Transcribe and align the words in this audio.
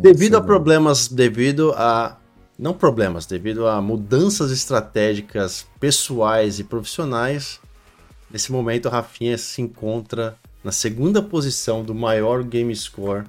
devido 0.00 0.36
a 0.36 0.40
problemas, 0.40 1.08
devido 1.08 1.72
a 1.76 2.16
não 2.58 2.74
problemas, 2.74 3.24
devido 3.26 3.66
a 3.66 3.80
mudanças 3.80 4.50
estratégicas 4.50 5.66
pessoais 5.78 6.58
e 6.58 6.64
profissionais, 6.64 7.58
nesse 8.30 8.52
momento 8.52 8.86
a 8.86 8.90
Rafinha 8.90 9.38
se 9.38 9.62
encontra 9.62 10.36
na 10.62 10.70
segunda 10.70 11.22
posição 11.22 11.82
do 11.82 11.94
maior 11.94 12.42
game 12.42 12.74
score 12.76 13.24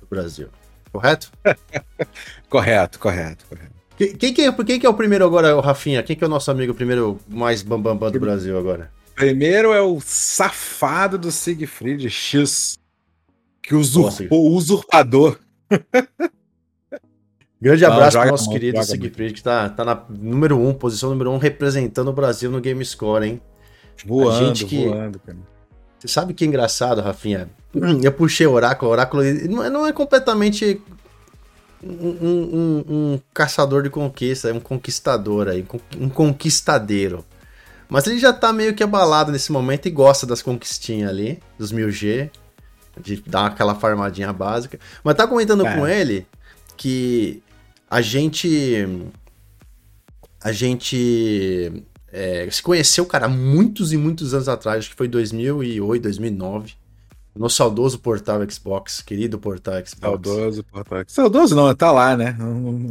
do 0.00 0.06
Brasil. 0.08 0.48
Correto? 0.90 1.30
correto, 2.48 2.98
correto, 2.98 3.44
correto. 3.48 3.80
Quem, 3.96 4.16
quem, 4.16 4.34
que 4.34 4.42
é, 4.42 4.52
quem 4.52 4.80
que 4.80 4.86
é 4.86 4.88
o 4.88 4.94
primeiro 4.94 5.26
agora, 5.26 5.54
o 5.54 5.60
Rafinha? 5.60 6.02
Quem 6.02 6.16
que 6.16 6.24
é 6.24 6.26
o 6.26 6.30
nosso 6.30 6.50
amigo 6.50 6.72
primeiro 6.72 7.20
mais 7.28 7.62
bambambam 7.62 7.98
bam, 7.98 8.06
bam 8.06 8.12
do 8.12 8.20
Brasil 8.20 8.58
agora? 8.58 8.90
Primeiro 9.14 9.74
é 9.74 9.82
o 9.82 10.00
safado 10.00 11.18
do 11.18 11.30
Siegfried 11.30 12.08
X, 12.08 12.78
que 13.62 13.74
usurpou 13.74 14.50
o 14.50 14.56
usurpador. 14.56 15.38
Grande 17.60 17.84
abraço 17.84 18.16
para 18.16 18.30
nosso 18.30 18.50
querido 18.50 18.82
Siegfried, 18.82 19.34
que 19.34 19.42
tá, 19.42 19.68
tá 19.68 19.84
na 19.84 20.02
número 20.08 20.56
1, 20.58 20.68
um, 20.68 20.72
posição 20.72 21.10
número 21.10 21.30
1, 21.30 21.34
um, 21.34 21.38
representando 21.38 22.08
o 22.08 22.12
Brasil 22.12 22.50
no 22.50 22.58
Game 22.58 22.82
Score, 22.84 23.26
hein? 23.26 23.40
Voando, 24.06 24.46
gente 24.46 24.64
que... 24.64 24.88
voando, 24.88 25.18
cara. 25.18 25.36
Você 25.98 26.08
sabe 26.08 26.32
que 26.32 26.42
é 26.42 26.46
engraçado, 26.46 27.02
Rafinha? 27.02 27.50
Eu 28.02 28.12
puxei 28.12 28.46
o 28.46 28.52
Oráculo, 28.52 28.90
o 28.90 28.92
Oráculo 28.92 29.22
não 29.22 29.62
é, 29.62 29.68
não 29.68 29.86
é 29.86 29.92
completamente 29.92 30.80
um, 31.82 31.90
um, 31.92 32.84
um, 32.88 33.20
caçador 33.34 33.82
de 33.82 33.90
conquista, 33.90 34.48
é 34.48 34.54
um 34.54 34.60
conquistador 34.60 35.48
aí, 35.48 35.66
um 35.98 36.08
conquistadeiro. 36.08 37.24
Mas 37.90 38.06
ele 38.06 38.18
já 38.18 38.32
tá 38.32 38.52
meio 38.52 38.74
que 38.74 38.82
abalado 38.82 39.32
nesse 39.32 39.52
momento 39.52 39.86
e 39.86 39.90
gosta 39.90 40.26
das 40.26 40.40
conquistinhas 40.40 41.10
ali, 41.10 41.40
dos 41.58 41.72
1000G, 41.72 42.30
de 42.98 43.22
dar 43.26 43.46
aquela 43.46 43.74
farmadinha 43.74 44.32
básica. 44.32 44.78
Mas 45.04 45.14
tá 45.14 45.26
comentando 45.26 45.64
com 45.64 45.86
ele 45.86 46.26
que 46.76 47.42
a 47.90 48.00
gente. 48.00 48.86
A 50.42 50.52
gente 50.52 51.84
é, 52.10 52.48
se 52.50 52.62
conheceu, 52.62 53.04
cara, 53.04 53.28
muitos 53.28 53.92
e 53.92 53.96
muitos 53.96 54.32
anos 54.32 54.48
atrás, 54.48 54.78
acho 54.78 54.90
que 54.90 54.96
foi 54.96 55.06
2008, 55.06 56.02
2009. 56.02 56.79
No 57.40 57.48
saudoso 57.48 57.98
portal 57.98 58.42
Xbox, 58.46 59.00
querido 59.00 59.38
portal 59.38 59.76
Xbox. 59.76 59.96
Saudoso 59.98 60.62
portal 60.62 60.98
Xbox. 60.98 61.12
Saudoso 61.14 61.56
não, 61.56 61.74
tá 61.74 61.90
lá, 61.90 62.14
né? 62.14 62.36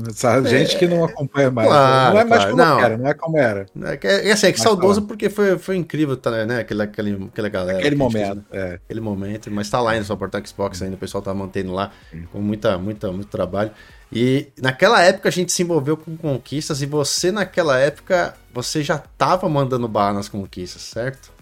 Essa 0.10 0.40
é, 0.40 0.44
gente 0.44 0.76
que 0.76 0.88
não 0.88 1.04
acompanha 1.04 1.52
mais. 1.52 1.68
Claro, 1.68 2.14
não 2.16 2.20
é 2.20 2.26
mais 2.26 2.42
claro. 2.42 2.58
como 2.58 2.64
não. 2.64 2.80
era, 2.80 2.98
não 2.98 3.08
é 3.08 3.14
como 3.14 3.38
era. 3.38 3.66
É, 3.80 4.30
é, 4.30 4.32
assim, 4.32 4.48
é 4.48 4.52
que 4.52 4.60
saudoso 4.60 5.02
tá 5.02 5.08
porque 5.08 5.30
foi, 5.30 5.56
foi 5.60 5.76
incrível, 5.76 6.18
tá, 6.18 6.48
né? 6.48 6.62
Aquela, 6.62 6.86
aquele, 6.86 7.26
aquela 7.32 7.48
galera. 7.48 7.78
Aquele 7.78 7.96
momento. 7.96 8.44
é. 8.52 8.80
Aquele 8.84 9.02
momento, 9.02 9.52
mas 9.52 9.70
tá 9.70 9.80
lá 9.80 9.92
ainda, 9.92 10.06
só 10.06 10.16
portal 10.16 10.42
Xbox 10.44 10.82
ainda, 10.82 10.96
o 10.96 11.00
pessoal 11.00 11.22
tá 11.22 11.32
mantendo 11.32 11.72
lá 11.72 11.92
com 12.32 12.42
muita, 12.42 12.76
muita, 12.80 13.12
muito 13.12 13.28
trabalho. 13.28 13.70
E 14.12 14.48
naquela 14.60 15.00
época 15.04 15.30
a 15.30 15.32
gente 15.32 15.52
se 15.52 15.62
envolveu 15.62 15.96
com 15.96 16.18
conquistas 16.18 16.82
e 16.82 16.88
você 16.88 17.32
naquela 17.32 17.78
época 17.78 18.34
você 18.52 18.82
já 18.82 18.98
tava 18.98 19.48
mandando 19.48 19.88
barra 19.88 20.14
nas 20.14 20.28
conquistas, 20.28 20.82
certo? 20.82 21.38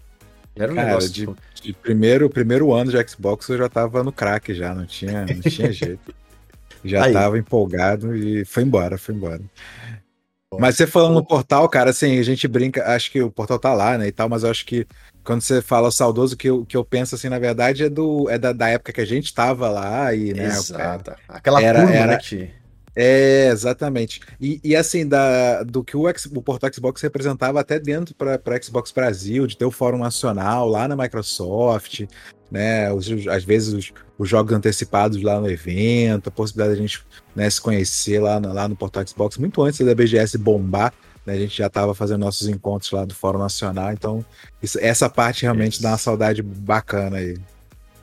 Era 0.57 0.71
um 0.71 0.75
Cara, 0.75 0.87
negócio. 0.87 1.11
De, 1.11 1.27
de 1.61 1.73
primeiro, 1.73 2.29
primeiro 2.29 2.73
ano 2.73 2.91
de 2.91 3.09
Xbox 3.09 3.47
eu 3.49 3.57
já 3.57 3.69
tava 3.69 4.03
no 4.03 4.11
crack 4.11 4.53
já, 4.53 4.73
não 4.73 4.85
tinha, 4.85 5.25
não 5.25 5.41
tinha 5.41 5.71
jeito. 5.73 6.13
Já 6.83 7.05
Aí. 7.05 7.13
tava 7.13 7.37
empolgado 7.37 8.15
e 8.15 8.45
foi 8.45 8.63
embora, 8.63 8.97
foi 8.97 9.15
embora. 9.15 9.41
Mas 10.59 10.77
você 10.77 10.87
falando 10.87 11.15
no 11.15 11.25
portal, 11.25 11.67
cara, 11.67 11.89
assim, 11.89 12.17
a 12.17 12.23
gente 12.23 12.47
brinca, 12.47 12.85
acho 12.95 13.11
que 13.11 13.21
o 13.21 13.29
portal 13.29 13.59
tá 13.59 13.73
lá, 13.73 13.97
né, 13.97 14.07
e 14.07 14.11
tal, 14.11 14.29
mas 14.29 14.43
eu 14.43 14.49
acho 14.49 14.65
que 14.65 14.87
quando 15.23 15.41
você 15.41 15.61
fala 15.61 15.91
saudoso, 15.91 16.37
que 16.37 16.49
eu, 16.49 16.65
que 16.65 16.77
eu 16.77 16.85
penso, 16.85 17.15
assim, 17.15 17.27
na 17.27 17.37
verdade, 17.37 17.83
é, 17.83 17.89
do, 17.89 18.29
é 18.29 18.37
da, 18.37 18.53
da 18.53 18.69
época 18.69 18.93
que 18.93 19.01
a 19.01 19.05
gente 19.05 19.33
tava 19.33 19.69
lá 19.69 20.13
e, 20.13 20.33
né... 20.33 20.45
Exato. 20.45 21.13
Aquela 21.27 21.61
era, 21.61 21.81
curva, 21.81 21.93
era, 21.93 22.11
né, 22.13 22.17
é, 22.99 23.49
exatamente. 23.49 24.21
E, 24.41 24.59
e 24.63 24.75
assim, 24.75 25.07
da, 25.07 25.61
do 25.61 25.83
que 25.83 25.95
o, 25.95 26.07
X, 26.09 26.25
o 26.25 26.41
portal 26.41 26.73
Xbox 26.73 26.99
representava 26.99 27.59
até 27.59 27.79
dentro 27.79 28.15
para 28.15 28.59
Xbox 28.59 28.91
Brasil, 28.91 29.45
de 29.45 29.55
ter 29.55 29.65
o 29.65 29.71
Fórum 29.71 29.99
Nacional 29.99 30.67
lá 30.67 30.87
na 30.87 30.95
Microsoft, 30.95 32.05
né? 32.49 32.91
Os, 32.91 33.07
às 33.27 33.43
vezes 33.43 33.71
os, 33.71 33.93
os, 34.17 34.27
jogos 34.27 34.51
antecipados 34.51 35.21
lá 35.21 35.39
no 35.39 35.47
evento, 35.47 36.29
a 36.29 36.31
possibilidade 36.31 36.75
de 36.75 36.79
a 36.79 36.87
gente 36.87 37.05
né, 37.35 37.47
se 37.47 37.61
conhecer 37.61 38.19
lá, 38.19 38.39
no, 38.39 38.51
lá 38.51 38.67
no 38.67 38.75
portal 38.75 39.07
Xbox, 39.07 39.37
muito 39.37 39.61
antes 39.61 39.85
da 39.85 39.93
BGS 39.93 40.35
bombar. 40.39 40.91
Né, 41.23 41.33
a 41.33 41.37
gente 41.37 41.55
já 41.55 41.67
estava 41.67 41.93
fazendo 41.93 42.21
nossos 42.21 42.47
encontros 42.47 42.89
lá 42.91 43.05
do 43.05 43.13
Fórum 43.13 43.37
Nacional, 43.37 43.93
então 43.93 44.25
isso, 44.59 44.79
essa 44.81 45.07
parte 45.07 45.43
realmente 45.43 45.73
isso. 45.73 45.83
dá 45.83 45.89
uma 45.89 45.97
saudade 45.99 46.41
bacana 46.41 47.17
aí. 47.17 47.37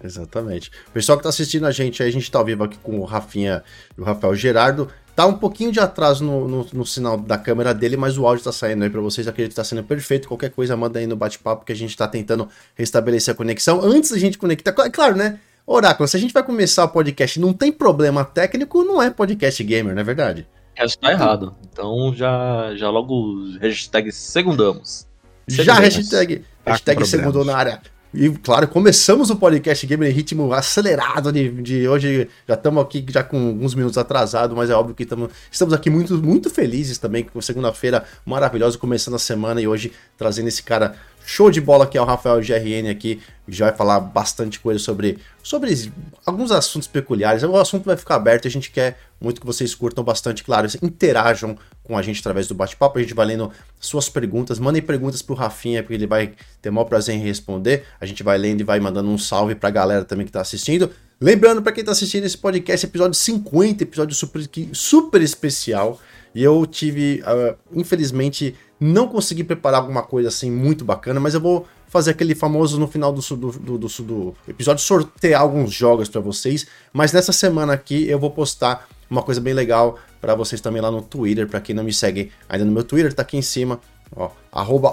Exatamente. 0.04 0.70
O 0.88 0.91
pessoal 0.91 1.16
que 1.16 1.22
está 1.22 1.31
assistindo 1.31 1.66
a 1.66 1.70
gente, 1.70 2.03
a 2.03 2.10
gente 2.10 2.25
está 2.25 2.38
ao 2.38 2.44
vivo 2.44 2.62
aqui 2.62 2.76
com 2.82 3.00
o 3.00 3.04
Rafinha 3.04 3.65
e 3.97 4.00
o 4.00 4.04
Rafael 4.04 4.34
Gerardo. 4.34 4.88
Tá 5.16 5.25
um 5.25 5.32
pouquinho 5.32 5.72
de 5.72 5.81
atraso 5.81 6.22
no, 6.22 6.47
no, 6.47 6.66
no 6.72 6.84
sinal 6.84 7.16
da 7.16 7.38
câmera 7.38 7.72
dele, 7.72 7.97
mas 7.97 8.19
o 8.19 8.26
áudio 8.26 8.41
está 8.41 8.53
saindo 8.53 8.84
aí 8.84 8.91
para 8.91 9.00
vocês. 9.00 9.26
Acredito 9.26 9.50
que 9.50 9.60
está 9.60 9.65
sendo 9.65 9.82
perfeito. 9.82 10.28
Qualquer 10.28 10.50
coisa, 10.50 10.76
manda 10.76 10.98
aí 10.98 11.06
no 11.06 11.16
bate-papo 11.16 11.65
que 11.65 11.72
a 11.72 11.76
gente 11.76 11.91
está 11.91 12.06
tentando 12.06 12.48
restabelecer 12.75 13.32
a 13.32 13.37
conexão. 13.37 13.81
Antes 13.81 14.10
da 14.10 14.19
gente 14.19 14.37
conectar, 14.37 14.75
é 14.84 14.91
claro, 14.91 15.16
né? 15.16 15.41
Oráculo, 15.66 16.06
se 16.06 16.16
a 16.16 16.21
gente 16.21 16.34
vai 16.34 16.42
começar 16.42 16.84
o 16.84 16.88
podcast 16.88 17.41
não 17.41 17.54
tem 17.54 17.72
problema 17.72 18.22
técnico, 18.22 18.84
não 18.84 19.03
é 19.03 19.09
podcast 19.09 19.65
gamer, 19.65 19.94
não 19.94 20.03
é 20.03 20.04
verdade? 20.04 20.47
Isso 20.78 20.98
tá 20.98 21.10
errado. 21.10 21.54
Então 21.72 22.12
já, 22.15 22.75
já 22.76 22.91
logo 22.91 23.56
hashtag 23.59 24.12
segundamos. 24.12 25.06
Já 25.48 25.75
hashtag, 25.75 26.44
tá 26.62 26.72
hashtag 26.72 27.06
segundou 27.06 27.44
na 27.47 27.56
área. 27.56 27.81
E, 28.17 28.31
claro, 28.31 28.69
começamos 28.69 29.29
o 29.29 29.35
podcast 29.35 29.85
Gamer 29.85 30.09
em 30.09 30.13
ritmo 30.13 30.53
acelerado 30.53 31.33
de, 31.33 31.51
de 31.51 31.89
hoje. 31.89 32.29
Já 32.47 32.55
estamos 32.55 32.81
aqui 32.81 33.05
já 33.09 33.25
com 33.25 33.49
alguns 33.49 33.75
minutos 33.75 33.99
atrasado, 33.99 34.55
mas 34.55 34.71
é 34.71 34.75
óbvio 34.75 34.95
que 34.95 35.05
tamo, 35.05 35.29
estamos 35.51 35.75
aqui 35.75 35.91
muito, 35.91 36.17
muito 36.23 36.49
felizes 36.49 36.97
também 36.97 37.25
com 37.25 37.41
segunda-feira 37.41 38.05
maravilhosa, 38.25 38.79
começando 38.79 39.15
a 39.15 39.19
semana 39.19 39.61
e 39.61 39.67
hoje 39.67 39.91
trazendo 40.17 40.47
esse 40.47 40.63
cara 40.63 40.95
show 41.27 41.51
de 41.51 41.61
bola 41.61 41.89
que 41.89 41.99
é 41.99 42.01
o 42.01 42.05
Rafael 42.05 42.41
GRN 42.41 42.89
aqui, 42.89 43.21
já 43.49 43.67
vai 43.67 43.77
falar 43.77 43.99
bastante 43.99 44.61
coisa 44.61 44.79
sobre, 44.79 45.19
sobre 45.43 45.93
alguns 46.25 46.53
assuntos 46.53 46.87
peculiares. 46.87 47.43
O 47.43 47.57
assunto 47.57 47.85
vai 47.85 47.97
ficar 47.97 48.15
aberto 48.15 48.45
e 48.45 48.49
a 48.49 48.51
gente 48.51 48.71
quer 48.71 48.97
muito 49.21 49.41
que 49.41 49.47
vocês 49.47 49.75
curtam 49.75 50.05
bastante, 50.05 50.45
claro, 50.45 50.69
interajam 50.81 51.59
com 51.84 51.97
a 51.97 52.03
gente 52.03 52.19
através 52.21 52.49
do 52.49 52.55
bate-papo, 52.55 52.99
a 52.99 53.03
gente 53.03 53.15
vai 53.15 53.27
lendo 53.27 53.50
suas 53.78 54.09
perguntas, 54.09 54.59
mandem 54.59 54.83
perguntas 54.83 55.21
pro 55.22 55.34
Rafinha, 55.34 55.83
porque 55.83 55.95
ele 55.95 56.06
vai 56.06 56.33
ter 56.61 56.71
o 56.71 56.72
maior 56.72 56.87
prazer 56.87 57.15
em 57.15 57.21
responder. 57.21 57.84
A 58.00 58.06
gente 58.06 58.22
vai 58.22 58.39
lendo 58.39 58.62
e 58.62 58.65
vai 58.65 58.81
mandando 58.81 59.09
um 59.09 59.19
salve 59.19 59.55
pra 59.55 59.71
galera 59.71 60.05
também 60.05 60.25
que 60.25 60.33
tá 60.33 60.41
assistindo. 60.41 60.91
Lembrando 61.21 61.62
para 61.62 61.72
quem 61.72 61.84
tá 61.84 61.93
assistindo 61.93 62.25
esse 62.25 62.37
podcast, 62.37 62.87
episódio 62.87 63.15
50, 63.15 63.83
episódio 63.84 64.15
super, 64.15 64.49
super 64.72 65.22
especial. 65.22 66.00
E 66.34 66.43
eu 66.43 66.67
tive, 66.67 67.22
uh, 67.22 67.56
infelizmente, 67.72 68.56
não 68.81 69.06
consegui 69.06 69.45
preparar 69.45 69.81
alguma 69.81 70.03
coisa 70.03 70.28
assim 70.28 70.51
muito 70.51 70.84
bacana, 70.84 71.21
mas 71.21 71.34
eu 71.34 71.41
vou 71.41 71.69
fazer 71.94 72.10
aquele 72.10 72.34
famoso 72.34 72.77
no 72.77 72.88
final 72.88 73.12
do, 73.12 73.21
do, 73.37 73.78
do, 73.78 73.78
do, 73.78 74.34
episódio 74.49 74.82
sortear 74.82 75.41
alguns 75.41 75.72
jogos 75.72 76.09
para 76.09 76.21
vocês. 76.21 76.66
Mas 76.93 77.12
nessa 77.12 77.32
semana 77.32 77.72
aqui 77.72 78.09
eu 78.09 78.19
vou 78.19 78.32
postar 78.32 78.88
uma 79.09 79.22
coisa 79.22 79.41
bem 79.41 79.55
legal 79.55 79.97
para 80.21 80.34
vocês 80.34 80.60
também 80.60 80.83
lá 80.83 80.91
no 80.91 81.00
Twitter. 81.00 81.47
Para 81.47 81.60
quem 81.60 81.72
não 81.72 81.84
me 81.84 81.93
segue 81.93 82.33
ainda 82.49 82.65
no 82.65 82.72
meu 82.72 82.83
Twitter, 82.83 83.15
tá 83.15 83.22
aqui 83.22 83.37
em 83.37 83.43
cima. 83.43 83.78
Ó, 84.16 84.28
arroba 84.50 84.93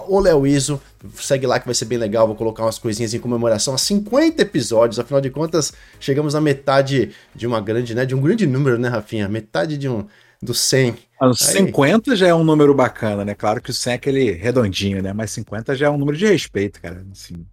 segue 1.16 1.48
lá 1.48 1.60
que 1.60 1.66
vai 1.66 1.74
ser 1.74 1.86
bem 1.86 1.98
legal, 1.98 2.28
vou 2.28 2.36
colocar 2.36 2.66
umas 2.66 2.78
coisinhas 2.78 3.16
em 3.16 3.20
comemoração 3.20 3.74
a 3.74 3.80
50 3.80 4.40
episódios, 4.40 5.00
afinal 5.00 5.20
de 5.22 5.32
contas, 5.32 5.74
chegamos 6.00 6.36
na 6.36 6.42
metade 6.42 7.12
de 7.36 7.48
uma 7.48 7.60
grande, 7.60 7.96
né, 7.96 8.06
de 8.06 8.14
um 8.14 8.22
grande 8.22 8.46
número, 8.46 8.78
né, 8.78 8.90
Rafinha? 8.90 9.28
Metade 9.28 9.76
de 9.76 9.90
um, 9.90 10.06
do 10.40 10.54
100. 10.54 10.96
Ah, 11.22 11.32
50 11.36 12.16
já 12.16 12.30
é 12.30 12.34
um 12.34 12.44
número 12.44 12.74
bacana, 12.74 13.24
né? 13.24 13.36
Claro 13.36 13.62
que 13.62 13.70
o 13.70 13.74
100 13.74 13.94
é 13.94 13.96
aquele 13.96 14.32
redondinho, 14.32 15.04
né? 15.04 15.14
Mas 15.14 15.30
50 15.30 15.76
já 15.76 15.86
é 15.86 15.90
um 15.90 15.98
número 15.98 16.18
de 16.18 16.26
respeito, 16.26 16.82
cara. 16.82 17.06
Assim, 17.12 17.46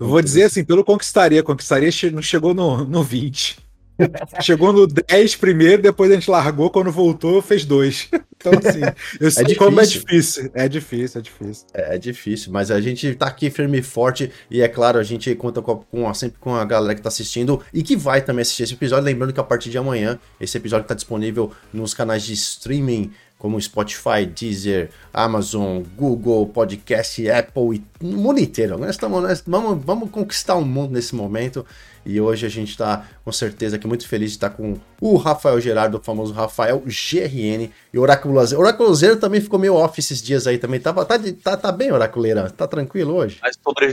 eu 0.00 0.08
vou 0.08 0.20
dizer 0.20 0.42
assim, 0.42 0.64
pelo 0.64 0.84
Conquistaria, 0.84 1.40
Conquistaria 1.40 1.90
não 2.10 2.20
chegou 2.20 2.52
no, 2.52 2.84
no 2.84 3.00
20. 3.00 3.61
Chegou 4.40 4.72
no 4.72 4.86
10 4.86 5.36
primeiro, 5.36 5.82
depois 5.82 6.10
a 6.10 6.14
gente 6.14 6.30
largou, 6.30 6.70
quando 6.70 6.90
voltou, 6.90 7.40
fez 7.42 7.64
dois. 7.64 8.08
Então, 8.36 8.52
assim, 8.58 8.80
eu 9.20 9.28
é 9.28 9.30
sei 9.30 9.44
é 9.52 9.54
como 9.54 9.80
é 9.80 9.84
difícil. 9.84 10.50
É 10.54 10.68
difícil, 10.68 11.20
é 11.20 11.22
difícil. 11.22 11.66
É, 11.72 11.94
é, 11.94 11.98
difícil, 11.98 12.52
mas 12.52 12.70
a 12.70 12.80
gente 12.80 13.14
tá 13.14 13.26
aqui 13.26 13.50
firme 13.50 13.78
e 13.78 13.82
forte, 13.82 14.30
e 14.50 14.60
é 14.60 14.68
claro, 14.68 14.98
a 14.98 15.02
gente 15.02 15.34
conta 15.34 15.62
com, 15.62 15.76
com, 15.76 16.12
sempre 16.14 16.38
com 16.40 16.54
a 16.54 16.64
galera 16.64 16.94
que 16.94 17.02
tá 17.02 17.08
assistindo 17.08 17.62
e 17.72 17.82
que 17.82 17.96
vai 17.96 18.20
também 18.20 18.42
assistir 18.42 18.64
esse 18.64 18.74
episódio. 18.74 19.04
Lembrando 19.04 19.32
que 19.32 19.40
a 19.40 19.44
partir 19.44 19.70
de 19.70 19.78
amanhã, 19.78 20.18
esse 20.40 20.56
episódio 20.56 20.86
tá 20.86 20.94
disponível 20.94 21.52
nos 21.72 21.94
canais 21.94 22.22
de 22.22 22.32
streaming 22.32 23.12
como 23.42 23.60
Spotify, 23.60 24.24
Deezer, 24.24 24.90
Amazon, 25.12 25.82
Google, 25.96 26.46
Podcast, 26.46 27.28
Apple 27.28 27.74
e 27.74 27.84
o 28.00 28.16
mundo 28.16 28.38
inteiro. 28.38 28.78
Nós, 28.78 28.90
estamos, 28.90 29.20
nós 29.20 29.42
vamos, 29.44 29.84
vamos 29.84 30.10
conquistar 30.10 30.54
o 30.54 30.64
mundo 30.64 30.92
nesse 30.92 31.12
momento. 31.12 31.66
E 32.04 32.20
hoje 32.20 32.44
a 32.44 32.48
gente 32.48 32.70
está 32.70 33.06
com 33.24 33.30
certeza 33.30 33.76
aqui 33.76 33.86
muito 33.86 34.06
feliz 34.08 34.30
de 34.30 34.36
estar 34.36 34.50
com 34.50 34.74
o 35.00 35.16
Rafael 35.16 35.60
Gerardo, 35.60 35.98
o 35.98 36.02
famoso 36.02 36.32
Rafael 36.32 36.82
GRN 36.84 37.70
e 37.92 37.98
Oraculozeiro. 37.98 38.60
Oraculozeiro 38.60 39.16
também 39.16 39.40
ficou 39.40 39.58
meio 39.58 39.74
off 39.74 39.98
esses 39.98 40.20
dias 40.20 40.46
aí 40.46 40.58
também. 40.58 40.80
Tava, 40.80 41.04
tá, 41.04 41.18
tá, 41.42 41.56
tá 41.56 41.72
bem, 41.72 41.92
Oraculeira? 41.92 42.50
Tá 42.50 42.66
tranquilo 42.66 43.14
hoje? 43.14 43.38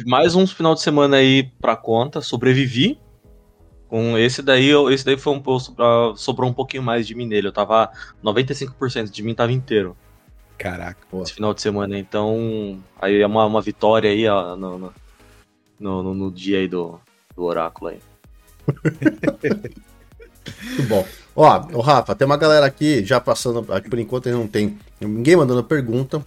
Mais 0.08 0.36
um 0.36 0.48
final 0.48 0.74
de 0.74 0.82
semana 0.82 1.18
aí 1.18 1.44
pra 1.62 1.76
conta, 1.76 2.22
sobrevivi. 2.22 3.00
Com 3.88 4.18
esse 4.18 4.42
daí, 4.42 4.70
esse 4.92 5.04
daí 5.04 5.18
foi 5.18 5.34
um 5.34 5.42
pouco. 5.42 5.76
Sobrou 6.16 6.50
um 6.50 6.54
pouquinho 6.54 6.84
mais 6.84 7.08
de 7.08 7.16
mim 7.16 7.26
nele. 7.26 7.48
Eu 7.48 7.52
tava. 7.52 7.90
95% 8.24 9.10
de 9.10 9.24
mim 9.24 9.34
tava 9.34 9.52
inteiro. 9.52 9.98
Caraca, 10.60 11.00
pô. 11.10 11.24
Esse 11.24 11.34
final 11.34 11.56
de 11.56 11.62
semana. 11.62 11.98
Então. 11.98 12.80
Aí 13.02 13.20
é 13.20 13.26
uma, 13.26 13.46
uma 13.48 13.62
vitória 13.62 14.12
aí 14.12 14.28
ó, 14.28 14.56
no, 14.56 14.78
no, 14.78 14.94
no, 15.80 16.14
no 16.14 16.32
dia 16.32 16.60
aí 16.60 16.68
do, 16.68 17.00
do 17.40 17.46
oráculo 17.46 17.92
aí. 17.92 18.00
Muito 20.68 20.84
bom. 20.90 21.06
Ó, 21.36 21.68
o 21.74 21.82
Rafa, 21.82 22.14
tem 22.14 22.26
uma 22.26 22.38
galera 22.38 22.66
aqui 22.66 23.04
já 23.06 23.20
passando. 23.20 23.66
Aqui 23.74 23.90
por 23.90 23.98
enquanto 23.98 24.30
não 24.30 24.46
tem 24.46 24.78
ninguém 25.00 25.38
mandando 25.38 25.64
pergunta. 25.64 26.24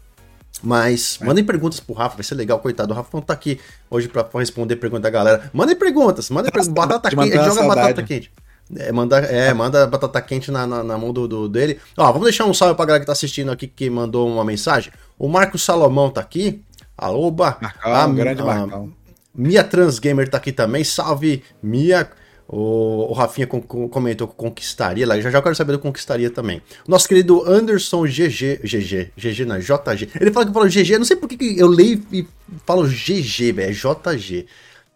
Mas 0.63 1.19
é. 1.21 1.25
mandem 1.25 1.45
perguntas 1.45 1.81
pro 1.81 1.95
Rafa, 1.95 2.17
vai 2.17 2.25
ser 2.25 2.35
legal, 2.35 2.59
coitado. 2.61 2.93
O 2.93 2.97
Rafa 2.97 3.11
não 3.13 3.21
tá 3.21 3.35
aqui 3.35 3.61
hoje 3.91 4.09
pra 4.09 4.27
responder 4.35 4.77
pergunta 4.77 5.03
da 5.03 5.11
galera. 5.11 5.51
Mandem 5.53 5.77
perguntas, 5.77 6.31
mandem 6.31 6.51
perguntas. 6.51 6.73
Batata 6.73 7.11
quente, 7.11 7.35
joga 7.35 7.67
batata 7.67 8.03
quente. 8.03 8.31
É, 8.77 8.93
manda, 8.93 9.19
é, 9.19 9.53
manda 9.53 9.87
batata 9.87 10.23
quente 10.23 10.51
na, 10.51 10.67
na, 10.67 10.83
na 10.83 10.97
mão 10.97 11.13
do, 11.13 11.27
do, 11.27 11.49
dele. 11.49 11.79
Ó, 11.97 12.07
vamos 12.07 12.25
deixar 12.25 12.45
um 12.47 12.55
salve 12.55 12.75
pra 12.75 12.85
galera 12.85 13.01
que 13.01 13.07
tá 13.07 13.13
assistindo 13.13 13.51
aqui, 13.51 13.67
que 13.67 13.91
mandou 13.91 14.29
uma 14.29 14.45
mensagem. 14.45 14.93
O 15.19 15.29
Marcos 15.29 15.63
Salomão 15.63 16.11
tá 16.11 16.21
aqui. 16.21 16.63
Alôba. 16.97 17.59
Marcão, 17.61 17.93
a, 17.93 18.07
grande 18.09 18.41
a, 18.41 18.45
Marcão. 18.45 19.02
Mia 19.35 19.65
Transgamer 19.65 20.29
tá 20.29 20.37
aqui 20.37 20.53
também. 20.53 20.85
Salve, 20.85 21.43
Mia. 21.63 22.09
O, 22.49 23.07
o 23.09 23.13
Rafinha 23.15 23.47
com, 23.47 23.63
com, 23.63 23.89
comentou 23.89 24.29
que 24.29 24.35
conquistaria 24.35 25.07
lá. 25.07 25.19
Já 25.21 25.31
já 25.31 25.41
quero 25.41 25.55
saber 25.55 25.73
do 25.73 25.79
conquistaria 25.79 26.29
também. 26.29 26.61
Nosso 26.87 27.09
querido 27.09 27.43
Anderson 27.51 28.03
GG. 28.05 28.61
GG. 28.63 29.13
GG 29.17 29.45
não, 29.47 29.59
JG. 29.59 30.11
Ele 30.21 30.31
fala 30.31 30.45
que 30.45 30.51
eu 30.51 30.55
falo 30.55 30.69
GG. 30.69 30.99
não 30.99 31.05
sei 31.05 31.17
por 31.17 31.29
que 31.29 31.59
eu 31.59 31.67
leio 31.67 32.05
e 32.13 32.27
falo 32.67 32.87
GG, 32.87 33.53
velho. 33.53 33.71
É 33.71 33.73
JG. 33.73 34.47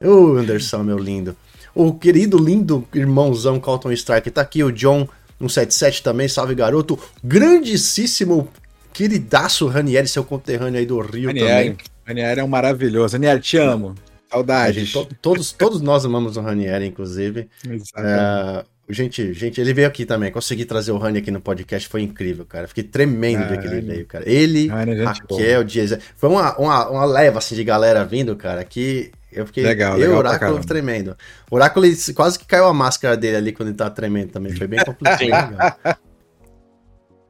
Ô, 0.05 0.37
Anderson, 0.37 0.83
meu 0.83 0.99
lindo. 0.99 1.35
O 1.75 1.94
querido, 1.94 2.37
lindo 2.37 2.87
irmãozão 2.94 3.59
Calton 3.59 3.93
Strike 3.93 4.31
tá 4.31 4.43
aqui. 4.43 4.62
O 4.62 4.71
John 4.71 5.09
177 5.38 6.03
também. 6.03 6.29
Salve, 6.29 6.55
garoto. 6.55 6.99
Grandíssimo, 7.25 8.49
queridaço 8.93 9.67
Ranieri, 9.67 10.09
seu 10.09 10.25
conterrâneo 10.25 10.79
aí 10.79 10.85
do 10.85 11.00
Rio 11.00 11.29
Ranieri. 11.29 11.71
também. 11.71 11.77
Ranieri 12.06 12.41
é 12.41 12.44
um 12.44 12.49
maravilhoso. 12.49 13.15
Ranieri, 13.15 13.41
te 13.41 13.56
amo. 13.56 13.94
Saudades. 14.31 14.93
To, 14.93 15.08
todos, 15.20 15.52
todos 15.52 15.81
nós 15.81 16.05
amamos 16.05 16.37
o 16.37 16.40
Ranieri, 16.40 16.87
inclusive. 16.87 17.49
É, 17.96 18.64
gente, 18.88 19.32
gente, 19.32 19.61
ele 19.61 19.73
veio 19.73 19.87
aqui 19.87 20.05
também. 20.05 20.32
Consegui 20.32 20.64
trazer 20.64 20.93
o 20.93 20.99
Rani 20.99 21.19
aqui 21.19 21.31
no 21.31 21.40
podcast, 21.40 21.88
foi 21.88 22.02
incrível, 22.02 22.44
cara. 22.44 22.67
Fiquei 22.67 22.84
tremendo 22.84 23.46
de 23.46 23.58
que 23.58 23.67
ele 23.67 23.81
veio, 23.81 24.06
cara. 24.06 24.28
Ele, 24.28 24.69
é 24.69 25.05
Raquel, 25.05 25.64
Dias. 25.64 25.99
Foi 26.17 26.28
uma, 26.28 26.56
uma, 26.56 26.88
uma 26.88 27.05
leva 27.05 27.38
assim, 27.38 27.55
de 27.55 27.64
galera 27.64 28.05
vindo, 28.05 28.34
cara, 28.37 28.64
que 28.64 29.12
eu 29.31 29.46
fiquei. 29.46 29.64
Legal, 29.64 29.94
eu, 29.94 30.00
legal 30.00 30.19
Oráculo 30.19 30.64
tremendo. 30.64 31.17
O 31.50 31.55
Oráculo 31.55 31.87
quase 32.14 32.38
que 32.38 32.46
caiu 32.46 32.67
a 32.67 32.75
máscara 32.75 33.17
dele 33.17 33.37
ali 33.37 33.52
quando 33.52 33.69
ele 33.69 33.76
tava 33.76 33.90
tremendo 33.90 34.31
também. 34.31 34.52
Foi 34.52 34.67
bem 34.67 34.84
complicado. 34.84 35.56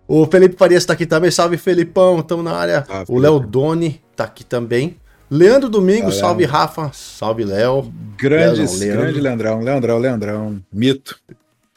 o 0.08 0.24
Felipe 0.26 0.56
Farias 0.56 0.84
tá 0.84 0.94
aqui 0.94 1.04
também. 1.04 1.30
Salve, 1.30 1.58
Felipão. 1.58 2.22
Tamo 2.22 2.42
na 2.42 2.52
área. 2.52 2.86
Ah, 2.88 3.04
o 3.08 3.18
Léo 3.18 3.40
Doni 3.40 4.00
tá 4.14 4.24
aqui 4.24 4.44
também. 4.44 4.96
Leandro 5.30 5.68
Domingos, 5.68 6.16
salve 6.16 6.44
Rafa, 6.44 6.90
salve 6.92 7.44
Léo. 7.44 7.92
Grandes, 8.16 8.78
Leandro. 8.78 9.02
grande 9.02 9.20
Leandrão, 9.20 9.60
Leandrão, 9.60 9.98
Leandrão, 9.98 10.62
mito. 10.72 11.18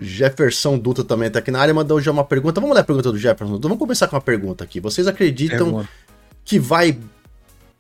Jefferson 0.02 0.78
Dutra 0.78 1.04
também 1.04 1.30
tá 1.30 1.40
aqui 1.40 1.52
na 1.52 1.60
área, 1.60 1.74
mandou 1.74 2.00
já 2.00 2.12
uma 2.12 2.24
pergunta. 2.24 2.62
Vamos 2.62 2.76
ler 2.76 2.82
a 2.82 2.86
pergunta 2.86 3.12
do 3.12 3.18
Jefferson 3.18 3.54
Dutra. 3.54 3.68
Vamos 3.68 3.80
começar 3.80 4.08
com 4.08 4.16
uma 4.16 4.22
pergunta 4.22 4.64
aqui. 4.64 4.80
Vocês 4.80 5.08
acreditam 5.08 5.86
que 6.46 6.58
vai 6.58 6.98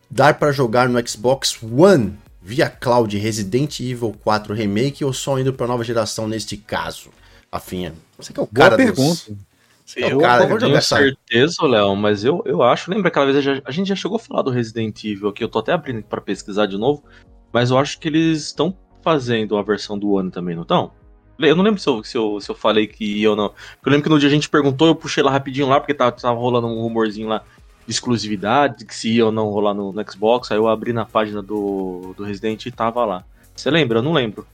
dar 0.10 0.33
para 0.38 0.51
jogar 0.51 0.89
no 0.89 1.07
Xbox 1.07 1.57
One 1.62 2.18
via 2.42 2.69
cloud 2.69 3.15
Resident 3.18 3.80
Evil 3.80 4.15
4 4.24 4.54
Remake 4.54 5.06
ou 5.06 5.13
só 5.13 5.39
indo 5.39 5.54
para 5.54 5.68
nova 5.68 5.83
geração 5.83 6.27
neste 6.27 6.57
caso? 6.57 7.10
Afinha, 7.51 7.94
você 8.18 8.33
que 8.33 8.39
é 8.39 8.44
o 8.44 8.48
cara 8.48 8.75
Boa 8.75 8.77
pergunta. 8.77 9.22
Dos 9.27 9.49
eu, 9.95 10.19
cara, 10.19 10.45
eu 10.45 10.57
tenho 10.57 10.81
certeza, 10.81 11.65
Léo, 11.65 11.95
mas 11.95 12.24
eu, 12.24 12.44
eu 12.45 12.62
acho. 12.62 12.91
Lembra 12.91 13.07
aquela 13.07 13.31
vez 13.31 13.47
a, 13.47 13.62
a 13.65 13.71
gente 13.71 13.88
já 13.88 13.95
chegou 13.95 14.18
a 14.18 14.19
falar 14.19 14.41
do 14.44 14.51
Resident 14.51 15.03
Evil 15.03 15.30
aqui? 15.30 15.44
Eu 15.44 15.50
tô 15.50 15.59
até 15.59 15.74
abrindo 15.74 16.03
para 16.03 16.21
pesquisar 16.21 16.65
de 16.65 16.77
novo, 16.77 17.03
mas 17.51 17.71
eu 17.71 17.77
acho 17.77 18.00
que 18.00 18.07
eles 18.07 18.45
estão 18.45 18.77
fazendo 19.01 19.57
a 19.57 19.63
versão 19.63 19.97
do 19.97 20.18
ano 20.18 20.30
também, 20.30 20.56
não 20.56 20.63
estão? 20.63 20.91
Eu 21.39 21.56
não 21.56 21.63
lembro 21.63 21.80
se 21.80 21.88
eu, 21.88 22.03
se, 22.03 22.18
eu, 22.18 22.41
se 22.41 22.51
eu 22.51 22.56
falei 22.56 22.86
que 22.86 23.21
ia 23.21 23.30
ou 23.30 23.36
não. 23.36 23.45
Eu 23.45 23.91
lembro 23.91 24.03
que 24.03 24.09
no 24.09 24.19
dia 24.19 24.27
a 24.27 24.31
gente 24.31 24.50
perguntou, 24.50 24.88
eu 24.88 24.95
puxei 24.95 25.24
lá 25.24 25.31
rapidinho 25.31 25.69
lá, 25.69 25.80
porque 25.80 25.94
tava, 25.94 26.12
tava 26.12 26.38
rolando 26.38 26.68
um 26.68 26.81
rumorzinho 26.81 27.30
lá 27.30 27.44
de 27.88 27.91
exclusividade, 27.91 28.86
que 28.86 28.94
se 28.94 29.09
ia 29.09 29.25
ou 29.25 29.31
não 29.31 29.47
rolar 29.50 29.74
no, 29.74 29.94
no 29.94 30.12
Xbox. 30.12 30.51
Aí 30.51 30.57
eu 30.57 30.68
abri 30.68 30.91
na 30.91 31.06
página 31.06 31.41
do, 31.41 32.13
do 32.15 32.24
Resident 32.25 32.65
e 32.65 32.71
tava 32.71 33.06
lá. 33.06 33.24
Você 33.56 33.71
lembra? 33.71 34.00
Eu 34.00 34.03
não 34.03 34.12
lembro. 34.12 34.45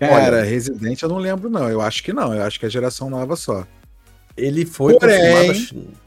Cara, 0.00 0.36
Olha, 0.36 0.42
Resident 0.42 1.00
eu 1.00 1.08
não 1.08 1.18
lembro, 1.18 1.48
não. 1.48 1.70
Eu 1.70 1.80
acho 1.80 2.02
que 2.02 2.12
não. 2.12 2.34
Eu 2.34 2.42
acho 2.42 2.58
que 2.58 2.66
é 2.66 2.70
geração 2.70 3.08
nova 3.08 3.36
só. 3.36 3.64
Ele 4.36 4.66
foi 4.66 4.98
Porém... 4.98 5.18
confirmado. 5.18 6.06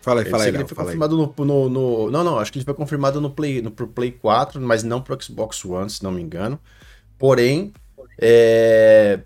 Fala 0.00 0.22
aí, 0.22 0.30
fala 0.30 0.44
aí, 0.44 0.48
Ele 0.48 0.66
foi 0.66 0.76
confirmado 0.76 1.16
no, 1.16 1.44
no, 1.44 1.68
no, 1.68 2.10
Não, 2.10 2.24
não, 2.24 2.38
acho 2.38 2.50
que 2.50 2.58
ele 2.58 2.64
foi 2.64 2.74
confirmado 2.74 3.20
no 3.20 3.30
Play, 3.30 3.60
no, 3.60 3.70
pro 3.70 3.86
Play 3.86 4.12
4, 4.12 4.60
mas 4.60 4.82
não 4.82 5.02
pro 5.02 5.20
Xbox 5.22 5.62
One, 5.64 5.90
se 5.90 6.02
não 6.02 6.10
me 6.10 6.22
engano. 6.22 6.58
Porém, 7.18 7.72
é... 8.18 9.20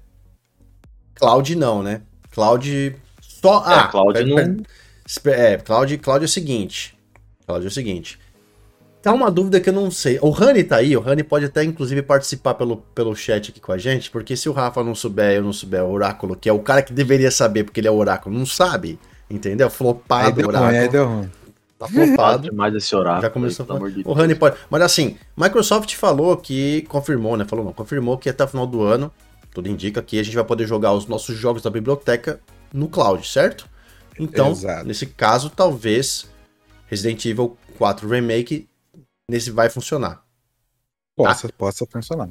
Cloud 1.14 1.54
não, 1.54 1.82
né? 1.82 2.02
Cloud 2.30 2.96
só. 3.20 3.58
É, 3.70 3.74
ah, 3.74 3.88
Cloud 3.88 4.24
não. 4.24 4.62
É, 5.26 5.56
Cloud, 5.58 5.98
Cloud 5.98 6.24
é 6.24 6.26
o 6.26 6.28
seguinte. 6.28 6.98
Cloud 7.46 7.64
é 7.64 7.68
o 7.68 7.70
seguinte. 7.70 8.18
Tá 9.04 9.12
uma 9.12 9.30
dúvida 9.30 9.60
que 9.60 9.68
eu 9.68 9.72
não 9.74 9.90
sei. 9.90 10.18
O 10.22 10.30
Rani 10.30 10.64
tá 10.64 10.76
aí, 10.76 10.96
o 10.96 11.00
Rani 11.00 11.22
pode 11.22 11.44
até 11.44 11.62
inclusive 11.62 12.00
participar 12.00 12.54
pelo, 12.54 12.78
pelo 12.94 13.14
chat 13.14 13.50
aqui 13.50 13.60
com 13.60 13.70
a 13.70 13.76
gente, 13.76 14.10
porque 14.10 14.34
se 14.34 14.48
o 14.48 14.52
Rafa 14.52 14.82
não 14.82 14.94
souber, 14.94 15.34
eu 15.34 15.42
não 15.42 15.52
souber 15.52 15.84
o 15.84 15.90
Oráculo, 15.90 16.34
que 16.34 16.48
é 16.48 16.52
o 16.54 16.58
cara 16.60 16.80
que 16.80 16.90
deveria 16.90 17.30
saber, 17.30 17.64
porque 17.64 17.80
ele 17.80 17.88
é 17.88 17.90
o 17.90 17.96
Oráculo, 17.96 18.34
não 18.34 18.46
sabe, 18.46 18.98
entendeu? 19.28 19.68
Flopado 19.68 20.40
o 20.40 20.48
Oráculo. 20.48 20.70
Aí 20.70 20.88
deu 20.88 21.06
ruim. 21.06 21.30
Tá 21.78 21.86
flopado. 21.86 22.54
mais 22.54 22.74
esse 22.74 22.96
Oráculo. 22.96 23.20
Já 23.20 23.28
começou 23.28 23.84
aí, 23.84 23.92
de 23.92 24.02
O 24.06 24.14
Rani 24.14 24.34
pode. 24.34 24.56
Mas 24.70 24.80
assim, 24.80 25.18
Microsoft 25.36 25.94
falou 25.96 26.34
que. 26.38 26.80
Confirmou, 26.88 27.36
né? 27.36 27.44
Falou 27.44 27.62
não, 27.62 27.74
confirmou 27.74 28.16
que 28.16 28.30
até 28.30 28.42
o 28.42 28.48
final 28.48 28.66
do 28.66 28.80
ano, 28.82 29.12
tudo 29.52 29.68
indica 29.68 30.00
que 30.00 30.18
a 30.18 30.22
gente 30.22 30.34
vai 30.34 30.44
poder 30.44 30.66
jogar 30.66 30.94
os 30.94 31.06
nossos 31.06 31.36
jogos 31.36 31.60
da 31.60 31.68
biblioteca 31.68 32.40
no 32.72 32.88
cloud, 32.88 33.28
certo? 33.28 33.68
Então, 34.18 34.52
Exato. 34.52 34.86
nesse 34.86 35.04
caso, 35.04 35.50
talvez 35.50 36.26
Resident 36.86 37.22
Evil 37.26 37.54
4 37.76 38.08
Remake 38.08 38.66
nesse 39.30 39.50
vai 39.50 39.68
funcionar. 39.68 40.24
Possa, 41.16 41.48
tá? 41.48 41.54
possa 41.56 41.86
funcionar. 41.86 42.28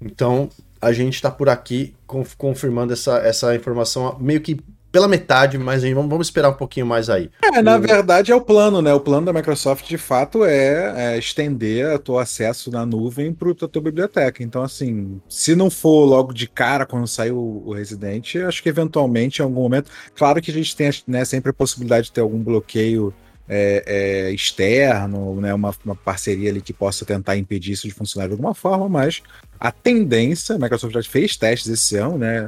Então, 0.00 0.48
a 0.80 0.92
gente 0.92 1.14
está 1.14 1.30
por 1.30 1.48
aqui 1.48 1.94
confirmando 2.36 2.92
essa, 2.92 3.18
essa 3.18 3.54
informação 3.54 4.16
meio 4.18 4.40
que 4.40 4.60
pela 4.90 5.06
metade, 5.06 5.58
mas 5.58 5.82
vamos, 5.82 6.08
vamos 6.08 6.26
esperar 6.28 6.48
um 6.48 6.54
pouquinho 6.54 6.86
mais 6.86 7.10
aí. 7.10 7.30
É, 7.42 7.60
na 7.60 7.76
verdade 7.78 8.32
é 8.32 8.34
o 8.34 8.40
plano, 8.40 8.80
né? 8.80 8.92
O 8.94 9.00
plano 9.00 9.26
da 9.26 9.32
Microsoft 9.32 9.86
de 9.86 9.98
fato 9.98 10.44
é, 10.44 11.14
é 11.14 11.18
estender 11.18 11.94
o 11.94 11.98
teu 11.98 12.18
acesso 12.18 12.70
na 12.70 12.86
nuvem 12.86 13.32
para 13.32 13.50
a 13.50 13.54
tua 13.54 13.82
biblioteca. 13.82 14.42
Então, 14.42 14.62
assim, 14.62 15.20
se 15.28 15.54
não 15.54 15.68
for 15.70 16.04
logo 16.06 16.32
de 16.32 16.48
cara 16.48 16.86
quando 16.86 17.06
sair 17.06 17.32
o, 17.32 17.62
o 17.66 17.74
Resident, 17.74 18.36
acho 18.36 18.62
que 18.62 18.68
eventualmente, 18.68 19.40
em 19.40 19.44
algum 19.44 19.60
momento, 19.60 19.90
claro 20.14 20.40
que 20.40 20.50
a 20.50 20.54
gente 20.54 20.74
tem 20.74 20.90
né, 21.06 21.24
sempre 21.24 21.50
a 21.50 21.54
possibilidade 21.54 22.06
de 22.06 22.12
ter 22.12 22.22
algum 22.22 22.42
bloqueio 22.42 23.12
é, 23.48 23.82
é, 23.86 24.32
externo, 24.32 25.40
né, 25.40 25.54
uma, 25.54 25.74
uma, 25.84 25.94
parceria 25.94 26.50
ali 26.50 26.60
que 26.60 26.72
possa 26.72 27.04
tentar 27.04 27.36
impedir 27.36 27.72
isso 27.72 27.88
de 27.88 27.94
funcionar 27.94 28.26
de 28.26 28.32
alguma 28.32 28.54
forma, 28.54 28.88
mas 28.88 29.22
a 29.58 29.72
tendência, 29.72 30.54
a 30.54 30.58
Microsoft 30.58 30.92
já 30.92 31.02
fez 31.02 31.36
testes 31.36 31.72
esse 31.72 31.96
ano, 31.96 32.18
né, 32.18 32.46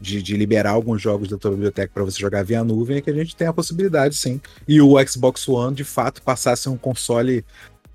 de, 0.00 0.22
de 0.22 0.36
liberar 0.36 0.70
alguns 0.70 1.00
jogos 1.00 1.28
da 1.28 1.36
tua 1.36 1.52
biblioteca 1.52 1.92
para 1.92 2.04
você 2.04 2.18
jogar 2.18 2.42
via 2.44 2.64
nuvem, 2.64 2.98
é 2.98 3.00
que 3.00 3.10
a 3.10 3.14
gente 3.14 3.34
tem 3.34 3.46
a 3.46 3.52
possibilidade, 3.52 4.16
sim. 4.16 4.40
E 4.66 4.80
o 4.80 4.94
Xbox 5.06 5.48
One, 5.48 5.74
de 5.74 5.84
fato, 5.84 6.22
passar 6.22 6.52
a 6.52 6.56
ser 6.56 6.68
um 6.68 6.76
console 6.76 7.44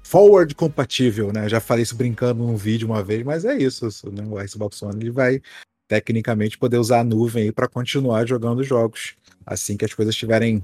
forward 0.03 0.53
compatível, 0.53 1.31
né? 1.31 1.47
Já 1.47 1.59
falei 1.59 1.83
isso 1.83 1.95
brincando 1.95 2.43
num 2.43 2.57
vídeo 2.57 2.87
uma 2.87 3.01
vez, 3.01 3.23
mas 3.23 3.45
é 3.45 3.57
isso. 3.57 3.87
Né? 4.11 4.23
O 4.29 4.47
Xbox 4.47 4.81
One 4.83 5.01
ele 5.01 5.11
vai 5.11 5.41
tecnicamente 5.87 6.57
poder 6.57 6.77
usar 6.77 6.99
a 6.99 7.03
nuvem 7.03 7.51
para 7.51 7.67
continuar 7.67 8.27
jogando 8.27 8.63
jogos 8.63 9.15
assim 9.45 9.77
que 9.77 9.85
as 9.85 9.93
coisas 9.93 10.13
estiverem 10.13 10.63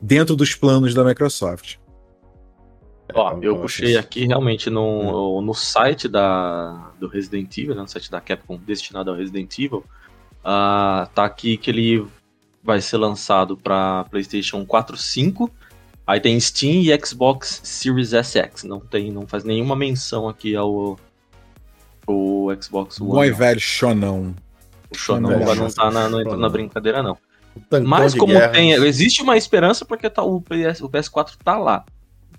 dentro 0.00 0.36
dos 0.36 0.54
planos 0.54 0.94
da 0.94 1.04
Microsoft. 1.04 1.76
Ó, 3.14 3.38
eu 3.40 3.56
puxei 3.58 3.96
aqui 3.96 4.26
realmente 4.26 4.68
no, 4.68 5.40
no 5.40 5.54
site 5.54 6.08
da, 6.08 6.92
do 7.00 7.08
Resident 7.08 7.56
Evil, 7.56 7.74
né, 7.74 7.80
no 7.80 7.88
site 7.88 8.10
da 8.10 8.20
Capcom 8.20 8.58
destinado 8.58 9.10
ao 9.10 9.16
Resident 9.16 9.58
Evil, 9.58 9.82
uh, 10.40 11.08
tá 11.14 11.24
aqui 11.24 11.56
que 11.56 11.70
ele 11.70 12.06
vai 12.62 12.82
ser 12.82 12.98
lançado 12.98 13.56
para 13.56 14.04
PlayStation 14.04 14.64
4, 14.66 14.96
5, 14.96 15.50
aí 16.06 16.20
tem 16.20 16.38
Steam 16.38 16.82
e 16.82 17.06
Xbox 17.06 17.60
Series 17.64 18.10
SX. 18.10 18.64
Não 18.64 18.78
tem, 18.78 19.10
não 19.10 19.26
faz 19.26 19.42
nenhuma 19.42 19.74
menção 19.74 20.28
aqui 20.28 20.54
ao, 20.54 20.98
ao 22.06 22.62
Xbox 22.62 23.00
One. 23.00 23.30
Bom 23.30 23.36
velho 23.36 23.60
Shonão. 23.60 24.34
O 24.90 24.98
Shonão 24.98 25.30
não 25.54 25.70
tá 25.70 25.90
na, 25.90 26.08
na 26.10 26.48
brincadeira 26.48 27.02
não. 27.02 27.16
Mas 27.84 28.14
como 28.14 28.32
guerra. 28.32 28.52
tem, 28.52 28.72
existe 28.72 29.22
uma 29.22 29.36
esperança 29.36 29.84
porque 29.84 30.08
tá, 30.08 30.22
o, 30.22 30.40
PS, 30.40 30.80
o 30.80 30.88
PS4 30.88 31.36
tá 31.42 31.56
lá. 31.58 31.84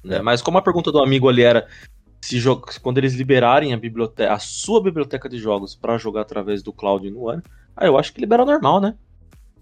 Né? 0.04 0.18
É. 0.18 0.22
Mas 0.22 0.42
como 0.42 0.58
a 0.58 0.62
pergunta 0.62 0.92
do 0.92 1.00
amigo 1.00 1.30
ali 1.30 1.44
era 1.44 1.68
se 2.22 2.42
quando 2.82 2.98
eles 2.98 3.14
liberarem 3.14 3.74
a 3.74 3.78
biblioteca, 3.78 4.34
a 4.34 4.40
sua 4.40 4.82
biblioteca 4.82 5.30
de 5.30 5.38
jogos 5.38 5.76
para 5.76 5.98
jogar 5.98 6.22
através 6.22 6.62
do 6.62 6.74
cloud 6.74 7.10
no 7.10 7.28
One, 7.30 7.42
aí 7.76 7.88
eu 7.88 7.98
acho 7.98 8.14
que 8.14 8.20
libera 8.20 8.46
normal, 8.46 8.82
né? 8.82 8.96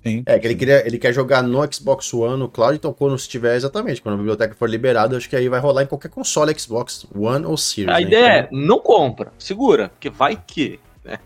Sim. 0.03 0.23
É, 0.25 0.39
que 0.39 0.47
ele, 0.47 0.55
queria, 0.55 0.87
ele 0.87 0.97
quer 0.97 1.13
jogar 1.13 1.43
no 1.43 1.71
Xbox 1.71 2.13
One, 2.13 2.37
no 2.37 2.47
cloud, 2.47 2.75
então 2.75 2.93
quando 2.93 3.15
estiver 3.15 3.55
exatamente, 3.55 4.01
quando 4.01 4.15
a 4.15 4.17
biblioteca 4.17 4.55
for 4.55 4.69
liberada, 4.69 5.17
acho 5.17 5.29
que 5.29 5.35
aí 5.35 5.49
vai 5.49 5.59
rolar 5.59 5.83
em 5.83 5.87
qualquer 5.87 6.09
console 6.09 6.57
Xbox 6.57 7.05
One 7.15 7.45
ou 7.45 7.57
Series. 7.57 7.89
A 7.89 7.99
né? 7.99 8.01
ideia 8.01 8.39
então... 8.39 8.59
é, 8.59 8.65
não 8.65 8.79
compra, 8.79 9.33
segura, 9.37 9.89
porque 9.89 10.09
vai 10.09 10.35
que, 10.35 10.79
né? 11.03 11.19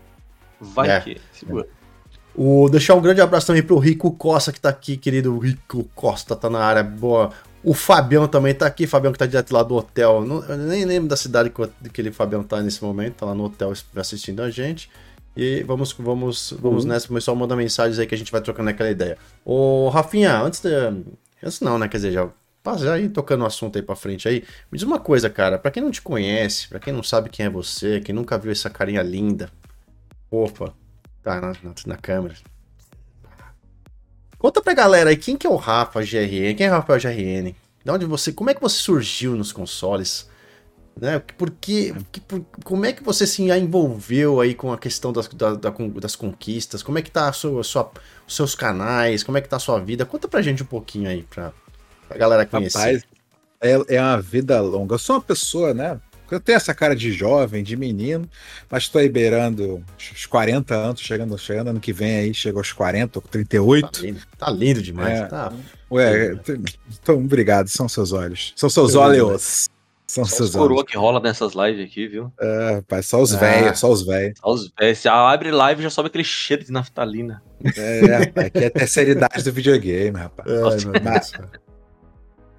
Vai 0.60 0.90
é, 0.90 1.00
que, 1.00 1.20
segura. 1.32 1.66
É. 1.78 1.81
O, 2.34 2.68
deixar 2.70 2.94
um 2.94 3.00
grande 3.00 3.20
abraço 3.20 3.46
também 3.46 3.62
pro 3.62 3.78
Rico 3.78 4.10
Costa 4.12 4.52
que 4.52 4.60
tá 4.60 4.68
aqui, 4.68 4.96
querido 4.96 5.38
Rico 5.38 5.84
Costa, 5.94 6.34
tá 6.34 6.48
na 6.48 6.60
área. 6.60 6.82
Boa. 6.82 7.30
O 7.62 7.74
Fabião 7.74 8.26
também 8.26 8.54
tá 8.54 8.66
aqui, 8.66 8.86
Fabião 8.86 9.12
que 9.12 9.18
tá 9.18 9.26
direto 9.26 9.52
lá 9.52 9.62
do 9.62 9.74
hotel. 9.74 10.24
Não, 10.24 10.42
eu 10.44 10.56
nem 10.56 10.84
lembro 10.84 11.08
da 11.08 11.16
cidade 11.16 11.50
que 11.50 11.62
aquele 11.86 12.10
Fabião 12.10 12.42
tá 12.42 12.60
nesse 12.60 12.82
momento, 12.82 13.16
tá 13.16 13.26
lá 13.26 13.34
no 13.34 13.44
hotel 13.44 13.72
assistindo 13.96 14.42
a 14.42 14.50
gente. 14.50 14.90
E 15.36 15.62
vamos, 15.62 15.92
vamos, 15.92 16.54
vamos 16.60 16.84
uhum. 16.84 16.90
nessa, 16.90 17.08
começar 17.08 17.32
a 17.32 17.34
mandar 17.34 17.56
mensagens 17.56 17.98
aí 17.98 18.06
que 18.06 18.14
a 18.14 18.18
gente 18.18 18.32
vai 18.32 18.40
trocando 18.40 18.70
aquela 18.70 18.90
ideia. 18.90 19.16
Ô, 19.44 19.88
Rafinha, 19.88 20.40
antes 20.40 20.60
de. 20.60 20.68
Antes 21.42 21.60
não, 21.60 21.78
né? 21.78 21.88
Quer 21.88 21.98
dizer, 21.98 22.12
já 22.12 22.28
Passa 22.62 22.92
aí 22.92 23.08
tocando 23.08 23.42
o 23.42 23.46
assunto 23.46 23.76
aí 23.76 23.82
pra 23.82 23.96
frente 23.96 24.28
aí. 24.28 24.44
Me 24.70 24.78
diz 24.78 24.84
uma 24.84 25.00
coisa, 25.00 25.28
cara. 25.28 25.58
Pra 25.58 25.70
quem 25.70 25.82
não 25.82 25.90
te 25.90 26.00
conhece, 26.00 26.68
pra 26.68 26.78
quem 26.78 26.92
não 26.92 27.02
sabe 27.02 27.28
quem 27.28 27.46
é 27.46 27.50
você, 27.50 28.00
quem 28.00 28.14
nunca 28.14 28.38
viu 28.38 28.52
essa 28.52 28.70
carinha 28.70 29.02
linda. 29.02 29.50
Opa, 30.30 30.72
tá 31.22 31.40
na, 31.40 31.48
na, 31.62 31.74
na 31.86 31.96
câmera. 31.96 32.34
Conta 34.38 34.60
pra 34.60 34.74
galera 34.74 35.10
aí 35.10 35.16
quem 35.16 35.36
que 35.36 35.46
é 35.46 35.50
o 35.50 35.56
Rafa 35.56 36.00
GRN, 36.00 36.54
quem 36.56 36.66
é 36.66 36.70
o 36.70 36.72
Rafael 36.72 37.00
GRN? 37.00 37.54
De 37.84 37.90
onde 37.90 38.04
você, 38.04 38.32
como 38.32 38.50
é 38.50 38.54
que 38.54 38.60
você 38.60 38.76
surgiu 38.76 39.36
nos 39.36 39.52
consoles? 39.52 40.28
Né? 41.00 41.20
Porque, 41.38 41.94
por, 42.28 42.44
como 42.64 42.84
é 42.84 42.92
que 42.92 43.02
você 43.02 43.26
se 43.26 43.42
envolveu 43.42 44.40
aí 44.40 44.54
com 44.54 44.72
a 44.72 44.78
questão 44.78 45.12
das, 45.12 45.26
da, 45.28 45.54
da, 45.54 45.70
das 45.70 46.16
conquistas? 46.16 46.82
Como 46.82 46.98
é 46.98 47.02
que 47.02 47.10
tá 47.10 47.28
a 47.28 47.32
sua, 47.32 47.62
sua, 47.64 47.90
os 48.26 48.36
seus 48.36 48.54
canais? 48.54 49.22
Como 49.22 49.38
é 49.38 49.40
que 49.40 49.48
tá 49.48 49.56
a 49.56 49.60
sua 49.60 49.78
vida? 49.80 50.04
Conta 50.04 50.28
pra 50.28 50.42
gente 50.42 50.62
um 50.62 50.66
pouquinho 50.66 51.08
aí, 51.08 51.22
pra, 51.22 51.52
pra 52.08 52.18
galera 52.18 52.44
conhecer. 52.44 52.78
Rapaz, 52.78 53.04
é, 53.60 53.96
é 53.96 54.00
uma 54.00 54.20
vida 54.20 54.60
longa. 54.60 54.94
Eu 54.94 54.98
sou 54.98 55.16
uma 55.16 55.22
pessoa, 55.22 55.72
né? 55.72 56.00
Eu 56.32 56.40
tenho 56.40 56.56
essa 56.56 56.74
cara 56.74 56.96
de 56.96 57.12
jovem, 57.12 57.62
de 57.62 57.76
menino, 57.76 58.28
mas 58.70 58.84
estou 58.84 59.00
aí 59.00 59.08
beirando 59.08 59.84
os 59.98 60.26
40 60.26 60.74
anos, 60.74 61.00
chegando, 61.00 61.36
chegando 61.38 61.68
ano 61.68 61.80
que 61.80 61.92
vem 61.92 62.16
aí, 62.16 62.34
chego 62.34 62.58
aos 62.58 62.72
40, 62.72 63.20
38. 63.20 63.90
Tá 63.90 64.00
lindo, 64.00 64.20
tá 64.38 64.50
lindo 64.50 64.82
demais. 64.82 65.20
É, 65.20 65.26
tá. 65.26 65.52
Ué, 65.90 66.38
então, 67.02 67.16
obrigado, 67.16 67.68
são 67.68 67.88
seus 67.88 68.12
olhos. 68.12 68.52
São 68.56 68.70
seus 68.70 68.94
olhos. 68.94 69.68
São 70.06 70.26
só 70.26 70.36
seus 70.36 70.50
os 70.50 70.56
coroa 70.56 70.84
que 70.84 70.94
rola 70.94 71.20
nessas 71.20 71.54
lives 71.54 71.86
aqui, 71.86 72.06
viu? 72.06 72.30
É, 72.38 72.74
rapaz, 72.74 73.06
só 73.06 73.22
os 73.22 73.34
ah, 73.34 73.38
velhos, 73.38 73.78
só 73.78 73.90
os 73.90 74.02
velhos. 74.02 74.38
Só 74.38 74.52
os 74.52 74.70
velhos. 74.78 74.98
Se 74.98 75.08
abre 75.08 75.50
live 75.50 75.82
já 75.82 75.88
sobe 75.88 76.08
aquele 76.08 76.24
cheiro 76.24 76.62
de 76.62 76.70
naftalina. 76.70 77.42
É, 77.76 78.44
aqui 78.46 78.58
é 78.58 78.66
a 78.66 78.70
terceira 78.70 79.12
idade 79.12 79.42
do 79.42 79.50
videogame, 79.50 80.18
rapaz. 80.18 80.50
É, 80.50 80.60
Nossa, 80.60 80.92
mas, 81.02 81.32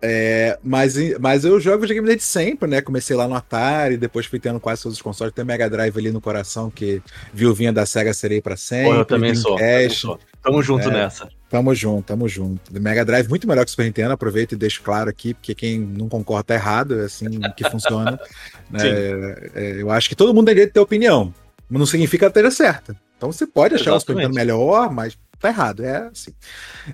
é, 0.05 0.60
mas, 0.62 0.95
mas 1.17 1.45
eu 1.45 1.57
jogo 1.62 1.79
videogame 1.79 2.05
desde 2.05 2.25
sempre, 2.25 2.69
né? 2.69 2.81
Comecei 2.81 3.15
lá 3.15 3.25
no 3.25 3.36
Atari, 3.36 3.95
depois 3.95 4.25
fui 4.25 4.38
tendo 4.38 4.60
quase 4.60 4.83
todos 4.83 4.98
os 4.98 5.01
consoles. 5.01 5.33
Tem 5.33 5.45
Mega 5.45 5.69
Drive 5.69 5.98
ali 5.98 6.12
no 6.12 6.19
coração, 6.19 6.69
que 6.69 7.01
viuvinha 7.33 7.72
da 7.72 7.86
SEGA 7.86 8.13
serei 8.13 8.41
para 8.41 8.57
sempre. 8.57 8.91
Pô, 8.91 8.95
eu 8.95 9.05
também 9.05 9.33
sou, 9.33 9.55
também 9.55 9.89
sou. 9.89 10.19
Tamo 10.41 10.62
junto 10.62 10.89
é, 10.89 10.91
nessa. 10.91 11.29
Tamo 11.50 11.74
junto, 11.74 12.05
tamo 12.05 12.27
junto. 12.27 12.74
Mega 12.81 13.05
Drive 13.05 13.29
muito 13.29 13.48
melhor 13.48 13.63
que 13.63 13.69
o 13.69 13.72
Super 13.72 13.86
Nintendo, 13.86 14.12
aproveito 14.12 14.51
e 14.51 14.55
deixo 14.57 14.81
claro 14.83 15.10
aqui, 15.10 15.33
porque 15.33 15.55
quem 15.55 15.79
não 15.79 16.10
concorda 16.10 16.43
tá 16.43 16.55
errado, 16.55 17.00
é 17.00 17.05
assim 17.05 17.39
que 17.55 17.69
funciona. 17.69 18.19
É, 18.75 19.51
é, 19.53 19.81
eu 19.83 19.91
acho 19.91 20.10
que 20.10 20.15
todo 20.15 20.33
mundo 20.33 20.48
tem 20.48 20.55
direito 20.55 20.72
de 20.72 20.74
ter 20.74 20.79
opinião, 20.79 21.31
mas 21.69 21.79
não 21.79 21.86
significa 21.86 22.27
ter 22.31 22.51
certa. 22.51 23.00
Então 23.15 23.31
você 23.31 23.45
pode 23.45 23.75
achar 23.75 23.91
Exatamente. 23.91 23.98
o 23.98 24.01
Super 24.01 24.15
Nintendo 24.15 24.33
melhor, 24.33 24.91
mas 24.91 25.15
tá 25.39 25.50
errado, 25.50 25.86
é 25.86 26.07
assim. 26.07 26.31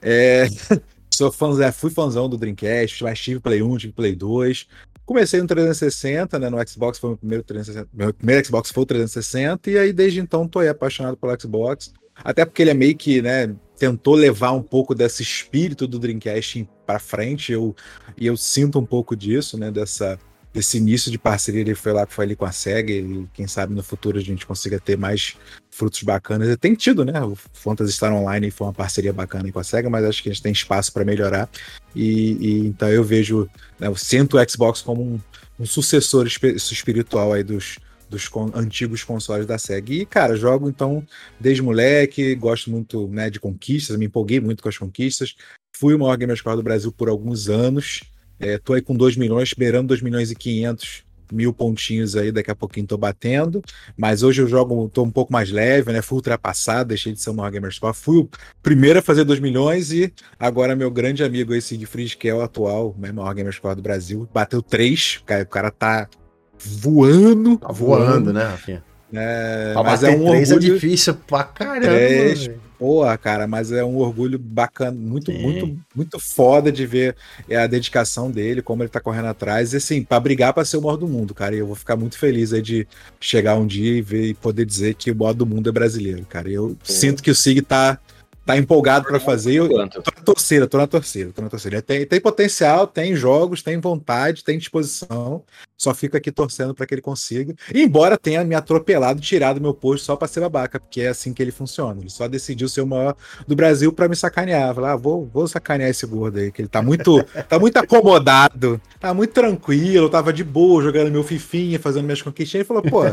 É... 0.01 0.47
Sou 1.11 1.31
fã, 1.31 1.61
é, 1.63 1.71
fui 1.71 1.89
fãzão 1.89 2.29
do 2.29 2.37
Dreamcast, 2.37 3.03
mas 3.03 3.19
tive 3.19 3.39
Play 3.39 3.61
1, 3.61 3.77
tive 3.77 3.93
Play 3.93 4.15
2. 4.15 4.67
Comecei 5.05 5.41
no 5.41 5.47
360, 5.47 6.37
né? 6.37 6.49
No 6.49 6.57
Xbox 6.67 6.99
foi 6.99 7.09
meu 7.09 7.17
primeiro 7.17 7.43
360. 7.43 7.89
Meu 7.93 8.13
primeiro 8.13 8.45
Xbox 8.45 8.71
foi 8.71 8.83
o 8.83 8.85
360, 8.85 9.71
e 9.71 9.77
aí 9.77 9.91
desde 9.91 10.19
então 10.19 10.47
tô 10.47 10.59
aí 10.59 10.67
apaixonado 10.67 11.17
pelo 11.17 11.39
Xbox. 11.39 11.91
Até 12.23 12.45
porque 12.45 12.61
ele 12.61 12.71
é 12.71 12.75
meio 12.75 12.95
que, 12.95 13.21
né? 13.21 13.55
Tentou 13.77 14.13
levar 14.13 14.51
um 14.51 14.61
pouco 14.61 14.93
desse 14.93 15.23
espírito 15.23 15.87
do 15.87 15.97
Dreamcast 15.97 16.69
para 16.85 16.99
frente. 16.99 17.51
Eu, 17.51 17.75
e 18.17 18.27
eu 18.27 18.35
sinto 18.37 18.77
um 18.77 18.85
pouco 18.85 19.15
disso, 19.15 19.57
né? 19.57 19.71
Dessa 19.71 20.19
esse 20.53 20.77
início 20.77 21.11
de 21.11 21.17
parceria 21.17 21.61
ele 21.61 21.75
foi 21.75 21.93
lá 21.93 22.05
que 22.05 22.13
foi 22.13 22.25
ali 22.25 22.35
com 22.35 22.45
a 22.45 22.51
SEGA 22.51 22.91
e 22.91 23.27
quem 23.33 23.47
sabe 23.47 23.73
no 23.73 23.83
futuro 23.83 24.17
a 24.17 24.21
gente 24.21 24.45
consiga 24.45 24.79
ter 24.79 24.97
mais 24.97 25.37
frutos 25.69 26.01
bacanas. 26.01 26.55
Tem 26.57 26.73
tido, 26.73 27.05
né? 27.05 27.21
O 27.21 27.35
Phantasy 27.35 27.93
Star 27.93 28.13
Online 28.13 28.49
foi 28.49 28.67
uma 28.67 28.73
parceria 28.73 29.13
bacana 29.13 29.51
com 29.51 29.59
a 29.59 29.63
SEGA, 29.63 29.89
mas 29.89 30.03
acho 30.05 30.23
que 30.23 30.29
a 30.29 30.33
gente 30.33 30.41
tem 30.41 30.51
espaço 30.51 30.91
para 30.91 31.05
melhorar. 31.05 31.47
E, 31.95 32.31
e, 32.39 32.67
então 32.67 32.89
eu 32.89 33.03
vejo, 33.03 33.47
né, 33.79 33.87
eu 33.87 33.95
sinto 33.95 34.37
o 34.37 34.49
Xbox 34.49 34.81
como 34.81 35.03
um, 35.03 35.19
um 35.59 35.65
sucessor 35.65 36.25
espiritual 36.27 37.33
aí 37.33 37.43
dos, 37.43 37.77
dos 38.09 38.27
antigos 38.55 39.03
consoles 39.03 39.45
da 39.45 39.59
SEGA. 39.59 39.93
E, 39.93 40.05
cara, 40.05 40.35
jogo 40.35 40.67
então 40.67 41.05
desde 41.39 41.61
moleque, 41.61 42.33
gosto 42.33 42.71
muito 42.71 43.07
né, 43.07 43.29
de 43.29 43.39
conquistas, 43.39 43.95
me 43.97 44.05
empolguei 44.05 44.39
muito 44.39 44.63
com 44.63 44.69
as 44.69 44.77
conquistas. 44.77 45.35
Fui 45.77 45.93
o 45.93 45.99
maior 45.99 46.17
gamer 46.17 46.35
score 46.35 46.57
do 46.57 46.63
Brasil 46.63 46.91
por 46.91 47.07
alguns 47.07 47.47
anos. 47.47 48.01
É, 48.39 48.57
tô 48.57 48.73
aí 48.73 48.81
com 48.81 48.95
2 48.95 49.17
milhões, 49.17 49.49
esperando 49.49 49.89
2 49.89 50.01
milhões 50.01 50.31
e 50.31 50.35
500 50.35 51.03
mil 51.31 51.53
pontinhos 51.53 52.15
aí, 52.15 52.31
daqui 52.31 52.49
a 52.49 52.55
pouquinho 52.55 52.87
tô 52.87 52.97
batendo, 52.97 53.61
mas 53.95 54.23
hoje 54.23 54.41
eu 54.41 54.47
jogo, 54.47 54.89
tô 54.89 55.03
um 55.03 55.11
pouco 55.11 55.31
mais 55.31 55.51
leve, 55.51 55.91
né, 55.91 56.01
fui 56.01 56.15
ultrapassado, 56.15 56.89
deixei 56.89 57.13
de 57.13 57.21
ser 57.21 57.29
o 57.29 57.33
maior 57.33 57.51
gamer 57.51 57.71
score, 57.71 57.95
fui 57.95 58.17
o 58.17 58.29
primeiro 58.63 58.99
a 58.99 59.01
fazer 59.01 59.23
2 59.23 59.39
milhões 59.39 59.91
e 59.91 60.11
agora 60.39 60.75
meu 60.75 60.89
grande 60.89 61.23
amigo 61.23 61.53
aí, 61.53 61.61
Siegfried, 61.61 62.17
que 62.17 62.27
é 62.27 62.33
o 62.33 62.41
atual 62.41 62.95
né, 62.97 63.11
maior 63.11 63.33
gamer 63.33 63.53
score 63.53 63.75
do 63.75 63.81
Brasil, 63.81 64.27
bateu 64.33 64.61
3, 64.61 65.21
o 65.43 65.45
cara 65.45 65.71
tá 65.71 66.09
voando. 66.57 67.57
Tá 67.57 67.71
voando, 67.71 68.05
voando 68.05 68.33
né, 68.33 68.43
Rafinha? 68.43 68.83
É, 69.13 69.73
mas 69.75 70.03
é 70.03 70.09
um 70.09 70.33
é 70.33 70.39
orgulho... 70.39 70.55
é 70.55 70.59
difícil 70.59 71.15
pra 71.15 71.43
caramba. 71.43 71.87
Três, 71.87 72.49
Porra, 72.79 73.17
cara, 73.17 73.45
mas 73.45 73.73
é 73.73 73.83
um 73.83 73.97
orgulho 73.97 74.39
bacana, 74.39 74.97
muito, 74.97 75.33
Sim. 75.33 75.39
muito, 75.39 75.79
muito 75.93 76.17
foda 76.17 76.71
de 76.71 76.85
ver 76.85 77.13
é, 77.49 77.57
a 77.57 77.67
dedicação 77.67 78.31
dele, 78.31 78.61
como 78.61 78.81
ele 78.81 78.89
tá 78.89 79.01
correndo 79.01 79.27
atrás. 79.27 79.73
E 79.73 79.77
assim, 79.77 80.01
pra 80.01 80.17
brigar 80.17 80.53
pra 80.53 80.63
ser 80.63 80.77
o 80.77 80.81
maior 80.81 80.95
do 80.95 81.05
mundo, 81.05 81.33
cara. 81.33 81.53
E 81.53 81.59
eu 81.59 81.67
vou 81.67 81.75
ficar 81.75 81.97
muito 81.97 82.17
feliz 82.17 82.53
aí 82.53 82.61
de 82.61 82.87
chegar 83.19 83.57
um 83.57 83.67
dia 83.67 83.97
e 83.97 84.01
ver 84.01 84.27
e 84.27 84.33
poder 84.33 84.65
dizer 84.65 84.93
que 84.93 85.11
o 85.11 85.15
maior 85.15 85.33
do 85.33 85.45
mundo 85.45 85.67
é 85.67 85.73
brasileiro, 85.73 86.25
cara. 86.25 86.49
E 86.49 86.53
eu 86.53 86.77
sinto 86.81 87.21
que 87.21 87.29
o 87.29 87.35
Sig 87.35 87.61
tá 87.61 87.99
tá 88.49 88.57
empolgado 88.57 89.05
para 89.05 89.19
fazer. 89.19 89.53
Eu 89.53 89.69
tô 89.69 89.77
na 89.77 89.87
torcida, 90.25 90.67
tô 90.67 90.77
na 90.79 90.87
torcida, 90.87 91.31
tô 91.31 91.41
na 91.43 91.49
torcida. 91.49 91.81
Tem, 91.83 92.03
tem 92.03 92.19
potencial, 92.19 92.87
tem 92.87 93.15
jogos, 93.15 93.61
tem 93.61 93.79
vontade, 93.79 94.43
tem 94.43 94.57
disposição. 94.57 95.43
Só 95.77 95.93
fico 95.93 96.17
aqui 96.17 96.31
torcendo 96.31 96.73
para 96.73 96.87
que 96.87 96.95
ele 96.95 97.01
consiga. 97.01 97.53
Embora 97.73 98.17
tenha 98.17 98.43
me 98.43 98.55
atropelado, 98.55 99.21
tirado 99.21 99.61
meu 99.61 99.73
posto 99.73 100.05
só 100.05 100.15
para 100.15 100.27
ser 100.27 100.39
babaca, 100.39 100.79
porque 100.79 101.01
é 101.01 101.09
assim 101.09 101.31
que 101.31 101.43
ele 101.43 101.51
funciona. 101.51 102.01
Ele 102.01 102.09
só 102.09 102.27
decidiu 102.27 102.67
ser 102.67 102.81
o 102.81 102.87
maior 102.87 103.15
do 103.47 103.55
Brasil 103.55 103.93
para 103.93 104.07
me 104.09 104.15
sacanear. 104.15 104.73
Falar, 104.73 104.93
ah, 104.93 104.97
vou, 104.97 105.29
vou 105.31 105.47
sacanear 105.47 105.91
esse 105.91 106.07
gordo 106.07 106.39
aí, 106.39 106.51
que 106.51 106.59
ele 106.59 106.67
tá 106.67 106.81
muito, 106.81 107.23
tá 107.47 107.59
muito 107.59 107.77
acomodado, 107.77 108.81
tá 108.99 109.13
muito 109.13 109.31
tranquilo, 109.31 110.09
tava 110.09 110.33
de 110.33 110.43
boa 110.43 110.81
jogando 110.81 111.11
meu 111.11 111.23
fifinha, 111.23 111.79
fazendo 111.79 112.05
minhas 112.05 112.21
conquistinhas. 112.23 112.67
Ele 112.67 112.67
falou, 112.67 112.81
pô, 112.81 113.03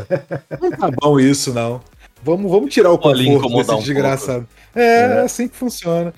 não 0.59 0.71
tá 0.71 0.89
bom 0.99 1.19
isso 1.19 1.53
não. 1.53 1.79
Vamos, 2.23 2.51
vamos 2.51 2.73
tirar 2.73 2.91
o 2.91 2.97
conforto 2.97 3.57
desse 3.57 3.71
um 3.71 3.79
desgraçado. 3.79 4.47
Pouco. 4.47 4.79
É, 4.79 5.19
é, 5.19 5.21
assim 5.21 5.47
que 5.47 5.55
funciona. 5.55 6.13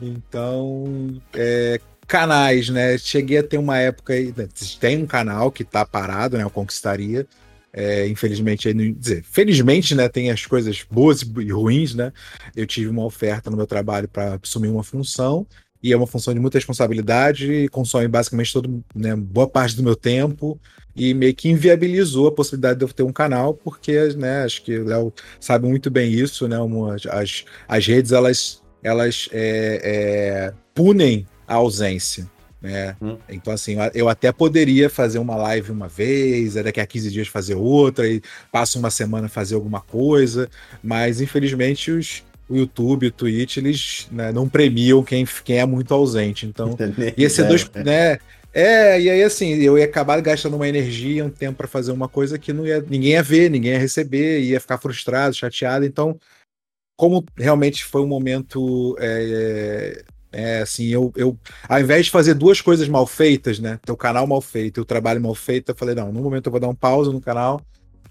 Então, 0.00 1.20
é, 1.34 1.80
canais, 2.06 2.68
né? 2.68 2.98
Cheguei 2.98 3.38
a 3.38 3.42
ter 3.42 3.58
uma 3.58 3.78
época 3.78 4.12
aí. 4.12 4.32
Tem 4.78 5.02
um 5.02 5.06
canal 5.06 5.50
que 5.50 5.64
tá 5.64 5.84
parado, 5.84 6.36
né? 6.36 6.44
Eu 6.44 6.50
conquistaria. 6.50 7.26
É, 7.76 8.06
infelizmente, 8.06 8.68
aí, 8.68 8.92
dizer, 8.92 9.24
felizmente, 9.24 9.96
né, 9.96 10.08
tem 10.08 10.30
as 10.30 10.46
coisas 10.46 10.86
boas 10.88 11.22
e 11.22 11.50
ruins, 11.50 11.92
né? 11.92 12.12
Eu 12.54 12.68
tive 12.68 12.88
uma 12.88 13.04
oferta 13.04 13.50
no 13.50 13.56
meu 13.56 13.66
trabalho 13.66 14.06
para 14.06 14.38
assumir 14.40 14.68
uma 14.68 14.84
função 14.84 15.44
e 15.84 15.92
é 15.92 15.96
uma 15.98 16.06
função 16.06 16.32
de 16.32 16.40
muita 16.40 16.56
responsabilidade, 16.56 17.68
consome 17.68 18.08
basicamente 18.08 18.54
todo, 18.54 18.82
né, 18.94 19.14
boa 19.14 19.46
parte 19.46 19.76
do 19.76 19.82
meu 19.82 19.94
tempo 19.94 20.58
e 20.96 21.12
meio 21.12 21.34
que 21.34 21.50
inviabilizou 21.50 22.26
a 22.26 22.32
possibilidade 22.32 22.78
de 22.78 22.86
eu 22.86 22.88
ter 22.88 23.02
um 23.02 23.12
canal, 23.12 23.52
porque, 23.52 23.92
né, 24.16 24.44
acho 24.44 24.62
que 24.62 24.78
o 24.78 24.86
Léo 24.86 25.12
sabe 25.38 25.68
muito 25.68 25.90
bem 25.90 26.10
isso, 26.10 26.48
né, 26.48 26.58
uma, 26.58 26.96
as, 27.10 27.44
as 27.68 27.86
redes, 27.86 28.12
elas, 28.12 28.62
elas 28.82 29.28
é, 29.30 29.80
é, 29.84 30.54
punem 30.74 31.26
a 31.46 31.56
ausência, 31.56 32.30
hum. 32.98 33.18
então 33.28 33.52
assim, 33.52 33.76
eu 33.92 34.08
até 34.08 34.32
poderia 34.32 34.88
fazer 34.88 35.18
uma 35.18 35.36
live 35.36 35.70
uma 35.70 35.86
vez, 35.86 36.54
daqui 36.54 36.80
a 36.80 36.86
15 36.86 37.10
dias 37.10 37.28
fazer 37.28 37.56
outra, 37.56 38.08
e 38.08 38.22
passo 38.50 38.78
uma 38.78 38.90
semana 38.90 39.28
fazer 39.28 39.54
alguma 39.54 39.82
coisa, 39.82 40.48
mas 40.82 41.20
infelizmente 41.20 41.90
os, 41.90 42.22
o 42.54 42.58
YouTube, 42.58 43.06
o 43.06 43.12
Twitch, 43.12 43.56
eles 43.56 44.08
né, 44.10 44.32
não 44.32 44.48
premiam 44.48 45.02
quem, 45.02 45.26
quem 45.44 45.58
é 45.58 45.66
muito 45.66 45.92
ausente. 45.92 46.46
Então, 46.46 46.76
ia 47.16 47.28
ser 47.28 47.46
dois, 47.46 47.68
né? 47.74 48.18
É, 48.52 49.00
e 49.00 49.10
aí 49.10 49.22
assim, 49.22 49.54
eu 49.54 49.76
ia 49.76 49.84
acabar 49.84 50.20
gastando 50.20 50.54
uma 50.54 50.68
energia, 50.68 51.24
um 51.24 51.30
tempo 51.30 51.58
para 51.58 51.66
fazer 51.66 51.90
uma 51.90 52.08
coisa 52.08 52.38
que 52.38 52.52
não 52.52 52.64
ia, 52.64 52.80
ninguém 52.80 53.12
ia 53.12 53.22
ver, 53.22 53.50
ninguém 53.50 53.72
ia 53.72 53.78
receber, 53.78 54.40
ia 54.40 54.60
ficar 54.60 54.78
frustrado, 54.78 55.34
chateado. 55.34 55.84
Então, 55.84 56.16
como 56.96 57.24
realmente 57.36 57.84
foi 57.84 58.00
um 58.00 58.06
momento 58.06 58.96
é, 59.00 60.04
é, 60.34 60.62
assim, 60.62 60.86
eu, 60.86 61.12
eu, 61.16 61.38
ao 61.68 61.80
invés 61.80 62.06
de 62.06 62.10
fazer 62.10 62.34
duas 62.34 62.60
coisas 62.60 62.88
mal 62.88 63.06
feitas, 63.06 63.60
né? 63.60 63.78
Teu 63.84 63.96
canal 63.96 64.26
mal 64.26 64.40
feito 64.40 64.80
e 64.80 64.82
o 64.82 64.84
trabalho 64.84 65.20
mal 65.20 65.34
feito, 65.34 65.70
eu 65.70 65.76
falei, 65.76 65.94
não, 65.94 66.12
no 66.12 66.20
momento 66.20 66.46
eu 66.46 66.50
vou 66.50 66.60
dar 66.60 66.68
um 66.68 66.74
pausa 66.74 67.12
no 67.12 67.20
canal 67.20 67.60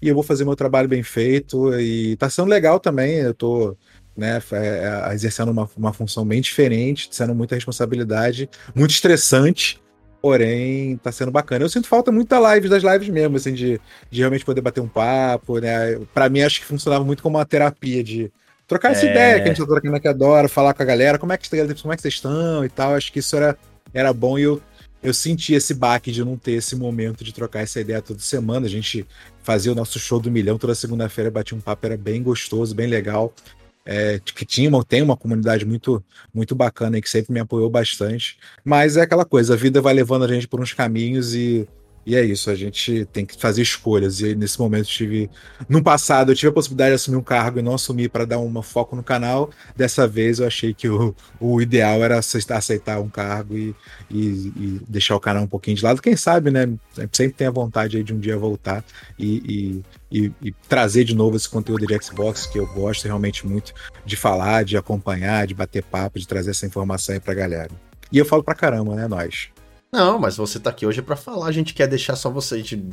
e 0.00 0.08
eu 0.08 0.14
vou 0.14 0.22
fazer 0.22 0.44
meu 0.44 0.56
trabalho 0.56 0.88
bem 0.88 1.02
feito. 1.02 1.78
E 1.78 2.16
tá 2.16 2.30
sendo 2.30 2.48
legal 2.48 2.80
também, 2.80 3.16
eu 3.16 3.34
tô 3.34 3.76
né, 4.16 4.40
é, 4.52 5.08
é, 5.10 5.14
exercendo 5.14 5.50
uma, 5.50 5.68
uma 5.76 5.92
função 5.92 6.24
bem 6.24 6.40
diferente, 6.40 7.08
sendo 7.10 7.34
muita 7.34 7.54
responsabilidade, 7.54 8.48
muito 8.74 8.92
estressante, 8.92 9.80
porém 10.22 10.96
tá 10.98 11.12
sendo 11.12 11.30
bacana. 11.30 11.64
Eu 11.64 11.68
sinto 11.68 11.88
falta 11.88 12.10
muito 12.10 12.28
da 12.28 12.38
live, 12.38 12.68
das 12.68 12.82
lives 12.82 13.08
mesmo, 13.08 13.36
assim, 13.36 13.52
de, 13.52 13.80
de 14.10 14.20
realmente 14.20 14.44
poder 14.44 14.60
bater 14.60 14.80
um 14.80 14.88
papo, 14.88 15.58
né? 15.58 15.98
Pra 16.14 16.28
mim, 16.28 16.40
acho 16.40 16.60
que 16.60 16.66
funcionava 16.66 17.04
muito 17.04 17.22
como 17.22 17.36
uma 17.36 17.44
terapia 17.44 18.02
de 18.02 18.32
trocar 18.66 18.92
essa 18.92 19.06
é... 19.06 19.10
ideia 19.10 19.36
que 19.36 19.42
a 19.42 19.46
gente 19.48 19.58
tá 19.58 19.66
trocando 19.66 19.96
aqui 19.96 20.08
adora, 20.08 20.48
falar 20.48 20.72
com 20.72 20.82
a 20.82 20.86
galera, 20.86 21.18
como 21.18 21.32
é 21.32 21.36
que, 21.36 21.48
como 21.50 21.92
é 21.92 21.96
que 21.96 22.02
vocês 22.02 22.14
estão 22.14 22.64
e 22.64 22.68
tal. 22.68 22.94
Acho 22.94 23.12
que 23.12 23.18
isso 23.18 23.36
era, 23.36 23.58
era 23.92 24.12
bom 24.14 24.38
e 24.38 24.42
eu, 24.42 24.62
eu 25.02 25.12
senti 25.12 25.52
esse 25.52 25.74
baque 25.74 26.10
de 26.10 26.24
não 26.24 26.38
ter 26.38 26.52
esse 26.52 26.74
momento 26.74 27.22
de 27.22 27.34
trocar 27.34 27.60
essa 27.60 27.80
ideia 27.80 28.00
toda 28.00 28.20
semana. 28.20 28.64
A 28.64 28.70
gente 28.70 29.06
fazia 29.42 29.72
o 29.72 29.74
nosso 29.74 29.98
show 29.98 30.18
do 30.18 30.30
milhão 30.30 30.56
toda 30.56 30.74
segunda-feira, 30.74 31.30
batia 31.30 31.56
um 31.56 31.60
papo, 31.60 31.84
era 31.84 31.96
bem 31.98 32.22
gostoso, 32.22 32.74
bem 32.74 32.86
legal 32.86 33.34
é, 33.84 34.18
que 34.18 34.44
tinha 34.44 34.68
uma, 34.68 34.84
tem 34.84 35.02
uma 35.02 35.16
comunidade 35.16 35.64
muito 35.64 36.02
muito 36.32 36.54
bacana 36.54 36.98
e 36.98 37.02
que 37.02 37.10
sempre 37.10 37.32
me 37.32 37.40
apoiou 37.40 37.68
bastante. 37.68 38.38
Mas 38.64 38.96
é 38.96 39.02
aquela 39.02 39.24
coisa, 39.24 39.54
a 39.54 39.56
vida 39.56 39.80
vai 39.80 39.94
levando 39.94 40.24
a 40.24 40.28
gente 40.28 40.48
por 40.48 40.60
uns 40.60 40.72
caminhos 40.72 41.34
e 41.34 41.68
e 42.06 42.14
é 42.14 42.22
isso, 42.22 42.50
a 42.50 42.54
gente 42.54 43.06
tem 43.06 43.24
que 43.24 43.40
fazer 43.40 43.62
escolhas. 43.62 44.20
E 44.20 44.34
nesse 44.34 44.58
momento 44.58 44.86
tive. 44.86 45.30
No 45.68 45.82
passado 45.82 46.32
eu 46.32 46.36
tive 46.36 46.50
a 46.50 46.52
possibilidade 46.52 46.90
de 46.90 46.94
assumir 46.96 47.16
um 47.16 47.22
cargo 47.22 47.58
e 47.58 47.62
não 47.62 47.74
assumir 47.74 48.10
para 48.10 48.24
dar 48.26 48.38
um 48.38 48.62
foco 48.62 48.94
no 48.94 49.02
canal. 49.02 49.50
Dessa 49.74 50.06
vez 50.06 50.38
eu 50.38 50.46
achei 50.46 50.74
que 50.74 50.88
o, 50.88 51.14
o 51.40 51.60
ideal 51.60 52.04
era 52.04 52.18
aceitar, 52.18 53.00
um 53.00 53.08
cargo 53.08 53.56
e, 53.56 53.74
e, 54.10 54.18
e, 54.18 54.80
deixar 54.86 55.16
o 55.16 55.20
canal 55.20 55.44
um 55.44 55.46
pouquinho 55.46 55.76
de 55.76 55.84
lado. 55.84 56.02
Quem 56.02 56.16
sabe, 56.16 56.50
né? 56.50 56.68
Sempre 57.12 57.36
tem 57.36 57.46
a 57.46 57.50
vontade 57.50 58.02
de 58.02 58.12
um 58.12 58.18
dia 58.18 58.36
voltar 58.36 58.84
e, 59.18 59.82
e, 60.12 60.32
e 60.42 60.52
trazer 60.68 61.04
de 61.04 61.14
novo 61.14 61.36
esse 61.36 61.48
conteúdo 61.48 61.86
de 61.86 61.98
Xbox 62.02 62.46
que 62.46 62.58
eu 62.58 62.66
gosto 62.74 63.04
realmente 63.04 63.46
muito 63.46 63.72
de 64.04 64.16
falar, 64.16 64.64
de 64.64 64.76
acompanhar, 64.76 65.46
de 65.46 65.54
bater 65.54 65.82
papo, 65.82 66.18
de 66.18 66.28
trazer 66.28 66.50
essa 66.50 66.66
informação 66.66 67.14
aí 67.14 67.20
pra 67.20 67.32
galera. 67.32 67.70
E 68.12 68.18
eu 68.18 68.24
falo 68.24 68.44
pra 68.44 68.54
caramba, 68.54 68.94
né, 68.94 69.08
nós. 69.08 69.53
Não, 69.94 70.18
mas 70.18 70.36
você 70.36 70.58
tá 70.58 70.70
aqui 70.70 70.84
hoje 70.84 71.00
para 71.00 71.14
falar. 71.14 71.46
A 71.46 71.52
gente 71.52 71.72
quer 71.72 71.86
deixar 71.86 72.16
só 72.16 72.28
você. 72.28 72.56
A 72.56 72.58
gente 72.58 72.84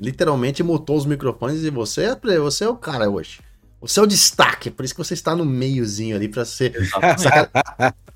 literalmente 0.00 0.64
mutou 0.64 0.96
os 0.96 1.06
microfones 1.06 1.62
e 1.62 1.70
você 1.70 2.02
é, 2.02 2.38
você 2.40 2.64
é 2.64 2.68
o 2.68 2.74
cara 2.74 3.08
hoje. 3.08 3.38
Você 3.80 4.00
é 4.00 4.02
o 4.02 4.06
destaque, 4.06 4.68
por 4.68 4.84
isso 4.84 4.92
que 4.92 5.02
você 5.02 5.14
está 5.14 5.34
no 5.34 5.44
meiozinho 5.44 6.16
ali 6.16 6.28
para 6.28 6.44
ser. 6.44 6.74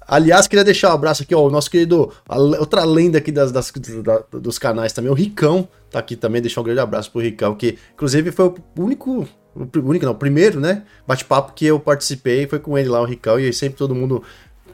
Aliás, 0.00 0.49
queria 0.49 0.64
deixar 0.64 0.91
um 0.91 0.95
abraço 0.95 1.23
aqui, 1.23 1.35
ó, 1.35 1.47
o 1.47 1.50
nosso 1.50 1.71
querido, 1.71 2.12
outra 2.59 2.85
lenda 2.85 3.19
aqui 3.19 3.31
das, 3.31 3.53
das, 3.53 3.73
da, 4.03 4.23
dos 4.33 4.59
canais 4.59 4.93
também, 4.93 5.11
o 5.11 5.14
Ricão, 5.14 5.67
tá 5.91 6.00
aqui 6.00 6.17
também, 6.17 6.43
deixar 6.43 6.61
um 6.61 6.64
grande 6.64 6.81
abraço 6.81 7.11
pro 7.11 7.23
Ricão, 7.23 7.55
que 7.55 7.79
inclusive 7.95 8.31
foi 8.31 8.47
o 8.47 8.57
único, 8.76 9.26
o 9.55 9.79
único 9.79 10.05
não, 10.05 10.12
o 10.12 10.17
primeiro, 10.17 10.61
né, 10.61 10.83
bate-papo 11.07 11.55
que 11.55 11.64
eu 11.64 11.81
participei, 11.81 12.47
foi 12.47 12.59
com 12.59 12.76
ele 12.76 12.91
lá, 12.91 13.00
o 13.00 13.07
Ricão, 13.07 13.41
e 13.41 13.50
sempre 13.50 13.79
todo 13.79 13.95
mundo 13.95 14.23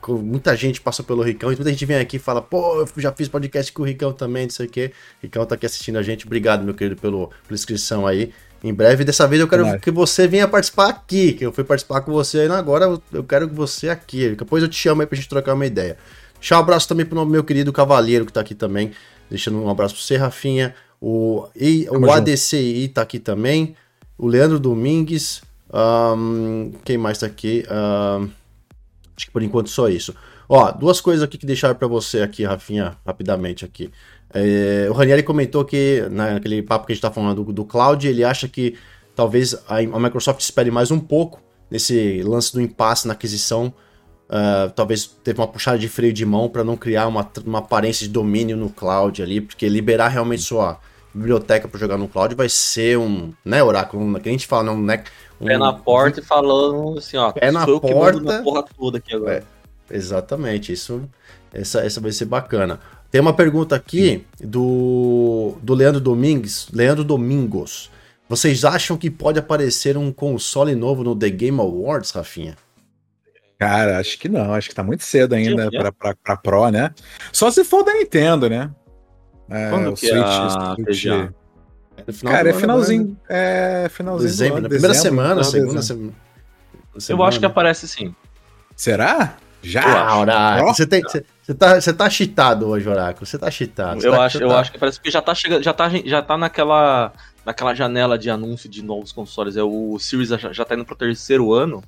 muita 0.09 0.57
gente 0.57 0.80
passou 0.80 1.04
pelo 1.04 1.23
Ricão, 1.23 1.52
e 1.52 1.57
muita 1.57 1.71
gente 1.71 1.85
vem 1.85 1.99
aqui 1.99 2.16
e 2.16 2.21
fala, 2.21 2.40
pô, 2.40 2.80
eu 2.80 2.88
já 2.97 3.12
fiz 3.12 3.28
podcast 3.28 3.73
com 3.73 3.83
o 3.83 3.87
Ricão 3.87 4.12
também, 4.12 4.45
não 4.45 4.50
sei 4.50 4.66
o 4.66 4.69
quê. 4.69 4.92
Ricão 5.23 5.45
tá 5.45 5.54
aqui 5.54 5.66
assistindo 5.66 5.99
a 5.99 6.02
gente. 6.02 6.26
Obrigado, 6.26 6.64
meu 6.64 6.75
querido, 6.75 7.00
pelo, 7.00 7.28
pela 7.28 7.54
inscrição 7.54 8.07
aí. 8.07 8.33
Em 8.62 8.75
breve, 8.75 9.04
dessa 9.04 9.26
vez 9.26 9.40
eu 9.40 9.49
quero 9.49 9.80
que 9.80 9.90
você 9.90 10.28
venha 10.28 10.47
participar 10.47 10.90
aqui, 10.90 11.33
que 11.33 11.47
eu 11.47 11.52
fui 11.52 11.64
participar 11.64 12.02
com 12.02 12.12
você 12.12 12.40
aí 12.40 12.49
agora, 12.49 13.00
eu 13.11 13.25
quero 13.25 13.49
que 13.49 13.54
você 13.54 13.88
aqui. 13.88 14.35
Depois 14.37 14.62
eu 14.62 14.69
te 14.69 14.76
chamo 14.76 15.00
aí 15.00 15.07
pra 15.07 15.16
gente 15.16 15.28
trocar 15.28 15.54
uma 15.54 15.64
ideia. 15.64 15.97
Deixar 16.38 16.57
um 16.59 16.61
abraço 16.61 16.87
também 16.87 17.07
pro 17.07 17.25
meu 17.25 17.42
querido 17.42 17.72
Cavaleiro 17.72 18.27
que 18.27 18.33
tá 18.33 18.40
aqui 18.40 18.55
também. 18.55 18.92
Deixando 19.31 19.62
um 19.62 19.70
abraço 19.70 19.94
pro 19.94 20.03
você, 20.03 20.16
Rafinha. 20.16 20.75
O, 21.01 21.46
e, 21.57 21.87
o 21.90 22.11
ADCI 22.11 22.88
tá 22.88 23.03
aqui 23.03 23.18
também. 23.18 23.75
O 24.18 24.27
Leandro 24.27 24.59
Domingues. 24.59 25.42
Um, 25.72 26.72
quem 26.85 26.98
mais 26.98 27.18
tá 27.18 27.27
aqui? 27.27 27.64
Um, 27.70 28.29
Acho 29.20 29.26
que 29.26 29.33
por 29.33 29.42
enquanto 29.42 29.68
só 29.68 29.87
isso. 29.87 30.14
Ó, 30.48 30.72
duas 30.72 30.98
coisas 30.98 31.22
aqui 31.22 31.37
que 31.37 31.44
deixaram 31.44 31.74
para 31.74 31.87
você 31.87 32.22
aqui, 32.22 32.42
Rafinha, 32.42 32.96
rapidamente 33.06 33.66
aqui. 33.66 33.90
É, 34.33 34.87
o 34.88 34.94
Ranieri 34.94 35.22
comentou 35.22 35.62
que, 35.62 36.06
né, 36.11 36.33
naquele 36.33 36.62
papo 36.62 36.87
que 36.87 36.92
a 36.92 36.94
gente 36.94 37.02
tá 37.02 37.11
falando 37.11 37.44
do, 37.44 37.52
do 37.52 37.64
cloud, 37.66 38.09
ele 38.09 38.24
acha 38.24 38.48
que 38.48 38.76
talvez 39.14 39.54
a, 39.68 39.76
a, 39.76 40.00
Microsoft 40.00 40.40
espere 40.40 40.70
mais 40.70 40.90
um 40.90 40.98
pouco 40.98 41.42
nesse 41.70 42.22
lance 42.22 42.50
do 42.50 42.62
impasse 42.62 43.06
na 43.06 43.12
aquisição. 43.12 43.74
Uh, 44.30 44.70
talvez 44.74 45.04
teve 45.22 45.38
uma 45.38 45.48
puxada 45.48 45.78
de 45.78 45.88
freio 45.88 46.14
de 46.14 46.24
mão 46.24 46.48
para 46.48 46.64
não 46.64 46.78
criar 46.78 47.06
uma, 47.09 47.30
uma 47.44 47.59
aparência 47.59 48.06
de 48.06 48.12
domínio 48.12 48.56
no 48.56 48.70
cloud 48.70 49.22
ali, 49.22 49.42
porque 49.42 49.68
liberar 49.68 50.09
realmente 50.09 50.42
sua 50.42 50.80
biblioteca 51.12 51.68
para 51.68 51.78
jogar 51.78 51.98
no 51.98 52.09
cloud 52.09 52.35
vai 52.35 52.48
ser 52.48 52.96
um, 52.96 53.35
né, 53.44 53.62
oráculo, 53.62 54.18
que 54.18 54.28
a 54.30 54.33
gente 54.33 54.46
fala, 54.46 54.62
não, 54.62 54.80
né, 54.80 55.04
Pé 55.44 55.57
na 55.57 55.72
porta 55.72 56.20
e 56.20 56.22
falando 56.22 56.98
assim, 56.98 57.16
ó. 57.16 57.33
Pé 57.33 57.50
na 57.50 57.66
porta. 57.66 58.42
porra 58.42 58.62
toda 58.62 58.98
aqui 58.98 59.14
agora. 59.14 59.44
É, 59.90 59.96
exatamente, 59.96 60.72
isso. 60.72 61.09
Essa, 61.53 61.81
essa 61.81 62.00
vai 62.00 62.12
ser 62.12 62.26
bacana. 62.26 62.79
Tem 63.11 63.20
uma 63.20 63.33
pergunta 63.33 63.74
aqui 63.74 64.24
do, 64.38 65.57
do 65.62 65.74
Leandro 65.74 66.00
Domingues. 66.00 66.68
Leandro 66.72 67.03
Domingos. 67.03 67.90
Vocês 68.29 68.64
acham 68.64 68.96
que 68.96 69.11
pode 69.11 69.38
aparecer 69.38 69.96
um 69.96 70.12
console 70.12 70.74
novo 70.76 71.03
no 71.03 71.16
The 71.16 71.31
Game 71.31 71.59
Awards, 71.59 72.12
Rafinha? 72.12 72.57
Cara, 73.59 73.98
acho 73.98 74.18
que 74.18 74.29
não. 74.29 74.55
Acho 74.55 74.68
que 74.68 74.74
tá 74.74 74.85
muito 74.85 75.03
cedo 75.03 75.35
ainda 75.35 75.68
pra, 75.70 75.90
pra, 75.90 76.14
pra 76.14 76.37
Pro, 76.37 76.70
né? 76.70 76.94
Só 77.33 77.50
se 77.50 77.64
for 77.64 77.83
da 77.83 77.92
Nintendo, 77.92 78.48
né? 78.48 78.70
É, 79.50 79.70
Quando 79.70 79.90
o 79.90 79.94
que 79.94 80.07
Switch, 80.07 80.14
é 80.14 80.20
a 80.20 80.74
Switch, 80.76 81.07
é 81.07 81.29
final 82.12 82.35
Cara, 82.35 82.51
é 82.51 82.53
finalzinho. 82.53 83.16
É 83.29 83.88
finalzinho. 83.90 84.29
Dezembro, 84.29 84.59
ano, 84.59 84.68
primeira 84.68 84.94
dezembro, 84.94 85.23
semana, 85.23 85.44
segunda 85.44 85.83
semana. 85.83 86.12
Eu 87.09 87.23
acho 87.23 87.38
que 87.38 87.46
aparece 87.46 87.87
sim. 87.88 88.14
Será? 88.77 89.37
Já? 89.62 90.16
Oráculo. 90.16 90.75
Você, 90.75 90.87
tem, 90.87 91.03
você, 91.03 91.25
você, 91.42 91.55
tá, 91.55 91.81
você 91.81 91.92
tá 91.92 92.09
cheatado 92.09 92.68
hoje, 92.68 92.88
Oráculo. 92.88 93.27
Você 93.27 93.38
tá 93.38 93.51
cheatado. 93.51 94.05
Eu, 94.05 94.12
tá, 94.12 94.25
acho, 94.25 94.38
eu 94.38 94.49
tá... 94.49 94.61
acho 94.61 94.73
que 94.73 94.79
parece 94.79 95.01
que 95.01 95.11
já 95.11 95.20
tá 95.20 95.35
chegando. 95.35 95.62
Já 95.62 95.73
tá, 95.73 95.88
já 96.05 96.23
tá 96.23 96.38
naquela, 96.38 97.12
naquela 97.44 97.75
janela 97.75 98.18
de 98.18 98.31
anúncio 98.31 98.68
de 98.68 98.83
novos 98.83 99.12
consoles. 99.12 99.57
É, 99.57 99.62
o 99.62 99.99
Series 99.99 100.31
já, 100.31 100.53
já 100.53 100.64
tá 100.64 100.75
indo 100.75 100.85
pro 100.85 100.96
terceiro 100.96 101.53
ano. 101.53 101.83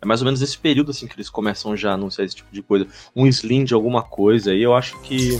É 0.00 0.06
mais 0.06 0.22
ou 0.22 0.24
menos 0.24 0.40
nesse 0.40 0.56
período 0.56 0.92
assim 0.92 1.06
que 1.06 1.14
eles 1.14 1.28
começam 1.28 1.76
já 1.76 1.90
a 1.90 1.94
anunciar 1.94 2.24
esse 2.24 2.36
tipo 2.36 2.48
de 2.52 2.62
coisa. 2.62 2.86
Um 3.14 3.26
Slim 3.26 3.64
de 3.64 3.74
alguma 3.74 4.02
coisa. 4.02 4.54
E 4.54 4.62
eu 4.62 4.74
acho 4.74 4.98
que 5.00 5.38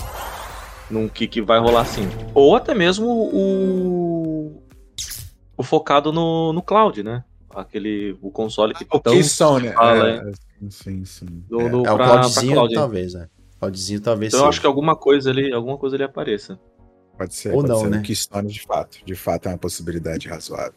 num 0.90 1.08
que, 1.08 1.26
que 1.26 1.40
vai 1.40 1.58
rolar 1.58 1.82
assim. 1.82 2.08
Ou 2.34 2.56
até 2.56 2.74
mesmo 2.74 3.06
o. 3.08 4.62
O 5.56 5.62
focado 5.62 6.10
no, 6.10 6.52
no 6.52 6.62
cloud, 6.62 7.02
né? 7.02 7.22
Aquele. 7.54 8.16
O 8.20 8.30
console 8.30 8.74
que 8.74 8.86
o 8.90 8.98
tão 8.98 9.22
Sony, 9.22 9.68
né? 9.68 9.72
fala, 9.72 10.08
é, 10.08 10.32
sim, 10.70 11.04
sim. 11.04 11.26
Do, 11.48 11.68
do, 11.68 11.86
é, 11.86 11.90
é, 11.90 11.92
o 11.92 11.96
cloudzinho, 11.96 12.52
cloud. 12.52 12.74
talvez, 12.74 13.14
né? 13.14 13.28
Cloudzinho 13.58 14.00
talvez 14.00 14.32
então, 14.32 14.44
eu 14.44 14.48
acho 14.48 14.60
que 14.60 14.66
alguma 14.66 14.96
coisa 14.96 15.30
ali, 15.30 15.52
alguma 15.52 15.76
coisa 15.76 15.96
ali 15.96 16.04
apareça. 16.04 16.58
Pode 17.18 17.34
ser, 17.34 17.50
Ou 17.50 17.56
pode 17.56 17.68
não, 17.68 17.80
ser 17.80 17.90
né? 17.90 18.00
Keystone 18.00 18.48
de 18.50 18.62
fato. 18.62 18.98
De 19.04 19.14
fato 19.14 19.46
é 19.46 19.52
uma 19.52 19.58
possibilidade 19.58 20.26
razoável. 20.26 20.72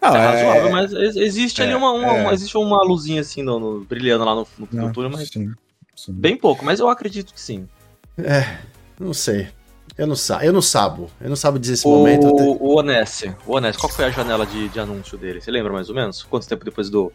Não, 0.00 0.16
é, 0.16 0.18
é 0.18 0.26
razoável, 0.26 0.70
mas 0.70 0.92
existe 1.16 1.60
é, 1.60 1.64
ali 1.64 1.74
uma, 1.74 1.92
uma, 1.92 2.12
uma, 2.12 2.32
existe 2.32 2.56
uma 2.56 2.82
luzinha 2.82 3.20
assim 3.20 3.42
no, 3.42 3.58
no 3.58 3.84
brilhando 3.84 4.24
lá 4.24 4.34
no, 4.34 4.46
no, 4.58 4.68
no 4.86 4.92
túnel, 4.92 5.10
mas 5.10 5.28
sim, 5.28 5.52
sim. 5.94 6.12
bem 6.12 6.36
pouco, 6.36 6.64
mas 6.64 6.80
eu 6.80 6.88
acredito 6.88 7.34
que 7.34 7.40
sim. 7.40 7.68
É, 8.16 8.58
não 8.98 9.14
sei. 9.14 9.48
Eu 9.96 10.06
não, 10.06 10.14
sa 10.14 10.44
eu 10.44 10.52
não 10.52 10.62
sabo. 10.62 11.10
Eu 11.20 11.28
não 11.28 11.36
sabo 11.36 11.58
dizer 11.58 11.74
esse 11.74 11.86
o, 11.86 11.90
momento. 11.90 12.26
O 12.26 12.76
Onesse. 12.76 13.34
O 13.46 13.56
Onesse, 13.56 13.78
qual 13.78 13.90
foi 13.90 14.04
a 14.04 14.10
janela 14.10 14.46
de, 14.46 14.68
de 14.68 14.78
anúncio 14.78 15.18
dele? 15.18 15.40
Você 15.40 15.50
lembra 15.50 15.72
mais 15.72 15.88
ou 15.88 15.94
menos? 15.94 16.22
Quanto 16.22 16.46
tempo 16.46 16.64
depois 16.64 16.90
do, 16.90 17.12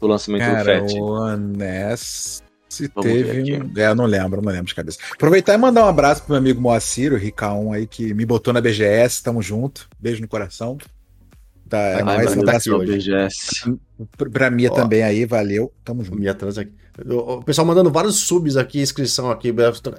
do 0.00 0.06
lançamento 0.06 0.40
Cara, 0.42 0.80
do 0.80 0.88
FAT? 0.88 0.98
O 0.98 1.04
Onesse 1.04 2.42
teve. 3.02 3.52
É, 3.76 3.88
eu 3.88 3.94
não 3.94 4.06
lembro, 4.06 4.42
não 4.42 4.50
lembro 4.50 4.66
de 4.66 4.74
cabeça. 4.74 4.98
Aproveitar 5.12 5.54
e 5.54 5.56
mandar 5.56 5.84
um 5.84 5.88
abraço 5.88 6.22
pro 6.22 6.32
meu 6.32 6.38
amigo 6.38 6.60
Moacir, 6.60 7.12
o 7.12 7.16
Ricaon 7.16 7.72
aí, 7.72 7.86
que 7.86 8.14
me 8.14 8.24
botou 8.24 8.52
na 8.52 8.60
BGS. 8.60 9.22
Tamo 9.22 9.42
junto. 9.42 9.88
Beijo 9.98 10.20
no 10.20 10.28
coração. 10.28 10.78
Tá, 11.68 11.78
é 11.78 12.02
nóis, 12.02 12.34
tá 12.34 12.56
aqui 12.56 12.70
hoje. 12.70 12.92
BGS. 12.92 13.78
Pra, 14.16 14.30
pra 14.30 14.50
Mia 14.50 14.70
Ó, 14.70 14.74
também 14.74 15.02
aí, 15.02 15.24
valeu. 15.24 15.72
Tamo 15.84 16.02
junto. 16.02 16.18
Mia 16.18 16.34
trans 16.34 16.58
aqui. 16.58 16.72
O 17.06 17.42
pessoal 17.42 17.66
mandando 17.66 17.90
vários 17.90 18.16
subs 18.16 18.56
aqui, 18.56 18.80
inscrição 18.80 19.30
aqui. 19.30 19.52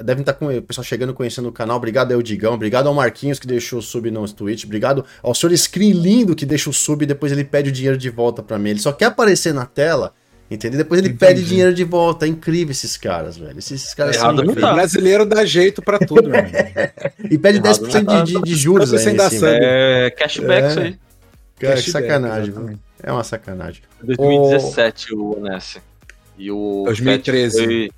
Devem 0.04 0.22
estar 0.22 0.34
com 0.34 0.48
o 0.48 0.62
pessoal 0.62 0.84
chegando, 0.84 1.14
conhecendo 1.14 1.50
o 1.50 1.52
canal. 1.52 1.76
Obrigado 1.78 2.14
ao 2.14 2.22
Digão. 2.22 2.54
Obrigado 2.54 2.88
ao 2.88 2.94
Marquinhos 2.94 3.38
que 3.38 3.46
deixou 3.46 3.80
o 3.80 3.82
sub 3.82 4.10
no 4.10 4.26
Twitch. 4.32 4.64
Obrigado 4.64 5.04
ao 5.22 5.36
senhor 5.36 5.56
Screen 5.58 5.92
Lindo 5.92 6.36
que 6.36 6.46
deixa 6.46 6.70
o 6.70 6.74
sub 6.74 7.04
e 7.04 7.08
depois 7.08 7.32
ele 7.32 7.44
pede 7.44 7.70
o 7.70 7.72
dinheiro 7.72 7.98
de 7.98 8.10
volta 8.10 8.42
para 8.42 8.58
mim. 8.58 8.70
Ele 8.70 8.80
só 8.80 8.94
quer 8.94 9.06
aparecer 9.06 9.54
na 9.54 9.66
tela 9.66 10.14
Entendeu? 10.50 10.78
Depois 10.78 11.00
ele 11.00 11.10
Entendi. 11.10 11.20
pede 11.20 11.44
dinheiro 11.44 11.74
de 11.74 11.84
volta. 11.84 12.26
É 12.26 12.30
incrível 12.30 12.72
esses 12.72 12.96
caras, 12.98 13.36
velho. 13.36 13.58
Esses, 13.58 13.94
caras 13.96 14.16
Errado 14.16 14.36
são 14.36 14.46
incríveis. 14.46 14.72
O 14.72 14.76
brasileiro 14.76 15.26
dá 15.26 15.44
jeito 15.44 15.82
pra 15.82 15.98
tudo, 15.98 16.30
meu 16.30 16.40
E 17.32 17.38
pede 17.38 17.58
Errado 17.58 17.88
10% 17.88 18.24
de, 18.24 18.34
de, 18.34 18.42
de 18.42 18.56
juros 18.56 18.94
aí. 18.94 19.00
Sem 19.00 19.16
dar 19.16 19.32
é 19.34 20.12
cashback 20.12 20.64
é. 20.64 20.70
isso 20.70 20.80
aí. 20.80 21.00
Cara, 21.60 21.82
que 21.82 21.92
sacanagem, 21.92 22.52
velho. 22.52 22.80
É 23.02 23.12
uma 23.12 23.24
sacanagem. 23.24 23.82
2017 24.04 25.16
o, 25.16 25.32
o. 25.32 25.48
E 26.38 26.52
o 26.52 26.84
2013. 26.86 27.64
Foi 27.66 27.92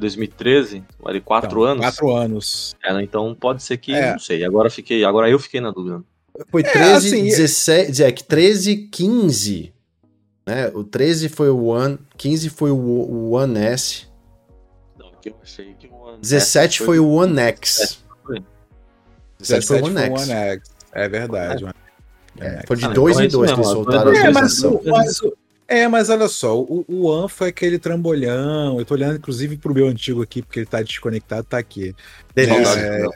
2013, 0.00 0.82
ali 1.04 1.20
quatro 1.20 1.50
então, 1.50 1.62
anos. 1.62 1.80
Quatro 1.80 2.10
anos. 2.10 2.74
É, 2.84 3.00
então 3.00 3.32
pode 3.32 3.62
ser 3.62 3.76
que, 3.76 3.94
é. 3.94 4.12
não 4.12 4.18
sei. 4.18 4.44
Agora 4.44 4.68
fiquei, 4.68 5.04
agora 5.04 5.30
eu 5.30 5.38
fiquei 5.38 5.60
na 5.60 5.70
dúvida. 5.70 6.02
Foi 6.50 6.64
13, 6.64 6.90
é, 6.90 6.96
assim, 6.96 7.22
17, 7.22 8.02
é 8.02 8.10
que 8.10 8.24
13, 8.24 8.88
15 8.88 9.74
né? 10.46 10.68
O 10.74 10.84
13 10.84 11.28
foi 11.28 11.48
o 11.48 11.64
One, 11.64 11.98
15 12.16 12.50
foi 12.50 12.70
o, 12.70 12.76
o 12.76 13.30
One 13.30 13.58
S. 13.58 14.06
Não, 14.98 15.10
que 15.20 15.30
eu 15.30 15.36
achei 15.42 15.74
que 15.74 15.86
o 15.86 15.94
One 15.94 16.18
17 16.20 16.78
foi, 16.78 16.86
foi 16.86 16.98
o 16.98 17.08
One 17.10 17.38
X. 17.40 18.04
17 19.38 19.66
foi 19.66 19.80
o 19.80 19.84
One 19.86 19.98
X. 19.98 20.22
One 20.22 20.32
X. 20.32 20.70
É 20.92 21.08
verdade. 21.08 21.64
É, 22.38 22.62
foi 22.66 22.76
de 22.76 22.88
2 22.88 23.16
ah, 23.16 23.24
em 23.24 23.28
2 23.28 23.50
então 23.50 23.62
é 23.62 23.64
que 23.64 23.72
soltaram 23.72 24.12
é, 24.12 24.26
a 24.26 24.32
mas, 24.32 24.62
mas, 24.62 25.20
é, 25.78 25.88
mas 25.88 26.10
olha 26.10 26.28
só, 26.28 26.58
o, 26.58 26.84
o 26.88 27.06
One 27.06 27.28
foi 27.28 27.48
aquele 27.48 27.78
trambolhão. 27.78 28.78
Eu 28.78 28.84
tô 28.84 28.94
olhando, 28.94 29.16
inclusive, 29.16 29.56
pro 29.56 29.74
meu 29.74 29.88
antigo 29.88 30.22
aqui, 30.22 30.42
porque 30.42 30.60
ele 30.60 30.66
tá 30.66 30.82
desconectado, 30.82 31.44
tá 31.44 31.58
aqui. 31.58 31.94
Delícia. 32.34 32.80
É, 32.80 33.06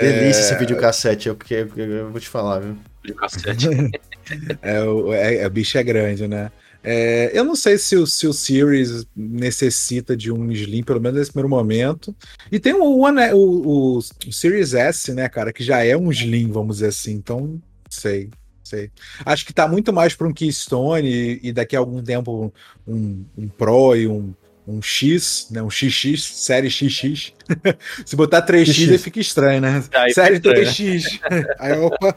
Delícia 0.00 0.40
é... 0.40 0.44
esse 0.44 0.54
videocassete, 0.56 1.28
eu, 1.28 1.36
eu, 1.50 1.70
eu, 1.76 1.90
eu 1.90 2.10
vou 2.10 2.20
te 2.20 2.28
falar, 2.28 2.60
viu? 2.60 2.76
Videocassete. 3.02 3.68
é, 4.62 4.82
o, 4.82 5.12
é, 5.12 5.36
é, 5.36 5.46
o 5.46 5.50
bicho 5.50 5.76
é 5.78 5.82
grande, 5.82 6.26
né? 6.26 6.50
É, 6.82 7.30
eu 7.34 7.44
não 7.44 7.56
sei 7.56 7.76
se 7.76 7.96
o, 7.96 8.06
se 8.06 8.26
o 8.26 8.32
Series 8.32 9.04
necessita 9.14 10.16
de 10.16 10.30
um 10.30 10.50
Slim, 10.52 10.82
pelo 10.82 11.00
menos 11.00 11.18
nesse 11.18 11.32
primeiro 11.32 11.48
momento. 11.48 12.14
E 12.50 12.58
tem 12.58 12.72
o, 12.72 12.98
One, 12.98 13.32
o, 13.32 13.38
o, 13.38 13.98
o 13.98 14.32
Series 14.32 14.74
S, 14.74 15.12
né, 15.12 15.28
cara, 15.28 15.52
que 15.52 15.64
já 15.64 15.84
é 15.84 15.96
um 15.96 16.10
Slim, 16.10 16.50
vamos 16.50 16.76
dizer 16.76 16.88
assim. 16.88 17.12
Então, 17.12 17.60
sei. 17.90 18.30
Sei. 18.68 18.90
Acho 19.24 19.46
que 19.46 19.52
tá 19.54 19.66
muito 19.66 19.94
mais 19.94 20.14
para 20.14 20.28
um 20.28 20.32
Keystone 20.32 21.08
e, 21.08 21.40
e, 21.44 21.52
daqui 21.52 21.74
a 21.74 21.78
algum 21.78 22.02
tempo 22.02 22.52
um, 22.86 23.24
um 23.36 23.48
Pro 23.48 23.96
e 23.96 24.06
um, 24.06 24.34
um 24.66 24.82
X, 24.82 25.48
né? 25.50 25.62
Um 25.62 25.70
XX, 25.70 26.20
série 26.20 26.70
XX. 26.70 27.32
Se 28.04 28.14
botar 28.14 28.46
3X 28.46 28.90
aí 28.90 28.98
fica 28.98 29.18
estranho, 29.18 29.62
né? 29.62 29.82
Aí 29.94 30.12
série 30.12 30.36
estranho. 30.36 30.66
3X. 30.66 31.18
aí, 31.58 31.78
opa, 31.78 32.14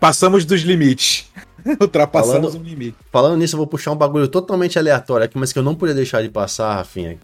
passamos 0.00 0.44
dos 0.44 0.62
limites. 0.62 1.30
Ultrapassamos 1.80 2.52
falando, 2.52 2.60
um 2.60 2.68
limite. 2.68 2.96
Falando 3.12 3.38
nisso, 3.38 3.54
eu 3.54 3.58
vou 3.58 3.66
puxar 3.66 3.92
um 3.92 3.96
bagulho 3.96 4.26
totalmente 4.26 4.76
aleatório 4.78 5.24
aqui, 5.24 5.38
mas 5.38 5.52
que 5.52 5.58
eu 5.58 5.62
não 5.62 5.74
podia 5.76 5.94
deixar 5.94 6.20
de 6.20 6.28
passar, 6.28 6.74
Rafinha. 6.74 7.16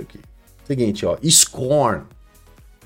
Aqui. 0.00 0.18
Seguinte, 0.64 1.06
ó. 1.06 1.16
Scorn 1.24 2.02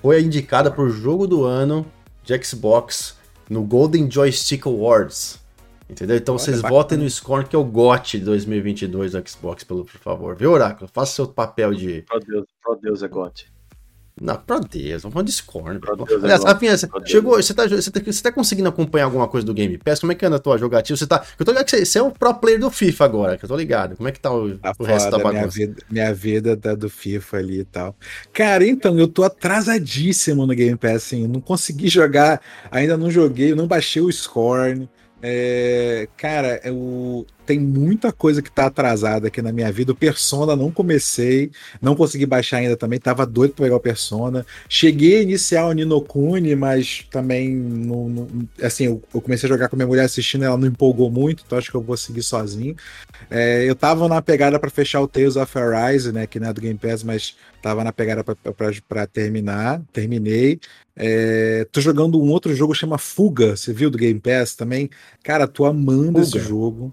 foi 0.02 0.22
indicada 0.22 0.70
para 0.70 0.84
o 0.84 0.90
jogo 0.90 1.26
do 1.26 1.44
ano 1.44 1.84
de 2.22 2.44
Xbox 2.44 3.16
no 3.48 3.62
Golden 3.62 4.10
Joystick 4.10 4.66
Awards. 4.66 5.40
Entendeu? 5.88 6.16
Então 6.16 6.34
Olha, 6.34 6.42
vocês 6.42 6.60
bacana. 6.60 6.74
votem 6.82 6.98
no 6.98 7.08
Scorn 7.08 7.46
que 7.48 7.54
é 7.54 7.58
o 7.58 7.64
GOT 7.64 8.18
2022 8.18 9.12
do 9.12 9.28
Xbox, 9.28 9.62
pelo, 9.62 9.84
por 9.84 10.00
favor. 10.00 10.34
Viu, 10.34 10.50
Oráculo? 10.50 10.90
Faça 10.92 11.12
seu 11.14 11.28
papel 11.28 11.72
de. 11.74 12.02
Pro 12.02 12.18
Deus, 12.18 12.44
pro 12.60 12.76
Deus 12.76 13.02
é 13.02 13.08
GOT. 13.08 13.46
Não, 14.18 14.34
pra 14.34 14.58
Deus, 14.58 15.02
vamos 15.02 15.12
falar 15.12 15.24
de 15.26 15.32
Scorn. 15.32 15.78
Aliás, 16.22 16.42
Rafinha, 16.42 16.76
você 16.76 16.88
chegou, 17.04 17.36
você 17.36 17.52
tá, 17.52 17.68
você, 17.68 17.90
tá, 17.90 18.00
você 18.00 18.22
tá 18.22 18.32
conseguindo 18.32 18.66
acompanhar 18.66 19.04
alguma 19.04 19.28
coisa 19.28 19.46
do 19.46 19.52
Game 19.52 19.76
Pass? 19.76 20.00
Como 20.00 20.10
é 20.10 20.14
que 20.14 20.24
anda 20.24 20.36
a 20.36 20.38
tua 20.38 20.56
jogatina? 20.56 20.96
Você 20.96 21.06
tá, 21.06 21.22
eu 21.38 21.44
tô 21.44 21.52
ligado 21.52 21.66
que 21.66 21.72
você, 21.72 21.84
você, 21.84 21.98
é 21.98 22.02
o 22.02 22.10
pro 22.10 22.32
player 22.32 22.58
do 22.58 22.70
FIFA 22.70 23.04
agora, 23.04 23.36
que 23.36 23.44
eu 23.44 23.48
tô 23.48 23.54
ligado. 23.54 23.94
Como 23.94 24.08
é 24.08 24.12
que 24.12 24.18
tá 24.18 24.32
o, 24.32 24.56
tá 24.56 24.72
o 24.78 24.84
resto 24.84 25.10
da 25.10 25.18
bagunça? 25.18 25.40
Minha 25.40 25.48
vida, 25.48 25.82
minha 25.90 26.14
vida 26.14 26.56
tá 26.56 26.74
do 26.74 26.88
FIFA 26.88 27.36
ali 27.36 27.60
e 27.60 27.64
tal. 27.64 27.94
Cara, 28.32 28.66
então, 28.66 28.98
eu 28.98 29.06
tô 29.06 29.22
atrasadíssimo 29.22 30.46
no 30.46 30.54
Game 30.54 30.78
Pass, 30.78 30.94
assim, 30.94 31.28
não 31.28 31.42
consegui 31.42 31.88
jogar, 31.88 32.40
ainda 32.70 32.96
não 32.96 33.10
joguei, 33.10 33.54
não 33.54 33.66
baixei 33.66 34.00
o 34.00 34.10
Scorn. 34.10 34.88
É, 35.22 36.08
cara, 36.16 36.60
eu, 36.64 37.26
tem 37.46 37.60
muita 37.60 38.12
coisa 38.12 38.42
que 38.42 38.50
tá 38.50 38.66
atrasada 38.66 39.28
aqui 39.28 39.40
na 39.40 39.52
minha 39.52 39.70
vida. 39.70 39.92
O 39.92 39.94
Persona 39.94 40.56
não 40.56 40.70
comecei, 40.70 41.50
não 41.80 41.94
consegui 41.94 42.26
baixar 42.26 42.58
ainda 42.58 42.76
também, 42.76 42.98
tava 42.98 43.24
doido 43.24 43.54
pra 43.54 43.64
pegar 43.64 43.76
o 43.76 43.80
Persona. 43.80 44.44
Cheguei 44.68 45.18
a 45.18 45.22
iniciar 45.22 45.66
o 45.66 45.72
Ninokuni, 45.72 46.56
mas 46.56 47.06
também 47.10 47.54
não, 47.54 48.08
não 48.08 48.28
assim, 48.60 48.86
eu, 48.86 49.02
eu, 49.14 49.20
comecei 49.20 49.48
a 49.48 49.52
jogar 49.52 49.68
com 49.68 49.76
minha 49.76 49.86
mulher 49.86 50.04
assistindo, 50.04 50.44
ela 50.44 50.56
não 50.56 50.66
empolgou 50.66 51.10
muito, 51.10 51.44
então 51.46 51.56
acho 51.56 51.70
que 51.70 51.76
eu 51.76 51.82
vou 51.82 51.96
seguir 51.96 52.22
sozinho. 52.22 52.74
É, 53.30 53.64
eu 53.64 53.74
tava 53.74 54.08
na 54.08 54.20
pegada 54.20 54.58
para 54.58 54.68
fechar 54.68 55.00
o 55.00 55.08
Tales 55.08 55.36
of 55.36 55.56
Arise, 55.56 56.12
né, 56.12 56.26
que 56.26 56.40
não 56.40 56.48
é 56.48 56.52
do 56.52 56.60
Game 56.60 56.78
Pass, 56.78 57.02
mas 57.04 57.36
tava 57.62 57.84
na 57.84 57.92
pegada 57.92 58.24
para 58.24 59.06
terminar, 59.06 59.80
terminei. 59.92 60.58
É, 60.96 61.66
tô 61.70 61.80
jogando 61.80 62.20
um 62.20 62.30
outro 62.30 62.54
jogo 62.54 62.74
chama 62.74 62.96
Fuga, 62.96 63.56
você 63.56 63.72
viu 63.72 63.90
do 63.90 63.98
Game 63.98 64.18
Pass 64.18 64.54
também? 64.54 64.88
Cara, 65.22 65.46
tô 65.46 65.64
amando 65.64 66.12
Fuga. 66.12 66.22
esse 66.22 66.38
jogo. 66.38 66.92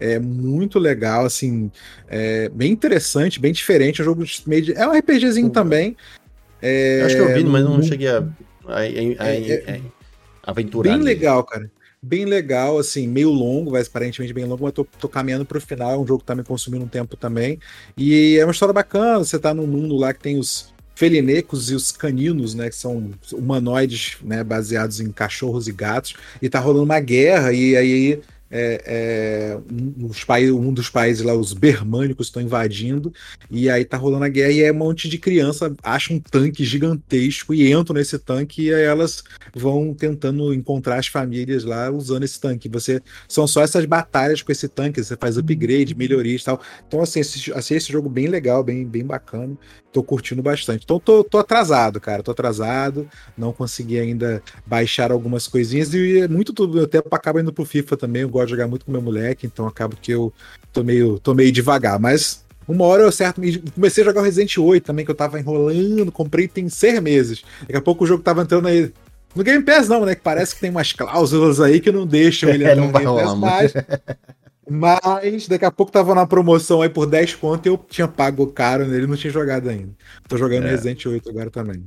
É 0.00 0.18
muito 0.18 0.78
legal, 0.78 1.26
assim, 1.26 1.70
é 2.08 2.48
bem 2.48 2.72
interessante, 2.72 3.38
bem 3.38 3.52
diferente. 3.52 4.00
É 4.00 4.02
um 4.02 4.06
jogo 4.06 4.24
meio 4.46 4.62
de, 4.62 4.72
É 4.72 4.86
um 4.86 4.92
RPGzinho 4.92 5.48
Fuga. 5.48 5.60
também. 5.60 5.96
É, 6.62 7.02
acho 7.04 7.16
que 7.16 7.22
eu 7.22 7.34
vi, 7.34 7.44
mas 7.44 7.64
não 7.64 7.82
cheguei 7.82 8.08
a, 8.08 8.24
a, 8.66 8.78
a, 8.78 8.84
é, 8.84 9.52
é 9.66 9.80
aventurar. 10.42 10.90
Bem 10.90 11.02
legal, 11.02 11.44
cara 11.44 11.70
bem 12.02 12.24
legal, 12.24 12.78
assim, 12.78 13.06
meio 13.06 13.30
longo, 13.30 13.70
vai 13.70 13.82
aparentemente 13.82 14.32
bem 14.32 14.44
longo, 14.44 14.64
mas 14.64 14.72
tô, 14.72 14.84
tô 14.84 15.08
caminhando 15.08 15.44
pro 15.44 15.60
final, 15.60 15.92
é 15.92 15.98
um 15.98 16.06
jogo 16.06 16.20
que 16.20 16.26
tá 16.26 16.34
me 16.34 16.42
consumindo 16.42 16.84
um 16.84 16.88
tempo 16.88 17.16
também. 17.16 17.58
E 17.96 18.38
é 18.38 18.44
uma 18.44 18.52
história 18.52 18.72
bacana, 18.72 19.18
você 19.18 19.38
tá 19.38 19.52
num 19.52 19.66
mundo 19.66 19.96
lá 19.96 20.14
que 20.14 20.20
tem 20.20 20.38
os 20.38 20.72
felinecos 20.94 21.70
e 21.70 21.74
os 21.74 21.92
caninos, 21.92 22.54
né, 22.54 22.68
que 22.68 22.76
são 22.76 23.10
humanoides, 23.32 24.18
né, 24.22 24.44
baseados 24.44 25.00
em 25.00 25.10
cachorros 25.10 25.68
e 25.68 25.72
gatos, 25.72 26.14
e 26.40 26.48
tá 26.48 26.58
rolando 26.58 26.84
uma 26.84 27.00
guerra, 27.00 27.52
e 27.52 27.76
aí 27.76 28.20
é, 28.50 28.82
é, 28.84 29.58
um, 29.72 30.08
dos 30.08 30.24
países, 30.24 30.52
um 30.52 30.72
dos 30.72 30.90
países 30.90 31.22
lá, 31.22 31.34
os 31.34 31.52
bermânicos, 31.52 32.26
estão 32.26 32.42
invadindo, 32.42 33.12
e 33.50 33.70
aí 33.70 33.84
tá 33.84 33.96
rolando 33.96 34.24
a 34.24 34.28
guerra, 34.28 34.50
e 34.50 34.62
é 34.62 34.72
um 34.72 34.76
monte 34.76 35.08
de 35.08 35.18
criança 35.18 35.74
acha 35.82 36.12
um 36.12 36.18
tanque 36.18 36.64
gigantesco 36.64 37.54
e 37.54 37.72
entram 37.72 37.94
nesse 37.94 38.18
tanque, 38.18 38.64
e 38.64 38.74
aí 38.74 38.82
elas 38.82 39.22
vão 39.54 39.94
tentando 39.94 40.52
encontrar 40.52 40.98
as 40.98 41.06
famílias 41.06 41.64
lá 41.64 41.90
usando 41.90 42.24
esse 42.24 42.40
tanque. 42.40 42.68
Você 42.68 43.00
São 43.28 43.46
só 43.46 43.62
essas 43.62 43.84
batalhas 43.84 44.42
com 44.42 44.52
esse 44.52 44.68
tanque, 44.68 45.02
você 45.02 45.16
faz 45.16 45.38
upgrade, 45.38 45.94
melhorias 45.94 46.42
e 46.42 46.44
tal. 46.44 46.60
Então, 46.86 47.00
assim, 47.00 47.20
esse, 47.20 47.52
assim, 47.52 47.74
esse 47.74 47.92
jogo 47.92 48.08
bem 48.08 48.26
legal, 48.28 48.62
bem, 48.64 48.86
bem 48.86 49.04
bacana. 49.04 49.56
Tô 49.92 50.02
curtindo 50.04 50.40
bastante. 50.40 50.84
Então, 50.84 51.00
tô, 51.00 51.24
tô 51.24 51.38
atrasado, 51.38 52.00
cara. 52.00 52.22
Tô 52.22 52.30
atrasado. 52.30 53.08
Não 53.36 53.52
consegui 53.52 53.98
ainda 53.98 54.42
baixar 54.64 55.10
algumas 55.10 55.48
coisinhas. 55.48 55.92
E 55.92 56.28
muito 56.28 56.52
do 56.52 56.68
meu 56.68 56.86
tempo 56.86 57.08
acaba 57.12 57.40
indo 57.40 57.52
pro 57.52 57.64
FIFA 57.64 57.96
também. 57.96 58.22
Eu 58.22 58.28
gosto 58.28 58.46
de 58.46 58.50
jogar 58.52 58.68
muito 58.68 58.84
com 58.84 58.92
meu 58.92 59.02
moleque, 59.02 59.46
então 59.46 59.66
acabo 59.66 59.96
que 60.00 60.12
eu 60.12 60.32
tô 60.72 60.84
meio, 60.84 61.18
tô 61.18 61.34
meio 61.34 61.50
devagar. 61.50 61.98
Mas 61.98 62.44
uma 62.68 62.84
hora 62.84 63.02
eu 63.02 63.08
acerto. 63.08 63.40
Comecei 63.74 64.04
a 64.04 64.06
jogar 64.06 64.20
o 64.20 64.24
Resident 64.24 64.56
8 64.56 64.84
também, 64.84 65.04
que 65.04 65.10
eu 65.10 65.14
tava 65.14 65.40
enrolando. 65.40 66.12
Comprei 66.12 66.46
tem 66.46 66.68
seis 66.68 67.00
meses. 67.00 67.42
Daqui 67.62 67.76
a 67.76 67.82
pouco 67.82 68.04
o 68.04 68.06
jogo 68.06 68.22
tava 68.22 68.42
entrando 68.42 68.68
aí. 68.68 68.92
No 69.34 69.42
Game 69.42 69.64
Pass 69.64 69.88
não, 69.88 70.04
né? 70.04 70.14
Que 70.14 70.22
parece 70.22 70.54
que 70.54 70.60
tem 70.60 70.70
umas 70.70 70.92
cláusulas 70.92 71.60
aí 71.60 71.80
que 71.80 71.90
não 71.90 72.06
deixam 72.06 72.48
ele 72.50 72.64
é, 72.64 72.72
entrar 72.72 72.86
no 72.86 72.92
Game 72.92 73.40
Pass, 73.40 73.72
mas... 74.70 75.48
Daqui 75.48 75.64
a 75.64 75.70
pouco 75.70 75.90
tava 75.90 76.14
na 76.14 76.26
promoção 76.26 76.80
aí 76.80 76.88
por 76.88 77.06
10 77.06 77.34
conto 77.34 77.66
e 77.66 77.68
eu 77.68 77.76
tinha 77.88 78.06
pago 78.06 78.46
caro 78.46 78.86
nele 78.86 79.06
não 79.06 79.16
tinha 79.16 79.32
jogado 79.32 79.68
ainda. 79.68 79.92
Tô 80.28 80.36
jogando 80.36 80.66
é. 80.66 80.70
Resident 80.70 81.04
8 81.04 81.28
agora 81.28 81.50
também. 81.50 81.84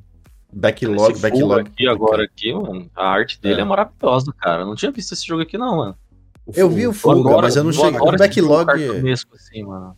Backlog, 0.51 1.19
backlog. 1.19 1.61
aqui 1.61 1.87
agora 1.87 2.23
aqui, 2.25 2.53
mano, 2.53 2.87
a 2.95 3.07
arte 3.07 3.41
dele 3.41 3.59
é. 3.59 3.63
é 3.63 3.65
maravilhosa, 3.65 4.31
cara. 4.39 4.65
não 4.65 4.75
tinha 4.75 4.91
visto 4.91 5.13
esse 5.13 5.25
jogo 5.25 5.41
aqui 5.41 5.57
não, 5.57 5.77
mano. 5.77 5.95
Eu 6.55 6.69
vi 6.69 6.85
o 6.85 6.93
Fuga, 6.93 7.21
agora, 7.21 7.43
mas 7.43 7.55
eu 7.55 7.63
não 7.63 7.71
cheguei. 7.71 7.99
O 7.99 8.11
backlog. 8.11 8.69
Assim, 9.33 9.63
mano. 9.63 9.95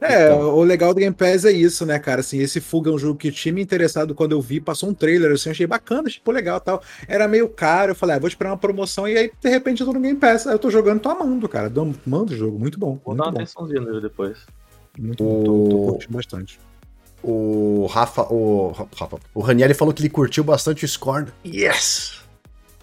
É, 0.00 0.26
então. 0.26 0.54
o 0.54 0.62
legal 0.62 0.92
do 0.92 1.00
Game 1.00 1.14
Pass 1.14 1.44
é 1.44 1.52
isso, 1.52 1.86
né, 1.86 1.98
cara? 1.98 2.20
Assim, 2.20 2.38
esse 2.38 2.60
Fuga 2.60 2.90
é 2.90 2.92
um 2.92 2.98
jogo 2.98 3.18
que 3.18 3.30
tinha 3.30 3.52
me 3.52 3.62
interessado 3.62 4.14
quando 4.14 4.32
eu 4.32 4.40
vi, 4.40 4.60
passou 4.60 4.88
um 4.88 4.94
trailer, 4.94 5.32
assim, 5.32 5.50
achei 5.50 5.66
bacana, 5.66 6.08
achei 6.08 6.20
pô, 6.22 6.32
legal 6.32 6.60
tal. 6.60 6.82
Era 7.06 7.28
meio 7.28 7.48
caro, 7.48 7.92
eu 7.92 7.94
falei, 7.94 8.16
ah, 8.16 8.18
vou 8.18 8.28
esperar 8.28 8.50
uma 8.50 8.58
promoção, 8.58 9.06
e 9.06 9.16
aí, 9.16 9.30
de 9.40 9.48
repente, 9.48 9.80
eu 9.80 9.86
tô 9.86 9.92
no 9.92 10.00
Game 10.00 10.18
Pass. 10.18 10.46
Aí 10.46 10.54
eu 10.54 10.58
tô 10.58 10.70
jogando, 10.70 11.00
tô 11.00 11.08
amando, 11.08 11.48
cara. 11.48 11.72
Mando 12.06 12.32
o 12.32 12.36
jogo, 12.36 12.58
muito 12.58 12.78
bom. 12.78 12.98
Vou 13.04 13.14
muito 13.14 13.18
dar 13.18 13.30
uma 13.30 13.42
atençãozinha 13.42 13.80
nele 13.80 14.00
depois. 14.00 14.38
Muito 14.98 15.24
o... 15.24 15.26
bom, 15.26 15.44
tô, 15.44 15.68
tô 15.68 15.92
curtindo 15.92 16.12
bastante. 16.12 16.60
O 17.22 17.86
Rafa, 17.86 18.22
o 18.30 18.72
Rafa, 18.94 19.18
o 19.34 19.40
Ranieri 19.40 19.72
falou 19.72 19.94
que 19.94 20.02
ele 20.02 20.10
curtiu 20.10 20.44
bastante 20.44 20.84
o 20.84 20.88
Scorn. 20.88 21.28
Yes! 21.44 22.20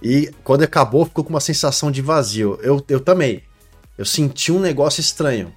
E 0.01 0.31
quando 0.43 0.63
acabou, 0.63 1.05
ficou 1.05 1.23
com 1.23 1.29
uma 1.29 1.39
sensação 1.39 1.91
de 1.91 2.01
vazio. 2.01 2.57
Eu, 2.63 2.83
eu 2.89 2.99
também. 2.99 3.43
Eu 3.97 4.05
senti 4.05 4.51
um 4.51 4.59
negócio 4.59 4.99
estranho. 4.99 5.53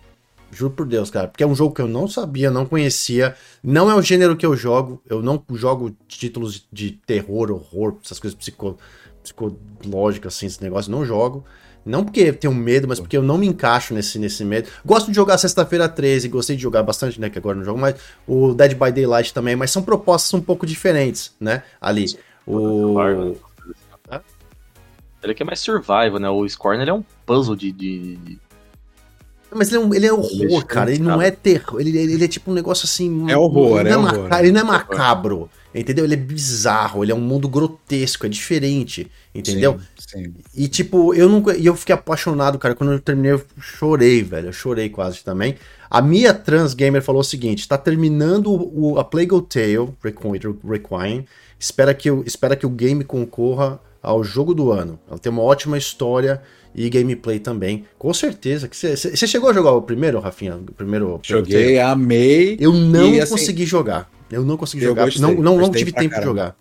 Juro 0.55 0.73
por 0.73 0.87
Deus, 0.87 1.11
cara. 1.11 1.29
Porque 1.29 1.43
é 1.43 1.47
um 1.47 1.55
jogo 1.55 1.75
que 1.75 1.83
eu 1.83 1.89
não 1.89 2.07
sabia, 2.07 2.51
não 2.51 2.65
conhecia. 2.65 3.35
Não 3.63 3.91
é 3.91 3.95
o 3.95 4.03
gênero 4.03 4.37
que 4.37 4.47
eu 4.47 4.57
jogo. 4.57 5.03
Eu 5.09 5.23
não 5.23 5.43
jogo 5.53 5.95
títulos 6.07 6.67
de 6.73 6.93
terror, 6.93 7.51
horror, 7.51 7.97
essas 8.05 8.21
coisas 8.21 8.39
psico, 8.39 8.79
psicológicas, 9.23 10.37
assim, 10.37 10.47
esse 10.47 10.63
negócio. 10.63 10.93
Não 10.93 11.05
jogo. 11.05 11.45
Não 11.85 12.03
porque 12.03 12.33
tenho 12.33 12.55
medo, 12.55 12.89
mas 12.89 12.99
porque 12.99 13.17
eu 13.17 13.23
não 13.23 13.37
me 13.37 13.47
encaixo 13.47 13.93
nesse, 13.93 14.19
nesse 14.19 14.45
medo. 14.45 14.69
Gosto 14.85 15.09
de 15.09 15.17
jogar 15.17 15.37
Sexta-feira 15.37 15.89
13, 15.89 16.29
gostei 16.29 16.57
de 16.57 16.63
jogar 16.63 16.83
bastante, 16.83 17.21
né? 17.21 17.29
Que 17.29 17.39
agora 17.39 17.57
não 17.57 17.65
jogo 17.65 17.79
mais. 17.79 17.97
O 18.27 18.55
Dead 18.55 18.73
by 18.73 18.91
Daylight 18.91 19.35
também, 19.35 19.55
mas 19.55 19.71
são 19.71 19.83
propostas 19.83 20.33
um 20.33 20.41
pouco 20.41 20.65
diferentes, 20.65 21.35
né? 21.39 21.63
Ali. 21.81 22.07
O. 22.47 22.99
Ele 25.23 25.33
aqui 25.33 25.43
é 25.43 25.47
mais 25.47 25.61
survival, 25.61 26.19
né? 26.19 26.29
O 26.29 26.47
Scorn 26.47 26.83
ele 26.83 26.91
é 26.91 26.95
um 26.95 27.03
puzzle 27.25 27.57
de. 27.57 27.73
de... 27.73 28.39
Mas 29.55 29.69
ele 29.69 29.77
é, 29.77 29.81
um, 29.81 29.95
ele 29.95 30.07
é 30.07 30.13
horror, 30.13 30.65
cara. 30.67 30.91
Ele 30.91 31.03
não 31.03 31.23
é 31.23 31.31
terror. 31.31 31.81
Ele, 31.81 31.97
ele 31.97 32.25
é 32.25 32.29
tipo 32.29 32.51
um 32.51 32.55
negócio 32.55 32.85
assim. 32.85 33.31
É 33.31 33.37
horror, 33.37 33.81
ele 33.81 33.89
é, 33.89 33.93
é 33.93 33.97
horror. 33.97 34.29
Ele 34.41 34.53
não 34.53 34.61
é 34.61 34.65
macabro. 34.65 35.49
Entendeu? 35.75 36.05
Ele 36.05 36.15
é 36.15 36.17
bizarro, 36.17 37.03
ele 37.03 37.11
é 37.11 37.15
um 37.15 37.21
mundo 37.21 37.49
grotesco, 37.49 38.27
é 38.27 38.29
diferente, 38.29 39.11
entendeu? 39.35 39.81
Sim, 39.99 40.23
sim. 40.23 40.35
E 40.55 40.69
tipo, 40.69 41.13
eu 41.15 41.29
nunca. 41.29 41.57
E 41.57 41.67
eu 41.67 41.75
fiquei 41.75 41.93
apaixonado, 41.93 42.61
cara. 42.61 42.77
Quando 42.77 42.93
eu 42.93 43.01
terminei, 43.01 43.33
eu 43.33 43.43
chorei, 43.59 44.23
velho. 44.23 44.49
Eu 44.49 44.53
chorei 44.53 44.89
quase 44.89 45.25
também. 45.25 45.57
A 45.91 46.01
Mia 46.01 46.33
Trans 46.33 46.75
Gamer 46.75 47.03
falou 47.03 47.23
o 47.23 47.25
seguinte: 47.25 47.67
tá 47.67 47.77
terminando 47.77 48.53
o, 48.53 49.01
a 49.01 49.05
Plague 49.05 49.41
Tale 49.49 49.91
Requiem. 50.65 51.27
Espera 51.59 51.93
que, 51.93 52.09
espera 52.25 52.55
que 52.55 52.67
o 52.67 52.71
game 52.71 53.03
concorra 53.03 53.81
ao 54.01 54.23
jogo 54.23 54.55
do 54.55 54.71
ano. 54.71 54.99
Ela 55.09 55.19
tem 55.19 55.33
uma 55.33 55.43
ótima 55.43 55.77
história 55.77 56.41
e 56.75 56.91
gameplay 56.91 57.39
também. 57.39 57.85
Com 57.99 58.13
certeza. 58.13 58.69
que 58.69 58.77
Você 58.77 59.27
chegou 59.27 59.51
a 59.51 59.53
jogar 59.53 59.73
o 59.73 59.83
primeiro, 59.83 60.19
Rafinha? 60.19 60.57
O 60.57 60.73
primeiro 60.73 61.21
Joguei, 61.23 61.79
amei. 61.79 62.57
Eu 62.59 62.73
não 62.73 63.15
e, 63.15 63.21
assim, 63.21 63.33
consegui 63.33 63.65
jogar. 63.65 64.11
Eu 64.31 64.45
não 64.45 64.57
consegui 64.57 64.83
jogar. 64.83 65.05
Gostei, 65.05 65.23
não 65.23 65.35
não, 65.35 65.59
não 65.59 65.71
tive 65.71 65.93
tempo 65.93 66.15
de 66.15 66.25
jogar. 66.25 66.57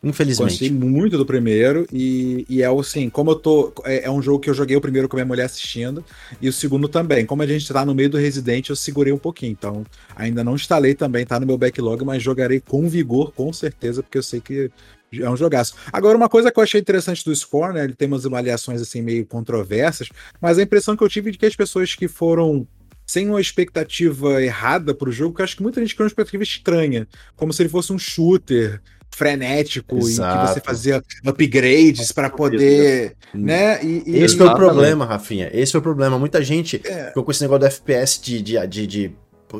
Infelizmente. 0.00 0.50
Gostei 0.50 0.70
muito 0.70 1.18
do 1.18 1.26
primeiro 1.26 1.84
e, 1.92 2.46
e 2.48 2.62
é 2.62 2.66
assim, 2.66 3.10
como 3.10 3.32
eu 3.32 3.34
tô. 3.34 3.72
É, 3.84 4.04
é, 4.04 4.10
um 4.10 4.22
jogo 4.22 4.38
que 4.38 4.48
eu 4.48 4.54
joguei 4.54 4.76
o 4.76 4.80
primeiro 4.80 5.08
com 5.08 5.16
a 5.16 5.18
minha 5.18 5.26
mulher 5.26 5.44
assistindo 5.44 6.04
e 6.40 6.48
o 6.48 6.52
segundo 6.52 6.88
também. 6.88 7.26
Como 7.26 7.42
a 7.42 7.46
gente 7.46 7.70
tá 7.72 7.84
no 7.84 7.92
meio 7.92 8.08
do 8.08 8.16
Resident, 8.16 8.68
eu 8.68 8.76
segurei 8.76 9.12
um 9.12 9.18
pouquinho. 9.18 9.50
Então, 9.50 9.84
ainda 10.14 10.44
não 10.44 10.54
instalei 10.54 10.94
também, 10.94 11.26
tá 11.26 11.40
no 11.40 11.46
meu 11.46 11.58
backlog, 11.58 12.04
mas 12.04 12.22
jogarei 12.22 12.60
com 12.60 12.88
vigor, 12.88 13.32
com 13.32 13.52
certeza, 13.52 14.00
porque 14.00 14.18
eu 14.18 14.22
sei 14.22 14.40
que 14.40 14.70
é 15.12 15.30
um 15.30 15.36
jogaço. 15.36 15.74
Agora, 15.92 16.16
uma 16.16 16.28
coisa 16.28 16.50
que 16.50 16.58
eu 16.58 16.62
achei 16.62 16.80
interessante 16.80 17.24
do 17.24 17.34
Score, 17.34 17.74
né? 17.74 17.84
Ele 17.84 17.94
tem 17.94 18.08
umas 18.08 18.26
avaliações 18.26 18.80
assim 18.80 19.02
meio 19.02 19.24
controversas, 19.26 20.08
mas 20.40 20.58
a 20.58 20.62
impressão 20.62 20.96
que 20.96 21.02
eu 21.02 21.08
tive 21.08 21.30
é 21.30 21.32
de 21.32 21.38
que 21.38 21.46
as 21.46 21.56
pessoas 21.56 21.94
que 21.94 22.08
foram 22.08 22.66
sem 23.06 23.26
uma 23.26 23.40
expectativa 23.40 24.42
errada 24.42 24.92
pro 24.94 25.10
jogo, 25.10 25.34
que 25.34 25.40
eu 25.40 25.44
acho 25.44 25.56
que 25.56 25.62
muita 25.62 25.80
gente 25.80 25.94
criou 25.94 26.04
uma 26.04 26.10
expectativa 26.10 26.42
estranha, 26.42 27.08
como 27.34 27.54
se 27.54 27.62
ele 27.62 27.70
fosse 27.70 27.90
um 27.90 27.98
shooter 27.98 28.82
frenético 29.10 29.96
Exato. 29.96 30.36
em 30.36 30.46
que 30.46 30.52
você 30.52 30.60
fazia 30.60 31.02
upgrades 31.26 32.12
para 32.12 32.28
poder, 32.28 33.16
né? 33.34 33.82
E, 33.82 34.02
e 34.06 34.18
esse 34.18 34.36
foi 34.36 34.46
o 34.46 34.54
problema, 34.54 35.06
Rafinha. 35.06 35.50
Esse 35.52 35.72
foi 35.72 35.80
o 35.80 35.82
problema. 35.82 36.18
Muita 36.18 36.42
gente 36.42 36.80
é. 36.84 37.06
ficou 37.06 37.24
com 37.24 37.30
esse 37.30 37.40
negócio 37.40 37.60
do 37.60 37.66
FPS 37.66 38.20
de, 38.22 38.42
de, 38.42 38.66
de, 38.66 38.86
de 38.86 39.12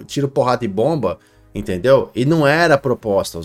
tiro, 0.06 0.28
porrada 0.28 0.64
e 0.64 0.68
bomba, 0.68 1.18
entendeu? 1.54 2.10
E 2.14 2.24
não 2.24 2.46
era 2.46 2.78
proposta. 2.78 3.40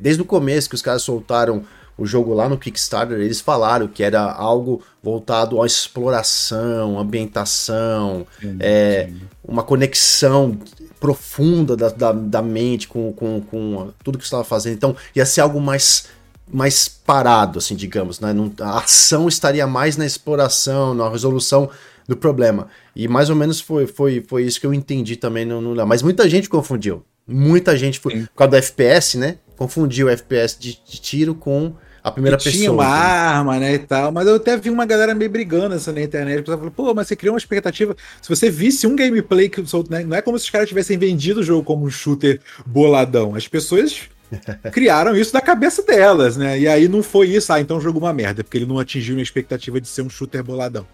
Desde 0.00 0.22
o 0.22 0.24
começo 0.24 0.68
que 0.68 0.74
os 0.74 0.82
caras 0.82 1.02
soltaram 1.02 1.64
o 1.98 2.06
jogo 2.06 2.32
lá 2.32 2.48
no 2.48 2.56
Kickstarter, 2.56 3.18
eles 3.18 3.40
falaram 3.40 3.88
que 3.88 4.04
era 4.04 4.22
algo 4.22 4.80
voltado 5.02 5.60
à 5.60 5.66
exploração, 5.66 6.96
ambientação, 6.96 8.24
sim, 8.40 8.56
é, 8.60 9.08
sim. 9.10 9.20
uma 9.44 9.64
conexão 9.64 10.56
profunda 11.00 11.76
da, 11.76 11.88
da, 11.88 12.12
da 12.12 12.40
mente 12.40 12.86
com, 12.86 13.12
com, 13.12 13.40
com, 13.40 13.90
tudo 14.04 14.16
que 14.16 14.24
você 14.24 14.28
estava 14.28 14.44
fazendo. 14.44 14.74
Então, 14.74 14.96
ia 15.14 15.26
ser 15.26 15.40
algo 15.40 15.60
mais, 15.60 16.06
mais 16.52 16.88
parado, 16.88 17.58
assim, 17.58 17.74
digamos. 17.74 18.20
Né? 18.20 18.32
a 18.60 18.78
ação 18.78 19.26
estaria 19.26 19.66
mais 19.66 19.96
na 19.96 20.06
exploração, 20.06 20.94
na 20.94 21.08
resolução 21.08 21.68
do 22.06 22.16
problema. 22.16 22.68
E 22.94 23.08
mais 23.08 23.28
ou 23.28 23.34
menos 23.34 23.60
foi, 23.60 23.88
foi, 23.88 24.24
foi 24.26 24.44
isso 24.44 24.60
que 24.60 24.66
eu 24.66 24.72
entendi 24.72 25.16
também 25.16 25.44
no, 25.44 25.60
no 25.60 25.86
Mas 25.86 26.00
muita 26.00 26.28
gente 26.28 26.48
confundiu. 26.48 27.04
Muita 27.28 27.76
gente 27.76 28.00
foi. 28.00 28.12
Sim. 28.12 28.24
Por 28.24 28.34
causa 28.34 28.50
do 28.50 28.56
FPS, 28.56 29.18
né? 29.18 29.36
Confundiu 29.56 30.06
o 30.06 30.10
FPS 30.10 30.56
de, 30.58 30.78
de 30.84 31.00
tiro 31.00 31.34
com 31.34 31.74
a 32.02 32.10
primeira 32.10 32.36
pessoa. 32.36 32.52
Tinha 32.52 32.72
uma 32.72 32.86
arma, 32.86 33.58
né, 33.58 33.74
e 33.74 33.78
tal. 33.78 34.10
Mas 34.10 34.26
eu 34.26 34.36
até 34.36 34.56
vi 34.56 34.70
uma 34.70 34.86
galera 34.86 35.14
meio 35.14 35.30
brigando 35.30 35.74
essa 35.74 35.92
na 35.92 36.02
internet. 36.02 36.38
O 36.38 36.42
pessoal 36.42 36.58
falou, 36.58 36.72
pô, 36.72 36.94
mas 36.94 37.08
você 37.08 37.16
criou 37.16 37.34
uma 37.34 37.38
expectativa. 37.38 37.96
Se 38.22 38.28
você 38.28 38.50
visse 38.50 38.86
um 38.86 38.96
gameplay 38.96 39.48
que 39.48 39.60
né, 39.90 40.04
não 40.04 40.16
é 40.16 40.22
como 40.22 40.38
se 40.38 40.44
os 40.44 40.50
caras 40.50 40.68
tivessem 40.68 40.96
vendido 40.96 41.40
o 41.40 41.42
jogo 41.42 41.62
como 41.62 41.84
um 41.84 41.90
shooter 41.90 42.40
boladão. 42.66 43.34
As 43.34 43.46
pessoas 43.46 44.08
criaram 44.72 45.16
isso 45.16 45.34
na 45.34 45.40
cabeça 45.40 45.82
delas, 45.82 46.36
né? 46.36 46.58
E 46.58 46.68
aí 46.68 46.88
não 46.88 47.02
foi 47.02 47.28
isso, 47.28 47.52
ah, 47.52 47.60
então 47.60 47.78
o 47.78 47.80
jogo 47.80 47.98
é 47.98 48.02
uma 48.02 48.12
merda, 48.12 48.44
porque 48.44 48.58
ele 48.58 48.66
não 48.66 48.78
atingiu 48.78 49.14
minha 49.14 49.22
expectativa 49.22 49.80
de 49.80 49.88
ser 49.88 50.02
um 50.02 50.10
shooter 50.10 50.42
boladão. 50.42 50.86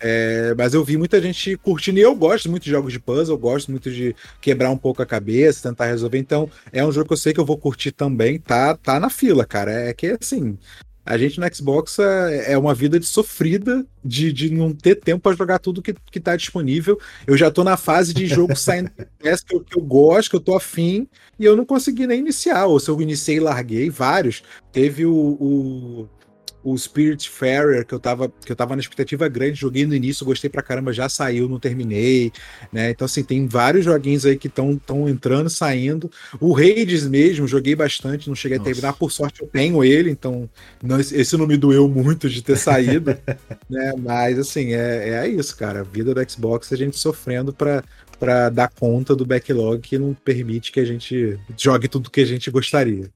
É, 0.00 0.54
mas 0.56 0.74
eu 0.74 0.84
vi 0.84 0.96
muita 0.96 1.20
gente 1.20 1.56
curtindo 1.56 1.98
e 1.98 2.02
eu 2.02 2.14
gosto 2.14 2.50
muito 2.50 2.64
de 2.64 2.70
jogos 2.70 2.92
de 2.92 3.00
puzzle, 3.00 3.34
eu 3.34 3.38
gosto 3.38 3.70
muito 3.70 3.90
de 3.90 4.14
quebrar 4.40 4.70
um 4.70 4.76
pouco 4.76 5.02
a 5.02 5.06
cabeça, 5.06 5.68
tentar 5.68 5.86
resolver. 5.86 6.18
Então, 6.18 6.50
é 6.72 6.84
um 6.84 6.92
jogo 6.92 7.08
que 7.08 7.12
eu 7.12 7.18
sei 7.18 7.32
que 7.32 7.40
eu 7.40 7.44
vou 7.44 7.58
curtir 7.58 7.92
também. 7.92 8.38
Tá, 8.38 8.76
tá 8.76 9.00
na 9.00 9.10
fila, 9.10 9.44
cara. 9.44 9.72
É 9.72 9.94
que 9.94 10.16
assim, 10.20 10.58
a 11.04 11.18
gente 11.18 11.40
no 11.40 11.54
Xbox 11.54 11.98
é, 11.98 12.52
é 12.52 12.58
uma 12.58 12.74
vida 12.74 13.00
de 13.00 13.06
sofrida 13.06 13.84
de, 14.04 14.32
de 14.32 14.50
não 14.50 14.72
ter 14.72 14.94
tempo 14.94 15.22
para 15.22 15.36
jogar 15.36 15.58
tudo 15.58 15.82
que, 15.82 15.94
que 16.10 16.20
tá 16.20 16.36
disponível. 16.36 17.00
Eu 17.26 17.36
já 17.36 17.50
tô 17.50 17.64
na 17.64 17.76
fase 17.76 18.14
de 18.14 18.26
jogo 18.26 18.54
saindo 18.56 18.90
que 18.90 19.54
eu, 19.54 19.60
que 19.60 19.76
eu 19.76 19.82
gosto, 19.82 20.30
que 20.30 20.36
eu 20.36 20.40
tô 20.40 20.54
afim, 20.54 21.08
e 21.38 21.44
eu 21.44 21.56
não 21.56 21.64
consegui 21.64 22.06
nem 22.06 22.20
iniciar. 22.20 22.66
Ou 22.66 22.78
se 22.78 22.88
eu 22.90 23.00
iniciei 23.00 23.38
e 23.38 23.40
larguei 23.40 23.90
vários. 23.90 24.42
Teve 24.72 25.04
o, 25.04 25.12
o 25.12 26.08
o 26.62 26.76
Spirit 26.76 27.28
Fairer, 27.28 27.86
que 27.86 27.94
eu 27.94 27.98
tava, 27.98 28.32
que 28.44 28.52
eu 28.52 28.56
tava 28.56 28.76
na 28.76 28.80
expectativa 28.80 29.28
grande, 29.28 29.60
joguei 29.60 29.86
no 29.86 29.94
início, 29.94 30.26
gostei 30.26 30.50
pra 30.50 30.62
caramba, 30.62 30.92
já 30.92 31.08
saiu, 31.08 31.48
não 31.48 31.58
terminei, 31.58 32.32
né? 32.72 32.90
Então, 32.90 33.04
assim, 33.04 33.22
tem 33.22 33.46
vários 33.46 33.84
joguinhos 33.84 34.26
aí 34.26 34.36
que 34.36 34.48
estão 34.48 34.80
entrando, 35.08 35.48
saindo. 35.48 36.10
O 36.40 36.56
Hades 36.56 37.06
mesmo, 37.06 37.48
joguei 37.48 37.74
bastante, 37.74 38.28
não 38.28 38.34
cheguei 38.34 38.58
Nossa. 38.58 38.70
a 38.70 38.72
terminar, 38.72 38.92
por 38.94 39.10
sorte 39.10 39.42
eu 39.42 39.48
tenho 39.48 39.82
ele, 39.82 40.10
então 40.10 40.48
não, 40.82 41.00
esse 41.00 41.36
não 41.36 41.46
me 41.46 41.56
doeu 41.56 41.88
muito 41.88 42.28
de 42.28 42.42
ter 42.42 42.56
saído, 42.56 43.16
né? 43.68 43.94
Mas, 43.98 44.38
assim, 44.38 44.72
é, 44.74 45.10
é 45.10 45.28
isso, 45.28 45.56
cara. 45.56 45.80
A 45.80 45.84
vida 45.84 46.14
do 46.14 46.30
Xbox, 46.30 46.72
a 46.72 46.76
gente 46.76 46.98
sofrendo 46.98 47.52
pra, 47.52 47.82
pra 48.18 48.50
dar 48.50 48.68
conta 48.68 49.16
do 49.16 49.24
backlog 49.24 49.80
que 49.80 49.98
não 49.98 50.12
permite 50.12 50.70
que 50.70 50.80
a 50.80 50.84
gente 50.84 51.38
jogue 51.56 51.88
tudo 51.88 52.10
que 52.10 52.20
a 52.20 52.26
gente 52.26 52.50
gostaria. 52.50 53.10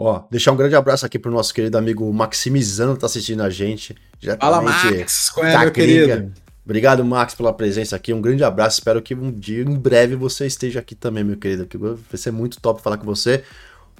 Ó, 0.00 0.22
deixar 0.30 0.52
um 0.52 0.56
grande 0.56 0.76
abraço 0.76 1.04
aqui 1.04 1.18
pro 1.18 1.28
nosso 1.28 1.52
querido 1.52 1.76
amigo 1.76 2.10
Maximizano 2.12 2.94
que 2.94 3.00
tá 3.00 3.06
assistindo 3.06 3.42
a 3.42 3.50
gente. 3.50 3.96
Fala, 4.40 4.62
Max! 4.62 5.28
Qual 5.30 5.44
é, 5.44 5.58
meu 5.58 5.72
querido? 5.72 6.32
Obrigado, 6.64 7.04
Max, 7.04 7.34
pela 7.34 7.52
presença 7.52 7.96
aqui. 7.96 8.14
Um 8.14 8.20
grande 8.20 8.44
abraço. 8.44 8.78
Espero 8.78 9.02
que 9.02 9.12
um 9.12 9.32
dia, 9.32 9.62
em 9.62 9.74
breve, 9.74 10.14
você 10.14 10.46
esteja 10.46 10.78
aqui 10.78 10.94
também, 10.94 11.24
meu 11.24 11.36
querido. 11.36 11.66
Que 11.66 11.76
vai 11.76 11.96
ser 12.14 12.30
muito 12.30 12.60
top 12.60 12.80
falar 12.80 12.96
com 12.96 13.06
você. 13.06 13.42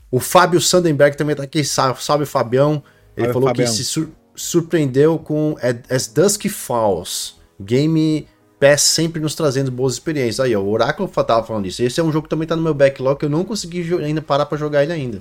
O 0.09 0.21
Fábio 0.21 0.61
Sandenberg 0.61 1.17
também 1.17 1.35
tá 1.35 1.43
aqui. 1.43 1.65
Salve, 1.65 2.27
Fabião. 2.27 2.81
Ele 3.17 3.33
falou 3.33 3.49
Fabião. 3.49 3.67
que 3.67 3.73
se 3.73 3.85
sur 3.85 4.09
surpreendeu 4.37 5.19
com 5.19 5.57
As 5.91 6.07
Dusk 6.07 6.47
Falls. 6.49 7.35
Game 7.61 8.29
Pass 8.61 8.83
sempre 8.83 9.21
nos 9.21 9.35
trazendo 9.35 9.73
boas 9.73 9.95
experiências. 9.95 10.39
Aí, 10.39 10.55
ó, 10.55 10.61
o 10.61 10.71
Oráculo 10.71 11.09
tava 11.09 11.45
falando 11.45 11.67
isso. 11.67 11.83
Esse 11.83 11.99
é 11.99 12.05
um 12.05 12.13
jogo 12.13 12.25
que 12.25 12.31
também 12.31 12.47
tá 12.47 12.55
no 12.55 12.63
meu 12.63 12.75
backlog 12.75 13.19
que 13.19 13.25
eu 13.25 13.31
não 13.31 13.45
consegui 13.45 13.93
ainda 13.97 14.23
parar 14.23 14.47
para 14.47 14.57
jogar 14.57 14.85
ele 14.85 14.93
ainda. 14.93 15.21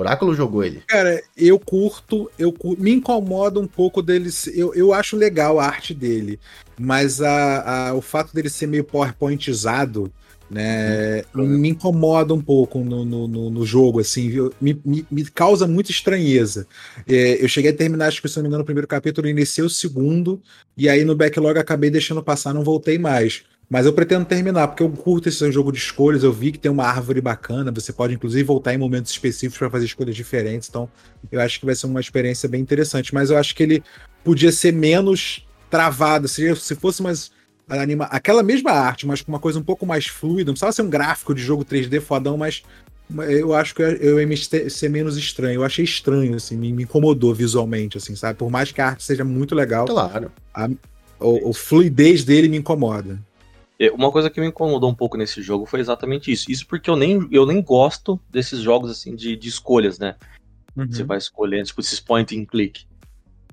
Oráculo 0.00 0.34
jogou 0.34 0.64
ele. 0.64 0.82
Cara, 0.86 1.22
eu 1.36 1.58
curto, 1.58 2.30
eu 2.38 2.54
me 2.78 2.92
incomoda 2.92 3.58
um 3.58 3.66
pouco 3.66 4.00
deles. 4.00 4.46
Eu, 4.48 4.74
eu 4.74 4.92
acho 4.92 5.16
legal 5.16 5.58
a 5.58 5.66
arte 5.66 5.92
dele, 5.92 6.38
mas 6.78 7.20
a, 7.20 7.88
a, 7.88 7.94
o 7.94 8.00
fato 8.00 8.32
dele 8.32 8.48
ser 8.48 8.66
meio 8.66 8.84
PowerPointizado, 8.84 10.12
né, 10.50 11.24
uhum. 11.34 11.46
me 11.46 11.68
incomoda 11.68 12.32
um 12.32 12.40
pouco 12.40 12.78
no, 12.78 13.04
no, 13.04 13.50
no 13.50 13.66
jogo, 13.66 14.00
assim, 14.00 14.50
me, 14.60 14.80
me, 14.84 15.06
me, 15.10 15.24
causa 15.26 15.66
muita 15.66 15.90
estranheza. 15.90 16.66
É, 17.06 17.42
eu 17.42 17.48
cheguei 17.48 17.70
a 17.70 17.76
terminar, 17.76 18.06
acho 18.06 18.22
que 18.22 18.28
se 18.28 18.36
não 18.36 18.44
me 18.44 18.48
engano, 18.48 18.62
o 18.62 18.66
primeiro 18.66 18.88
capítulo, 18.88 19.28
iniciei 19.28 19.66
o 19.66 19.70
segundo, 19.70 20.40
e 20.76 20.88
aí 20.88 21.04
no 21.04 21.14
backlog 21.14 21.58
acabei 21.58 21.90
deixando 21.90 22.22
passar, 22.22 22.54
não 22.54 22.64
voltei 22.64 22.98
mais. 22.98 23.42
Mas 23.70 23.84
eu 23.84 23.92
pretendo 23.92 24.24
terminar, 24.24 24.68
porque 24.68 24.82
eu 24.82 24.88
curto 24.88 25.28
esse 25.28 25.52
jogo 25.52 25.70
de 25.70 25.78
escolhas. 25.78 26.24
Eu 26.24 26.32
vi 26.32 26.52
que 26.52 26.58
tem 26.58 26.70
uma 26.70 26.84
árvore 26.84 27.20
bacana. 27.20 27.70
Você 27.70 27.92
pode, 27.92 28.14
inclusive, 28.14 28.42
voltar 28.42 28.72
em 28.72 28.78
momentos 28.78 29.10
específicos 29.12 29.58
para 29.58 29.68
fazer 29.68 29.84
escolhas 29.84 30.16
diferentes. 30.16 30.68
Então, 30.70 30.88
eu 31.30 31.38
acho 31.40 31.60
que 31.60 31.66
vai 31.66 31.74
ser 31.74 31.86
uma 31.86 32.00
experiência 32.00 32.48
bem 32.48 32.62
interessante. 32.62 33.12
Mas 33.12 33.28
eu 33.28 33.36
acho 33.36 33.54
que 33.54 33.62
ele 33.62 33.82
podia 34.24 34.50
ser 34.50 34.72
menos 34.72 35.46
travado. 35.68 36.26
Se, 36.28 36.56
se 36.56 36.74
fosse 36.74 37.02
mais. 37.02 37.30
Anima... 37.68 38.06
Aquela 38.06 38.42
mesma 38.42 38.70
arte, 38.70 39.06
mas 39.06 39.20
com 39.20 39.30
uma 39.30 39.38
coisa 39.38 39.58
um 39.58 39.62
pouco 39.62 39.84
mais 39.84 40.06
fluida. 40.06 40.46
Não 40.48 40.54
precisava 40.54 40.72
ser 40.72 40.80
um 40.80 40.88
gráfico 40.88 41.34
de 41.34 41.42
jogo 41.42 41.62
3D 41.62 42.00
fodão, 42.00 42.38
mas 42.38 42.62
eu 43.10 43.52
acho 43.52 43.74
que 43.74 43.82
eu 43.82 44.18
ia 44.18 44.70
ser 44.70 44.88
menos 44.88 45.18
estranho. 45.18 45.60
Eu 45.60 45.64
achei 45.64 45.84
estranho, 45.84 46.36
assim, 46.36 46.56
me, 46.56 46.72
me, 46.72 46.84
incomodou 46.84 47.34
visualmente, 47.34 47.98
assim, 47.98 48.16
sabe? 48.16 48.38
Por 48.38 48.50
mais 48.50 48.72
que 48.72 48.80
a 48.80 48.86
arte 48.86 49.04
seja 49.04 49.24
muito 49.24 49.54
legal. 49.54 49.84
Claro. 49.84 50.32
A, 50.54 50.70
o, 51.20 51.50
o 51.50 51.52
fluidez 51.52 52.24
dele 52.24 52.48
me 52.48 52.56
incomoda. 52.56 53.18
É, 53.78 53.90
uma 53.92 54.10
coisa 54.10 54.28
que 54.28 54.40
me 54.40 54.48
incomodou 54.48 54.90
um 54.90 54.94
pouco 54.94 55.16
nesse 55.16 55.40
jogo 55.40 55.66
foi 55.66 55.80
exatamente 55.80 56.32
isso. 56.32 56.50
Isso 56.50 56.66
porque 56.66 56.90
eu 56.90 56.96
nem, 56.96 57.28
eu 57.30 57.46
nem 57.46 57.62
gosto 57.62 58.20
desses 58.28 58.60
jogos 58.60 58.90
assim 58.90 59.14
de, 59.14 59.36
de 59.36 59.48
escolhas, 59.48 59.98
né? 59.98 60.16
Uhum. 60.76 60.90
Você 60.90 61.04
vai 61.04 61.18
escolhendo, 61.18 61.66
tipo, 61.66 61.80
esses 61.80 62.00
point 62.00 62.38
and 62.38 62.44
click. 62.44 62.86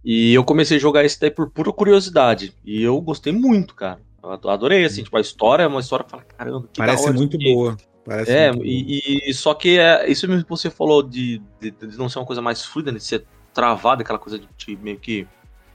E 0.03 0.33
eu 0.33 0.43
comecei 0.43 0.77
a 0.77 0.79
jogar 0.79 1.03
esse 1.03 1.19
daí 1.19 1.31
por 1.31 1.49
pura 1.49 1.71
curiosidade. 1.71 2.53
E 2.63 2.81
eu 2.81 2.99
gostei 3.01 3.33
muito, 3.33 3.73
cara. 3.73 3.99
Eu 4.21 4.49
adorei, 4.49 4.85
assim, 4.85 5.03
tipo, 5.03 5.17
a 5.17 5.21
história 5.21 5.63
é 5.63 5.67
uma 5.67 5.79
história 5.79 6.03
que 6.05 6.11
fala, 6.11 6.23
caramba, 6.23 6.67
que 6.71 6.77
Parece 6.77 7.11
muito 7.11 7.38
que... 7.38 7.53
boa. 7.53 7.77
Parece 8.03 8.31
é, 8.31 8.51
e, 8.61 9.29
e, 9.29 9.33
só 9.33 9.55
que 9.55 9.79
é, 9.79 10.07
isso 10.07 10.27
mesmo 10.27 10.43
que 10.43 10.49
você 10.49 10.69
falou 10.69 11.01
de, 11.01 11.41
de, 11.59 11.71
de, 11.71 11.97
não 11.97 12.07
ser 12.07 12.19
uma 12.19 12.25
coisa 12.25 12.39
mais 12.39 12.63
fluida, 12.63 12.91
de 12.91 12.99
ser 12.99 13.25
travada, 13.51 14.03
aquela 14.03 14.19
coisa 14.19 14.38
de, 14.38 14.47
de, 14.55 14.77
meio 14.77 14.99
que 14.99 15.27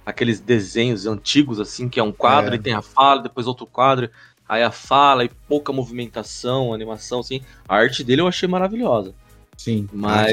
aqueles 0.07 0.39
desenhos 0.39 1.07
antigos, 1.07 1.59
assim, 1.59 1.89
que 1.89 1.99
é 1.99 2.03
um 2.03 2.13
quadro 2.13 2.55
é. 2.55 2.57
e 2.57 2.61
tem 2.61 2.73
a 2.73 2.83
fala, 2.83 3.23
depois 3.23 3.49
outro 3.49 3.67
quadro, 3.67 4.09
aí 4.51 4.65
a 4.65 4.73
fala 4.73 5.25
e 5.25 5.31
pouca 5.47 5.73
movimentação, 5.73 6.75
animação, 6.75 7.21
assim. 7.21 7.41
A 7.69 7.77
arte 7.77 8.03
dele 8.03 8.21
eu 8.21 8.27
achei 8.27 8.49
maravilhosa. 8.49 9.15
Sim. 9.57 9.89
Mas 9.93 10.33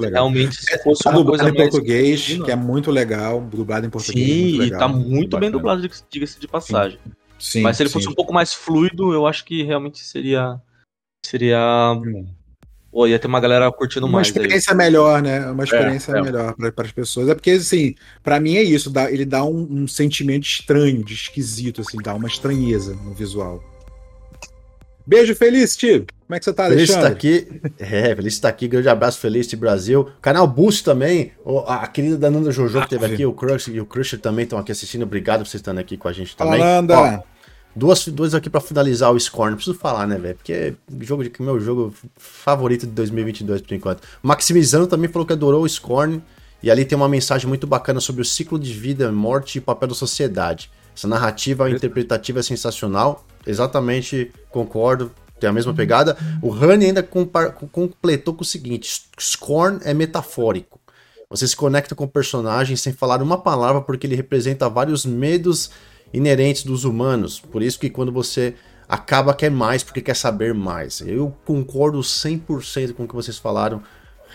realmente 0.00 0.56
se 0.56 0.82
fosse 0.82 1.04
tá 1.04 1.10
uma 1.10 1.24
coisa 1.24 1.46
em 1.46 1.54
português, 1.54 2.38
que 2.42 2.50
é 2.50 2.56
muito 2.56 2.90
legal, 2.90 3.38
dublado 3.42 3.86
em 3.86 3.90
português. 3.90 4.28
Sim, 4.28 4.62
e 4.62 4.70
tá 4.70 4.88
muito 4.88 5.38
bem 5.38 5.50
dublado, 5.50 5.86
diga-se 6.08 6.40
de 6.40 6.48
passagem. 6.48 6.98
Sim. 7.38 7.60
Mas 7.60 7.76
se 7.76 7.82
ele 7.82 7.90
sim. 7.90 7.94
fosse 7.94 8.08
um 8.08 8.14
pouco 8.14 8.32
mais 8.32 8.54
fluido, 8.54 9.12
eu 9.12 9.26
acho 9.26 9.44
que 9.44 9.62
realmente 9.62 9.98
seria. 9.98 10.58
Seria. 11.26 11.60
Pô, 12.90 13.06
ia 13.06 13.18
ter 13.18 13.28
uma 13.28 13.38
galera 13.38 13.70
curtindo 13.70 14.06
uma 14.06 14.18
mais. 14.18 14.28
Uma 14.28 14.32
experiência 14.32 14.72
aí. 14.72 14.76
melhor, 14.76 15.22
né? 15.22 15.46
Uma 15.50 15.62
experiência 15.62 16.12
é, 16.12 16.18
é. 16.18 16.22
melhor 16.22 16.54
para 16.54 16.86
as 16.86 16.92
pessoas. 16.92 17.28
É 17.28 17.34
porque, 17.34 17.52
assim, 17.52 17.94
para 18.22 18.40
mim 18.40 18.56
é 18.56 18.62
isso, 18.62 18.90
dá, 18.90 19.10
ele 19.10 19.24
dá 19.24 19.44
um, 19.44 19.66
um, 19.70 19.88
sentimento 19.88 20.44
estranho, 20.44 21.04
de 21.04 21.14
esquisito, 21.14 21.82
assim, 21.82 21.98
dá 22.02 22.14
uma 22.14 22.26
estranheza 22.26 22.94
no 22.94 23.14
visual. 23.14 23.62
Beijo, 25.06 25.34
Felicity! 25.34 26.04
Como 26.26 26.36
é 26.36 26.38
que 26.38 26.44
você 26.44 26.52
tá, 26.52 26.68
Feliz 26.68 26.90
Alexandre? 26.90 27.20
Feliz 27.20 27.44
tá 27.44 27.58
aqui. 27.58 27.84
É, 27.94 28.14
Feliz 28.14 28.38
tá 28.38 28.48
aqui. 28.48 28.68
Grande 28.68 28.88
abraço, 28.88 29.18
Felicity 29.18 29.56
Brasil. 29.56 30.08
Canal 30.20 30.46
Boost 30.46 30.84
também. 30.84 31.32
A 31.66 31.86
querida 31.86 32.16
da 32.16 32.30
Nanda 32.30 32.52
Jojo 32.52 32.80
que 32.82 32.88
teve 32.90 33.06
aqui, 33.06 33.26
o 33.26 33.32
Crush 33.32 33.68
e 33.68 33.80
o 33.80 33.86
Crusher 33.86 34.20
também 34.20 34.44
estão 34.44 34.58
aqui 34.58 34.70
assistindo. 34.70 35.02
Obrigado 35.02 35.40
por 35.40 35.48
vocês 35.48 35.60
estarem 35.60 35.80
aqui 35.80 35.96
com 35.96 36.06
a 36.06 36.12
gente 36.12 36.36
também. 36.36 36.60
Nanda! 36.60 36.98
Ó, 36.98 37.22
duas, 37.74 38.06
duas 38.08 38.34
aqui 38.34 38.50
para 38.50 38.60
finalizar 38.60 39.12
o 39.12 39.18
Scorn. 39.18 39.50
Não 39.50 39.56
preciso 39.56 39.78
falar, 39.78 40.06
né, 40.06 40.18
velho? 40.18 40.36
Porque 40.36 40.52
é 40.52 40.74
jogo 41.00 41.24
de, 41.24 41.32
meu 41.40 41.60
jogo 41.60 41.94
favorito 42.16 42.86
de 42.86 42.92
2022 42.92 43.62
por 43.62 43.74
enquanto. 43.74 44.02
Maximizando 44.22 44.86
também 44.86 45.08
falou 45.08 45.26
que 45.26 45.32
adorou 45.32 45.62
o 45.62 45.68
Scorn. 45.68 46.22
E 46.62 46.70
ali 46.70 46.84
tem 46.84 46.94
uma 46.94 47.08
mensagem 47.08 47.48
muito 47.48 47.66
bacana 47.66 48.00
sobre 48.00 48.20
o 48.20 48.24
ciclo 48.24 48.58
de 48.58 48.72
vida, 48.74 49.10
morte 49.10 49.56
e 49.56 49.60
papel 49.62 49.88
da 49.88 49.94
sociedade. 49.94 50.70
Essa 50.94 51.08
narrativa 51.08 51.70
interpretativa 51.70 52.40
é 52.40 52.42
sensacional. 52.42 53.24
Exatamente 53.46 54.30
concordo 54.50 55.10
tem 55.40 55.48
a 55.48 55.52
mesma 55.52 55.72
pegada. 55.72 56.16
O 56.42 56.50
Honey 56.50 56.88
ainda 56.88 57.02
completou 57.02 58.34
com 58.34 58.42
o 58.42 58.44
seguinte: 58.44 59.04
Scorn 59.18 59.80
é 59.82 59.94
metafórico. 59.94 60.78
Você 61.30 61.46
se 61.48 61.56
conecta 61.56 61.94
com 61.94 62.04
o 62.04 62.08
personagem 62.08 62.76
sem 62.76 62.92
falar 62.92 63.22
uma 63.22 63.38
palavra 63.38 63.80
porque 63.80 64.06
ele 64.06 64.16
representa 64.16 64.68
vários 64.68 65.06
medos 65.06 65.70
inerentes 66.12 66.64
dos 66.64 66.84
humanos. 66.84 67.40
Por 67.40 67.62
isso 67.62 67.78
que 67.78 67.90
quando 67.90 68.12
você 68.12 68.54
acaba 68.88 69.34
quer 69.34 69.50
mais 69.50 69.82
porque 69.82 70.00
quer 70.00 70.16
saber 70.16 70.52
mais. 70.52 71.00
Eu 71.00 71.34
concordo 71.44 72.00
100% 72.00 72.94
com 72.94 73.04
o 73.04 73.08
que 73.08 73.14
vocês 73.14 73.38
falaram. 73.38 73.82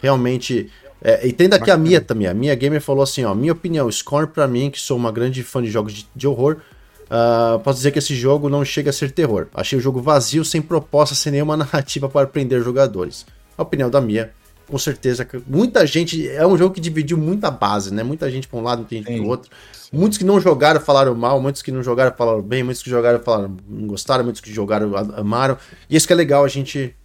Realmente 0.01 0.71
é, 1.01 1.27
e 1.27 1.33
tem 1.33 1.49
daqui 1.49 1.69
a 1.69 1.77
Mia 1.77 2.01
também. 2.01 2.27
A 2.27 2.33
Mia 2.33 2.55
Gamer 2.55 2.81
falou 2.81 3.03
assim: 3.03 3.23
ó, 3.23 3.35
minha 3.35 3.53
opinião, 3.53 3.91
Scorn 3.91 4.27
para 4.27 4.47
mim, 4.47 4.71
que 4.71 4.79
sou 4.79 4.97
uma 4.97 5.11
grande 5.11 5.43
fã 5.43 5.61
de 5.61 5.69
jogos 5.69 5.93
de, 5.93 6.07
de 6.15 6.27
horror, 6.27 6.57
Uh, 7.05 7.59
posso 7.59 7.77
dizer 7.77 7.91
que 7.91 7.99
esse 7.99 8.15
jogo 8.15 8.49
não 8.49 8.65
chega 8.65 8.89
a 8.89 8.93
ser 8.93 9.11
terror. 9.11 9.47
Achei 9.53 9.77
o 9.77 9.81
jogo 9.81 10.01
vazio, 10.01 10.43
sem 10.43 10.61
proposta, 10.61 11.13
sem 11.13 11.31
nenhuma 11.31 11.55
narrativa 11.57 12.09
para 12.09 12.27
prender 12.27 12.63
jogadores. 12.63 13.25
A 13.57 13.61
opinião 13.61 13.89
da 13.89 14.01
Mia, 14.01 14.33
com 14.67 14.77
certeza. 14.77 15.27
Muita 15.47 15.85
gente. 15.85 16.27
É 16.29 16.45
um 16.45 16.57
jogo 16.57 16.73
que 16.73 16.81
dividiu 16.81 17.17
muita 17.17 17.51
base, 17.51 17.93
né? 17.93 18.03
Muita 18.03 18.29
gente 18.29 18.47
para 18.47 18.59
um 18.59 18.63
lado, 18.63 18.79
muita 18.79 18.95
gente 18.95 19.05
para 19.05 19.21
o 19.21 19.27
outro. 19.27 19.49
Muitos 19.91 20.17
que 20.17 20.23
não 20.23 20.39
jogaram 20.39 20.81
falaram 20.81 21.15
mal, 21.15 21.41
muitos 21.41 21.61
que 21.61 21.71
não 21.71 21.83
jogaram 21.83 22.15
falaram 22.15 22.41
bem, 22.41 22.63
muitos 22.63 22.83
que 22.83 22.89
jogaram 22.89 23.19
falaram 23.19 23.55
não 23.67 23.87
gostaram, 23.87 24.23
muitos 24.23 24.41
que 24.41 24.51
jogaram 24.51 24.91
amaram. 25.15 25.57
E 25.89 25.95
isso 25.95 26.07
que 26.07 26.13
é 26.13 26.15
legal, 26.15 26.43
a 26.43 26.47
gente. 26.47 26.95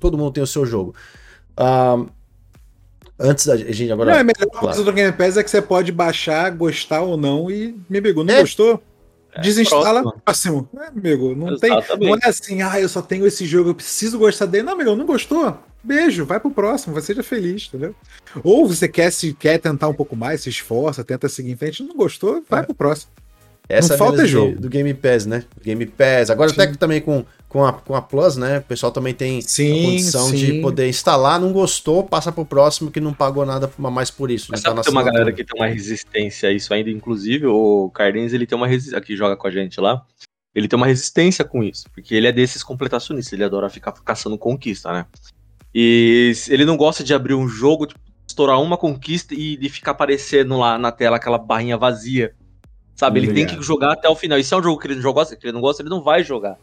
Todo 0.00 0.18
mundo 0.18 0.32
tem 0.32 0.42
o 0.42 0.46
seu 0.46 0.66
jogo. 0.66 0.94
Antes 3.18 3.46
da 3.46 3.56
gente 3.56 3.90
agora. 3.90 4.12
Não, 4.12 4.18
é 4.18 4.22
melhor 4.22 4.46
claro. 4.50 4.66
coisa 4.66 4.84
do 4.84 4.92
Game 4.92 5.12
Pass 5.12 5.36
é 5.36 5.42
que 5.42 5.50
você 5.50 5.60
pode 5.60 5.90
baixar, 5.90 6.50
gostar 6.50 7.02
ou 7.02 7.16
não 7.16 7.50
e 7.50 7.74
me 7.88 8.00
pegou. 8.00 8.22
Não 8.22 8.34
é. 8.34 8.40
gostou? 8.40 8.80
É, 9.32 9.40
Desinstala 9.40 10.02
próximo. 10.02 10.22
próximo. 10.24 10.68
É, 10.80 10.86
amigo, 10.88 11.34
não 11.34 11.52
Exatamente. 11.52 11.98
tem. 11.98 12.08
Não 12.08 12.16
é 12.16 12.28
assim, 12.28 12.62
ah, 12.62 12.80
eu 12.80 12.88
só 12.88 13.02
tenho 13.02 13.26
esse 13.26 13.44
jogo, 13.44 13.70
eu 13.70 13.74
preciso 13.74 14.18
gostar 14.18 14.46
dele. 14.46 14.64
Não, 14.64 14.74
amigo, 14.74 14.94
não 14.94 15.04
gostou? 15.04 15.58
Beijo, 15.82 16.24
vai 16.24 16.40
pro 16.40 16.50
próximo, 16.50 16.94
você 16.94 17.08
seja 17.08 17.22
feliz, 17.22 17.66
entendeu? 17.68 17.94
Ou 18.42 18.66
você 18.66 18.88
quer 18.88 19.10
se 19.10 19.32
quer 19.32 19.58
tentar 19.58 19.88
um 19.88 19.94
pouco 19.94 20.16
mais, 20.16 20.42
se 20.42 20.50
esforça, 20.50 21.04
tenta 21.04 21.28
seguir 21.28 21.52
em 21.52 21.56
frente, 21.56 21.82
não 21.82 21.96
gostou, 21.96 22.42
vai 22.48 22.60
é. 22.60 22.62
pro 22.64 22.74
próximo. 22.74 23.12
Essa 23.68 23.92
não 23.92 23.98
falta 23.98 24.22
é 24.22 24.26
jogo. 24.26 24.58
Do 24.58 24.68
Game 24.68 24.92
Pass, 24.94 25.26
né? 25.26 25.44
Game 25.62 25.84
Pass. 25.84 26.30
Agora 26.30 26.50
até 26.50 26.66
também 26.68 27.02
com, 27.02 27.24
com, 27.48 27.64
a, 27.64 27.72
com 27.74 27.94
a 27.94 28.00
Plus, 28.00 28.36
né? 28.36 28.58
O 28.58 28.62
pessoal 28.62 28.90
também 28.90 29.12
tem 29.12 29.42
sim, 29.42 29.82
a 29.82 29.84
condição 29.84 30.28
sim. 30.30 30.36
de 30.36 30.60
poder 30.62 30.88
instalar, 30.88 31.38
não 31.38 31.52
gostou, 31.52 32.02
passa 32.02 32.32
pro 32.32 32.46
próximo 32.46 32.90
que 32.90 32.98
não 32.98 33.12
pagou 33.12 33.44
nada 33.44 33.70
mais 33.76 34.10
por 34.10 34.30
isso. 34.30 34.46
Mas 34.50 34.62
né? 34.62 34.70
sabe 34.70 34.76
tá 34.76 34.82
tem 34.82 34.92
uma 34.92 35.02
galera 35.02 35.32
que 35.32 35.44
tem 35.44 35.60
uma 35.60 35.68
resistência 35.68 36.48
a 36.48 36.52
isso 36.52 36.72
ainda, 36.72 36.88
inclusive 36.88 37.46
o 37.46 37.90
Cardenz, 37.90 38.32
ele 38.32 38.46
tem 38.46 38.56
uma 38.56 38.66
resistência, 38.66 38.98
aqui 38.98 39.14
joga 39.14 39.36
com 39.36 39.46
a 39.46 39.50
gente 39.50 39.78
lá, 39.78 40.02
ele 40.54 40.66
tem 40.66 40.76
uma 40.76 40.86
resistência 40.86 41.44
com 41.44 41.62
isso, 41.62 41.84
porque 41.92 42.14
ele 42.14 42.26
é 42.26 42.32
desses 42.32 42.62
completacionistas, 42.62 43.34
ele 43.34 43.44
adora 43.44 43.68
ficar 43.68 43.92
caçando 43.92 44.38
conquista, 44.38 44.90
né? 44.92 45.04
E 45.80 46.32
ele 46.48 46.64
não 46.64 46.76
gosta 46.76 47.04
de 47.04 47.14
abrir 47.14 47.34
um 47.34 47.46
jogo, 47.46 47.86
tipo, 47.86 48.00
estourar 48.26 48.60
uma 48.60 48.76
conquista 48.76 49.32
e 49.32 49.56
de 49.56 49.68
ficar 49.68 49.92
aparecendo 49.92 50.58
lá 50.58 50.76
na 50.76 50.90
tela 50.90 51.16
aquela 51.16 51.38
barrinha 51.38 51.76
vazia 51.76 52.34
Sabe, 52.98 53.20
ele 53.20 53.32
tem 53.32 53.46
que 53.46 53.62
jogar 53.62 53.92
até 53.92 54.08
o 54.08 54.16
final. 54.16 54.36
E 54.40 54.42
se 54.42 54.52
é 54.52 54.56
um 54.56 54.62
jogo 54.62 54.80
que 54.80 54.88
ele 54.88 54.96
não 54.96 55.12
gosta, 55.12 55.36
que 55.36 55.46
ele 55.46 55.52
não 55.52 55.60
gosta, 55.60 55.82
ele 55.82 55.88
não 55.88 56.02
vai 56.02 56.24
jogar. 56.24 56.58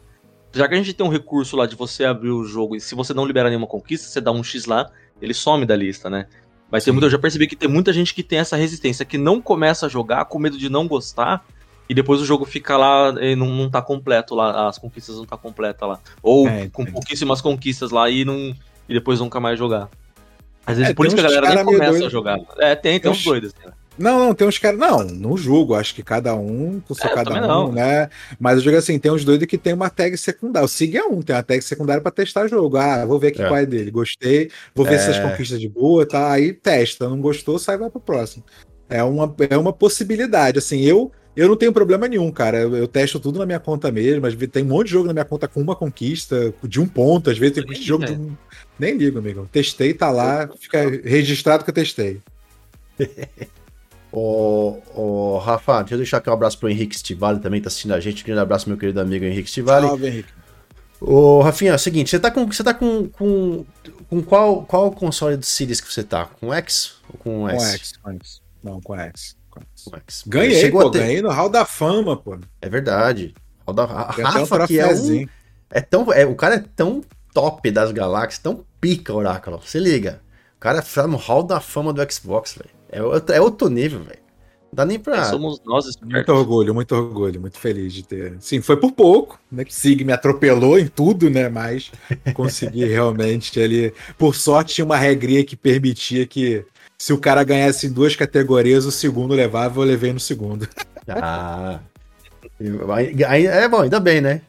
Já 0.52 0.68
que 0.68 0.74
a 0.74 0.76
gente 0.76 0.92
tem 0.92 1.06
um 1.06 1.08
recurso 1.08 1.56
lá 1.56 1.64
de 1.64 1.74
você 1.74 2.04
abrir 2.04 2.28
o 2.28 2.44
jogo 2.44 2.76
e 2.76 2.80
se 2.80 2.94
você 2.94 3.14
não 3.14 3.24
liberar 3.24 3.48
nenhuma 3.48 3.66
conquista, 3.66 4.06
você 4.06 4.20
dá 4.20 4.30
um 4.30 4.44
X 4.44 4.66
lá, 4.66 4.90
ele 5.22 5.32
some 5.32 5.64
da 5.64 5.74
lista, 5.74 6.10
né? 6.10 6.26
Mas 6.70 6.84
tem 6.84 6.92
muito, 6.92 7.06
eu 7.06 7.10
já 7.10 7.18
percebi 7.18 7.46
que 7.46 7.56
tem 7.56 7.70
muita 7.70 7.90
gente 7.90 8.12
que 8.12 8.22
tem 8.22 8.38
essa 8.38 8.54
resistência, 8.54 9.02
que 9.06 9.16
não 9.16 9.40
começa 9.40 9.86
a 9.86 9.88
jogar 9.88 10.26
com 10.26 10.38
medo 10.38 10.58
de 10.58 10.68
não 10.68 10.86
gostar, 10.86 11.42
e 11.88 11.94
depois 11.94 12.20
o 12.20 12.26
jogo 12.26 12.44
fica 12.44 12.76
lá 12.76 13.14
e 13.18 13.34
não, 13.34 13.46
não 13.46 13.70
tá 13.70 13.80
completo 13.80 14.34
lá, 14.34 14.68
as 14.68 14.76
conquistas 14.76 15.16
não 15.16 15.24
tá 15.24 15.38
completa 15.38 15.86
lá. 15.86 16.00
Ou 16.22 16.46
é, 16.46 16.68
com 16.68 16.82
é. 16.82 16.90
pouquíssimas 16.90 17.40
conquistas 17.40 17.90
lá 17.90 18.10
e, 18.10 18.26
não, 18.26 18.54
e 18.88 18.94
depois 18.94 19.20
nunca 19.20 19.40
mais 19.40 19.58
jogar. 19.58 19.88
Às 20.66 20.78
vezes 20.78 20.90
é, 20.90 20.94
por 20.94 21.06
isso 21.06 21.14
que 21.14 21.20
a 21.20 21.24
galera 21.24 21.54
nem 21.54 21.64
começa 21.64 22.06
a 22.06 22.10
jogar. 22.10 22.38
É, 22.58 22.74
tem, 22.74 22.98
tem 22.98 23.10
uns 23.10 23.22
doidos. 23.22 23.54
Né? 23.64 23.72
Não, 23.98 24.18
não, 24.18 24.34
tem 24.34 24.46
uns 24.46 24.58
caras. 24.58 24.78
Não, 24.78 25.02
não 25.04 25.36
julgo, 25.36 25.74
acho 25.74 25.94
que 25.94 26.02
cada 26.02 26.34
um, 26.34 26.80
com 26.80 26.94
seu 26.94 27.08
é, 27.08 27.14
cada 27.14 27.32
um, 27.34 27.40
não. 27.40 27.72
né? 27.72 28.10
Mas 28.38 28.56
eu 28.56 28.62
digo 28.62 28.76
assim: 28.76 28.98
tem 28.98 29.10
uns 29.10 29.24
doidos 29.24 29.46
que 29.46 29.56
tem 29.56 29.72
uma 29.72 29.88
tag 29.88 30.16
secundária. 30.18 30.66
O 30.66 30.68
SIG 30.68 30.98
é 30.98 31.04
um, 31.04 31.22
tem 31.22 31.34
uma 31.34 31.42
tag 31.42 31.62
secundária 31.62 32.02
para 32.02 32.12
testar 32.12 32.46
jogo. 32.48 32.76
Ah, 32.76 33.06
vou 33.06 33.18
ver 33.18 33.28
aqui 33.28 33.42
é. 33.42 33.48
qual 33.48 33.58
é 33.58 33.64
dele. 33.64 33.90
Gostei, 33.90 34.50
vou 34.74 34.84
ver 34.84 34.96
é. 34.96 34.98
se 34.98 35.10
as 35.10 35.20
conquistas 35.20 35.60
de 35.60 35.68
boa, 35.68 36.06
tá? 36.06 36.32
Aí 36.32 36.52
testa. 36.52 37.08
Não 37.08 37.20
gostou, 37.20 37.58
sai 37.58 37.78
vai 37.78 37.88
pro 37.88 38.00
próximo. 38.00 38.44
É 38.88 39.02
uma, 39.02 39.34
é 39.48 39.56
uma 39.56 39.72
possibilidade. 39.72 40.58
Assim, 40.58 40.80
eu. 40.82 41.10
Eu 41.36 41.48
não 41.48 41.56
tenho 41.56 41.72
problema 41.72 42.08
nenhum, 42.08 42.32
cara. 42.32 42.58
Eu, 42.58 42.74
eu 42.74 42.88
testo 42.88 43.20
tudo 43.20 43.38
na 43.38 43.44
minha 43.44 43.60
conta 43.60 43.92
mesmo. 43.92 44.22
Vezes 44.22 44.48
tem 44.48 44.64
um 44.64 44.68
monte 44.68 44.86
de 44.86 44.92
jogo 44.92 45.06
na 45.06 45.12
minha 45.12 45.24
conta 45.24 45.46
com 45.46 45.60
uma 45.60 45.76
conquista, 45.76 46.54
de 46.64 46.80
um 46.80 46.86
ponto. 46.86 47.28
Às 47.28 47.36
vezes 47.36 47.56
tem 47.56 47.64
um 47.64 47.82
jogo 47.82 48.06
de 48.06 48.12
um. 48.12 48.34
Nem 48.78 48.96
ligo, 48.96 49.18
amigo. 49.18 49.46
Testei, 49.52 49.92
tá 49.92 50.10
lá, 50.10 50.48
fica 50.58 50.80
registrado 51.04 51.62
que 51.62 51.70
eu 51.70 51.74
testei. 51.74 52.20
Ô, 54.12 54.78
ô, 54.94 55.38
Rafa, 55.38 55.80
deixa 55.80 55.94
eu 55.94 55.98
deixar 55.98 56.16
aqui 56.18 56.30
um 56.30 56.32
abraço 56.32 56.58
pro 56.58 56.70
Henrique 56.70 56.96
Stivali 56.96 57.38
também, 57.38 57.60
tá 57.60 57.68
assistindo 57.68 57.92
a 57.92 58.00
gente. 58.00 58.22
Um 58.22 58.26
grande 58.26 58.40
abraço, 58.40 58.66
meu 58.66 58.78
querido 58.78 58.98
amigo 58.98 59.26
Henrique 59.26 59.50
Stivali. 59.50 59.86
Salve, 59.86 60.06
Henrique. 60.06 60.32
Ô, 61.00 61.42
Rafinha, 61.42 61.72
é 61.72 61.74
o 61.74 61.78
seguinte, 61.78 62.08
você 62.08 62.18
tá 62.18 62.30
com. 62.30 62.46
Você 62.46 62.64
tá 62.64 62.72
com. 62.72 63.08
com, 63.08 63.66
com 64.08 64.22
qual, 64.22 64.64
qual 64.64 64.90
console 64.90 65.36
do 65.36 65.44
Series 65.44 65.82
que 65.82 65.92
você 65.92 66.02
tá? 66.02 66.24
Com 66.24 66.54
X 66.54 66.94
ou 67.10 67.18
com 67.18 67.48
S? 67.48 67.58
Com 67.58 67.64
X, 67.64 67.96
com 67.98 68.10
X. 68.12 68.42
Não, 68.64 68.80
com 68.80 68.96
X. 68.96 69.35
Ganhei, 70.26 70.60
Chegou 70.60 70.82
pô, 70.82 70.90
ter... 70.90 70.98
ganhei 71.00 71.22
no 71.22 71.30
Hall 71.30 71.48
da 71.48 71.64
Fama, 71.64 72.16
pô. 72.16 72.38
É 72.60 72.68
verdade. 72.68 73.34
Hall 73.66 73.74
da... 73.74 73.84
A 73.84 74.10
Rafa, 74.10 74.62
um 74.62 74.66
que 74.66 74.78
é 74.78 74.86
um. 74.86 75.26
É 75.70 75.80
tão, 75.80 76.12
é, 76.12 76.24
o 76.24 76.34
cara 76.34 76.56
é 76.56 76.64
tão 76.74 77.02
top 77.34 77.70
das 77.70 77.92
galáxias, 77.92 78.38
tão 78.38 78.64
pica, 78.80 79.12
Oráculo. 79.12 79.60
Se 79.64 79.78
liga. 79.78 80.20
O 80.56 80.60
cara 80.60 80.78
é 80.78 81.06
no 81.06 81.16
Hall 81.16 81.42
da 81.42 81.60
Fama 81.60 81.92
do 81.92 82.12
Xbox, 82.12 82.54
velho. 82.54 82.70
É 82.88 83.02
outro, 83.02 83.34
é 83.34 83.40
outro 83.40 83.68
nível, 83.68 84.00
velho. 84.00 84.26
Dá 84.72 84.84
nem 84.84 84.98
pra. 84.98 85.18
É, 85.18 85.24
somos 85.24 85.60
nós 85.64 85.86
Muito 86.02 86.32
orgulho, 86.32 86.74
muito 86.74 86.94
orgulho, 86.94 87.40
muito 87.40 87.58
feliz 87.58 87.92
de 87.92 88.02
ter. 88.02 88.36
Sim, 88.40 88.60
foi 88.60 88.76
por 88.76 88.92
pouco, 88.92 89.40
né? 89.50 89.64
Que 89.64 89.74
Sig 89.74 90.04
me 90.04 90.12
atropelou 90.12 90.78
em 90.78 90.86
tudo, 90.86 91.30
né? 91.30 91.48
Mas 91.48 91.90
consegui 92.34 92.84
realmente 92.88 93.58
ali. 93.60 93.92
Por 94.18 94.34
sorte, 94.34 94.74
tinha 94.74 94.84
uma 94.84 94.96
regrinha 94.96 95.44
que 95.44 95.56
permitia 95.56 96.26
que 96.26 96.64
se 96.98 97.12
o 97.12 97.18
cara 97.18 97.44
ganhasse 97.44 97.86
em 97.86 97.92
duas 97.92 98.16
categorias, 98.16 98.84
o 98.84 98.90
segundo 98.90 99.34
levava, 99.34 99.80
eu 99.80 99.84
levei 99.84 100.12
no 100.12 100.20
segundo. 100.20 100.68
Ah. 101.08 101.78
É 102.58 103.68
bom, 103.68 103.82
ainda 103.82 104.00
bem, 104.00 104.20
né? 104.20 104.40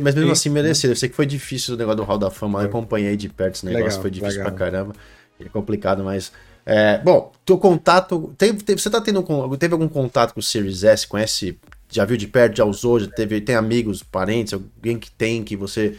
Mas 0.00 0.14
mesmo 0.14 0.32
assim 0.32 0.48
merecido. 0.48 0.92
Eu 0.92 0.96
sei 0.96 1.10
que 1.10 1.14
foi 1.14 1.26
difícil 1.26 1.74
o 1.74 1.76
negócio 1.76 1.98
do 1.98 2.04
Hall 2.04 2.16
da 2.16 2.30
Fama, 2.30 2.62
eu 2.62 2.68
acompanhei 2.68 3.18
de 3.18 3.28
perto 3.28 3.56
esse 3.56 3.66
negócio, 3.66 3.84
legal, 3.84 4.00
foi 4.00 4.10
difícil 4.10 4.38
legal. 4.38 4.54
pra 4.54 4.64
caramba. 4.64 4.94
É 5.38 5.48
complicado, 5.48 6.02
mas 6.02 6.32
É, 6.64 6.98
bom, 6.98 7.32
teu 7.44 7.58
contato. 7.58 8.32
Teve, 8.38 8.62
teve, 8.62 8.80
você 8.80 8.88
tá 8.88 8.98
tendo 8.98 9.22
teve 9.58 9.74
algum 9.74 9.88
contato 9.88 10.32
com 10.32 10.40
o 10.40 10.42
Series 10.42 10.84
S? 10.84 11.06
Conhece? 11.06 11.58
Já 11.90 12.06
viu 12.06 12.16
de 12.16 12.26
perto, 12.26 12.56
já 12.56 12.64
usou, 12.64 12.98
já 12.98 13.08
teve, 13.08 13.40
tem 13.40 13.54
amigos, 13.54 14.02
parentes, 14.02 14.54
alguém 14.54 14.98
que 14.98 15.10
tem, 15.10 15.44
que 15.44 15.54
você 15.54 15.98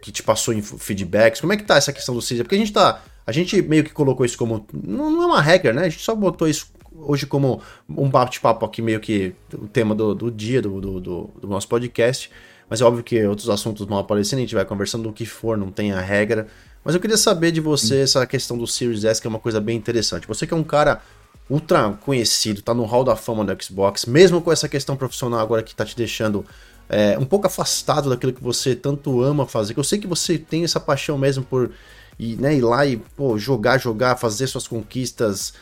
que 0.00 0.12
te 0.12 0.22
passou 0.22 0.54
em 0.54 0.62
feedbacks? 0.62 1.40
Como 1.40 1.52
é 1.52 1.56
que 1.56 1.64
tá 1.64 1.76
essa 1.76 1.92
questão 1.92 2.14
do 2.14 2.22
Series? 2.22 2.42
Porque 2.42 2.54
a 2.54 2.58
gente 2.58 2.72
tá. 2.72 3.02
A 3.26 3.32
gente 3.32 3.60
meio 3.62 3.82
que 3.82 3.90
colocou 3.90 4.24
isso 4.24 4.38
como. 4.38 4.66
Não, 4.72 5.10
não 5.10 5.22
é 5.22 5.26
uma 5.26 5.42
regra, 5.42 5.72
né? 5.72 5.82
A 5.82 5.88
gente 5.88 6.02
só 6.02 6.14
botou 6.14 6.46
isso 6.48 6.68
hoje 6.98 7.26
como 7.26 7.60
um 7.88 8.08
bate-papo 8.08 8.64
aqui, 8.64 8.80
meio 8.80 9.00
que 9.00 9.34
o 9.52 9.66
tema 9.66 9.94
do, 9.94 10.14
do 10.14 10.30
dia 10.30 10.62
do, 10.62 10.80
do, 10.80 11.00
do, 11.00 11.48
nosso 11.48 11.68
podcast. 11.68 12.30
Mas 12.68 12.80
é 12.80 12.84
óbvio 12.84 13.04
que 13.04 13.24
outros 13.26 13.48
assuntos 13.48 13.86
vão 13.86 13.98
aparecendo, 13.98 14.38
a 14.38 14.42
gente 14.42 14.54
vai 14.54 14.64
conversando 14.64 15.04
do 15.04 15.12
que 15.12 15.26
for, 15.26 15.56
não 15.56 15.70
tem 15.70 15.92
a 15.92 16.00
regra. 16.00 16.46
Mas 16.84 16.94
eu 16.94 17.00
queria 17.00 17.16
saber 17.16 17.50
de 17.50 17.60
você 17.60 17.98
essa 17.98 18.24
questão 18.26 18.56
do 18.56 18.66
Series 18.66 19.04
S, 19.04 19.20
que 19.20 19.26
é 19.26 19.30
uma 19.30 19.38
coisa 19.38 19.60
bem 19.60 19.76
interessante. 19.76 20.26
Você 20.26 20.46
que 20.46 20.54
é 20.54 20.56
um 20.56 20.64
cara 20.64 21.00
ultra 21.48 21.92
conhecido, 22.00 22.62
tá 22.62 22.74
no 22.74 22.84
hall 22.84 23.04
da 23.04 23.14
fama 23.14 23.44
do 23.44 23.62
Xbox, 23.62 24.06
mesmo 24.06 24.40
com 24.40 24.50
essa 24.50 24.68
questão 24.68 24.96
profissional 24.96 25.40
agora 25.40 25.62
que 25.62 25.74
tá 25.74 25.84
te 25.84 25.96
deixando 25.96 26.44
é, 26.88 27.18
um 27.18 27.24
pouco 27.24 27.46
afastado 27.46 28.08
daquilo 28.10 28.32
que 28.32 28.42
você 28.42 28.74
tanto 28.74 29.22
ama 29.22 29.46
fazer, 29.46 29.74
que 29.74 29.80
eu 29.80 29.84
sei 29.84 29.98
que 29.98 30.06
você 30.06 30.38
tem 30.38 30.64
essa 30.64 30.80
paixão 30.80 31.16
mesmo 31.18 31.44
por 31.44 31.70
ir, 32.18 32.40
né, 32.40 32.54
ir 32.54 32.62
lá 32.62 32.86
e 32.86 32.96
pô, 32.96 33.38
jogar, 33.38 33.78
jogar, 33.78 34.16
fazer 34.16 34.46
suas 34.46 34.66
conquistas, 34.66 35.54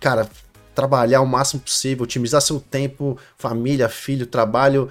cara, 0.00 0.28
trabalhar 0.74 1.22
o 1.22 1.26
máximo 1.26 1.62
possível, 1.62 2.04
otimizar 2.04 2.40
seu 2.42 2.60
tempo, 2.60 3.18
família, 3.38 3.88
filho, 3.88 4.26
trabalho 4.26 4.90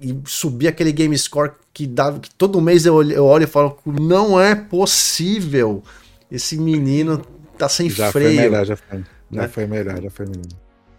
e 0.00 0.18
subir 0.24 0.68
aquele 0.68 0.92
game 0.92 1.16
score 1.16 1.52
que 1.74 1.86
dá 1.86 2.12
que 2.12 2.30
todo 2.34 2.60
mês 2.60 2.86
eu 2.86 2.94
olho, 2.94 3.12
eu 3.12 3.24
olho 3.26 3.44
e 3.44 3.46
falo 3.46 3.78
não 3.84 4.40
é 4.40 4.54
possível. 4.54 5.82
Esse 6.32 6.56
menino 6.56 7.22
tá 7.58 7.68
sem 7.68 7.90
já 7.90 8.10
freio. 8.10 8.34
Foi 8.34 8.44
melhor, 8.44 8.64
já 8.64 8.76
foi, 8.76 8.98
já 8.98 9.42
né? 9.42 9.48
foi 9.48 9.66
melhor, 9.66 10.02
já 10.02 10.10
foi 10.10 10.26
melhor. 10.26 10.46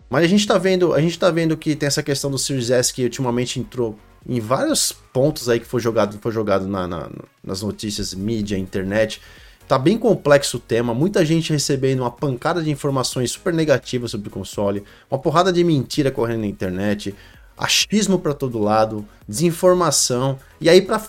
Mas 0.09 0.23
a 0.23 0.27
gente 0.27 0.47
tá 0.47 0.57
vendo, 0.57 0.93
a 0.93 1.01
gente 1.01 1.17
tá 1.17 1.29
vendo 1.31 1.57
que 1.57 1.75
tem 1.75 1.87
essa 1.87 2.03
questão 2.03 2.29
do 2.29 2.37
Series 2.37 2.69
S 2.69 2.93
que 2.93 3.03
ultimamente 3.03 3.59
entrou 3.59 3.97
em 4.27 4.39
vários 4.39 4.91
pontos 4.91 5.47
aí 5.47 5.59
que 5.59 5.65
foi 5.65 5.79
jogado, 5.79 6.17
foi 6.19 6.31
jogado 6.31 6.67
na, 6.67 6.87
na, 6.87 7.09
nas 7.43 7.61
notícias, 7.61 8.13
mídia, 8.13 8.57
internet. 8.57 9.21
Tá 9.67 9.77
bem 9.77 9.97
complexo 9.97 10.57
o 10.57 10.59
tema, 10.59 10.93
muita 10.93 11.25
gente 11.25 11.51
recebendo 11.51 12.01
uma 12.01 12.11
pancada 12.11 12.61
de 12.61 12.69
informações 12.69 13.31
super 13.31 13.53
negativas 13.53 14.11
sobre 14.11 14.29
o 14.29 14.31
console, 14.31 14.83
uma 15.09 15.19
porrada 15.19 15.51
de 15.51 15.63
mentira 15.63 16.09
correndo 16.09 16.41
na 16.41 16.47
internet, 16.47 17.13
achismo 17.57 18.19
para 18.19 18.33
todo 18.33 18.59
lado, 18.59 19.05
desinformação, 19.27 20.39
e 20.61 20.69
aí 20.69 20.81
para 20.81 21.01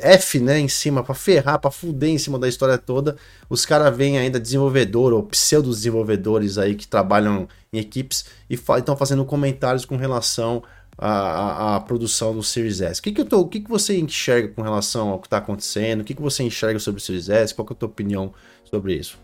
F, 0.00 0.40
né, 0.40 0.58
em 0.58 0.68
cima, 0.68 1.02
para 1.02 1.14
ferrar, 1.14 1.58
para 1.58 1.70
fuder 1.70 2.10
em 2.10 2.18
cima 2.18 2.38
da 2.38 2.48
história 2.48 2.78
toda, 2.78 3.16
os 3.48 3.66
caras 3.66 3.94
vêm 3.94 4.18
ainda 4.18 4.40
desenvolvedor 4.40 5.12
ou 5.12 5.22
pseudo-desenvolvedores 5.22 6.58
aí 6.58 6.74
que 6.74 6.86
trabalham 6.86 7.48
em 7.72 7.78
equipes 7.78 8.24
e 8.48 8.54
estão 8.54 8.96
fazendo 8.96 9.24
comentários 9.24 9.84
com 9.84 9.96
relação 9.96 10.62
à, 10.96 11.76
à, 11.76 11.80
produção 11.80 12.34
do 12.34 12.42
Series 12.42 12.80
S. 12.80 13.00
O 13.00 13.02
que, 13.02 13.12
que, 13.12 13.20
eu 13.20 13.24
tô, 13.24 13.40
o 13.40 13.48
que, 13.48 13.60
que 13.60 13.70
você 13.70 13.98
enxerga 13.98 14.48
com 14.48 14.62
relação 14.62 15.08
ao 15.08 15.18
que 15.18 15.26
está 15.26 15.38
acontecendo? 15.38 16.00
O 16.00 16.04
que, 16.04 16.14
que 16.14 16.22
você 16.22 16.42
enxerga 16.42 16.78
sobre 16.78 17.00
o 17.00 17.04
Series 17.04 17.28
S? 17.28 17.54
Qual 17.54 17.66
é 17.68 17.72
a 17.72 17.76
tua 17.76 17.88
opinião 17.88 18.32
sobre 18.64 18.94
isso? 18.94 19.18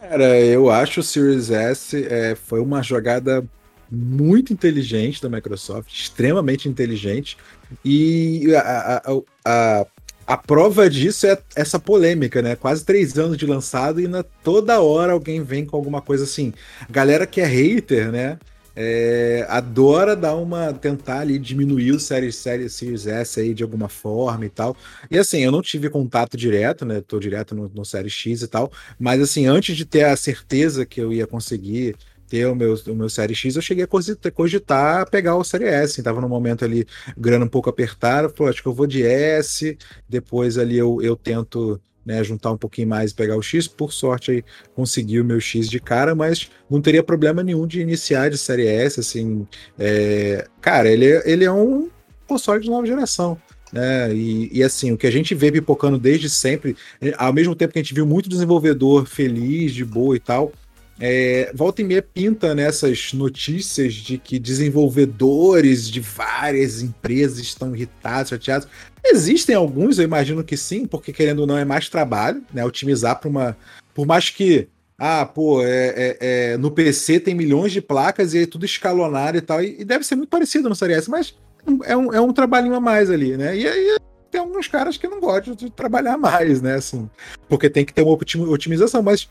Cara, 0.00 0.38
eu 0.40 0.70
acho 0.70 1.00
o 1.00 1.02
Series 1.02 1.50
S 1.50 2.06
é, 2.08 2.34
foi 2.34 2.60
uma 2.60 2.82
jogada 2.82 3.44
muito 3.90 4.52
inteligente 4.52 5.20
da 5.20 5.28
Microsoft, 5.28 5.92
extremamente 5.92 6.68
inteligente. 6.68 7.36
E 7.84 8.54
a, 8.54 9.02
a, 9.04 9.20
a, 9.44 9.86
a 10.26 10.36
prova 10.36 10.88
disso 10.90 11.26
é 11.26 11.38
essa 11.56 11.78
polêmica, 11.78 12.42
né? 12.42 12.54
Quase 12.54 12.84
três 12.84 13.18
anos 13.18 13.36
de 13.36 13.46
lançado 13.46 14.00
e 14.00 14.06
na, 14.06 14.22
toda 14.22 14.80
hora 14.80 15.12
alguém 15.12 15.42
vem 15.42 15.64
com 15.64 15.76
alguma 15.76 16.02
coisa 16.02 16.24
assim. 16.24 16.52
Galera 16.88 17.26
que 17.26 17.40
é 17.40 17.46
hater, 17.46 18.12
né? 18.12 18.38
É, 18.80 19.44
adora 19.48 20.14
dar 20.14 20.36
uma 20.36 20.72
tentar 20.72 21.18
ali 21.18 21.36
diminuir 21.36 21.90
o 21.90 21.98
Series, 21.98 22.36
Series, 22.36 22.72
Series 22.74 23.08
S 23.08 23.40
aí 23.40 23.52
de 23.52 23.64
alguma 23.64 23.88
forma 23.88 24.46
e 24.46 24.48
tal. 24.48 24.76
E 25.10 25.18
assim, 25.18 25.38
eu 25.40 25.50
não 25.50 25.60
tive 25.60 25.90
contato 25.90 26.36
direto, 26.36 26.84
né? 26.84 27.00
Tô 27.00 27.18
direto 27.18 27.56
no, 27.56 27.68
no 27.68 27.84
X 27.84 28.42
e 28.42 28.46
tal, 28.46 28.70
mas 28.96 29.20
assim, 29.20 29.46
antes 29.46 29.76
de 29.76 29.84
ter 29.84 30.04
a 30.04 30.16
certeza 30.16 30.86
que 30.86 31.00
eu 31.00 31.12
ia 31.12 31.26
conseguir 31.26 31.96
ter 32.28 32.46
o 32.46 32.54
meu, 32.54 32.74
o 32.86 32.94
meu 32.94 33.08
Série 33.08 33.34
X, 33.34 33.56
eu 33.56 33.62
cheguei 33.62 33.84
a 33.84 34.30
cogitar, 34.32 35.10
pegar 35.10 35.34
o 35.34 35.42
Série 35.42 35.64
S. 35.64 36.00
Tava 36.00 36.20
no 36.20 36.28
momento 36.28 36.64
ali, 36.64 36.86
grana 37.16 37.44
um 37.46 37.48
pouco 37.48 37.68
apertada, 37.68 38.28
pô, 38.28 38.46
acho 38.46 38.62
que 38.62 38.68
eu 38.68 38.74
vou 38.74 38.86
de 38.86 39.02
S, 39.02 39.76
depois 40.08 40.56
ali 40.56 40.78
eu, 40.78 41.02
eu 41.02 41.16
tento 41.16 41.80
né, 42.04 42.22
juntar 42.24 42.52
um 42.52 42.56
pouquinho 42.56 42.88
mais 42.88 43.10
e 43.10 43.14
pegar 43.14 43.36
o 43.36 43.42
X. 43.42 43.68
Por 43.68 43.92
sorte 43.92 44.30
aí 44.30 44.44
consegui 44.74 45.20
o 45.20 45.24
meu 45.24 45.40
X 45.40 45.68
de 45.68 45.78
cara, 45.78 46.14
mas 46.14 46.50
não 46.70 46.80
teria 46.80 47.02
problema 47.02 47.42
nenhum 47.42 47.66
de 47.66 47.80
iniciar 47.80 48.30
de 48.30 48.38
Série 48.38 48.66
S, 48.66 49.00
assim. 49.00 49.46
É... 49.78 50.46
Cara, 50.60 50.88
ele, 50.90 51.06
é, 51.06 51.22
ele 51.30 51.44
é 51.44 51.52
um 51.52 51.88
console 52.26 52.62
de 52.62 52.70
nova 52.70 52.86
geração. 52.86 53.38
né 53.72 54.14
e, 54.14 54.50
e, 54.52 54.62
assim, 54.62 54.92
o 54.92 54.98
que 54.98 55.06
a 55.06 55.12
gente 55.12 55.34
vê 55.34 55.50
pipocando 55.50 55.98
desde 55.98 56.28
sempre, 56.30 56.76
ao 57.16 57.32
mesmo 57.32 57.54
tempo 57.54 57.72
que 57.72 57.78
a 57.78 57.82
gente 57.82 57.94
viu 57.94 58.06
muito 58.06 58.28
desenvolvedor 58.28 59.06
feliz, 59.06 59.72
de 59.72 59.84
boa 59.84 60.16
e 60.16 60.20
tal, 60.20 60.52
é, 61.00 61.52
volta 61.54 61.80
e 61.80 61.84
meia 61.84 62.02
pinta 62.02 62.54
nessas 62.54 63.12
notícias 63.12 63.94
de 63.94 64.18
que 64.18 64.38
desenvolvedores 64.38 65.88
de 65.88 66.00
várias 66.00 66.82
empresas 66.82 67.38
estão 67.38 67.74
irritados, 67.74 68.30
chateados. 68.30 68.68
Existem 69.04 69.54
alguns, 69.54 69.98
eu 69.98 70.04
imagino 70.04 70.42
que 70.42 70.56
sim, 70.56 70.86
porque 70.86 71.12
querendo 71.12 71.40
ou 71.40 71.46
não 71.46 71.56
é 71.56 71.64
mais 71.64 71.88
trabalho, 71.88 72.42
né? 72.52 72.64
Otimizar 72.64 73.20
para 73.20 73.28
uma. 73.28 73.56
Por 73.94 74.06
mais 74.06 74.30
que. 74.30 74.68
Ah, 74.98 75.24
pô, 75.24 75.62
é, 75.62 75.88
é, 75.96 76.16
é, 76.20 76.56
no 76.56 76.72
PC 76.72 77.20
tem 77.20 77.32
milhões 77.32 77.70
de 77.70 77.80
placas 77.80 78.34
e 78.34 78.42
é 78.42 78.46
tudo 78.46 78.64
escalonado 78.64 79.38
e 79.38 79.40
tal. 79.40 79.62
E, 79.62 79.80
e 79.80 79.84
deve 79.84 80.04
ser 80.04 80.16
muito 80.16 80.28
parecido 80.28 80.68
no 80.68 80.74
Série 80.74 80.94
S, 80.94 81.08
mas 81.08 81.36
é 81.84 81.96
um, 81.96 82.12
é 82.12 82.20
um 82.20 82.32
trabalhinho 82.32 82.74
a 82.74 82.80
mais 82.80 83.08
ali, 83.08 83.36
né? 83.36 83.56
E 83.56 83.68
aí 83.68 83.96
tem 84.30 84.40
alguns 84.40 84.66
caras 84.66 84.96
que 84.96 85.06
não 85.06 85.20
gostam 85.20 85.54
de 85.54 85.70
trabalhar 85.70 86.18
mais, 86.18 86.60
né? 86.60 86.74
Assim, 86.74 87.08
porque 87.48 87.70
tem 87.70 87.84
que 87.84 87.94
ter 87.94 88.02
uma 88.02 88.18
otimização, 88.50 89.00
mas 89.00 89.28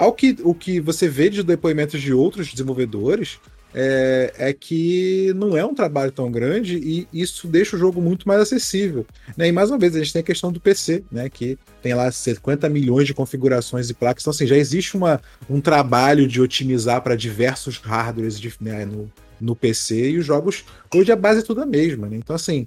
ao 0.00 0.14
que, 0.14 0.34
o 0.42 0.54
que 0.54 0.80
você 0.80 1.06
vê 1.08 1.28
de 1.28 1.42
depoimentos 1.42 2.00
de 2.00 2.10
outros 2.10 2.50
desenvolvedores 2.50 3.38
é, 3.74 4.32
é, 4.38 4.52
que 4.54 5.30
não 5.36 5.54
é 5.54 5.64
um 5.64 5.74
trabalho 5.74 6.10
tão 6.10 6.30
grande 6.30 6.76
e 6.78 7.06
isso 7.12 7.46
deixa 7.46 7.76
o 7.76 7.78
jogo 7.78 8.00
muito 8.00 8.26
mais 8.26 8.40
acessível. 8.40 9.06
Né? 9.36 9.48
E 9.48 9.52
mais 9.52 9.70
uma 9.70 9.78
vez, 9.78 9.94
a 9.94 9.98
gente 9.98 10.10
tem 10.10 10.20
a 10.20 10.24
questão 10.24 10.50
do 10.50 10.58
PC, 10.58 11.04
né? 11.12 11.28
que 11.28 11.58
tem 11.82 11.92
lá 11.92 12.10
50 12.10 12.66
milhões 12.70 13.06
de 13.06 13.12
configurações 13.12 13.88
de 13.88 13.94
placas. 13.94 14.22
Então, 14.22 14.30
assim, 14.30 14.46
já 14.46 14.56
existe 14.56 14.96
uma, 14.96 15.20
um 15.50 15.60
trabalho 15.60 16.26
de 16.26 16.40
otimizar 16.40 17.02
para 17.02 17.14
diversos 17.14 17.76
hardwares 17.76 18.40
de, 18.40 18.52
né, 18.58 18.86
no, 18.86 19.12
no 19.38 19.54
PC 19.54 20.12
e 20.12 20.18
os 20.18 20.24
jogos, 20.24 20.64
hoje 20.94 21.12
a 21.12 21.16
base 21.16 21.40
é 21.40 21.42
tudo 21.42 21.60
a 21.60 21.66
mesma. 21.66 22.08
Né? 22.08 22.16
Então, 22.16 22.34
assim, 22.34 22.66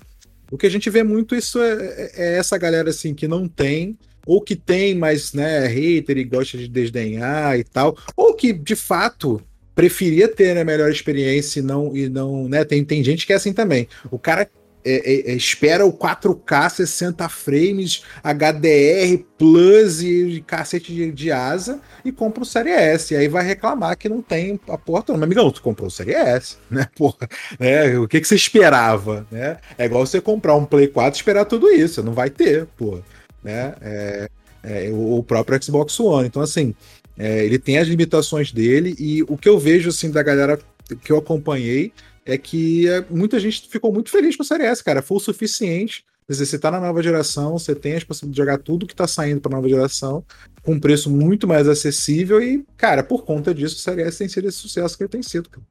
o 0.51 0.57
que 0.57 0.67
a 0.67 0.69
gente 0.69 0.87
vê 0.87 1.01
muito 1.01 1.35
isso 1.35 1.59
é, 1.59 1.73
é, 1.73 2.11
é 2.15 2.37
essa 2.37 2.59
galera 2.59 2.91
assim 2.91 3.15
que 3.15 3.27
não 3.27 3.47
tem 3.47 3.97
ou 4.25 4.41
que 4.41 4.55
tem, 4.55 4.95
mas 4.95 5.33
né, 5.33 5.67
hater 5.67 6.17
e 6.17 6.23
gosta 6.23 6.57
de 6.57 6.67
desdenhar 6.67 7.57
e 7.57 7.63
tal, 7.63 7.97
ou 8.15 8.33
que 8.33 8.53
de 8.53 8.75
fato 8.75 9.41
preferia 9.75 10.27
ter 10.27 10.51
a 10.51 10.55
né, 10.55 10.63
melhor 10.63 10.89
experiência 10.89 11.59
e 11.59 11.63
não, 11.63 11.95
e 11.95 12.07
não 12.09 12.47
né, 12.47 12.63
tem, 12.63 12.83
tem 12.85 13.03
gente 13.03 13.25
que 13.25 13.33
é 13.33 13.35
assim 13.35 13.53
também. 13.53 13.87
O 14.11 14.19
cara 14.19 14.47
é, 14.85 15.29
é, 15.29 15.31
é 15.31 15.35
espera 15.35 15.85
o 15.85 15.93
4K 15.93 16.69
60 16.69 17.29
frames, 17.29 18.03
HDR 18.21 19.23
Plus 19.37 20.01
e 20.01 20.43
cacete 20.45 20.93
de, 20.93 21.11
de, 21.11 21.31
asa 21.31 21.79
e 22.03 22.11
compra 22.11 22.43
o 22.43 22.45
Série 22.45 22.71
S. 22.71 23.13
E 23.13 23.17
aí 23.17 23.27
vai 23.27 23.45
reclamar 23.45 23.97
que 23.97 24.09
não 24.09 24.21
tem 24.21 24.59
a 24.67 24.77
porta. 24.77 25.13
Mas, 25.13 25.23
amigão, 25.23 25.49
tu 25.51 25.61
comprou 25.61 25.87
o 25.87 25.91
Série 25.91 26.13
S, 26.13 26.57
né? 26.69 26.87
Porra, 26.95 27.27
né? 27.59 27.97
O 27.97 28.07
que, 28.07 28.19
que 28.19 28.27
você 28.27 28.35
esperava, 28.35 29.25
né? 29.31 29.57
É 29.77 29.85
igual 29.85 30.05
você 30.05 30.19
comprar 30.19 30.55
um 30.55 30.65
Play 30.65 30.87
4 30.87 31.17
e 31.17 31.19
esperar 31.19 31.45
tudo 31.45 31.71
isso. 31.71 32.03
Não 32.03 32.13
vai 32.13 32.29
ter, 32.29 32.65
porra 32.77 33.03
né? 33.43 33.75
É, 33.81 34.29
é, 34.63 34.89
o 34.91 35.21
próprio 35.21 35.61
Xbox 35.61 35.99
One. 35.99 36.27
Então, 36.27 36.41
assim, 36.41 36.73
é, 37.17 37.45
ele 37.45 37.59
tem 37.59 37.77
as 37.77 37.87
limitações 37.87 38.51
dele 38.51 38.95
e 38.97 39.23
o 39.23 39.37
que 39.37 39.49
eu 39.49 39.59
vejo, 39.59 39.89
assim, 39.89 40.09
da 40.09 40.23
galera 40.23 40.59
que 41.03 41.11
eu 41.11 41.17
acompanhei 41.17 41.91
é 42.25 42.37
que 42.37 42.87
é, 42.87 43.03
muita 43.09 43.39
gente 43.39 43.67
ficou 43.69 43.91
muito 43.91 44.09
feliz 44.09 44.35
com 44.35 44.43
a 44.43 44.45
Série 44.45 44.63
S, 44.63 44.83
cara. 44.83 45.01
Foi 45.01 45.17
o 45.17 45.19
suficiente. 45.19 46.05
Quer 46.25 46.33
dizer, 46.33 46.45
você 46.45 46.57
tá 46.57 46.71
na 46.71 46.79
nova 46.79 47.03
geração, 47.03 47.57
você 47.59 47.75
tem 47.75 47.95
as 47.95 48.03
possibilidades 48.03 48.33
de 48.33 48.37
jogar 48.37 48.63
tudo 48.63 48.87
que 48.87 48.95
tá 48.95 49.05
saindo 49.05 49.41
pra 49.41 49.51
nova 49.51 49.67
geração, 49.67 50.23
com 50.61 50.73
um 50.73 50.79
preço 50.79 51.09
muito 51.09 51.45
mais 51.45 51.67
acessível 51.67 52.41
e, 52.41 52.63
cara, 52.77 53.03
por 53.03 53.25
conta 53.25 53.53
disso, 53.53 53.75
a 53.75 53.79
Série 53.79 54.03
S 54.03 54.19
tem 54.19 54.29
sido 54.29 54.47
esse 54.47 54.57
sucesso 54.57 54.95
que 54.97 55.03
ele 55.03 55.09
tem 55.09 55.21
sido, 55.21 55.49
cara. 55.49 55.65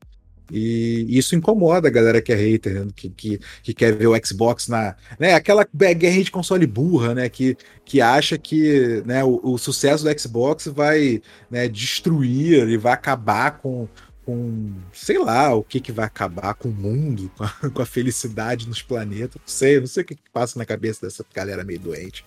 E 0.50 1.06
isso 1.08 1.34
incomoda 1.34 1.88
a 1.88 1.90
galera 1.90 2.20
que 2.20 2.32
é 2.32 2.36
hater, 2.36 2.84
né? 2.84 2.90
que, 2.94 3.08
que, 3.10 3.40
que, 3.62 3.74
quer 3.74 3.94
ver 3.94 4.06
o 4.06 4.26
Xbox 4.26 4.68
na. 4.68 4.96
Né? 5.18 5.34
Aquela 5.34 5.66
guerra 5.74 6.22
de 6.22 6.30
console 6.30 6.66
burra, 6.66 7.14
né? 7.14 7.28
Que, 7.28 7.56
que 7.84 8.00
acha 8.00 8.36
que 8.36 9.02
né, 9.06 9.24
o, 9.24 9.40
o 9.42 9.58
sucesso 9.58 10.04
do 10.04 10.20
Xbox 10.20 10.66
vai 10.66 11.22
né, 11.50 11.68
destruir 11.68 12.68
e 12.68 12.76
vai 12.76 12.92
acabar 12.92 13.58
com, 13.58 13.88
com. 14.24 14.72
Sei 14.92 15.18
lá 15.18 15.54
o 15.54 15.62
que, 15.62 15.80
que 15.80 15.92
vai 15.92 16.06
acabar 16.06 16.54
com 16.54 16.68
o 16.68 16.72
mundo, 16.72 17.30
com 17.36 17.44
a, 17.44 17.70
com 17.70 17.82
a 17.82 17.86
felicidade 17.86 18.68
nos 18.68 18.82
planetas. 18.82 19.36
Não 19.36 19.48
sei, 19.48 19.80
não 19.80 19.86
sei 19.86 20.02
o 20.02 20.06
que, 20.06 20.16
que 20.16 20.30
passa 20.32 20.58
na 20.58 20.64
cabeça 20.64 21.06
dessa 21.06 21.24
galera 21.34 21.64
meio 21.64 21.80
doente. 21.80 22.24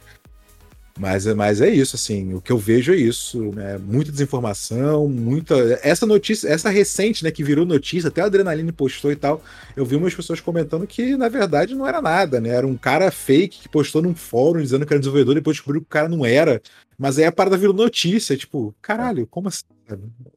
Mas, 0.98 1.26
mas 1.26 1.60
é 1.60 1.70
isso, 1.70 1.98
assim, 1.98 2.34
o 2.34 2.42
que 2.42 2.54
eu 2.54 2.58
vejo 2.58 2.94
é 2.94 2.96
isso, 2.96 3.52
né? 3.54 3.78
Muita 3.78 4.14
desinformação, 4.14 5.10
muita. 5.10 5.54
Essa 5.84 6.06
notícia, 6.06 6.48
essa 6.48 6.70
recente, 6.70 7.22
né, 7.22 7.32
que 7.32 7.44
virou 7.44 7.66
notícia, 7.66 8.08
até 8.08 8.22
a 8.22 8.26
Adrenaline 8.26 8.72
postou 8.72 9.12
e 9.12 9.16
tal. 9.16 9.44
Eu 9.76 9.86
vi 9.86 9.98
umas 9.98 10.16
pessoas 10.16 10.40
comentando 10.40 10.88
que, 10.88 11.18
na 11.18 11.28
verdade, 11.28 11.76
não 11.76 11.86
era 11.86 12.02
nada, 12.02 12.40
né? 12.40 12.50
Era 12.50 12.66
um 12.66 12.78
cara 12.78 13.12
fake 13.12 13.60
que 13.60 13.70
postou 13.70 14.02
num 14.02 14.16
fórum 14.16 14.62
dizendo 14.62 14.86
que 14.86 14.94
era 14.94 15.00
desenvolvedor, 15.00 15.36
depois 15.36 15.58
descobriu 15.58 15.82
que 15.82 15.88
o 15.88 15.90
cara 15.90 16.08
não 16.08 16.26
era. 16.26 16.62
Mas 16.98 17.20
aí 17.20 17.26
a 17.26 17.32
parada 17.32 17.58
virou 17.58 17.76
notícia, 17.76 18.38
tipo, 18.38 18.74
caralho, 18.82 19.28
como 19.28 19.50
assim? 19.50 19.66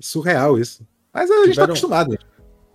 Surreal 0.01 0.59
isso. 0.59 0.85
Mas 1.15 1.31
a 1.31 1.35
gente 1.35 1.45
tá 1.45 1.51
tiveram... 1.51 1.67
tá 1.67 1.73
acostumado. 1.73 2.11
Né? 2.11 2.19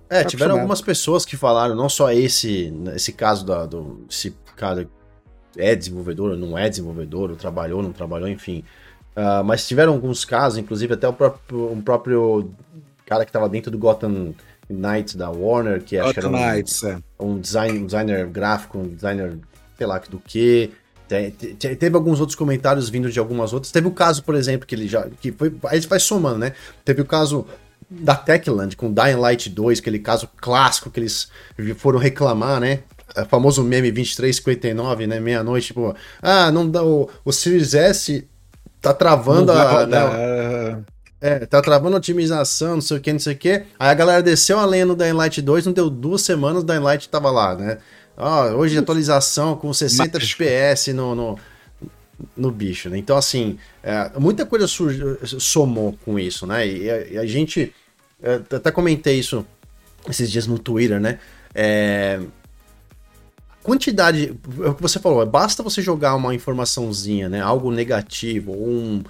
É, 0.10 0.24
tá 0.24 0.30
tiveram 0.30 0.56
algumas 0.56 0.80
pessoas 0.80 1.26
que 1.26 1.36
falaram, 1.36 1.76
não 1.76 1.90
só 1.90 2.14
esse, 2.14 2.74
esse 2.96 3.12
caso 3.12 3.46
da, 3.46 3.66
do. 3.66 4.06
Esse 4.10 4.34
cara 4.56 4.88
é 5.58 5.76
desenvolvedor 5.76 6.32
ou 6.32 6.38
não 6.38 6.58
é 6.58 6.70
desenvolvedor, 6.70 7.32
ou 7.32 7.36
trabalhou, 7.36 7.82
não 7.82 7.92
trabalhou, 7.92 8.28
enfim. 8.28 8.64
Uh, 9.16 9.44
mas 9.44 9.68
tiveram 9.68 9.94
alguns 9.94 10.26
casos, 10.26 10.58
inclusive 10.58 10.94
até 10.94 11.08
o 11.08 11.14
próprio, 11.14 11.72
um 11.72 11.82
próprio 11.82 12.52
cara 13.06 13.24
que 13.26 13.30
estava 13.30 13.48
dentro 13.48 13.70
do 13.70 13.78
Gotham 13.78 14.34
Knights 14.70 15.16
da 15.16 15.30
Warner, 15.30 15.84
que 15.84 15.98
acho 15.98 16.14
que 16.14 16.20
era 16.20 16.30
um, 16.30 16.32
Knights, 16.32 16.84
é. 16.84 16.98
um, 17.20 17.40
design, 17.40 17.80
um 17.80 17.86
designer 17.86 18.28
gráfico, 18.28 18.80
um 18.80 18.88
designer, 18.88 19.38
sei 19.78 19.88
lá, 19.88 20.00
do 20.00 20.20
que. 20.20 20.72
Teve 21.60 21.96
alguns 21.96 22.20
outros 22.20 22.36
comentários 22.36 22.90
vindo 22.90 23.12
de 23.12 23.20
algumas 23.20 23.54
outras. 23.54 23.72
Teve 23.72 23.88
o 23.88 23.92
caso, 23.92 24.24
por 24.24 24.34
exemplo, 24.34 24.66
que 24.66 24.74
ele 24.74 24.88
já. 24.88 25.08
que 25.22 25.32
foi 25.32 25.54
Aí 25.66 25.80
vai 25.82 26.00
somando, 26.00 26.40
né? 26.40 26.54
Teve 26.84 27.02
o 27.02 27.06
caso 27.06 27.46
da 27.88 28.16
Techland 28.16 28.76
com 28.76 28.92
Dying 28.92 29.18
Light 29.18 29.50
2, 29.50 29.80
aquele 29.80 30.00
caso 30.00 30.28
clássico 30.38 30.90
que 30.90 31.00
eles 31.00 31.30
foram 31.78 32.00
reclamar, 32.00 32.60
né? 32.60 32.80
O 33.16 33.26
famoso 33.26 33.64
meme 33.64 33.92
2359, 33.92 35.08
né? 35.08 35.20
Meia-noite, 35.20 35.68
tipo, 35.68 35.96
ah, 36.22 36.52
não 36.52 36.70
dá. 36.70 36.84
O, 36.84 37.10
o 37.24 37.32
Series 37.32 37.74
S 37.74 38.28
tá 38.82 38.94
travando 38.94 39.52
a. 39.52 39.86
Né, 39.86 40.84
é, 41.22 41.46
tá 41.46 41.62
travando 41.62 41.96
a 41.96 42.00
otimização, 42.00 42.76
não 42.76 42.82
sei 42.82 42.98
o 42.98 43.00
que, 43.00 43.14
não 43.14 43.20
sei 43.20 43.34
o 43.34 43.38
que. 43.38 43.64
Aí 43.80 43.90
a 43.90 43.94
galera 43.94 44.22
desceu 44.22 44.60
a 44.60 44.66
lenha 44.66 44.86
no 44.86 44.94
Dying 44.94 45.14
Light 45.14 45.42
2, 45.42 45.66
não 45.66 45.72
deu 45.72 45.90
duas 45.90 46.22
semanas, 46.22 46.64
o 46.64 46.66
Dying 46.66 46.80
Light 46.80 47.08
tava 47.08 47.32
lá, 47.32 47.56
né? 47.56 47.78
Ó, 48.18 48.50
hoje 48.50 48.78
atualização 48.78 49.56
com 49.56 49.74
60 49.74 50.18
FPS 50.18 50.92
no, 50.92 51.16
no, 51.16 51.40
no, 52.36 52.52
bicho, 52.52 52.90
né? 52.90 52.98
Então, 52.98 53.16
assim, 53.16 53.58
é, 53.82 54.12
muita 54.20 54.46
coisa 54.46 54.68
somou 54.68 55.98
com 56.04 56.20
isso, 56.20 56.46
né? 56.46 56.68
E, 56.68 57.18
a, 57.18 57.22
a 57.22 57.26
gente. 57.26 57.74
É, 58.22 58.42
até 58.56 58.70
comentei 58.70 59.18
isso 59.18 59.46
esses 60.10 60.30
dias 60.30 60.46
no 60.46 60.60
Twitter, 60.60 61.00
né? 61.00 61.20
É, 61.56 62.20
quantidade. 63.64 64.38
É 64.64 64.70
o 64.70 64.76
que 64.76 64.82
você 64.82 65.00
falou, 65.00 65.26
basta 65.26 65.64
você 65.64 65.82
jogar 65.82 66.16
uma 66.16 66.36
informaçãozinha, 66.36 67.30
né? 67.30 67.42
Algo 67.42 67.72
negativo, 67.72 68.52
um. 68.52 69.04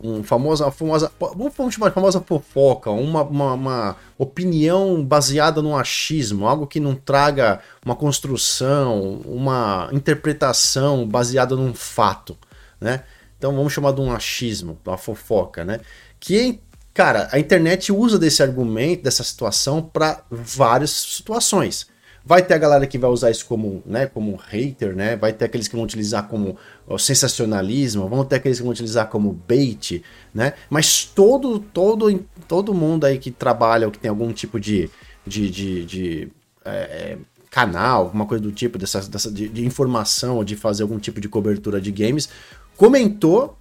Um 0.00 0.22
famosa, 0.22 0.70
famosa, 0.70 1.10
vamos 1.18 1.74
chamar 1.74 1.88
de 1.88 1.94
famosa 1.94 2.20
fofoca, 2.20 2.88
uma, 2.88 3.22
uma, 3.24 3.54
uma, 3.54 3.96
opinião 4.16 5.04
baseada 5.04 5.60
no 5.60 5.76
achismo, 5.76 6.46
algo 6.46 6.68
que 6.68 6.78
não 6.78 6.94
traga 6.94 7.58
uma 7.84 7.96
construção, 7.96 9.20
uma 9.24 9.90
interpretação 9.92 11.04
baseada 11.04 11.56
num 11.56 11.74
fato, 11.74 12.38
né? 12.80 13.02
Então 13.36 13.52
vamos 13.56 13.72
chamar 13.72 13.90
de 13.90 14.00
um 14.00 14.12
achismo, 14.12 14.78
uma 14.86 14.96
fofoca, 14.96 15.64
né? 15.64 15.80
Que, 16.20 16.60
cara, 16.94 17.28
a 17.32 17.38
internet 17.40 17.90
usa 17.90 18.20
desse 18.20 18.40
argumento, 18.40 19.02
dessa 19.02 19.24
situação 19.24 19.82
para 19.82 20.22
várias 20.30 20.90
situações. 20.90 21.88
Vai 22.28 22.42
ter 22.42 22.52
a 22.52 22.58
galera 22.58 22.86
que 22.86 22.98
vai 22.98 23.08
usar 23.08 23.30
isso 23.30 23.46
como, 23.46 23.82
né, 23.86 24.04
como 24.04 24.36
hater, 24.36 24.94
né? 24.94 25.16
Vai 25.16 25.32
ter 25.32 25.46
aqueles 25.46 25.66
que 25.66 25.74
vão 25.74 25.82
utilizar 25.82 26.28
como 26.28 26.58
sensacionalismo, 26.98 28.06
vão 28.06 28.22
ter 28.22 28.36
aqueles 28.36 28.58
que 28.58 28.62
vão 28.62 28.72
utilizar 28.72 29.08
como 29.08 29.32
bait, 29.32 30.02
né? 30.34 30.52
Mas 30.68 31.04
todo, 31.06 31.58
todo, 31.58 32.22
todo 32.46 32.74
mundo 32.74 33.06
aí 33.06 33.16
que 33.16 33.30
trabalha 33.30 33.86
ou 33.86 33.90
que 33.90 33.98
tem 33.98 34.10
algum 34.10 34.30
tipo 34.30 34.60
de, 34.60 34.90
de, 35.26 35.48
de, 35.48 35.84
de 35.86 36.32
é, 36.66 37.16
canal, 37.50 38.02
alguma 38.02 38.26
coisa 38.26 38.44
do 38.44 38.52
tipo, 38.52 38.76
dessa, 38.76 39.00
dessa 39.08 39.32
de, 39.32 39.48
de 39.48 39.64
informação 39.64 40.36
ou 40.36 40.44
de 40.44 40.54
fazer 40.54 40.82
algum 40.82 40.98
tipo 40.98 41.22
de 41.22 41.30
cobertura 41.30 41.80
de 41.80 41.90
games, 41.90 42.28
comentou 42.76 43.56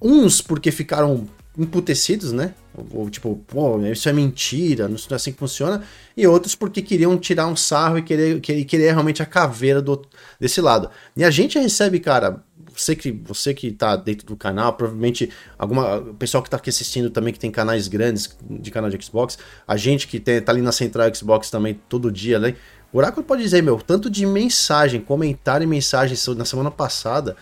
uns 0.00 0.40
porque 0.40 0.70
ficaram 0.70 1.28
emputecidos, 1.58 2.30
né? 2.30 2.54
Ou, 2.90 3.08
tipo, 3.08 3.36
pô, 3.46 3.80
isso 3.86 4.08
é 4.08 4.12
mentira, 4.12 4.88
não 4.88 4.96
é 4.96 5.14
assim 5.14 5.32
que 5.32 5.38
funciona. 5.38 5.82
E 6.16 6.26
outros 6.26 6.54
porque 6.54 6.82
queriam 6.82 7.16
tirar 7.16 7.46
um 7.46 7.54
sarro 7.54 7.98
e 7.98 8.02
querer, 8.02 8.40
querer, 8.40 8.64
querer 8.64 8.90
realmente 8.92 9.22
a 9.22 9.26
caveira 9.26 9.80
do, 9.80 10.02
desse 10.40 10.60
lado. 10.60 10.90
E 11.16 11.22
a 11.22 11.30
gente 11.30 11.58
recebe, 11.58 12.00
cara, 12.00 12.42
você 12.76 12.96
que, 12.96 13.12
você 13.12 13.54
que 13.54 13.70
tá 13.70 13.94
dentro 13.94 14.26
do 14.26 14.36
canal, 14.36 14.72
provavelmente 14.72 15.30
alguma 15.56 15.98
o 15.98 16.14
pessoal 16.14 16.42
que 16.42 16.50
tá 16.50 16.56
aqui 16.56 16.68
assistindo 16.68 17.10
também, 17.10 17.32
que 17.32 17.38
tem 17.38 17.50
canais 17.50 17.86
grandes 17.86 18.36
de 18.50 18.70
canal 18.70 18.90
de 18.90 19.04
Xbox, 19.04 19.38
a 19.66 19.76
gente 19.76 20.08
que 20.08 20.18
tem, 20.18 20.40
tá 20.40 20.50
ali 20.50 20.60
na 20.60 20.72
central 20.72 21.14
Xbox 21.14 21.50
também 21.50 21.80
todo 21.88 22.10
dia, 22.10 22.40
né? 22.40 22.56
O 22.92 22.98
Oráculo 22.98 23.24
pode 23.24 23.42
dizer, 23.42 23.62
meu, 23.62 23.76
tanto 23.78 24.08
de 24.08 24.24
mensagem, 24.24 25.00
comentário 25.00 25.64
e 25.64 25.66
mensagem 25.66 26.16
na 26.36 26.44
semana 26.44 26.70
passada 26.70 27.36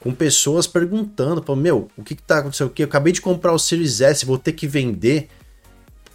com 0.00 0.12
pessoas 0.12 0.66
perguntando, 0.66 1.42
falando, 1.42 1.62
meu, 1.62 1.88
o 1.96 2.02
que, 2.02 2.14
que 2.14 2.22
tá 2.22 2.38
acontecendo? 2.38 2.72
Eu 2.78 2.84
acabei 2.84 3.12
de 3.12 3.20
comprar 3.20 3.52
o 3.52 3.58
Series 3.58 4.00
S, 4.00 4.24
vou 4.24 4.38
ter 4.38 4.52
que 4.52 4.66
vender, 4.66 5.28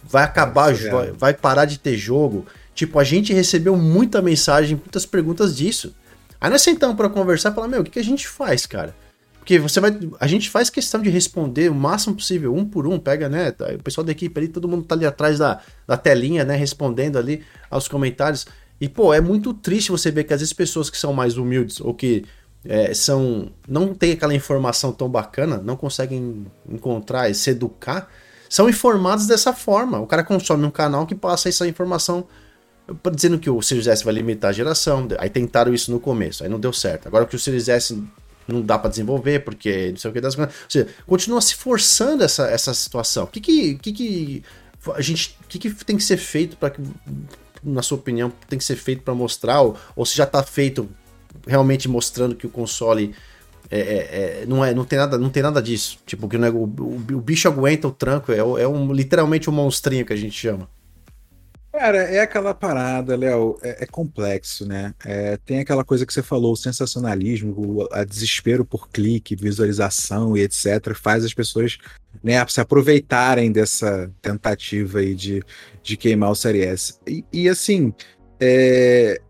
vai 0.02 0.24
acabar, 0.24 0.74
vai, 0.74 1.12
vai 1.12 1.34
parar 1.34 1.64
de 1.64 1.78
ter 1.78 1.96
jogo. 1.96 2.46
Tipo, 2.74 2.98
a 2.98 3.04
gente 3.04 3.32
recebeu 3.32 3.76
muita 3.76 4.22
mensagem, 4.22 4.76
muitas 4.76 5.06
perguntas 5.06 5.56
disso. 5.56 5.94
Aí 6.40 6.50
nós 6.50 6.62
sentamos 6.62 6.96
para 6.96 7.08
conversar 7.08 7.52
e 7.52 7.54
falar, 7.54 7.68
meu, 7.68 7.80
o 7.80 7.84
que, 7.84 7.92
que 7.92 7.98
a 7.98 8.04
gente 8.04 8.26
faz, 8.26 8.66
cara? 8.66 8.94
Porque 9.38 9.58
você 9.58 9.78
vai. 9.78 9.96
A 10.18 10.26
gente 10.26 10.48
faz 10.48 10.70
questão 10.70 11.02
de 11.02 11.10
responder 11.10 11.70
o 11.70 11.74
máximo 11.74 12.14
possível, 12.14 12.54
um 12.54 12.64
por 12.64 12.86
um, 12.86 12.98
pega, 12.98 13.28
né? 13.28 13.50
Tá, 13.50 13.66
o 13.74 13.82
pessoal 13.82 14.02
da 14.02 14.10
equipe 14.10 14.40
ali, 14.40 14.48
todo 14.48 14.66
mundo 14.66 14.84
tá 14.84 14.94
ali 14.94 15.04
atrás 15.04 15.38
da, 15.38 15.60
da 15.86 15.98
telinha, 15.98 16.44
né? 16.44 16.56
Respondendo 16.56 17.18
ali 17.18 17.44
aos 17.70 17.86
comentários. 17.86 18.46
E, 18.80 18.88
pô, 18.88 19.12
é 19.12 19.20
muito 19.20 19.52
triste 19.52 19.90
você 19.90 20.10
ver 20.10 20.24
que 20.24 20.32
às 20.32 20.40
vezes 20.40 20.54
pessoas 20.54 20.88
que 20.88 20.96
são 20.96 21.12
mais 21.12 21.36
humildes 21.36 21.78
ou 21.78 21.92
que 21.92 22.24
é, 22.64 22.94
são 22.94 23.50
não 23.68 23.94
tem 23.94 24.12
aquela 24.12 24.34
informação 24.34 24.92
tão 24.92 25.08
bacana, 25.08 25.58
não 25.58 25.76
conseguem 25.76 26.46
encontrar 26.68 27.28
e 27.30 27.34
se 27.34 27.50
educar, 27.50 28.08
são 28.48 28.68
informados 28.68 29.26
dessa 29.26 29.52
forma. 29.52 30.00
O 30.00 30.06
cara 30.06 30.22
consome 30.22 30.64
um 30.64 30.70
canal 30.70 31.06
que 31.06 31.14
passa 31.14 31.48
essa 31.48 31.66
informação 31.66 32.26
dizendo 33.12 33.38
que 33.38 33.48
o 33.48 33.60
Series 33.62 33.86
S 33.86 34.04
vai 34.04 34.14
limitar 34.14 34.50
a 34.50 34.52
geração. 34.52 35.08
Aí 35.18 35.30
tentaram 35.30 35.72
isso 35.72 35.90
no 35.90 35.98
começo, 35.98 36.42
aí 36.42 36.48
não 36.48 36.60
deu 36.60 36.72
certo. 36.72 37.06
Agora 37.06 37.26
que 37.26 37.34
o 37.34 37.38
Series 37.38 37.68
S 37.68 38.02
não 38.46 38.60
dá 38.60 38.78
para 38.78 38.90
desenvolver 38.90 39.40
porque 39.40 39.90
não 39.90 39.96
sei 39.96 40.10
o 40.10 40.14
que 40.14 40.20
das 40.20 40.34
coisas. 40.34 40.54
Ou 40.54 40.70
seja, 40.70 40.88
continua 41.06 41.40
se 41.40 41.54
forçando 41.54 42.22
essa, 42.22 42.48
essa 42.48 42.72
situação. 42.74 43.24
O 43.24 43.26
que 43.26 43.40
que, 43.40 43.74
que, 43.76 43.92
que 43.92 44.42
a 44.94 45.00
gente, 45.00 45.36
que, 45.48 45.58
que 45.58 45.70
tem 45.84 45.96
que 45.96 46.04
ser 46.04 46.18
feito 46.18 46.56
para 46.56 46.70
que 46.70 46.82
na 47.64 47.82
sua 47.82 47.96
opinião, 47.96 48.30
tem 48.48 48.58
que 48.58 48.64
ser 48.64 48.76
feito 48.76 49.02
para 49.02 49.14
mostrar, 49.14 49.62
ou, 49.62 49.76
ou 49.96 50.04
se 50.04 50.14
já 50.16 50.24
está 50.24 50.42
feito 50.42 50.88
realmente 51.46 51.88
mostrando 51.88 52.34
que 52.34 52.46
o 52.46 52.50
console 52.50 53.14
é, 53.70 53.78
é, 53.78 54.42
é, 54.42 54.46
não, 54.46 54.64
é, 54.64 54.74
não, 54.74 54.84
tem 54.84 54.98
nada, 54.98 55.18
não 55.18 55.30
tem 55.30 55.42
nada 55.42 55.62
disso. 55.62 55.98
Tipo, 56.06 56.28
que 56.28 56.38
não 56.38 56.46
é, 56.46 56.50
o, 56.50 56.64
o, 56.64 56.96
o 57.12 57.20
bicho 57.20 57.48
aguenta 57.48 57.88
o 57.88 57.92
tranco, 57.92 58.32
é, 58.32 58.38
é 58.38 58.68
um, 58.68 58.92
literalmente 58.92 59.48
um 59.48 59.52
monstrinho 59.52 60.04
que 60.04 60.12
a 60.12 60.16
gente 60.16 60.34
chama. 60.34 60.68
Cara, 61.72 61.98
é 61.98 62.20
aquela 62.20 62.54
parada, 62.54 63.16
Léo, 63.16 63.58
é, 63.60 63.82
é, 63.82 63.86
complexo, 63.86 64.64
né? 64.64 64.94
É, 65.04 65.36
tem 65.38 65.58
aquela 65.58 65.84
coisa 65.84 66.06
que 66.06 66.12
você 66.12 66.22
falou, 66.22 66.52
o 66.52 66.56
sensacionalismo, 66.56 67.52
o 67.52 67.88
a 67.90 68.04
desespero 68.04 68.64
por 68.64 68.88
clique, 68.88 69.34
visualização 69.34 70.36
e 70.36 70.42
etc., 70.42 70.94
faz 70.94 71.24
as 71.24 71.34
pessoas 71.34 71.76
né, 72.22 72.34
se 72.46 72.60
aproveitarem 72.60 73.50
dessa 73.50 74.08
tentativa 74.22 75.00
aí 75.00 75.16
de, 75.16 75.42
de 75.82 75.96
queimar 75.96 76.30
o 76.30 76.36
Série 76.36 76.60
S. 76.60 76.94
E, 77.08 77.24
e 77.32 77.48
assim, 77.48 77.92
é, 78.38 79.20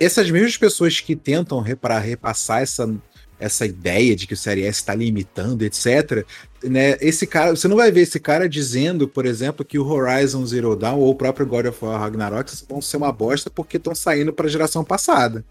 essas 0.00 0.30
mesmas 0.30 0.56
pessoas 0.56 1.00
que 1.00 1.14
tentam 1.14 1.64
para 1.80 1.98
repassar 1.98 2.62
essa, 2.62 2.92
essa 3.38 3.66
ideia 3.66 4.16
de 4.16 4.26
que 4.26 4.34
o 4.34 4.36
Série 4.36 4.62
S 4.62 4.80
está 4.80 4.94
limitando, 4.94 5.64
etc. 5.64 6.26
Né, 6.62 6.96
esse 7.00 7.26
cara, 7.26 7.54
você 7.54 7.68
não 7.68 7.76
vai 7.76 7.90
ver 7.92 8.00
esse 8.00 8.18
cara 8.18 8.48
dizendo, 8.48 9.06
por 9.06 9.24
exemplo, 9.24 9.64
que 9.64 9.78
o 9.78 9.86
Horizon 9.86 10.44
Zero 10.44 10.74
Dawn 10.74 10.98
ou 10.98 11.10
o 11.10 11.14
próprio 11.14 11.46
God 11.46 11.66
of 11.66 11.84
War 11.84 12.00
Ragnarok 12.00 12.52
vão 12.68 12.82
ser 12.82 12.96
uma 12.96 13.12
bosta 13.12 13.48
porque 13.48 13.76
estão 13.76 13.94
saindo 13.94 14.32
para 14.32 14.46
a 14.46 14.50
geração 14.50 14.84
passada. 14.84 15.44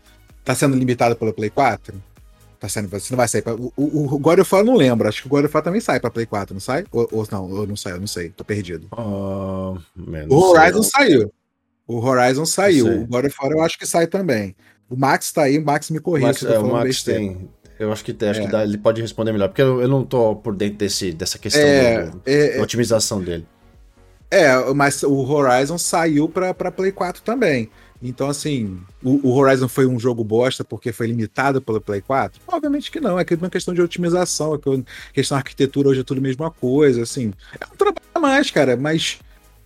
Tá 0.44 0.54
sendo 0.54 0.76
limitado 0.78 1.16
pelo 1.16 1.34
Play 1.34 1.50
4? 1.50 1.94
Tá 2.60 2.68
sendo, 2.68 2.90
você 2.90 3.14
não 3.14 3.18
vai 3.18 3.28
sair 3.28 3.44
pra, 3.44 3.54
o, 3.54 3.72
o, 3.78 4.18
God 4.18 4.40
of 4.40 4.56
War 4.56 4.64
não 4.64 4.76
lembro, 4.76 5.08
acho 5.08 5.22
que 5.22 5.28
o 5.28 5.30
God 5.30 5.46
of 5.46 5.54
War 5.54 5.64
também 5.64 5.80
sai 5.80 6.00
para 6.00 6.10
Play 6.10 6.26
4, 6.26 6.56
não 6.56 6.60
sai? 6.60 6.86
Ou, 6.92 7.08
ou 7.12 7.28
não, 7.32 7.52
ou 7.52 7.68
não 7.68 7.76
sai, 7.76 7.94
eu 7.94 8.00
não 8.00 8.08
sei, 8.08 8.30
tô 8.30 8.44
perdido. 8.44 8.88
Uh, 8.94 9.80
man, 9.96 10.26
o 10.28 10.40
Horizon 10.40 10.82
saiu. 10.82 11.32
O 11.88 12.00
Horizon 12.00 12.46
saiu. 12.46 13.04
O 13.04 13.08
God 13.08 13.26
of 13.26 13.36
War 13.42 13.52
eu 13.52 13.62
acho 13.62 13.80
que 13.80 13.86
sai 13.86 14.08
também. 14.08 14.56
O 14.90 14.96
Max 14.96 15.32
tá 15.32 15.44
aí, 15.44 15.58
o 15.58 15.66
Max 15.66 15.90
me 15.90 16.00
corrija. 16.00 16.28
Max, 16.28 16.44
é, 16.44 16.60
o 16.60 16.72
Max 16.72 17.04
tem. 17.04 17.50
Eu 17.80 17.92
acho 17.92 18.04
que, 18.04 18.12
acho 18.26 18.42
é. 18.42 18.46
que 18.46 18.52
dá, 18.52 18.64
ele 18.64 18.78
pode 18.78 19.02
responder 19.02 19.32
melhor, 19.32 19.50
porque 19.50 19.62
eu, 19.62 19.82
eu, 19.82 19.88
não 19.88 20.04
tô 20.04 20.36
por 20.36 20.56
dentro 20.56 20.78
desse, 20.78 21.12
dessa 21.12 21.38
questão 21.38 21.62
é, 21.62 22.06
do, 22.08 22.22
é, 22.26 22.58
da 22.58 22.64
otimização 22.64 23.22
dele. 23.22 23.46
É, 24.32 24.74
mas 24.74 25.04
o 25.04 25.16
Horizon 25.16 25.78
saiu 25.78 26.28
pra, 26.28 26.54
pra 26.54 26.72
Play 26.72 26.92
4 26.92 27.22
também. 27.22 27.70
Então, 28.02 28.30
assim, 28.30 28.80
o, 29.04 29.28
o, 29.28 29.34
Horizon 29.34 29.68
foi 29.68 29.86
um 29.86 30.00
jogo 30.00 30.24
bosta 30.24 30.64
porque 30.64 30.92
foi 30.92 31.08
limitado 31.08 31.62
pelo 31.62 31.80
Play 31.80 32.02
4? 32.02 32.42
Obviamente 32.48 32.92
que 32.92 33.00
não, 33.00 33.20
é 33.20 33.26
uma 33.40 33.50
questão 33.50 33.74
de 33.74 33.82
otimização, 33.82 34.56
é 34.56 34.60
questão 35.14 35.36
da 35.36 35.40
arquitetura 35.40 35.90
hoje 35.90 36.02
é 36.02 36.04
tudo 36.04 36.20
a 36.20 36.22
mesma 36.22 36.52
coisa, 36.52 37.04
assim. 37.04 37.34
É 37.60 37.66
um 37.66 37.76
trabalho 37.76 38.06
a 38.14 38.20
mais, 38.20 38.52
cara, 38.52 38.76
mas 38.76 39.20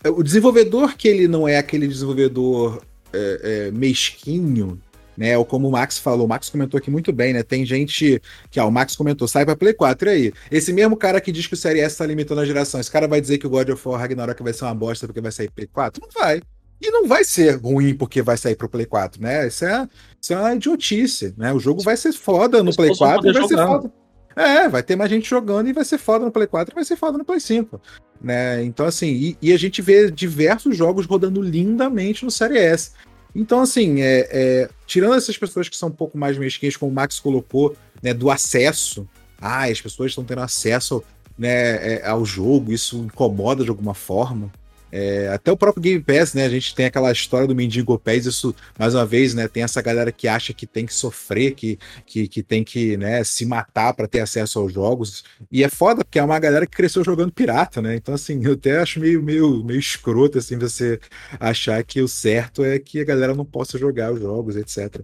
o 0.09 0.23
desenvolvedor 0.23 0.95
que 0.95 1.07
ele 1.07 1.27
não 1.27 1.47
é 1.47 1.57
aquele 1.57 1.87
desenvolvedor 1.87 2.81
é, 3.13 3.67
é, 3.67 3.71
mesquinho, 3.71 4.79
né? 5.15 5.37
Ou 5.37 5.45
como 5.45 5.67
o 5.67 5.71
Max 5.71 5.99
falou, 5.99 6.25
o 6.25 6.29
Max 6.29 6.49
comentou 6.49 6.77
aqui 6.77 6.89
muito 6.89 7.11
bem, 7.11 7.33
né? 7.33 7.43
Tem 7.43 7.65
gente 7.65 8.21
que, 8.49 8.59
ó, 8.59 8.67
o 8.67 8.71
Max 8.71 8.95
comentou, 8.95 9.27
sai 9.27 9.45
pra 9.45 9.55
Play 9.55 9.73
4, 9.73 10.09
e 10.09 10.11
aí? 10.11 10.33
Esse 10.49 10.73
mesmo 10.73 10.95
cara 10.95 11.21
que 11.21 11.31
diz 11.31 11.47
que 11.47 11.53
o 11.53 11.57
Série 11.57 11.79
S 11.79 11.97
tá 11.97 12.05
limitando 12.05 12.41
a 12.41 12.45
geração, 12.45 12.79
esse 12.79 12.89
cara 12.89 13.07
vai 13.07 13.21
dizer 13.21 13.37
que 13.37 13.47
o 13.47 13.49
God 13.49 13.69
of 13.69 13.87
War 13.87 13.99
Ragnarok 13.99 14.41
vai 14.41 14.53
ser 14.53 14.65
uma 14.65 14.75
bosta 14.75 15.05
porque 15.05 15.21
vai 15.21 15.31
sair 15.31 15.51
Play 15.51 15.67
4? 15.67 16.01
Não 16.01 16.21
vai. 16.21 16.41
E 16.81 16.89
não 16.89 17.07
vai 17.07 17.23
ser 17.23 17.57
ruim 17.57 17.93
porque 17.93 18.23
vai 18.23 18.37
sair 18.37 18.55
pro 18.55 18.67
Play 18.67 18.87
4, 18.87 19.21
né? 19.21 19.47
Isso 19.47 19.65
é, 19.65 19.87
isso 20.19 20.33
é 20.33 20.37
uma 20.37 20.55
idiotice, 20.55 21.33
né? 21.37 21.53
O 21.53 21.59
jogo 21.59 21.81
vai 21.83 21.95
ser 21.95 22.11
foda 22.11 22.63
no 22.63 22.75
Play 22.75 22.95
4 22.97 23.29
e 23.29 23.33
vai 23.33 23.47
ser 23.47 23.57
foda. 23.57 23.93
É, 24.35 24.67
vai 24.69 24.81
ter 24.81 24.95
mais 24.95 25.09
gente 25.09 25.29
jogando 25.29 25.67
e 25.67 25.73
vai 25.73 25.83
ser 25.83 25.97
foda 25.97 26.25
no 26.25 26.31
Play 26.31 26.47
4 26.47 26.73
e 26.73 26.75
vai 26.75 26.85
ser 26.85 26.95
foda 26.95 27.17
no 27.17 27.25
Play 27.25 27.39
5. 27.39 27.81
Né? 28.21 28.63
Então, 28.63 28.85
assim, 28.85 29.07
e, 29.07 29.37
e 29.41 29.53
a 29.53 29.57
gente 29.57 29.81
vê 29.81 30.09
diversos 30.11 30.77
jogos 30.77 31.05
rodando 31.05 31.41
lindamente 31.41 32.23
no 32.23 32.31
Série 32.31 32.57
S. 32.57 32.91
Então, 33.33 33.61
assim, 33.61 34.01
é, 34.01 34.27
é, 34.31 34.69
tirando 34.85 35.15
essas 35.15 35.37
pessoas 35.37 35.69
que 35.69 35.77
são 35.77 35.89
um 35.89 35.93
pouco 35.93 36.17
mais 36.17 36.37
mesquinhas, 36.37 36.75
como 36.75 36.91
o 36.91 36.95
Max 36.95 37.19
colocou, 37.19 37.75
né, 38.01 38.13
do 38.13 38.29
acesso, 38.29 39.07
ah, 39.39 39.65
as 39.65 39.81
pessoas 39.81 40.11
estão 40.11 40.23
tendo 40.23 40.41
acesso 40.41 41.03
né, 41.37 41.95
é, 41.95 42.07
ao 42.07 42.25
jogo, 42.25 42.71
isso 42.71 42.97
incomoda 42.97 43.63
de 43.63 43.69
alguma 43.69 43.93
forma. 43.93 44.51
É, 44.91 45.29
até 45.29 45.51
o 45.51 45.57
próprio 45.57 45.81
Game 45.81 46.03
Pass, 46.03 46.33
né? 46.33 46.45
A 46.45 46.49
gente 46.49 46.75
tem 46.75 46.85
aquela 46.85 47.11
história 47.11 47.47
do 47.47 47.55
mendigo 47.55 47.97
pés, 47.97 48.25
isso, 48.25 48.53
mais 48.77 48.93
uma 48.93 49.05
vez, 49.05 49.33
né? 49.33 49.47
Tem 49.47 49.63
essa 49.63 49.81
galera 49.81 50.11
que 50.11 50.27
acha 50.27 50.53
que 50.53 50.67
tem 50.67 50.85
que 50.85 50.93
sofrer, 50.93 51.53
que, 51.53 51.79
que, 52.05 52.27
que 52.27 52.43
tem 52.43 52.63
que 52.63 52.97
né, 52.97 53.23
se 53.23 53.45
matar 53.45 53.93
para 53.93 54.07
ter 54.07 54.19
acesso 54.19 54.59
aos 54.59 54.73
jogos. 54.73 55.23
E 55.51 55.63
é 55.63 55.69
foda, 55.69 56.03
porque 56.03 56.19
é 56.19 56.23
uma 56.23 56.39
galera 56.39 56.65
que 56.65 56.75
cresceu 56.75 57.03
jogando 57.03 57.31
pirata, 57.31 57.81
né? 57.81 57.95
Então, 57.95 58.13
assim, 58.13 58.43
eu 58.43 58.53
até 58.53 58.79
acho 58.79 58.99
meio, 58.99 59.21
meio, 59.21 59.63
meio 59.63 59.79
escroto, 59.79 60.37
assim, 60.37 60.57
você 60.57 60.99
achar 61.39 61.81
que 61.83 62.01
o 62.01 62.07
certo 62.07 62.63
é 62.63 62.77
que 62.77 62.99
a 62.99 63.05
galera 63.05 63.33
não 63.33 63.45
possa 63.45 63.77
jogar 63.77 64.11
os 64.11 64.19
jogos, 64.19 64.55
etc. 64.55 65.01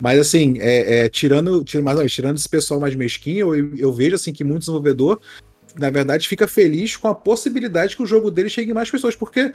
Mas, 0.00 0.18
assim, 0.18 0.58
é, 0.60 1.04
é, 1.04 1.08
tirando, 1.08 1.62
tirando, 1.64 1.84
mais, 1.84 2.12
tirando 2.12 2.36
esse 2.36 2.48
pessoal 2.48 2.80
mais 2.80 2.94
mesquinho, 2.94 3.54
eu, 3.54 3.76
eu 3.76 3.92
vejo, 3.92 4.14
assim, 4.14 4.32
que 4.32 4.44
muito 4.44 4.60
desenvolvedor 4.60 5.20
na 5.78 5.90
verdade, 5.90 6.28
fica 6.28 6.46
feliz 6.46 6.96
com 6.96 7.08
a 7.08 7.14
possibilidade 7.14 7.96
que 7.96 8.02
o 8.02 8.06
jogo 8.06 8.30
dele 8.30 8.48
chegue 8.48 8.72
mais 8.72 8.90
pessoas, 8.90 9.16
porque 9.16 9.52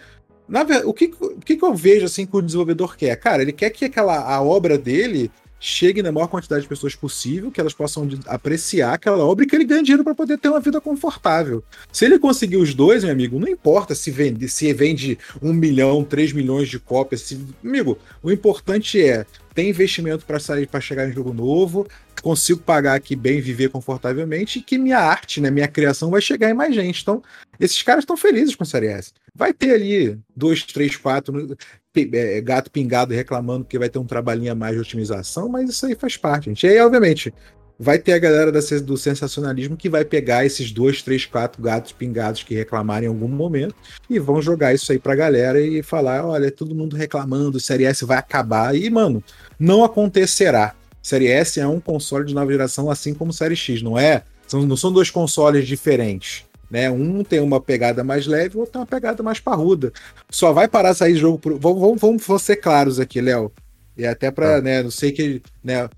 na, 0.47 0.63
o, 0.83 0.93
que, 0.93 1.13
o 1.19 1.39
que, 1.39 1.57
eu 1.61 1.73
vejo 1.73 2.05
assim 2.05 2.25
que 2.25 2.35
o 2.35 2.41
desenvolvedor 2.41 2.97
quer? 2.97 3.15
Cara, 3.15 3.41
ele 3.41 3.53
quer 3.53 3.69
que 3.69 3.85
aquela 3.85 4.19
a 4.19 4.41
obra 4.41 4.77
dele 4.77 5.31
chegue 5.59 6.01
na 6.01 6.11
maior 6.11 6.27
quantidade 6.27 6.63
de 6.63 6.67
pessoas 6.67 6.95
possível, 6.95 7.51
que 7.51 7.59
elas 7.59 7.73
possam 7.73 8.07
apreciar 8.27 8.93
aquela 8.93 9.23
obra 9.23 9.43
e 9.43 9.47
que 9.47 9.55
ele 9.55 9.65
ganhe 9.65 9.83
dinheiro 9.83 10.03
para 10.03 10.15
poder 10.15 10.37
ter 10.37 10.47
uma 10.49 10.59
vida 10.59 10.79
confortável. 10.79 11.61
Se 11.91 12.05
ele 12.05 12.17
conseguir 12.17 12.57
os 12.57 12.73
dois, 12.73 13.03
meu 13.03 13.11
amigo, 13.11 13.37
não 13.37 13.47
importa 13.47 13.93
se 13.93 14.09
vende, 14.09 14.47
se 14.47 14.71
vende 14.73 15.19
um 15.41 15.51
milhão, 15.51 16.03
três 16.03 16.31
milhões 16.31 16.69
de 16.69 16.79
cópias, 16.79 17.21
se, 17.21 17.45
amigo, 17.63 17.97
o 18.23 18.31
importante 18.31 19.01
é 19.01 19.25
ter 19.59 19.67
investimento 19.67 20.25
para 20.25 20.39
sair 20.39 20.65
para 20.67 20.79
chegar 20.79 21.09
em 21.09 21.11
jogo 21.11 21.33
novo, 21.33 21.85
consigo 22.21 22.61
pagar 22.61 22.95
aqui 22.95 23.13
bem, 23.13 23.41
viver 23.41 23.69
confortavelmente 23.69 24.59
e 24.59 24.61
que 24.61 24.77
minha 24.77 24.99
arte, 24.99 25.41
né, 25.41 25.51
minha 25.51 25.67
criação 25.67 26.09
vai 26.09 26.21
chegar 26.21 26.49
em 26.49 26.53
mais 26.53 26.73
gente. 26.73 27.01
Então, 27.01 27.21
esses 27.59 27.83
caras 27.83 28.03
estão 28.03 28.15
felizes 28.15 28.55
com 28.55 28.63
a 28.63 28.65
Série 28.65 28.87
S. 28.87 29.11
Vai 29.35 29.53
ter 29.53 29.73
ali 29.73 30.17
dois, 30.33 30.63
três, 30.63 30.95
quatro 30.95 31.57
é, 31.93 32.41
gato 32.41 32.71
pingado 32.71 33.13
reclamando 33.13 33.65
que 33.65 33.77
vai 33.77 33.89
ter 33.89 33.99
um 33.99 34.05
trabalhinho 34.05 34.53
a 34.53 34.55
mais 34.55 34.75
de 34.75 34.81
otimização, 34.81 35.49
mas 35.49 35.69
isso 35.69 35.85
aí 35.85 35.95
faz 35.95 36.15
parte, 36.15 36.45
gente. 36.45 36.65
E 36.65 36.69
aí, 36.69 36.79
obviamente, 36.79 37.33
vai 37.79 37.97
ter 37.97 38.11
a 38.11 38.19
galera 38.19 38.51
do 38.51 38.97
sensacionalismo 38.97 39.77
que 39.77 39.89
vai 39.89 40.03
pegar 40.03 40.45
esses 40.45 40.69
dois, 40.69 41.01
três, 41.01 41.25
quatro 41.25 41.61
gatos 41.61 41.93
pingados 41.93 42.43
que 42.43 42.53
reclamarem 42.53 43.07
em 43.07 43.09
algum 43.09 43.29
momento 43.29 43.73
e 44.09 44.19
vão 44.19 44.41
jogar 44.41 44.73
isso 44.73 44.91
aí 44.91 44.99
pra 44.99 45.15
galera 45.15 45.61
e 45.61 45.81
falar: 45.81 46.25
olha, 46.25 46.51
todo 46.51 46.75
mundo 46.75 46.97
reclamando, 46.97 47.59
Série 47.59 47.85
S 47.85 48.03
vai 48.03 48.17
acabar. 48.17 48.75
E, 48.75 48.89
mano, 48.89 49.23
não 49.59 49.83
acontecerá. 49.83 50.73
Série 51.01 51.27
S 51.27 51.59
é 51.59 51.67
um 51.67 51.79
console 51.79 52.25
de 52.25 52.33
nova 52.33 52.51
geração, 52.51 52.89
assim 52.89 53.13
como 53.13 53.33
Série 53.33 53.55
X, 53.55 53.81
não 53.81 53.97
é? 53.97 54.23
São, 54.47 54.61
não 54.63 54.77
são 54.77 54.91
dois 54.91 55.09
consoles 55.09 55.67
diferentes. 55.67 56.45
Né? 56.69 56.89
Um 56.89 57.23
tem 57.23 57.39
uma 57.39 57.59
pegada 57.59 58.03
mais 58.03 58.27
leve, 58.27 58.55
o 58.55 58.59
outro 58.59 58.73
tem 58.73 58.81
uma 58.81 58.87
pegada 58.87 59.23
mais 59.23 59.39
parruda. 59.39 59.91
Só 60.29 60.53
vai 60.53 60.67
parar 60.67 60.93
sair 60.93 61.15
jogo. 61.15 61.39
Por... 61.39 61.57
Vamos, 61.59 61.99
vamos, 61.99 62.25
vamos 62.25 62.43
ser 62.43 62.57
claros 62.57 62.99
aqui, 62.99 63.19
Léo. 63.19 63.51
E 63.97 64.05
até 64.05 64.31
para, 64.31 64.57
ah. 64.57 64.61
né, 64.61 64.83
não 64.83 64.91
sei 64.91 65.11
que, 65.11 65.41
né, 65.63 65.89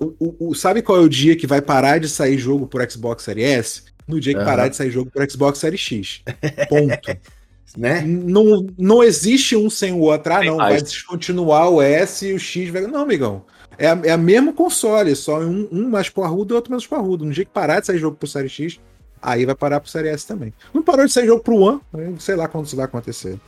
o, 0.00 0.14
o, 0.18 0.48
o, 0.48 0.54
sabe 0.54 0.82
qual 0.82 0.98
é 0.98 1.00
o 1.00 1.08
dia 1.08 1.36
que 1.36 1.46
vai 1.46 1.60
parar 1.60 1.98
de 1.98 2.08
sair 2.08 2.38
jogo 2.38 2.66
por 2.66 2.88
Xbox 2.90 3.22
Series 3.22 3.46
S? 3.46 3.82
No 4.06 4.18
dia 4.18 4.34
que 4.34 4.42
parar 4.42 4.68
de 4.68 4.76
sair 4.76 4.90
jogo 4.90 5.10
por 5.10 5.30
Xbox 5.30 5.58
Series 5.58 5.80
X. 5.80 6.22
Ponto. 6.68 7.16
né? 7.76 8.02
Não, 8.02 8.66
não 8.78 9.02
existe 9.02 9.56
um 9.56 9.68
sem 9.68 9.92
o 9.92 10.00
outro. 10.00 10.32
Ah, 10.32 10.42
não, 10.42 10.56
vai 10.56 10.80
descontinuar 10.80 11.68
o 11.68 11.82
S 11.82 12.26
e 12.26 12.34
o 12.34 12.38
X. 12.38 12.70
Vai... 12.70 12.82
Não, 12.82 13.02
amigão. 13.02 13.44
É 13.76 13.88
a, 13.88 14.00
é 14.04 14.10
a 14.10 14.16
mesmo 14.16 14.52
console, 14.52 15.14
só 15.14 15.40
um, 15.40 15.68
um 15.70 15.88
mais 15.88 16.08
parrudo 16.08 16.52
e 16.52 16.56
outro 16.56 16.70
menos 16.70 16.86
parrudo. 16.86 17.24
No 17.24 17.32
dia 17.32 17.44
que 17.44 17.50
parar 17.50 17.80
de 17.80 17.86
sair 17.86 17.98
jogo 17.98 18.16
pro 18.16 18.28
Série 18.28 18.48
X, 18.48 18.80
aí 19.22 19.46
vai 19.46 19.54
parar 19.54 19.80
pro 19.80 19.90
Série 19.90 20.08
S 20.08 20.26
também. 20.26 20.52
Não 20.74 20.82
parou 20.82 21.06
de 21.06 21.12
sair 21.12 21.26
jogo 21.26 21.42
pro 21.42 21.56
One, 21.56 21.80
sei 22.18 22.34
lá 22.34 22.48
quando 22.48 22.66
isso 22.66 22.76
vai 22.76 22.86
acontecer. 22.86 23.38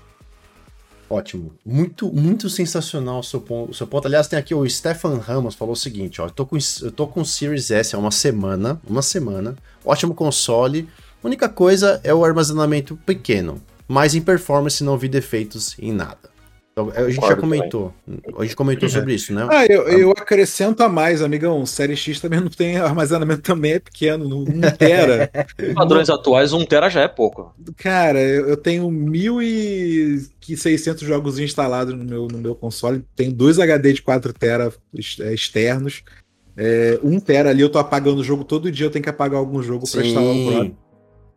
Ótimo. 1.10 1.52
Muito, 1.66 2.12
muito 2.12 2.48
sensacional 2.48 3.18
o 3.18 3.24
seu 3.24 3.40
ponto. 3.40 3.72
O 3.72 3.74
seu 3.74 3.84
ponto. 3.84 4.06
Aliás, 4.06 4.28
tem 4.28 4.38
aqui 4.38 4.54
o 4.54 4.68
Stefan 4.68 5.18
Ramos 5.18 5.56
falou 5.56 5.72
o 5.72 5.76
seguinte: 5.76 6.20
ó, 6.20 6.26
eu 6.26 6.30
tô 6.30 6.46
com, 6.46 6.56
eu 6.82 6.92
tô 6.92 7.08
com 7.08 7.22
o 7.22 7.26
Series 7.26 7.72
S 7.72 7.96
há 7.96 7.98
uma 7.98 8.12
semana. 8.12 8.80
Uma 8.86 9.02
semana. 9.02 9.56
Ótimo 9.84 10.14
console. 10.14 10.88
Única 11.22 11.48
coisa 11.48 12.00
é 12.04 12.14
o 12.14 12.24
armazenamento 12.24 12.96
pequeno. 13.04 13.60
Mas 13.90 14.14
em 14.14 14.20
performance 14.20 14.84
não 14.84 14.96
vi 14.96 15.08
defeitos 15.08 15.74
em 15.76 15.90
nada. 15.90 16.30
Então, 16.70 16.92
a 16.94 17.10
gente 17.10 17.26
já 17.26 17.34
comentou. 17.34 17.92
Também. 18.06 18.22
A 18.38 18.42
gente 18.44 18.54
comentou 18.54 18.88
é. 18.88 18.92
sobre 18.92 19.14
isso, 19.14 19.34
né? 19.34 19.48
Ah, 19.50 19.66
eu, 19.66 19.88
eu 19.88 20.12
acrescento 20.12 20.84
a 20.84 20.88
mais, 20.88 21.20
amigão. 21.20 21.66
Série 21.66 21.96
X 21.96 22.20
também 22.20 22.38
não 22.38 22.48
tem 22.48 22.76
armazenamento 22.76 23.42
também 23.42 23.72
é 23.72 23.80
pequeno, 23.80 24.44
1 24.44 24.60
tera. 24.78 25.28
Em 25.58 25.74
padrões 25.74 26.08
atuais, 26.08 26.52
1 26.52 26.64
tera 26.66 26.88
já 26.88 27.00
é 27.00 27.08
pouco. 27.08 27.52
Cara, 27.76 28.20
eu, 28.20 28.50
eu 28.50 28.56
tenho 28.56 28.88
1.600 28.88 31.04
jogos 31.04 31.40
instalados 31.40 31.92
no 31.92 32.04
meu, 32.04 32.28
no 32.28 32.38
meu 32.38 32.54
console. 32.54 33.04
Tenho 33.16 33.32
dois 33.32 33.58
HD 33.58 33.94
de 33.94 34.02
4 34.02 34.32
tera 34.32 34.72
é, 35.18 35.34
externos. 35.34 36.04
É, 36.56 37.00
1 37.02 37.18
tera 37.18 37.50
ali, 37.50 37.62
eu 37.62 37.68
tô 37.68 37.80
apagando 37.80 38.20
o 38.20 38.24
jogo 38.24 38.44
todo 38.44 38.70
dia, 38.70 38.86
eu 38.86 38.90
tenho 38.90 39.02
que 39.02 39.10
apagar 39.10 39.40
algum 39.40 39.60
jogo 39.60 39.90
para 39.90 40.06
instalar 40.06 40.30
um 40.30 40.46
próximo. 40.46 40.76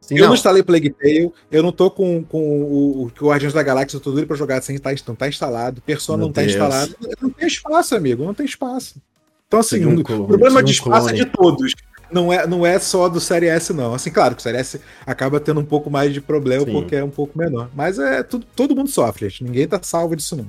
Sim, 0.03 0.15
eu 0.15 0.21
não. 0.21 0.27
não 0.27 0.33
instalei 0.35 0.61
Plague 0.61 0.89
Tale, 0.89 1.31
eu 1.49 1.63
não 1.63 1.71
tô 1.71 1.89
com, 1.89 2.23
com 2.23 2.61
o, 2.61 3.05
o 3.05 3.25
Guardiões 3.25 3.53
da 3.53 3.63
Galáxia, 3.63 3.95
eu 3.95 4.01
tô 4.01 4.11
duro 4.11 4.27
pra 4.27 4.35
jogar 4.35 4.61
sem 4.61 4.75
estar 4.75 4.93
tá, 4.93 5.01
não 5.07 5.15
tá 5.15 5.29
instalado, 5.29 5.81
Persona 5.81 6.17
Meu 6.17 6.27
não 6.27 6.33
tá 6.33 6.41
Deus. 6.41 6.53
instalado. 6.53 6.95
Não 7.21 7.29
tem 7.29 7.47
espaço, 7.47 7.95
amigo, 7.95 8.25
não 8.25 8.33
tem 8.33 8.45
espaço. 8.45 9.01
Então, 9.47 9.61
assim, 9.61 9.85
um, 9.85 9.97
o 9.97 10.03
problema 10.03 10.61
de 10.61 10.73
espaço 10.73 11.07
clone. 11.07 11.21
é 11.21 11.23
de 11.23 11.29
todos. 11.31 11.73
Não 12.11 12.33
é, 12.33 12.45
não 12.45 12.65
é 12.65 12.77
só 12.79 13.07
do 13.07 13.21
Série 13.21 13.47
S, 13.47 13.71
não. 13.71 13.93
Assim, 13.93 14.11
claro 14.11 14.35
que 14.35 14.41
o 14.41 14.43
Série 14.43 14.57
S 14.57 14.81
acaba 15.05 15.39
tendo 15.39 15.61
um 15.61 15.65
pouco 15.65 15.89
mais 15.89 16.13
de 16.13 16.19
problema 16.19 16.65
Sim. 16.65 16.73
porque 16.73 16.95
é 16.97 17.03
um 17.03 17.09
pouco 17.09 17.37
menor. 17.37 17.69
Mas 17.73 17.97
é 17.97 18.21
tudo, 18.23 18.45
todo 18.55 18.75
mundo 18.75 18.89
sofre, 18.89 19.29
gente. 19.29 19.45
Ninguém 19.45 19.67
tá 19.67 19.79
salvo 19.81 20.15
disso, 20.15 20.35
não. 20.35 20.47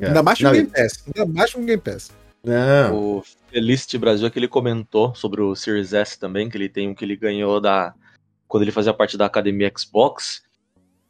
É. 0.00 0.08
Ainda 0.08 0.22
mais 0.22 0.38
com 0.38 0.48
o 0.48 0.50
Game 0.50 0.68
Pass. 0.68 1.04
Ainda 1.06 1.32
mais 1.32 1.52
com 1.54 1.60
o 1.60 1.64
Game 1.64 1.80
Pass. 1.80 2.10
Não. 2.42 2.96
O 2.96 3.22
Felicity 3.50 3.98
Brasil 3.98 4.26
é 4.26 4.30
que 4.30 4.38
ele 4.38 4.48
comentou 4.48 5.14
sobre 5.14 5.40
o 5.40 5.54
Series 5.54 5.92
S 5.92 6.18
também, 6.18 6.48
que 6.48 6.56
ele 6.56 6.68
tem 6.68 6.88
um 6.88 6.94
que 6.94 7.04
ele 7.04 7.16
ganhou 7.16 7.60
da 7.60 7.94
quando 8.50 8.64
ele 8.64 8.72
fazia 8.72 8.92
parte 8.92 9.16
da 9.16 9.24
academia 9.26 9.72
Xbox. 9.74 10.42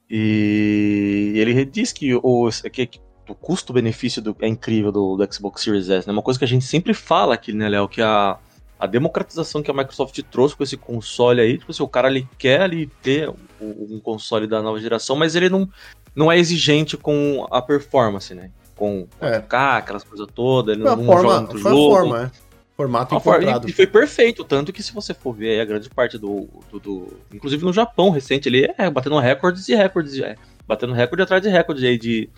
E 0.08 1.32
ele 1.34 1.64
diz 1.64 1.90
que 1.90 2.14
o, 2.14 2.50
que, 2.70 2.86
que 2.86 3.00
o 3.28 3.34
custo-benefício 3.34 4.22
é 4.40 4.46
incrível 4.46 4.92
do, 4.92 5.16
do, 5.16 5.34
Xbox 5.34 5.62
Series 5.62 5.88
S. 5.88 6.06
É 6.06 6.06
né? 6.06 6.12
uma 6.12 6.22
coisa 6.22 6.38
que 6.38 6.44
a 6.44 6.48
gente 6.48 6.66
sempre 6.66 6.92
fala 6.92 7.34
aqui, 7.34 7.54
né, 7.54 7.68
Léo? 7.68 7.88
Que 7.88 8.02
a, 8.02 8.38
a 8.78 8.86
democratização 8.86 9.62
que 9.62 9.70
a 9.70 9.74
Microsoft 9.74 10.20
trouxe 10.30 10.54
com 10.54 10.62
esse 10.62 10.76
console 10.76 11.40
aí, 11.40 11.56
tipo 11.56 11.70
assim, 11.70 11.82
o 11.82 11.88
cara 11.88 12.08
ele 12.10 12.28
quer 12.36 12.60
ali 12.60 12.86
ter 13.02 13.32
um 13.58 13.98
console 14.00 14.46
da 14.46 14.60
nova 14.60 14.78
geração, 14.78 15.16
mas 15.16 15.34
ele 15.34 15.48
não, 15.48 15.66
não 16.14 16.30
é 16.30 16.38
exigente 16.38 16.98
com 16.98 17.46
a 17.50 17.62
performance, 17.62 18.34
né? 18.34 18.50
Com 18.76 19.08
é. 19.18 19.42
aquelas 19.50 20.04
coisas 20.04 20.26
todas, 20.34 20.74
ele 20.76 20.86
foi 20.86 20.96
não, 20.96 21.04
forma, 21.06 21.22
joga 21.22 21.40
muito 21.40 21.58
jogo. 21.58 21.94
Forma, 21.94 22.22
é. 22.24 22.49
Formato 22.80 23.14
encontrado. 23.14 23.68
E, 23.68 23.72
foi 23.72 23.86
perfeito, 23.86 24.42
tanto 24.42 24.72
que 24.72 24.82
se 24.82 24.94
você 24.94 25.12
for 25.12 25.34
ver 25.34 25.50
aí, 25.50 25.60
a 25.60 25.66
grande 25.66 25.90
parte 25.90 26.16
do, 26.16 26.48
do, 26.70 26.80
do, 26.80 27.16
Inclusive 27.30 27.62
no 27.62 27.74
Japão 27.74 28.08
recente, 28.08 28.48
ele 28.48 28.72
é 28.78 28.88
batendo 28.88 29.18
recordes 29.18 29.68
e 29.68 29.74
recordes, 29.74 30.18
é, 30.18 30.34
batendo 30.66 30.94
recorde 30.94 31.22
atrás 31.22 31.42
de 31.42 31.50
recorde 31.50 31.86
aí 31.86 31.98
de, 31.98 32.30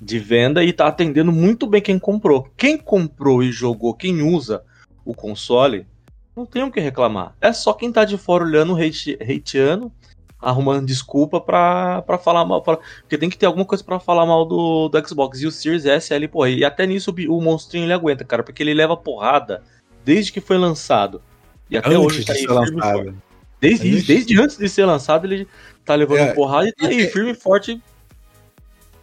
de 0.00 0.18
venda 0.18 0.64
e 0.64 0.72
tá 0.72 0.86
atendendo 0.86 1.30
muito 1.30 1.66
bem 1.66 1.82
quem 1.82 1.98
comprou. 1.98 2.48
Quem 2.56 2.78
comprou 2.78 3.42
e 3.42 3.52
jogou, 3.52 3.92
quem 3.92 4.22
usa 4.22 4.62
o 5.04 5.12
console, 5.12 5.86
não 6.34 6.46
tem 6.46 6.62
o 6.62 6.72
que 6.72 6.80
reclamar. 6.80 7.36
É 7.38 7.52
só 7.52 7.74
quem 7.74 7.92
tá 7.92 8.06
de 8.06 8.16
fora 8.16 8.42
olhando, 8.42 8.74
hate, 8.74 9.18
hateando, 9.20 9.92
arrumando 10.40 10.86
desculpa 10.86 11.42
pra, 11.42 12.00
pra 12.00 12.16
falar 12.16 12.46
mal. 12.46 12.62
Pra, 12.62 12.78
porque 13.02 13.18
tem 13.18 13.28
que 13.28 13.36
ter 13.36 13.44
alguma 13.44 13.66
coisa 13.66 13.84
pra 13.84 14.00
falar 14.00 14.24
mal 14.24 14.46
do, 14.46 14.88
do 14.88 15.06
Xbox. 15.06 15.42
E 15.42 15.46
o 15.46 15.52
Series 15.52 15.84
S 15.84 16.14
ali, 16.14 16.26
porra, 16.26 16.48
e 16.48 16.64
até 16.64 16.86
nisso 16.86 17.14
o, 17.28 17.36
o 17.36 17.42
monstrinho 17.42 17.84
ele 17.84 17.92
aguenta, 17.92 18.24
cara, 18.24 18.42
porque 18.42 18.62
ele 18.62 18.72
leva 18.72 18.96
porrada 18.96 19.62
desde 20.04 20.32
que 20.32 20.40
foi 20.40 20.58
lançado. 20.58 21.22
E 21.70 21.76
até 21.76 21.88
antes 21.88 22.00
hoje 22.00 22.24
tá 22.24 22.32
aí 22.34 22.46
lançado. 22.46 23.16
Desde, 23.60 23.88
antes. 23.88 24.06
desde 24.06 24.40
antes 24.40 24.58
de 24.58 24.68
ser 24.68 24.84
lançado, 24.84 25.26
ele 25.26 25.48
tá 25.84 25.94
levando 25.94 26.18
é, 26.18 26.34
porrada 26.34 26.68
e 26.68 26.72
tá 26.72 26.86
aí, 26.86 27.02
é, 27.02 27.06
firme 27.08 27.30
e 27.30 27.34
forte. 27.34 27.80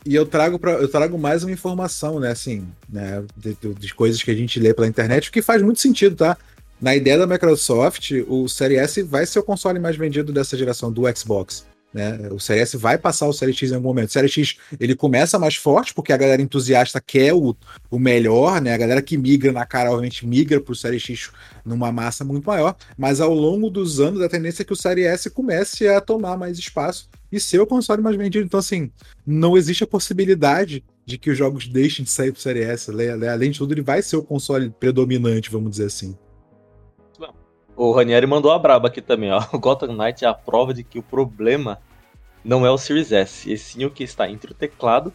E 0.05 0.15
eu 0.15 0.25
trago, 0.25 0.59
pra, 0.59 0.73
eu 0.73 0.87
trago 0.87 1.17
mais 1.17 1.43
uma 1.43 1.51
informação, 1.51 2.19
né, 2.19 2.31
assim, 2.31 2.67
né, 2.89 3.23
de, 3.37 3.55
de, 3.55 3.93
coisas 3.93 4.21
que 4.21 4.31
a 4.31 4.35
gente 4.35 4.59
lê 4.59 4.73
pela 4.73 4.87
internet, 4.87 5.29
o 5.29 5.31
que 5.31 5.43
faz 5.43 5.61
muito 5.61 5.79
sentido, 5.79 6.15
tá? 6.15 6.37
Na 6.81 6.95
ideia 6.95 7.19
da 7.19 7.27
Microsoft, 7.27 8.11
o 8.27 8.47
Series 8.47 8.81
S 8.81 9.03
vai 9.03 9.27
ser 9.27 9.37
o 9.37 9.43
console 9.43 9.77
mais 9.77 9.95
vendido 9.95 10.33
dessa 10.33 10.57
geração 10.57 10.91
do 10.91 11.03
Xbox. 11.15 11.65
Né? 11.93 12.29
O 12.31 12.39
Series 12.39 12.69
S 12.69 12.77
vai 12.77 12.97
passar 12.97 13.27
o 13.27 13.33
Series 13.33 13.57
X 13.57 13.71
em 13.71 13.75
algum 13.75 13.89
momento. 13.89 14.09
O 14.09 14.11
Series 14.11 14.31
X 14.31 14.57
ele 14.79 14.95
começa 14.95 15.37
mais 15.37 15.55
forte 15.55 15.93
porque 15.93 16.13
a 16.13 16.17
galera 16.17 16.41
entusiasta 16.41 17.01
quer 17.01 17.33
o, 17.33 17.55
o 17.89 17.99
melhor, 17.99 18.61
né? 18.61 18.73
A 18.73 18.77
galera 18.77 19.01
que 19.01 19.17
migra 19.17 19.51
na 19.51 19.65
cara, 19.65 19.89
obviamente, 19.89 20.25
migra 20.25 20.61
para 20.61 20.71
o 20.71 20.75
Series 20.75 21.01
X 21.01 21.31
numa 21.65 21.91
massa 21.91 22.23
muito 22.23 22.45
maior. 22.45 22.75
Mas 22.97 23.19
ao 23.19 23.33
longo 23.33 23.69
dos 23.69 23.99
anos, 23.99 24.21
a 24.21 24.29
tendência 24.29 24.63
é 24.63 24.65
que 24.65 24.73
o 24.73 24.75
Series 24.75 25.07
S 25.07 25.29
comece 25.29 25.87
a 25.87 25.99
tomar 25.99 26.37
mais 26.37 26.57
espaço 26.57 27.09
e 27.31 27.39
ser 27.39 27.59
o 27.59 27.67
console 27.67 28.01
mais 28.01 28.15
vendido. 28.15 28.45
Então, 28.45 28.59
assim, 28.59 28.91
não 29.25 29.57
existe 29.57 29.83
a 29.83 29.87
possibilidade 29.87 30.83
de 31.05 31.17
que 31.17 31.29
os 31.29 31.37
jogos 31.37 31.67
deixem 31.67 32.05
de 32.05 32.11
sair 32.11 32.31
pro 32.31 32.41
Series 32.41 32.67
S. 32.67 32.91
Além 33.29 33.51
de 33.51 33.57
tudo, 33.57 33.73
ele 33.73 33.81
vai 33.81 34.01
ser 34.01 34.15
o 34.15 34.23
console 34.23 34.69
predominante, 34.69 35.51
vamos 35.51 35.71
dizer 35.71 35.85
assim. 35.85 36.15
O 37.83 37.91
Ranieri 37.93 38.27
mandou 38.27 38.51
a 38.51 38.59
braba 38.59 38.89
aqui 38.89 39.01
também, 39.01 39.31
ó. 39.31 39.41
O 39.51 39.57
Gotham 39.57 39.95
Knight 39.95 40.23
é 40.23 40.27
a 40.27 40.35
prova 40.35 40.71
de 40.71 40.83
que 40.83 40.99
o 40.99 41.01
problema 41.01 41.79
não 42.45 42.63
é 42.63 42.69
o 42.69 42.77
Series 42.77 43.11
S, 43.11 43.51
e 43.51 43.57
sim 43.57 43.83
o 43.85 43.89
que 43.89 44.03
está 44.03 44.29
entre 44.29 44.51
o 44.51 44.53
teclado 44.53 45.11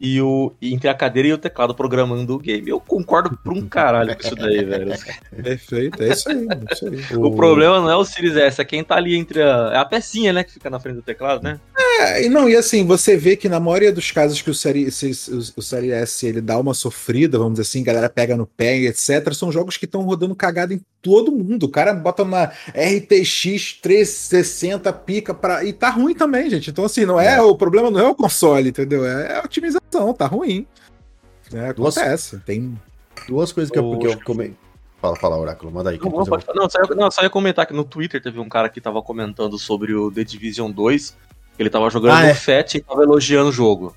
e 0.00 0.20
o 0.20 0.52
entre 0.62 0.88
a 0.88 0.94
cadeira 0.94 1.28
e 1.28 1.32
o 1.32 1.38
teclado 1.38 1.74
programando 1.74 2.36
o 2.36 2.38
game. 2.38 2.68
Eu 2.68 2.78
concordo 2.78 3.36
por 3.42 3.52
um 3.52 3.66
caralho 3.68 4.14
com 4.14 4.22
isso 4.22 4.36
daí, 4.36 4.64
velho. 4.64 4.94
Perfeito, 5.42 6.00
é 6.00 6.08
isso 6.10 6.28
aí. 6.28 6.46
É 6.48 6.72
isso 6.72 6.86
aí. 6.86 7.16
O, 7.16 7.26
o, 7.26 7.34
problema 7.34 7.80
não 7.80 7.90
é 7.90 7.96
o 7.96 8.04
Series 8.04 8.36
S, 8.36 8.60
é 8.60 8.64
quem 8.64 8.84
tá 8.84 8.94
ali 8.94 9.16
entre 9.16 9.42
a. 9.42 9.72
É 9.74 9.78
a 9.78 9.84
pecinha, 9.84 10.32
né, 10.32 10.44
que 10.44 10.52
fica 10.52 10.70
na 10.70 10.78
frente 10.78 10.96
do 10.96 11.02
teclado, 11.02 11.42
né? 11.42 11.58
É, 12.00 12.24
e 12.24 12.28
não, 12.28 12.48
e 12.48 12.54
assim, 12.54 12.86
você 12.86 13.16
vê 13.16 13.34
que 13.34 13.48
na 13.48 13.58
maioria 13.58 13.92
dos 13.92 14.12
casos 14.12 14.40
que 14.40 14.50
o 14.50 14.54
Series, 14.54 15.02
o, 15.02 15.58
o 15.58 15.62
Series 15.62 15.92
S 15.92 16.24
ele 16.24 16.40
dá 16.40 16.56
uma 16.60 16.74
sofrida, 16.74 17.38
vamos 17.38 17.54
dizer 17.54 17.62
assim, 17.62 17.82
galera 17.82 18.08
pega 18.08 18.36
no 18.36 18.46
pé, 18.46 18.76
etc., 18.76 19.34
são 19.34 19.50
jogos 19.50 19.76
que 19.76 19.84
estão 19.84 20.02
rodando 20.02 20.36
cagada 20.36 20.72
em 20.72 20.80
todo 21.02 21.32
mundo. 21.32 21.64
O 21.64 21.70
cara 21.70 21.94
bota 21.94 22.24
na 22.24 22.44
RTX 22.44 23.74
360, 23.80 24.92
pica 24.92 25.34
pra. 25.34 25.64
E 25.64 25.72
tá 25.72 25.90
ruim 25.90 26.14
também, 26.14 26.50
gente. 26.50 26.70
Então, 26.70 26.84
assim, 26.84 27.04
não 27.04 27.18
é, 27.18 27.36
é. 27.36 27.42
o 27.42 27.54
problema 27.54 27.90
não 27.90 28.00
é 28.00 28.08
o 28.08 28.14
console, 28.14 28.70
entendeu? 28.70 29.04
É, 29.06 29.32
é 29.32 29.36
a 29.36 29.42
otimização, 29.44 30.12
tá 30.14 30.26
ruim. 30.26 30.66
É, 31.52 31.68
acontece. 31.68 32.36
Duas, 32.36 32.44
Tem 32.44 32.78
duas 33.26 33.52
coisas 33.52 33.70
que 33.70 33.78
eu, 33.78 33.98
que 33.98 34.06
eu 34.06 34.20
comei. 34.22 34.54
Fala, 35.00 35.16
fala, 35.16 35.38
Oráculo, 35.38 35.70
manda 35.70 35.90
aí. 35.90 35.98
Não, 35.98 36.10
não, 36.10 36.24
pode, 36.24 36.44
não, 36.54 36.68
só, 36.68 36.80
não, 36.94 37.10
só 37.10 37.22
ia 37.22 37.30
comentar 37.30 37.66
que 37.66 37.72
no 37.72 37.84
Twitter 37.84 38.20
teve 38.20 38.40
um 38.40 38.48
cara 38.48 38.68
que 38.68 38.80
tava 38.80 39.00
comentando 39.00 39.56
sobre 39.56 39.94
o 39.94 40.10
The 40.10 40.24
Division 40.24 40.72
2, 40.72 41.16
que 41.56 41.62
ele 41.62 41.70
tava 41.70 41.88
jogando 41.88 42.14
ah, 42.14 42.22
no 42.22 42.26
é. 42.26 42.34
FAT 42.34 42.74
e 42.74 42.80
tava 42.80 43.02
elogiando 43.04 43.50
o 43.50 43.52
jogo. 43.52 43.94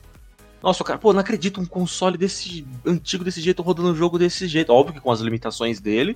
Nossa, 0.61 0.83
cara, 0.83 0.99
pô, 0.99 1.11
não 1.11 1.19
acredito 1.19 1.59
um 1.59 1.65
console 1.65 2.19
desse 2.19 2.65
antigo 2.85 3.23
desse 3.23 3.41
jeito 3.41 3.63
rodando 3.63 3.89
um 3.89 3.95
jogo 3.95 4.19
desse 4.19 4.47
jeito. 4.47 4.71
Óbvio 4.71 4.93
que 4.93 5.01
com 5.01 5.11
as 5.11 5.19
limitações 5.19 5.79
dele, 5.79 6.15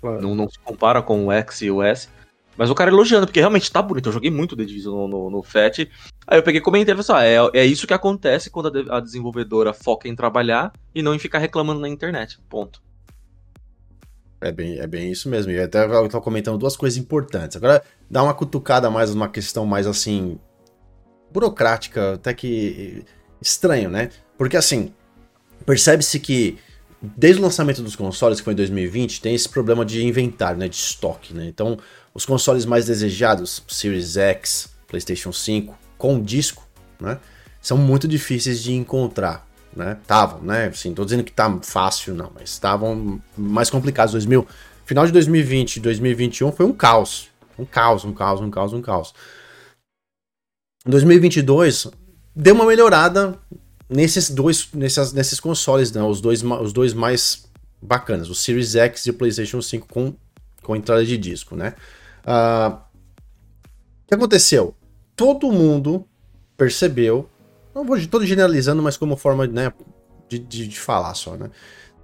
claro. 0.00 0.22
não, 0.22 0.34
não 0.34 0.48
se 0.48 0.58
compara 0.58 1.02
com 1.02 1.26
o 1.26 1.32
X 1.32 1.62
e 1.62 1.70
o 1.70 1.82
S. 1.82 2.08
Mas 2.56 2.70
o 2.70 2.74
cara 2.74 2.90
elogiando, 2.90 3.26
porque 3.26 3.40
realmente 3.40 3.70
tá 3.70 3.82
bonito. 3.82 4.08
Eu 4.08 4.12
joguei 4.12 4.30
muito 4.30 4.56
The 4.56 4.64
Division 4.64 4.94
no, 4.94 5.08
no, 5.08 5.30
no 5.30 5.42
FAT. 5.42 5.90
Aí 6.26 6.38
eu 6.38 6.42
peguei 6.42 6.60
e 6.60 6.64
comentei 6.64 6.94
e 6.94 6.96
falei 6.96 7.00
assim: 7.20 7.42
ah, 7.44 7.52
é, 7.54 7.60
é 7.60 7.66
isso 7.66 7.86
que 7.86 7.92
acontece 7.92 8.48
quando 8.48 8.90
a, 8.90 8.96
a 8.96 9.00
desenvolvedora 9.00 9.74
foca 9.74 10.08
em 10.08 10.16
trabalhar 10.16 10.72
e 10.94 11.02
não 11.02 11.14
em 11.14 11.18
ficar 11.18 11.38
reclamando 11.38 11.80
na 11.80 11.88
internet. 11.88 12.38
Ponto. 12.48 12.82
É 14.40 14.50
bem, 14.50 14.78
é 14.78 14.86
bem 14.86 15.10
isso 15.10 15.28
mesmo. 15.28 15.52
E 15.52 15.60
até 15.60 15.84
eu 15.84 16.08
tava 16.08 16.24
comentando 16.24 16.58
duas 16.58 16.76
coisas 16.76 16.98
importantes. 16.98 17.56
Agora, 17.56 17.82
dá 18.10 18.22
uma 18.22 18.34
cutucada 18.34 18.88
mais 18.90 19.14
numa 19.14 19.28
questão 19.28 19.66
mais 19.66 19.86
assim. 19.86 20.38
burocrática, 21.30 22.14
até 22.14 22.32
que 22.32 23.04
estranho, 23.40 23.90
né? 23.90 24.10
Porque 24.38 24.56
assim, 24.56 24.94
percebe-se 25.64 26.18
que 26.20 26.58
desde 27.00 27.40
o 27.40 27.44
lançamento 27.44 27.82
dos 27.82 27.96
consoles, 27.96 28.38
que 28.38 28.44
foi 28.44 28.52
em 28.52 28.56
2020, 28.56 29.20
tem 29.20 29.34
esse 29.34 29.48
problema 29.48 29.84
de 29.84 30.04
inventário, 30.04 30.58
né? 30.58 30.68
De 30.68 30.76
estoque, 30.76 31.34
né? 31.34 31.46
Então, 31.46 31.78
os 32.14 32.24
consoles 32.24 32.64
mais 32.64 32.86
desejados, 32.86 33.62
Series 33.68 34.16
X, 34.16 34.68
PlayStation 34.88 35.32
5, 35.32 35.76
com 35.98 36.20
disco, 36.20 36.66
né? 37.00 37.18
São 37.60 37.76
muito 37.76 38.06
difíceis 38.06 38.62
de 38.62 38.72
encontrar 38.72 39.46
né? 39.76 39.98
Estavam, 40.00 40.40
né? 40.40 40.66
Assim, 40.66 40.94
tô 40.94 41.04
dizendo 41.04 41.22
que 41.22 41.30
tá 41.30 41.58
fácil, 41.62 42.14
não, 42.14 42.32
mas 42.34 42.50
estavam 42.50 43.20
mais 43.36 43.68
complicados. 43.68 44.12
2000, 44.12 44.46
final 44.86 45.04
de 45.04 45.12
2020 45.12 45.76
e 45.76 45.80
2021 45.80 46.50
foi 46.50 46.64
um 46.64 46.72
caos. 46.72 47.28
Um 47.58 47.64
caos, 47.64 48.04
um 48.04 48.12
caos, 48.12 48.40
um 48.40 48.50
caos, 48.50 48.72
um 48.72 48.80
caos. 48.80 49.14
Em 50.86 50.90
2022, 50.90 51.88
deu 52.34 52.54
uma 52.54 52.64
melhorada 52.64 53.38
nesses 53.88 54.30
dois, 54.30 54.68
nesses, 54.72 55.12
nesses 55.12 55.40
consoles, 55.40 55.92
né? 55.92 56.02
Os 56.02 56.20
dois, 56.20 56.42
os 56.42 56.72
dois 56.72 56.92
mais 56.92 57.46
bacanas, 57.80 58.28
o 58.28 58.34
Series 58.34 58.74
X 58.74 59.06
e 59.06 59.10
o 59.10 59.14
PlayStation 59.14 59.60
5 59.60 59.86
com, 59.88 60.14
com 60.62 60.76
entrada 60.76 61.04
de 61.04 61.16
disco, 61.16 61.54
né? 61.54 61.74
Uh, 62.24 62.74
o 62.74 64.08
que 64.08 64.14
aconteceu? 64.14 64.74
Todo 65.14 65.50
mundo 65.52 66.06
percebeu 66.56 67.28
não 67.76 67.84
vou 67.84 68.00
todo 68.06 68.24
generalizando, 68.24 68.82
mas 68.82 68.96
como 68.96 69.18
forma 69.18 69.46
né, 69.46 69.70
de, 70.30 70.38
de, 70.38 70.66
de 70.66 70.80
falar 70.80 71.12
só, 71.12 71.36
né? 71.36 71.50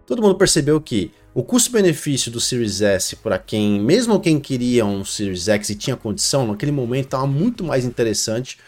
Todo 0.04 0.20
mundo 0.20 0.34
percebeu 0.34 0.78
que 0.78 1.10
o 1.32 1.42
custo-benefício 1.42 2.30
do 2.30 2.38
Series 2.38 2.82
S 2.82 3.16
para 3.16 3.38
quem, 3.38 3.80
mesmo 3.80 4.20
quem 4.20 4.38
queria 4.38 4.84
um 4.84 5.02
Series 5.02 5.48
X 5.48 5.70
e 5.70 5.74
tinha 5.74 5.96
condição, 5.96 6.46
naquele 6.46 6.72
momento 6.72 7.06
estava 7.06 7.26
muito 7.26 7.64
mais 7.64 7.86
interessante 7.86 8.58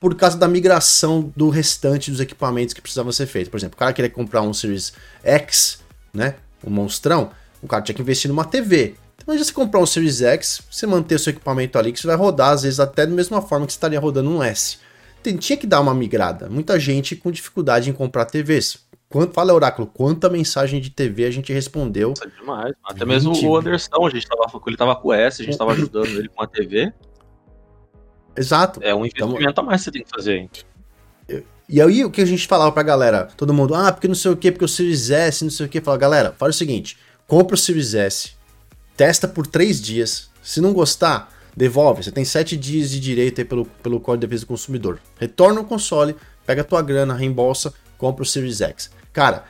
por 0.00 0.14
causa 0.14 0.36
da 0.36 0.46
migração 0.46 1.32
do 1.36 1.48
restante 1.48 2.10
dos 2.10 2.20
equipamentos 2.20 2.72
que 2.72 2.80
precisavam 2.80 3.12
ser 3.12 3.26
feitos. 3.26 3.50
Por 3.50 3.56
exemplo, 3.56 3.76
o 3.76 3.78
cara 3.78 3.92
queria 3.92 4.10
comprar 4.10 4.42
um 4.42 4.52
Series 4.52 4.92
X, 5.22 5.82
né, 6.12 6.36
um 6.64 6.70
monstrão, 6.70 7.30
o 7.62 7.66
cara 7.66 7.82
tinha 7.82 7.94
que 7.94 8.02
investir 8.02 8.28
numa 8.28 8.44
TV. 8.44 8.94
Então, 9.20 9.36
você 9.36 9.52
comprar 9.52 9.80
um 9.80 9.86
Series 9.86 10.22
X, 10.22 10.62
você 10.70 10.86
manter 10.86 11.16
o 11.16 11.18
seu 11.18 11.32
equipamento 11.32 11.78
ali, 11.78 11.92
que 11.92 12.00
você 12.00 12.06
vai 12.06 12.16
rodar, 12.16 12.50
às 12.50 12.62
vezes, 12.62 12.80
até 12.80 13.04
da 13.04 13.12
mesma 13.12 13.42
forma 13.42 13.66
que 13.66 13.72
você 13.72 13.76
estaria 13.76 14.00
rodando 14.00 14.30
um 14.30 14.42
S 14.42 14.78
tem, 15.22 15.36
tinha 15.36 15.56
que 15.56 15.66
dar 15.66 15.80
uma 15.80 15.94
migrada. 15.94 16.48
Muita 16.48 16.78
gente 16.78 17.16
com 17.16 17.30
dificuldade 17.30 17.90
em 17.90 17.92
comprar 17.92 18.24
TVs. 18.24 18.86
Quanto, 19.08 19.32
fala, 19.32 19.54
Oráculo, 19.54 19.86
quanta 19.86 20.28
mensagem 20.28 20.80
de 20.80 20.90
TV 20.90 21.24
a 21.24 21.30
gente 21.30 21.52
respondeu? 21.52 22.12
Isso 22.12 22.24
é 22.24 22.40
demais. 22.40 22.74
Até 22.84 23.04
mesmo 23.06 23.32
o 23.32 23.56
Anderson, 23.56 24.06
a 24.06 24.10
gente 24.10 24.26
tava, 24.26 24.62
ele 24.66 24.76
tava 24.76 24.96
com 24.96 25.08
o 25.08 25.12
S, 25.12 25.40
a 25.40 25.44
gente 25.44 25.56
tava 25.56 25.72
ajudando 25.72 26.06
ele 26.08 26.28
com 26.28 26.42
a 26.42 26.46
TV. 26.46 26.92
Exato. 28.38 28.80
É 28.82 28.94
um 28.94 29.04
investimento 29.04 29.50
então, 29.50 29.64
a 29.64 29.66
mais 29.66 29.80
que 29.80 29.84
você 29.84 29.90
tem 29.92 30.04
que 30.04 30.10
fazer. 30.10 30.48
E 31.68 31.82
aí 31.82 32.02
o 32.02 32.10
que 32.10 32.22
a 32.22 32.24
gente 32.24 32.46
falava 32.46 32.72
pra 32.72 32.82
galera? 32.82 33.28
Todo 33.36 33.52
mundo, 33.52 33.74
ah, 33.74 33.92
porque 33.92 34.08
não 34.08 34.14
sei 34.14 34.30
o 34.30 34.36
que, 34.36 34.50
porque 34.50 34.64
o 34.64 34.68
Series 34.68 35.10
S, 35.10 35.44
não 35.44 35.50
sei 35.50 35.66
o 35.66 35.68
que. 35.68 35.80
Fala, 35.80 35.98
galera, 35.98 36.34
fala 36.38 36.50
o 36.50 36.54
seguinte: 36.54 36.96
compra 37.26 37.54
o 37.54 37.58
Series 37.58 37.94
S, 37.94 38.32
testa 38.96 39.28
por 39.28 39.46
três 39.46 39.80
dias. 39.80 40.30
Se 40.42 40.62
não 40.62 40.72
gostar, 40.72 41.30
devolve. 41.54 42.02
Você 42.02 42.10
tem 42.10 42.24
sete 42.24 42.56
dias 42.56 42.90
de 42.90 42.98
direito 42.98 43.40
aí 43.40 43.44
pelo, 43.44 43.66
pelo 43.66 44.00
Código 44.00 44.22
de 44.22 44.26
Defesa 44.26 44.46
do 44.46 44.48
Consumidor. 44.48 44.98
Retorna 45.18 45.60
o 45.60 45.64
console, 45.64 46.16
pega 46.46 46.62
a 46.62 46.64
tua 46.64 46.80
grana, 46.80 47.14
reembolsa, 47.14 47.74
compra 47.98 48.22
o 48.22 48.26
Series 48.26 48.62
X. 48.62 48.90
Cara, 49.12 49.44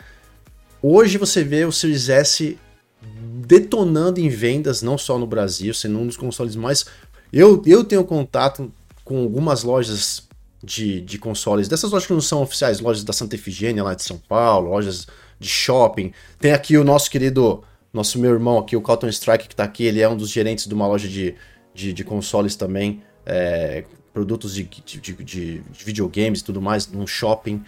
hoje 0.82 1.18
você 1.18 1.44
vê 1.44 1.64
o 1.64 1.70
Series 1.70 2.08
S 2.08 2.58
detonando 3.00 4.18
em 4.18 4.28
vendas, 4.28 4.82
não 4.82 4.98
só 4.98 5.18
no 5.18 5.26
Brasil, 5.26 5.72
sendo 5.72 6.00
um 6.00 6.06
dos 6.06 6.16
consoles 6.16 6.56
mais. 6.56 6.84
Eu, 7.32 7.62
eu 7.64 7.84
tenho 7.84 8.04
contato 8.04 8.72
com 9.08 9.22
algumas 9.22 9.62
lojas 9.62 10.28
de, 10.62 11.00
de 11.00 11.18
consoles, 11.18 11.66
dessas 11.66 11.90
lojas 11.90 12.06
que 12.06 12.12
não 12.12 12.20
são 12.20 12.42
oficiais, 12.42 12.78
lojas 12.78 13.02
da 13.02 13.12
Santa 13.14 13.36
Efigênia 13.36 13.82
lá 13.82 13.94
de 13.94 14.02
São 14.02 14.18
Paulo, 14.18 14.68
lojas 14.68 15.06
de 15.40 15.48
shopping. 15.48 16.12
Tem 16.38 16.52
aqui 16.52 16.76
o 16.76 16.84
nosso 16.84 17.10
querido, 17.10 17.64
nosso 17.90 18.18
meu 18.18 18.32
irmão 18.32 18.58
aqui, 18.58 18.76
o 18.76 18.82
Cotton 18.82 19.08
Strike, 19.08 19.48
que 19.48 19.56
tá 19.56 19.64
aqui, 19.64 19.84
ele 19.84 20.02
é 20.02 20.08
um 20.08 20.16
dos 20.16 20.28
gerentes 20.28 20.66
de 20.66 20.74
uma 20.74 20.86
loja 20.86 21.08
de, 21.08 21.34
de, 21.72 21.94
de 21.94 22.04
consoles 22.04 22.54
também, 22.54 23.02
é, 23.24 23.84
produtos 24.12 24.54
de, 24.54 24.64
de, 24.64 25.00
de, 25.00 25.14
de, 25.24 25.62
videogames 25.84 26.40
e 26.40 26.44
tudo 26.44 26.60
mais, 26.60 26.86
num 26.86 27.06
shopping. 27.06 27.64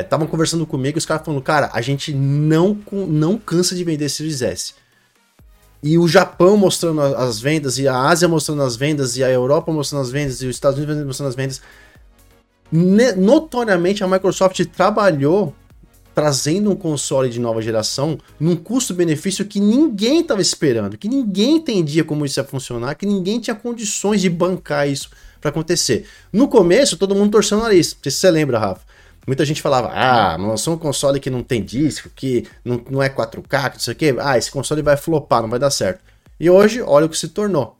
Estavam 0.00 0.26
é, 0.26 0.30
conversando 0.30 0.66
comigo 0.66 0.96
os 0.96 1.04
caras 1.04 1.22
falando, 1.22 1.42
cara, 1.42 1.70
a 1.74 1.82
gente 1.82 2.14
não, 2.14 2.78
não 2.90 3.36
cansa 3.36 3.74
de 3.74 3.84
vender 3.84 4.08
Series 4.08 4.40
S. 4.40 4.74
E 5.82 5.98
o 5.98 6.06
Japão 6.06 6.56
mostrando 6.56 7.00
as 7.00 7.40
vendas, 7.40 7.78
e 7.78 7.88
a 7.88 7.96
Ásia 7.96 8.28
mostrando 8.28 8.62
as 8.62 8.76
vendas, 8.76 9.16
e 9.16 9.24
a 9.24 9.28
Europa 9.28 9.72
mostrando 9.72 10.02
as 10.02 10.10
vendas, 10.10 10.40
e 10.40 10.46
os 10.46 10.54
Estados 10.54 10.78
Unidos 10.78 11.04
mostrando 11.04 11.28
as 11.28 11.34
vendas. 11.34 11.60
Notoriamente 13.16 14.04
a 14.04 14.08
Microsoft 14.08 14.64
trabalhou 14.66 15.54
trazendo 16.14 16.70
um 16.70 16.76
console 16.76 17.28
de 17.30 17.40
nova 17.40 17.60
geração 17.62 18.18
num 18.38 18.54
custo-benefício 18.54 19.44
que 19.44 19.58
ninguém 19.58 20.20
estava 20.20 20.40
esperando, 20.40 20.96
que 20.96 21.08
ninguém 21.08 21.56
entendia 21.56 22.04
como 22.04 22.24
isso 22.24 22.38
ia 22.38 22.44
funcionar, 22.44 22.94
que 22.94 23.06
ninguém 23.06 23.40
tinha 23.40 23.56
condições 23.56 24.20
de 24.20 24.28
bancar 24.30 24.88
isso 24.88 25.10
para 25.40 25.50
acontecer. 25.50 26.06
No 26.32 26.48
começo, 26.48 26.96
todo 26.96 27.14
mundo 27.14 27.32
torcendo 27.32 27.60
o 27.60 27.62
nariz. 27.62 27.96
Se 28.00 28.10
você 28.10 28.30
lembra, 28.30 28.58
Rafa. 28.58 28.82
Muita 29.26 29.44
gente 29.44 29.62
falava, 29.62 29.88
ah, 29.92 30.36
lançou 30.36 30.74
um 30.74 30.78
console 30.78 31.20
que 31.20 31.30
não 31.30 31.42
tem 31.42 31.62
disco, 31.62 32.10
que 32.14 32.46
não, 32.64 32.84
não 32.90 33.02
é 33.02 33.08
4K, 33.08 33.70
que 33.70 33.76
não 33.76 33.80
sei 33.80 33.94
o 33.94 33.96
quê. 33.96 34.16
Ah, 34.18 34.36
esse 34.36 34.50
console 34.50 34.82
vai 34.82 34.96
flopar, 34.96 35.42
não 35.42 35.48
vai 35.48 35.60
dar 35.60 35.70
certo. 35.70 36.02
E 36.40 36.50
hoje, 36.50 36.82
olha 36.82 37.06
o 37.06 37.08
que 37.08 37.16
se 37.16 37.28
tornou. 37.28 37.76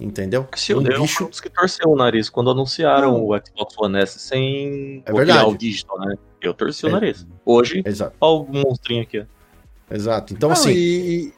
Entendeu? 0.00 0.46
Se 0.56 0.72
um 0.72 0.80
eu 0.86 1.02
bicho... 1.02 1.28
que 1.28 1.50
torceu 1.50 1.90
o 1.90 1.96
nariz 1.96 2.30
quando 2.30 2.50
anunciaram 2.50 3.12
não. 3.12 3.26
o 3.26 3.36
Xbox 3.36 3.74
One 3.76 3.98
S 3.98 4.18
sem 4.18 5.02
é 5.04 5.12
verdade. 5.12 5.44
o 5.44 5.56
digital, 5.56 5.98
né? 5.98 6.14
Eu 6.40 6.54
torci 6.54 6.86
o 6.86 6.88
é. 6.88 6.92
nariz. 6.92 7.26
Hoje, 7.44 7.82
Exato. 7.84 8.14
olha 8.20 8.42
o 8.42 8.52
monstrinho 8.52 9.02
aqui. 9.02 9.26
Exato. 9.90 10.32
Então, 10.32 10.48
não, 10.48 10.56
assim. 10.56 10.72
E, 10.72 11.32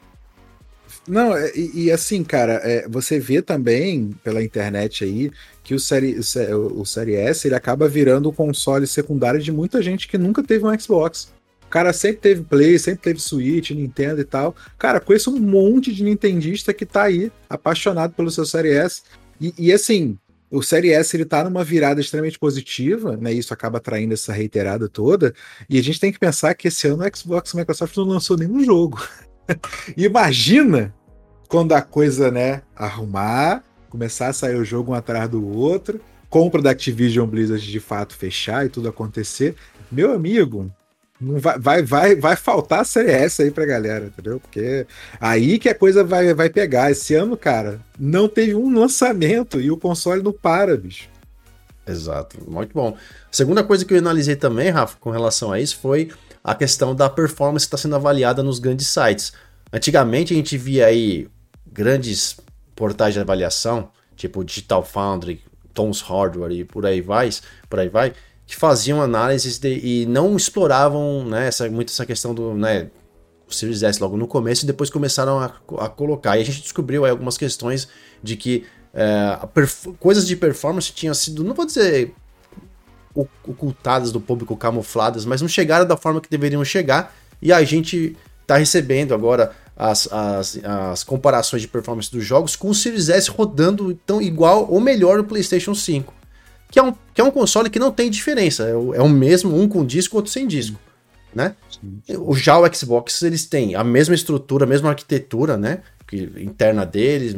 não, 1.10 1.36
e, 1.54 1.86
e, 1.86 1.90
assim, 1.90 2.22
cara, 2.22 2.54
é, 2.62 2.88
você 2.88 3.18
vê 3.18 3.42
também 3.42 4.12
pela 4.22 4.42
internet 4.42 5.04
aí 5.04 5.30
que 5.64 5.74
o 5.74 5.78
Série, 5.78 6.18
o, 6.18 6.84
Série 6.84 7.14
S 7.14 7.46
ele 7.46 7.54
acaba 7.54 7.88
virando 7.88 8.28
o 8.28 8.32
console 8.32 8.86
secundário 8.86 9.40
de 9.40 9.52
muita 9.52 9.82
gente 9.82 10.08
que 10.08 10.16
nunca 10.16 10.42
teve 10.42 10.64
um 10.64 10.78
Xbox. 10.78 11.32
O 11.66 11.68
cara 11.70 11.92
sempre 11.92 12.18
teve 12.18 12.42
Play, 12.42 12.78
sempre 12.78 13.02
teve 13.02 13.20
Switch, 13.20 13.70
Nintendo 13.70 14.20
e 14.20 14.24
tal. 14.24 14.54
Cara, 14.78 15.00
conheço 15.00 15.30
um 15.30 15.38
monte 15.38 15.92
de 15.92 16.02
nintendista 16.02 16.72
que 16.72 16.86
tá 16.86 17.02
aí, 17.02 17.30
apaixonado 17.48 18.14
pelo 18.14 18.30
seu 18.30 18.46
Série 18.46 18.70
S. 18.70 19.02
E, 19.40 19.54
e 19.58 19.72
assim, 19.72 20.18
o 20.50 20.62
Série 20.62 20.92
S 20.92 21.16
ele 21.16 21.24
tá 21.24 21.44
numa 21.44 21.62
virada 21.62 22.00
extremamente 22.00 22.38
positiva, 22.38 23.16
né? 23.16 23.32
Isso 23.32 23.54
acaba 23.54 23.78
atraindo 23.78 24.14
essa 24.14 24.32
reiterada 24.32 24.88
toda. 24.88 25.34
E 25.68 25.78
a 25.78 25.82
gente 25.82 26.00
tem 26.00 26.12
que 26.12 26.18
pensar 26.18 26.54
que 26.54 26.68
esse 26.68 26.88
ano 26.88 27.04
o 27.04 27.16
Xbox 27.16 27.52
e 27.52 27.56
Microsoft 27.56 27.96
não 27.96 28.04
lançou 28.04 28.36
nenhum 28.36 28.64
jogo. 28.64 29.00
Imagina 29.96 30.94
quando 31.50 31.72
a 31.72 31.82
coisa, 31.82 32.30
né, 32.30 32.62
arrumar, 32.76 33.64
começar 33.90 34.28
a 34.28 34.32
sair 34.32 34.54
o 34.54 34.64
jogo 34.64 34.92
um 34.92 34.94
atrás 34.94 35.28
do 35.28 35.44
outro, 35.58 36.00
compra 36.30 36.62
da 36.62 36.70
Activision 36.70 37.28
Blizzard 37.28 37.68
de 37.68 37.80
fato 37.80 38.14
fechar 38.14 38.64
e 38.64 38.68
tudo 38.68 38.88
acontecer. 38.88 39.56
Meu 39.90 40.12
amigo, 40.12 40.70
vai, 41.20 41.58
vai, 41.58 41.82
vai, 41.82 42.14
vai 42.14 42.36
faltar 42.36 42.84
a 42.84 43.42
aí 43.42 43.50
pra 43.50 43.66
galera, 43.66 44.06
entendeu? 44.06 44.38
Porque 44.38 44.86
aí 45.20 45.58
que 45.58 45.68
a 45.68 45.74
coisa 45.74 46.04
vai, 46.04 46.32
vai 46.32 46.48
pegar. 46.48 46.92
Esse 46.92 47.16
ano, 47.16 47.36
cara, 47.36 47.80
não 47.98 48.28
teve 48.28 48.54
um 48.54 48.72
lançamento 48.72 49.60
e 49.60 49.72
o 49.72 49.76
console 49.76 50.22
não 50.22 50.32
para, 50.32 50.76
bicho. 50.76 51.08
Exato, 51.84 52.38
muito 52.48 52.72
bom. 52.72 52.96
A 52.96 53.32
segunda 53.36 53.64
coisa 53.64 53.84
que 53.84 53.92
eu 53.92 53.98
analisei 53.98 54.36
também, 54.36 54.70
Rafa, 54.70 54.96
com 55.00 55.10
relação 55.10 55.50
a 55.50 55.60
isso, 55.60 55.80
foi 55.80 56.12
a 56.44 56.54
questão 56.54 56.94
da 56.94 57.10
performance 57.10 57.66
que 57.66 57.74
está 57.74 57.76
sendo 57.76 57.96
avaliada 57.96 58.40
nos 58.40 58.60
grandes 58.60 58.86
sites. 58.86 59.32
Antigamente 59.72 60.32
a 60.32 60.36
gente 60.36 60.56
via 60.56 60.86
aí 60.86 61.28
grandes 61.72 62.36
portais 62.74 63.14
de 63.14 63.20
avaliação, 63.20 63.90
tipo 64.16 64.44
Digital 64.44 64.84
Foundry, 64.84 65.42
Tom's 65.72 66.00
Hardware 66.00 66.52
e 66.52 66.64
por 66.64 66.84
aí 66.86 67.00
vai, 67.00 67.30
por 67.68 67.78
aí 67.78 67.88
vai, 67.88 68.12
que 68.46 68.56
faziam 68.56 69.00
análises 69.00 69.58
de, 69.58 69.80
e 69.82 70.06
não 70.06 70.36
exploravam 70.36 71.24
né, 71.24 71.46
essa, 71.46 71.68
muito 71.68 71.90
essa 71.90 72.04
questão 72.04 72.34
do 72.34 72.54
né, 72.54 72.90
o 73.48 73.54
Series 73.54 73.82
S 73.82 74.00
logo 74.00 74.16
no 74.16 74.26
começo 74.26 74.64
e 74.64 74.66
depois 74.66 74.90
começaram 74.90 75.38
a, 75.38 75.52
a 75.78 75.88
colocar. 75.88 76.36
E 76.36 76.42
a 76.42 76.44
gente 76.44 76.62
descobriu 76.62 77.04
aí, 77.04 77.10
algumas 77.10 77.36
questões 77.36 77.88
de 78.22 78.36
que 78.36 78.64
é, 78.94 79.38
coisas 79.98 80.26
de 80.26 80.36
performance 80.36 80.92
tinham 80.92 81.14
sido, 81.14 81.44
não 81.44 81.54
vou 81.54 81.66
dizer 81.66 82.14
ocultadas 83.14 84.12
do 84.12 84.20
público, 84.20 84.56
camufladas, 84.56 85.24
mas 85.24 85.42
não 85.42 85.48
chegaram 85.48 85.86
da 85.86 85.96
forma 85.96 86.20
que 86.20 86.30
deveriam 86.30 86.64
chegar. 86.64 87.14
E 87.42 87.52
a 87.52 87.62
gente 87.64 88.16
está 88.42 88.56
recebendo 88.56 89.14
agora 89.14 89.52
as, 89.80 90.12
as, 90.12 90.60
as 90.62 91.02
comparações 91.02 91.62
de 91.62 91.68
performance 91.68 92.12
dos 92.12 92.22
jogos 92.22 92.54
com 92.54 92.68
o 92.68 92.74
Series 92.74 93.08
S 93.08 93.30
rodando 93.30 93.94
tão 94.04 94.20
igual 94.20 94.70
ou 94.70 94.78
melhor 94.78 95.16
no 95.16 95.24
PlayStation 95.24 95.74
5. 95.74 96.12
Que 96.70 96.78
é 96.78 96.82
um, 96.82 96.94
que 97.14 97.20
é 97.20 97.24
um 97.24 97.30
console 97.30 97.70
que 97.70 97.78
não 97.78 97.90
tem 97.90 98.10
diferença. 98.10 98.64
É 98.64 98.74
o, 98.74 98.94
é 98.94 99.00
o 99.00 99.08
mesmo, 99.08 99.58
um 99.58 99.66
com 99.66 99.84
disco, 99.84 100.16
outro 100.16 100.30
sem 100.30 100.46
disco. 100.46 100.78
Né? 101.34 101.54
O, 102.18 102.34
já 102.34 102.58
o 102.58 102.74
Xbox, 102.74 103.22
eles 103.22 103.46
têm 103.46 103.74
a 103.74 103.82
mesma 103.82 104.14
estrutura, 104.14 104.66
a 104.66 104.68
mesma 104.68 104.90
arquitetura, 104.90 105.56
né? 105.56 105.80
Que, 106.06 106.30
interna 106.36 106.84
deles, 106.84 107.34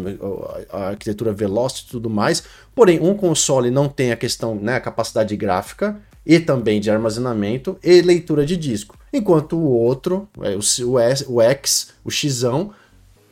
a 0.71 0.89
arquitetura 0.89 1.33
Velocity 1.33 1.87
e 1.87 1.91
tudo 1.93 2.11
mais. 2.11 2.43
Porém, 2.75 2.99
um 3.01 3.15
console 3.15 3.71
não 3.71 3.89
tem 3.89 4.11
a 4.11 4.17
questão, 4.17 4.57
né, 4.57 4.77
a 4.77 4.81
capacidade 4.81 5.37
gráfica 5.37 6.01
e 6.25 6.39
também 6.39 6.81
de 6.81 6.91
armazenamento 6.91 7.79
e 7.83 8.01
leitura 8.01 8.47
de 8.47 8.57
disco. 8.57 8.97
Enquanto 9.13 9.57
o 9.57 9.69
outro, 9.69 10.29
é, 10.41 10.57
o, 10.57 10.99
X, 11.43 11.93
o 12.05 12.11
X, 12.11 12.43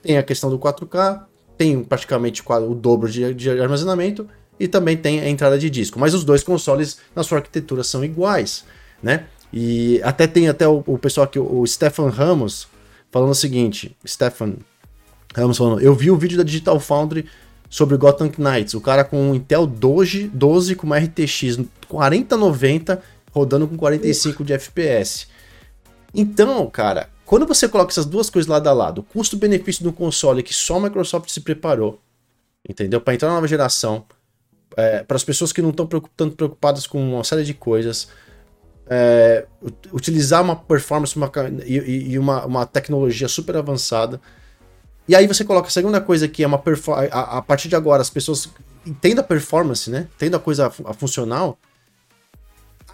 tem 0.03 0.19
a 0.19 0.23
questão 0.23 0.51
do 0.51 0.59
4K, 0.59 1.25
tem 1.57 1.83
praticamente 1.83 2.43
o 2.47 2.75
dobro 2.75 3.09
de, 3.09 3.51
armazenamento 3.51 4.29
e 4.59 4.67
também 4.67 4.97
tem 4.97 5.21
a 5.21 5.29
entrada 5.29 5.59
de 5.59 5.71
disco. 5.71 5.99
Mas 5.99 6.15
os 6.15 6.25
dois 6.25 6.43
consoles, 6.43 6.99
na 7.15 7.23
sua 7.23 7.39
arquitetura, 7.39 7.85
são 7.85 8.05
iguais, 8.05 8.65
né? 9.03 9.27
E 9.53 10.01
até 10.03 10.27
tem 10.27 10.49
até 10.49 10.67
o, 10.69 10.83
o 10.87 10.99
pessoal 10.99 11.25
aqui, 11.25 11.39
o 11.39 11.67
Stefan 11.67 12.09
Ramos, 12.09 12.69
falando 13.11 13.31
o 13.31 13.35
seguinte: 13.35 13.97
Stefan 14.07 14.55
Ramos 15.35 15.59
falando, 15.59 15.81
eu 15.81 15.95
vi 15.95 16.11
o 16.11 16.17
vídeo 16.17 16.39
da 16.39 16.45
Digital 16.45 16.79
Foundry 16.79 17.27
sobre 17.69 17.97
Gotham 17.97 18.31
Knights, 18.37 18.75
o 18.75 18.81
cara 18.81 19.05
com 19.05 19.31
um 19.31 19.35
Intel 19.35 19.67
Doge 19.67 20.29
12 20.33 20.75
com 20.75 20.87
uma 20.87 20.99
RTX 20.99 21.59
4090 21.91 23.03
rodando 23.33 23.67
com 23.67 23.77
45 23.77 24.45
de 24.45 24.53
FPS. 24.53 25.27
Então, 26.15 26.69
cara, 26.69 27.09
quando 27.25 27.47
você 27.47 27.69
coloca 27.69 27.93
essas 27.93 28.07
duas 28.07 28.29
coisas 28.29 28.49
lado 28.49 28.69
a 28.69 28.73
lado, 28.73 29.03
custo-benefício 29.03 29.85
do 29.85 29.93
console 29.93 30.43
que 30.43 30.55
só 30.55 30.77
a 30.77 30.81
Microsoft 30.81 31.31
se 31.31 31.41
preparou, 31.41 32.01
entendeu? 32.69 33.01
Para 33.01 33.15
entrar 33.15 33.29
na 33.29 33.35
nova 33.35 33.47
geração, 33.47 34.05
é, 34.77 35.03
para 35.03 35.17
as 35.17 35.25
pessoas 35.25 35.53
que 35.53 35.63
não 35.63 35.71
estão 35.71 35.87
tanto 36.17 36.37
preocupadas 36.37 36.87
com 36.87 37.15
uma 37.15 37.25
série 37.25 37.45
de 37.45 37.55
coisas, 37.55 38.09
é, 38.89 39.47
utilizar 39.93 40.43
uma 40.43 40.57
performance 40.57 41.17
uma, 41.17 41.31
e, 41.65 42.13
e 42.13 42.19
uma, 42.19 42.45
uma, 42.45 42.67
tecnologia 42.67 43.29
super 43.29 43.57
avançada. 43.57 44.21
E 45.07 45.15
aí 45.15 45.29
você 45.29 45.45
coloca 45.45 45.69
a 45.69 45.71
segunda 45.71 46.01
coisa 46.01 46.27
que 46.27 46.43
é 46.43 46.47
uma 46.47 46.61
a, 47.13 47.39
a 47.39 47.43
partir 47.43 47.69
de 47.69 47.77
agora 47.77 48.03
as 48.03 48.11
pessoas 48.11 48.49
entendam 48.85 49.23
a 49.23 49.27
performance, 49.27 49.89
né? 49.89 50.09
Tendo 50.19 50.37
a 50.37 50.41
coisa 50.41 50.67
a 50.85 50.93
funcional, 50.95 51.57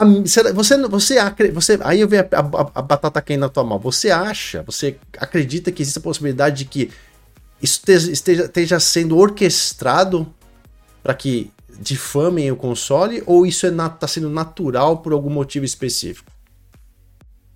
você, 0.05 0.53
você, 0.53 1.19
você, 1.51 1.79
aí 1.83 2.01
eu 2.01 2.09
venho 2.09 2.25
a, 2.33 2.39
a, 2.39 2.71
a 2.75 2.83
batata 2.83 3.23
quente 3.23 3.39
na 3.39 3.49
tua 3.49 3.65
mão. 3.65 3.79
Você 3.79 4.11
acha, 4.11 4.63
você 4.63 4.97
acredita 5.19 5.73
que 5.73 5.83
existe 5.83 5.99
a 5.99 6.03
possibilidade 6.03 6.59
de 6.59 6.65
que 6.67 6.91
isso 7.63 7.81
esteja, 8.11 8.45
esteja 8.45 8.81
sendo 8.81 9.17
orquestrado 9.17 10.33
para 11.03 11.15
que 11.15 11.51
difamem 11.81 12.51
o 12.51 12.57
console 12.57 13.23
ou 13.27 13.47
isso 13.47 13.67
está 13.67 13.97
é, 14.03 14.07
sendo 14.07 14.31
natural 14.31 14.99
por 14.99 15.13
algum 15.13 15.31
motivo 15.31 15.65
específico? 15.65 16.31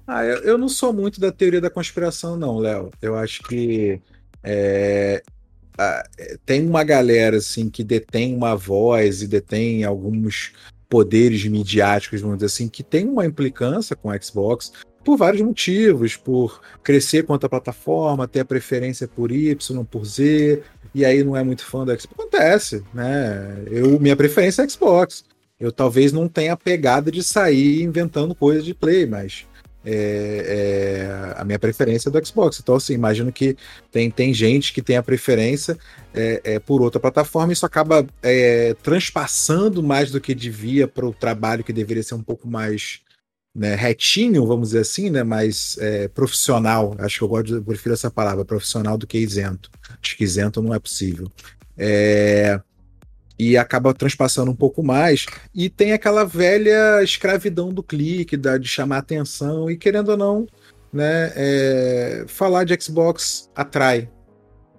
Ah, 0.07 0.25
eu, 0.25 0.39
eu, 0.39 0.59
não 0.59 0.69
sou 0.69 0.93
muito 0.93 1.21
da 1.21 1.31
teoria 1.31 1.61
da 1.61 1.71
conspiração, 1.71 2.37
não, 2.37 2.59
Léo. 2.59 2.91
Eu 3.01 3.17
acho 3.17 3.43
que 3.45 4.01
é, 4.43 5.23
tem 6.45 6.67
uma 6.67 6.83
galera 6.83 7.37
assim 7.37 7.71
que 7.71 7.85
detém 7.85 8.35
uma 8.35 8.57
voz 8.57 9.23
e 9.23 9.29
detém 9.29 9.85
alguns 9.85 10.53
poderes 10.91 11.47
midiáticos, 11.47 12.21
vamos 12.21 12.39
dizer 12.39 12.47
assim, 12.47 12.69
que 12.69 12.83
tem 12.83 13.09
uma 13.09 13.25
implicância 13.25 13.95
com 13.95 14.11
o 14.11 14.23
Xbox 14.23 14.73
por 15.05 15.17
vários 15.17 15.41
motivos, 15.41 16.17
por 16.17 16.61
crescer 16.83 17.25
quanto 17.25 17.47
a 17.47 17.49
plataforma, 17.49 18.29
ter 18.29 18.41
a 18.41 18.45
preferência 18.45 19.09
por 19.09 19.33
Y, 19.33 19.85
por 19.85 20.05
Z, 20.05 20.63
e 20.95 21.05
aí 21.05 21.23
não 21.23 21.37
é 21.37 21.43
muito 21.43 21.65
fã 21.65 21.87
do 21.87 21.93
Xbox. 21.99 22.09
Acontece, 22.13 22.83
né? 22.93 23.65
Eu, 23.71 23.99
minha 23.99 24.17
preferência 24.17 24.63
é 24.63 24.69
Xbox. 24.69 25.25
Eu 25.59 25.71
talvez 25.71 26.13
não 26.13 26.27
tenha 26.27 26.55
a 26.55 26.57
pegada 26.57 27.11
de 27.11 27.23
sair 27.23 27.83
inventando 27.83 28.35
coisas 28.35 28.65
de 28.65 28.75
play, 28.75 29.07
mas 29.07 29.47
é, 29.85 31.35
é, 31.35 31.41
a 31.41 31.45
minha 31.45 31.59
preferência 31.59 32.09
é 32.09 32.13
do 32.13 32.27
Xbox. 32.27 32.61
Então, 32.61 32.75
assim, 32.75 32.95
imagino 32.95 33.33
que 33.33 33.57
tem, 33.91 34.11
tem 34.11 34.33
gente 34.35 34.73
que 34.73 34.83
tem 34.83 34.97
a 34.97 35.03
preferência 35.03 35.79
é, 36.15 36.41
é 36.45 36.59
por 36.59 36.83
outra 36.83 37.01
plataforma, 37.01 37.53
e 37.53 37.55
isso 37.55 37.67
acaba 37.67 38.07
é, 38.23 38.75
transpassando 38.83 39.83
mais 39.83 40.11
do 40.11 40.21
que 40.21 40.35
devia 40.35 40.87
para 40.87 41.07
o 41.07 41.15
trabalho 41.15 41.65
que 41.65 41.73
deveria 41.73 42.03
ser 42.03 42.15
um 42.15 42.23
pouco 42.23 42.49
mais 42.49 43.01
né, 43.55 43.75
retinho, 43.75 44.47
vamos 44.47 44.69
dizer 44.69 44.81
assim, 44.81 45.11
né, 45.11 45.23
mais 45.23 45.77
é, 45.79 46.09
profissional. 46.09 46.95
Acho 46.99 47.19
que 47.19 47.25
eu, 47.25 47.29
gosto, 47.29 47.55
eu 47.57 47.63
prefiro 47.63 47.95
essa 47.95 48.11
palavra, 48.11 48.45
profissional, 48.45 48.97
do 48.97 49.07
que 49.07 49.19
isento. 49.19 49.71
Acho 50.03 50.17
que 50.17 50.25
isento 50.25 50.63
não 50.63 50.75
é 50.75 50.79
possível. 50.79 51.27
É, 51.77 52.61
e 53.41 53.57
acaba 53.57 53.95
transpassando 53.95 54.51
um 54.51 54.55
pouco 54.55 54.83
mais. 54.83 55.25
E 55.55 55.71
tem 55.71 55.93
aquela 55.93 56.25
velha 56.25 57.03
escravidão 57.03 57.73
do 57.73 57.83
clique, 57.83 58.37
da, 58.37 58.59
de 58.59 58.69
chamar 58.69 58.99
atenção, 58.99 59.71
e 59.71 59.79
querendo 59.79 60.11
ou 60.11 60.17
não, 60.17 60.47
né, 60.93 61.33
é, 61.35 62.25
falar 62.29 62.65
de 62.65 62.77
Xbox 62.79 63.49
atrai. 63.57 64.11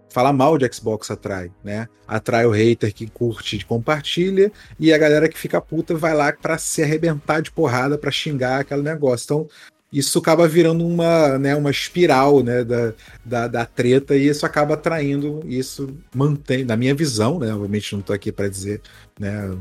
Falar 0.10 0.32
mal 0.32 0.60
de 0.60 0.72
Xbox 0.72 1.10
atrai, 1.10 1.50
né? 1.64 1.88
Atrai 2.06 2.46
o 2.46 2.52
hater 2.52 2.94
que 2.94 3.10
curte 3.10 3.56
e 3.56 3.64
compartilha, 3.64 4.52
e 4.80 4.94
a 4.94 4.98
galera 4.98 5.28
que 5.28 5.40
fica 5.40 5.60
puta 5.60 5.96
vai 5.96 6.14
lá 6.14 6.32
para 6.32 6.58
se 6.60 6.84
arrebentar 6.84 7.42
de 7.42 7.50
porrada, 7.50 7.98
para 7.98 8.12
xingar 8.12 8.60
aquele 8.60 8.84
negócio. 8.84 9.24
Então, 9.24 9.48
isso 9.92 10.20
acaba 10.20 10.48
virando 10.48 10.88
uma, 10.88 11.38
né, 11.38 11.56
uma 11.56 11.70
espiral 11.70 12.42
né, 12.42 12.64
da, 12.64 12.94
da, 13.26 13.48
da 13.48 13.66
treta 13.66 14.16
e 14.16 14.28
isso 14.28 14.46
acaba 14.46 14.76
atraindo, 14.76 15.42
isso 15.46 15.90
mantém, 16.16 16.64
na 16.64 16.78
minha 16.78 16.96
visão, 16.96 17.40
né, 17.40 17.54
obviamente 17.54 17.92
não 17.92 18.00
estou 18.00 18.16
aqui 18.16 18.32
para 18.32 18.48
dizer 18.48 18.82
né, 19.20 19.58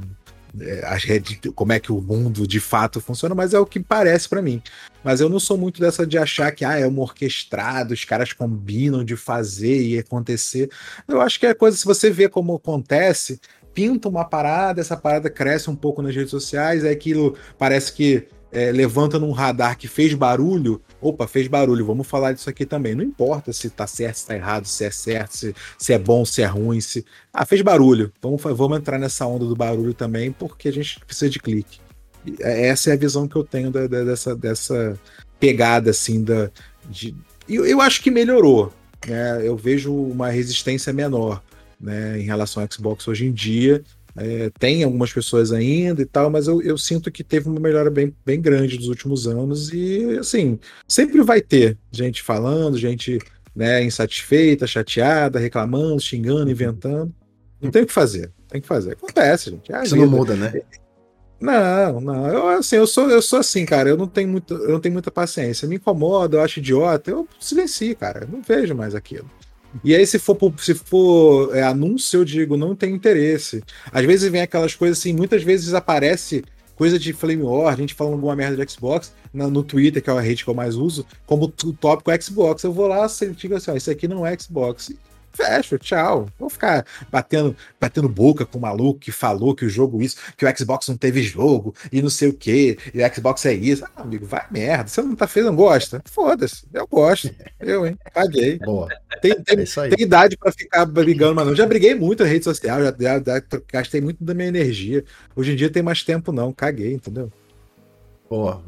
é, 0.61 0.85
as 0.87 1.05
redes, 1.05 1.39
como 1.55 1.72
é 1.72 1.81
que 1.81 1.93
o 1.93 2.01
mundo 2.01 2.47
de 2.47 2.61
fato 2.61 3.01
funciona, 3.01 3.35
mas 3.35 3.55
é 3.55 3.59
o 3.59 3.66
que 3.66 3.81
parece 3.81 4.28
para 4.28 4.43
mim. 4.43 4.62
Mas 5.03 5.20
eu 5.20 5.28
não 5.28 5.39
sou 5.39 5.57
muito 5.57 5.81
dessa 5.81 6.07
de 6.07 6.18
achar 6.18 6.51
que 6.53 6.64
ah, 6.64 6.78
é 6.78 6.87
uma 6.87 7.03
orquestrado, 7.03 7.95
os 7.95 8.05
caras 8.05 8.33
combinam 8.33 9.05
de 9.05 9.16
fazer 9.16 9.83
e 9.83 9.99
acontecer. 9.99 10.70
Eu 11.07 11.20
acho 11.20 11.39
que 11.39 11.47
é 11.47 11.55
coisa, 11.55 11.76
se 11.76 11.85
você 11.85 12.11
vê 12.11 12.28
como 12.28 12.55
acontece, 12.55 13.41
pinta 13.72 14.09
uma 14.09 14.24
parada, 14.24 14.81
essa 14.81 14.97
parada 14.97 15.31
cresce 15.31 15.70
um 15.70 15.76
pouco 15.76 16.03
nas 16.03 16.14
redes 16.14 16.31
sociais, 16.31 16.85
é 16.85 16.91
aquilo 16.91 17.37
parece 17.57 17.93
que 17.93 18.26
é, 18.53 18.73
levanta 18.73 19.19
num 19.19 19.31
radar 19.31 19.77
que 19.79 19.87
fez 19.87 20.15
barulho, 20.15 20.81
opa, 21.01 21.27
fez 21.27 21.47
barulho, 21.47 21.87
vamos 21.87 22.07
falar 22.07 22.33
disso 22.33 22.51
aqui 22.51 22.67
também. 22.67 22.95
Não 22.95 23.05
importa 23.05 23.53
se 23.53 23.71
tá 23.71 23.87
certo, 23.87 24.17
se 24.17 24.27
tá 24.27 24.35
errado, 24.35 24.65
se 24.67 24.85
é 24.85 24.91
certo, 24.91 25.37
se, 25.37 25.55
se 25.79 25.93
é 25.93 25.99
bom, 25.99 26.25
se 26.25 26.43
é 26.43 26.47
ruim, 26.47 26.81
se. 26.81 27.05
Ah, 27.33 27.47
fez 27.47 27.63
barulho. 27.63 28.13
Vamos, 28.21 28.43
vamos 28.43 28.79
entrar 28.79 28.99
nessa 28.99 29.27
onda 29.27 29.45
do 29.45 29.55
barulho 29.55 29.95
também, 29.95 30.33
porque 30.33 30.69
a 30.69 30.73
gente 30.73 31.01
precisa 31.01 31.31
de 31.31 31.39
clique. 31.39 31.81
É, 32.41 32.67
essa 32.69 32.91
é 32.91 32.93
a 32.95 32.97
visão 32.97 33.27
que 33.27 33.37
eu 33.37 33.45
tenho 33.45 33.71
da, 33.71 33.87
da, 33.87 34.05
dessa, 34.05 34.35
dessa 34.35 34.99
pegada, 35.39 35.91
assim, 35.91 36.23
da. 36.23 36.51
De... 36.89 37.15
Eu, 37.49 37.65
eu 37.65 37.81
acho 37.81 38.03
que 38.03 38.11
melhorou. 38.11 38.73
Né? 39.07 39.47
Eu 39.47 39.57
vejo 39.57 39.95
uma 39.95 40.29
resistência 40.29 40.93
menor 40.93 41.43
né, 41.81 42.19
em 42.21 42.25
relação 42.25 42.63
ao 42.63 42.69
Xbox 42.71 43.09
hoje 43.09 43.27
em 43.27 43.33
dia. 43.33 43.83
É, 44.23 44.51
tem 44.59 44.85
algumas 44.85 45.11
pessoas 45.11 45.51
ainda 45.51 46.03
e 46.03 46.05
tal, 46.05 46.29
mas 46.29 46.47
eu, 46.47 46.61
eu, 46.61 46.77
sinto 46.77 47.11
que 47.11 47.25
teve 47.25 47.49
uma 47.49 47.59
melhora 47.59 47.91
bem, 47.91 48.14
bem 48.25 48.39
grande 48.39 48.77
nos 48.77 48.89
últimos 48.89 49.27
anos 49.27 49.73
e, 49.73 50.18
assim, 50.18 50.59
sempre 50.87 51.23
vai 51.23 51.41
ter 51.41 51.79
gente 51.91 52.23
falando, 52.23 52.77
gente 52.77 53.18
né, 53.57 53.83
insatisfeita, 53.83 54.66
chateada, 54.66 55.39
reclamando, 55.39 56.03
xingando, 56.03 56.51
inventando. 56.51 57.14
Não 57.62 57.71
tem 57.71 57.83
o 57.83 57.87
que 57.87 57.93
fazer, 57.95 58.31
tem 58.47 58.61
que 58.61 58.66
fazer. 58.66 58.93
Acontece, 58.93 59.51
gente. 59.51 59.73
É 59.73 59.83
Isso 59.83 59.97
não 59.97 60.07
muda, 60.07 60.37
né? 60.37 60.53
Não, 61.41 62.03
não. 62.03 62.27
Eu, 62.29 62.49
assim, 62.49 62.77
eu 62.77 62.87
sou, 62.87 63.09
eu 63.09 63.23
sou 63.23 63.39
assim, 63.39 63.64
cara. 63.64 63.89
Eu 63.89 63.97
não 63.97 64.07
tenho 64.07 64.29
muito, 64.29 64.53
eu 64.53 64.73
não 64.73 64.81
tenho 64.81 64.93
muita 64.93 65.11
paciência. 65.11 65.66
Me 65.66 65.77
incomoda, 65.77 66.37
eu 66.37 66.43
acho 66.43 66.59
idiota. 66.59 67.11
Eu 67.11 67.27
silencio, 67.41 67.97
cara. 67.97 68.25
Eu 68.25 68.29
não 68.29 68.43
vejo 68.43 68.75
mais 68.75 68.95
aquilo. 68.95 69.31
E 69.85 69.95
aí, 69.95 70.07
se 70.07 70.18
for, 70.18 70.37
se 70.59 70.75
for 70.75 71.57
é, 71.57 71.62
anúncio, 71.62 72.21
eu 72.21 72.25
digo, 72.25 72.57
não 72.57 72.75
tem 72.75 72.93
interesse. 72.95 73.62
Às 73.93 74.05
vezes 74.05 74.31
vem 74.31 74.41
aquelas 74.41 74.75
coisas 74.75 74.99
assim, 74.99 75.12
muitas 75.12 75.43
vezes 75.43 75.75
aparece 75.75 76.45
coisa 76.75 76.99
de 76.99 77.12
Flame 77.12 77.43
War, 77.43 77.73
a 77.73 77.77
gente 77.77 77.93
falando 77.93 78.14
alguma 78.14 78.35
merda 78.35 78.64
de 78.64 78.73
Xbox, 78.73 79.12
no, 79.35 79.51
no 79.51 79.62
Twitter, 79.62 80.03
que 80.03 80.09
é 80.09 80.12
a 80.12 80.21
rede 80.21 80.43
que 80.43 80.49
eu 80.49 80.55
mais 80.55 80.77
uso, 80.77 81.07
como 81.27 81.45
o 81.45 81.73
tópico 81.73 82.11
Xbox. 82.23 82.62
Eu 82.62 82.73
vou 82.73 82.87
lá 82.87 83.07
e 83.21 83.27
digo 83.31 83.55
assim, 83.55 83.71
ó, 83.71 83.77
isso 83.77 83.91
aqui 83.91 84.09
não 84.09 84.27
é 84.27 84.37
Xbox 84.39 84.91
fecho, 85.33 85.78
tchau. 85.78 86.26
Vou 86.39 86.49
ficar 86.49 86.85
batendo, 87.11 87.57
batendo 87.81 88.09
boca 88.09 88.45
com 88.45 88.59
o 88.59 88.61
maluco 88.61 89.01
que 89.01 89.12
falou 89.12 89.55
que 89.55 89.64
o 89.64 89.68
jogo 89.68 90.03
isso, 90.03 90.16
que 90.37 90.45
o 90.45 90.57
Xbox 90.57 90.89
não 90.89 90.97
teve 90.97 91.22
jogo 91.22 91.74
e 91.93 92.03
não 92.03 92.11
sei 92.11 92.28
o 92.28 92.33
que, 92.33 92.78
e 92.95 93.03
o 93.03 93.14
Xbox 93.14 93.45
é 93.47 93.55
isso. 93.55 93.85
Ah, 93.85 94.03
amigo, 94.03 94.26
vai 94.26 94.45
merda. 94.51 94.89
Você 94.89 95.03
não 95.03 95.14
tá 95.14 95.26
fez, 95.26 95.47
não 95.47 95.55
gosta? 95.55 96.03
Foda-se, 96.05 96.64
eu 96.72 96.87
gosto. 96.87 97.31
Eu, 97.59 97.87
hein? 97.87 97.99
Paguei. 98.12 98.59
Boa. 98.59 98.89
Tem, 99.20 99.35
tem, 99.43 99.61
é 99.61 99.89
tem 99.89 100.05
idade 100.05 100.37
para 100.37 100.53
ficar 100.53 100.85
brigando, 100.87 101.35
mas 101.35 101.47
não. 101.47 101.55
Já 101.55 101.66
briguei 101.66 101.95
muito 101.95 102.22
na 102.22 102.28
rede 102.28 102.45
social, 102.45 102.83
já, 102.83 102.95
já, 102.99 103.18
já, 103.18 103.43
gastei 103.72 104.01
muito 104.01 104.22
da 104.22 104.35
minha 104.35 104.49
energia. 104.49 105.05
Hoje 105.35 105.53
em 105.53 105.57
dia 105.57 105.70
tem 105.70 105.83
mais 105.83 106.03
tempo, 106.03 106.33
não. 106.33 106.53
Caguei, 106.53 106.95
entendeu? 106.95 107.31
Boa. 108.28 108.62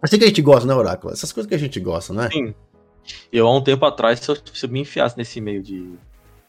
Assim 0.00 0.18
que 0.18 0.24
a 0.24 0.28
gente 0.28 0.42
gosta, 0.42 0.66
né, 0.66 0.74
Oráculo? 0.74 1.12
Essas 1.12 1.32
coisas 1.32 1.48
que 1.48 1.54
a 1.54 1.58
gente 1.58 1.80
gosta, 1.80 2.12
né? 2.12 2.28
Sim. 2.32 2.54
Eu, 3.32 3.46
há 3.46 3.56
um 3.56 3.62
tempo 3.62 3.84
atrás, 3.84 4.20
se 4.20 4.30
eu, 4.30 4.36
se 4.36 4.66
eu 4.66 4.70
me 4.70 4.80
enfiasse 4.80 5.16
nesse 5.16 5.40
meio 5.40 5.62
de, 5.62 5.82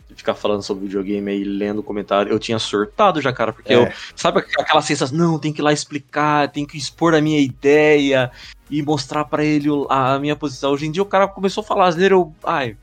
de, 0.08 0.16
ficar 0.16 0.34
falando 0.34 0.62
sobre 0.62 0.86
videogame 0.86 1.32
e 1.34 1.44
lendo 1.44 1.84
comentário, 1.84 2.32
eu 2.32 2.40
tinha 2.40 2.60
surtado 2.60 3.22
já, 3.22 3.32
cara, 3.34 3.54
porque 3.54 3.74
é. 3.74 3.78
eu. 3.78 3.92
Sabe 4.16 4.40
aquela 4.40 4.82
sensação, 4.82 5.18
não, 5.18 5.40
tem 5.40 5.52
que 5.52 5.62
ir 5.62 5.64
lá 5.64 5.74
explicar, 5.74 6.52
tem 6.52 6.66
que 6.66 6.78
expor 6.78 7.14
a 7.16 7.22
minha 7.22 7.40
ideia 7.40 8.32
e 8.70 8.82
mostrar 8.82 9.26
para 9.26 9.44
ele 9.44 9.70
a 9.90 10.20
minha 10.20 10.36
posição. 10.36 10.72
Hoje 10.72 10.86
em 10.86 10.92
dia 10.92 11.04
o 11.04 11.08
cara 11.08 11.28
começou 11.28 11.62
a 11.62 11.66
falar 11.66 11.88
asneira, 11.88 12.16
eu. 12.16 12.34
Ai. 12.44 12.78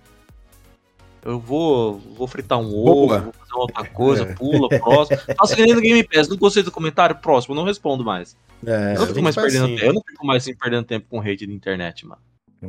Eu 1.25 1.39
vou, 1.39 1.99
vou 2.17 2.27
fritar 2.27 2.59
um 2.59 2.67
ovo, 2.67 3.07
Boa. 3.07 3.21
vou 3.21 3.33
fazer 3.33 3.55
outra 3.55 3.85
coisa, 3.85 4.23
é. 4.29 4.35
pula, 4.35 4.69
próximo. 4.69 5.19
Faço 5.39 5.55
que 5.55 5.63
nem 5.63 5.73
no 5.73 5.81
Game 5.81 6.03
Pass, 6.03 6.29
não 6.29 6.37
gostei 6.37 6.65
do 6.65 6.73
comentário, 6.73 7.15
próximo, 7.17 7.55
não 7.55 7.63
respondo 7.63 8.05
mais. 8.05 8.37
É, 8.67 8.95
eu 8.95 9.01
não 9.01 9.07
fico 9.07 9.23
mais 9.23 9.35
perdendo 9.37 9.65
assim. 9.65 9.77
tempo. 9.77 9.87
Eu 9.87 9.95
não 9.95 10.03
fico 10.03 10.27
mais 10.27 10.43
assim, 10.43 10.55
perdendo 10.57 10.85
tempo 10.85 11.07
com 11.09 11.21
hate 11.21 11.47
da 11.47 11.53
internet, 11.53 12.07
mano. 12.07 12.21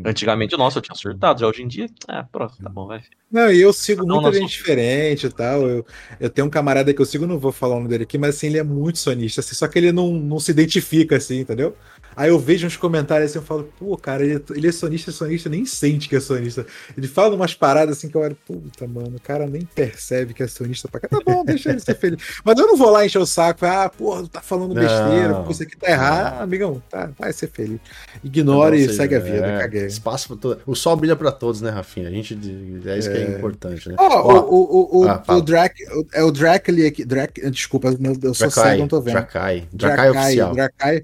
Antigamente, 0.05 0.57
nossa, 0.57 0.79
eu 0.79 0.81
tinha 0.81 0.95
surtado, 0.95 1.39
já 1.39 1.47
hoje 1.47 1.61
em 1.61 1.67
dia, 1.67 1.87
é, 2.09 2.23
pronto, 2.31 2.55
tá 2.61 2.69
bom, 2.69 2.87
vai. 2.87 3.01
Não, 3.31 3.51
e 3.51 3.61
eu 3.61 3.73
sigo 3.73 4.05
muita 4.05 4.31
gente 4.31 4.51
diferente 4.51 5.25
e 5.25 5.29
tal. 5.29 5.67
Eu, 5.67 5.85
eu 6.19 6.29
tenho 6.29 6.47
um 6.47 6.49
camarada 6.49 6.93
que 6.93 7.01
eu 7.01 7.05
sigo, 7.05 7.27
não 7.27 7.39
vou 7.39 7.51
falar 7.51 7.75
o 7.75 7.77
nome 7.77 7.89
dele 7.89 8.03
aqui, 8.03 8.17
mas 8.17 8.35
assim, 8.35 8.47
ele 8.47 8.59
é 8.59 8.63
muito 8.63 8.99
sonista, 8.99 9.41
assim, 9.41 9.55
só 9.55 9.67
que 9.67 9.77
ele 9.77 9.91
não, 9.91 10.13
não 10.13 10.39
se 10.39 10.51
identifica, 10.51 11.17
assim, 11.17 11.39
entendeu? 11.39 11.75
Aí 12.15 12.29
eu 12.29 12.39
vejo 12.39 12.67
uns 12.67 12.77
comentários 12.77 13.31
assim, 13.31 13.39
eu 13.39 13.43
falo, 13.43 13.71
pô, 13.79 13.97
cara, 13.97 14.23
ele, 14.23 14.43
ele 14.51 14.67
é 14.67 14.71
sonista, 14.71 15.11
sonista, 15.11 15.49
nem 15.49 15.65
sente 15.65 16.07
que 16.07 16.15
é 16.15 16.19
sonista. 16.19 16.65
Ele 16.95 17.07
fala 17.07 17.35
umas 17.35 17.53
paradas 17.53 17.97
assim 17.97 18.09
que 18.09 18.15
eu 18.15 18.21
olho, 18.21 18.37
puta, 18.45 18.87
mano, 18.87 19.15
o 19.15 19.21
cara 19.21 19.47
nem 19.47 19.61
percebe 19.61 20.33
que 20.33 20.43
é 20.43 20.47
sonista 20.47 20.87
pra 20.87 20.99
cá. 20.99 21.07
Tá 21.07 21.19
bom, 21.25 21.43
deixa 21.43 21.71
ele 21.71 21.79
ser 21.79 21.95
feliz. 21.95 22.21
Mas 22.45 22.57
eu 22.59 22.67
não 22.67 22.77
vou 22.77 22.89
lá 22.89 23.05
encher 23.05 23.19
o 23.19 23.25
saco, 23.25 23.65
ah, 23.65 23.89
porra, 23.89 24.27
tá 24.27 24.41
falando 24.41 24.75
besteira, 24.75 25.29
não, 25.29 25.49
isso 25.49 25.63
aqui 25.63 25.75
tá 25.75 25.89
errado. 25.89 26.35
Ah, 26.39 26.43
amigão, 26.43 26.81
tá, 26.89 27.09
vai 27.17 27.33
ser 27.33 27.49
feliz. 27.49 27.79
Ignore 28.23 28.77
não, 28.77 28.85
e 28.85 28.93
segue 28.93 29.15
a 29.15 29.19
vida, 29.19 29.47
é, 29.47 29.59
caguei. 29.59 29.82
Espaço 29.85 30.27
pra 30.27 30.37
todo... 30.37 30.61
O 30.65 30.75
sol 30.75 30.95
brilha 30.95 31.15
pra 31.15 31.31
todos, 31.31 31.61
né, 31.61 31.69
Rafinha? 31.69 32.07
A 32.07 32.11
gente, 32.11 32.37
é 32.85 32.97
isso 32.97 33.09
é. 33.09 33.13
que 33.13 33.17
é 33.19 33.37
importante, 33.37 33.89
né? 33.89 33.95
Oh, 33.99 34.03
Ó, 34.03 34.41
o, 34.41 34.99
o, 34.99 35.01
o, 35.01 35.09
ah, 35.09 35.23
o 35.29 35.41
Drac, 35.41 35.75
é 36.13 36.23
o 36.23 36.31
Dracly 36.31 36.85
aqui, 36.85 37.05
Drac, 37.05 37.39
desculpa, 37.49 37.89
eu 38.21 38.33
sou 38.33 38.49
cego, 38.49 38.79
não 38.79 38.87
tô 38.87 39.01
vendo. 39.01 39.13
Drakai, 39.13 39.67
Drakai 39.71 40.09
oficial. 40.09 40.53
Drakai 40.53 41.01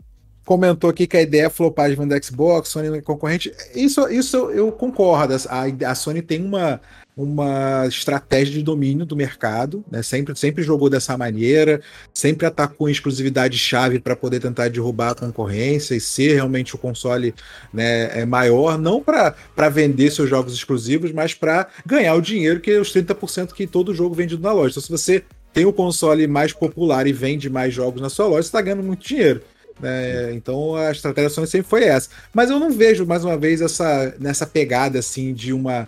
comentou 0.49 0.89
aqui 0.89 1.05
que 1.05 1.15
a 1.15 1.21
ideia 1.21 1.45
é 1.45 1.49
flopar 1.49 1.91
de 1.91 2.25
Xbox, 2.25 2.69
Sony 2.69 2.97
é 2.97 3.01
concorrente. 3.01 3.53
Isso, 3.75 4.09
isso 4.09 4.49
eu 4.49 4.71
concordo. 4.71 5.35
A, 5.47 5.91
a 5.91 5.93
Sony 5.93 6.23
tem 6.23 6.43
uma, 6.43 6.81
uma 7.21 7.85
estratégia 7.85 8.53
de 8.53 8.63
domínio 8.63 9.05
do 9.05 9.13
mercado, 9.13 9.83
né? 9.91 10.01
sempre, 10.01 10.33
sempre 10.37 10.63
jogou 10.63 10.89
dessa 10.89 11.17
maneira, 11.17 11.81
sempre 12.13 12.47
atacou 12.47 12.87
em 12.87 12.93
exclusividade 12.93 13.57
chave 13.57 13.99
para 13.99 14.15
poder 14.15 14.39
tentar 14.39 14.69
derrubar 14.69 15.11
a 15.11 15.15
concorrência 15.15 15.95
e 15.95 15.99
ser 15.99 16.35
realmente 16.35 16.75
o 16.75 16.77
console 16.77 17.35
né, 17.73 18.21
é 18.21 18.25
maior, 18.25 18.77
não 18.77 19.03
para 19.03 19.69
vender 19.69 20.11
seus 20.11 20.29
jogos 20.29 20.53
exclusivos, 20.53 21.11
mas 21.11 21.33
para 21.33 21.67
ganhar 21.85 22.15
o 22.15 22.21
dinheiro 22.21 22.61
que 22.61 22.71
é 22.71 22.79
os 22.79 22.93
30% 22.93 23.51
que 23.51 23.67
todo 23.67 23.93
jogo 23.93 24.15
vendido 24.15 24.41
na 24.41 24.53
loja. 24.53 24.71
Então, 24.71 24.83
se 24.83 24.89
você 24.89 25.23
tem 25.51 25.65
o 25.65 25.73
console 25.73 26.25
mais 26.25 26.53
popular 26.53 27.05
e 27.05 27.11
vende 27.11 27.49
mais 27.49 27.73
jogos 27.73 28.01
na 28.01 28.09
sua 28.09 28.27
loja, 28.27 28.43
você 28.43 28.47
está 28.47 28.61
ganhando 28.61 28.83
muito 28.83 29.05
dinheiro. 29.05 29.41
Né? 29.77 30.33
Então 30.33 30.73
a 30.75 30.89
estratégia 30.89 31.29
sempre 31.45 31.67
foi 31.67 31.83
essa. 31.83 32.09
Mas 32.33 32.49
eu 32.49 32.59
não 32.59 32.71
vejo, 32.71 33.05
mais 33.05 33.25
uma 33.25 33.37
vez, 33.37 33.59
essa 33.59 34.15
nessa 34.19 34.47
pegada 34.47 34.99
assim 34.99 35.33
de 35.33 35.51
uma 35.51 35.85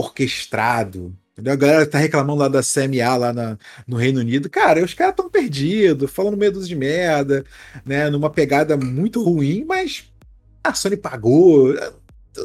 orquestrado. 0.00 1.14
Entendeu? 1.32 1.52
A 1.52 1.56
galera 1.56 1.86
tá 1.86 1.98
reclamando 1.98 2.38
lá 2.38 2.48
da 2.48 2.60
CMA 2.60 3.16
lá 3.16 3.32
na, 3.32 3.58
no 3.86 3.96
Reino 3.96 4.20
Unido. 4.20 4.50
Cara, 4.50 4.84
os 4.84 4.92
caras 4.94 5.12
estão 5.12 5.30
perdidos, 5.30 6.10
falando 6.10 6.36
meio 6.36 6.52
de 6.52 6.76
merda, 6.76 7.44
né? 7.84 8.10
Numa 8.10 8.28
pegada 8.28 8.76
muito 8.76 9.22
ruim, 9.22 9.64
mas 9.66 10.04
a 10.62 10.74
Sony 10.74 10.96
pagou. 10.96 11.74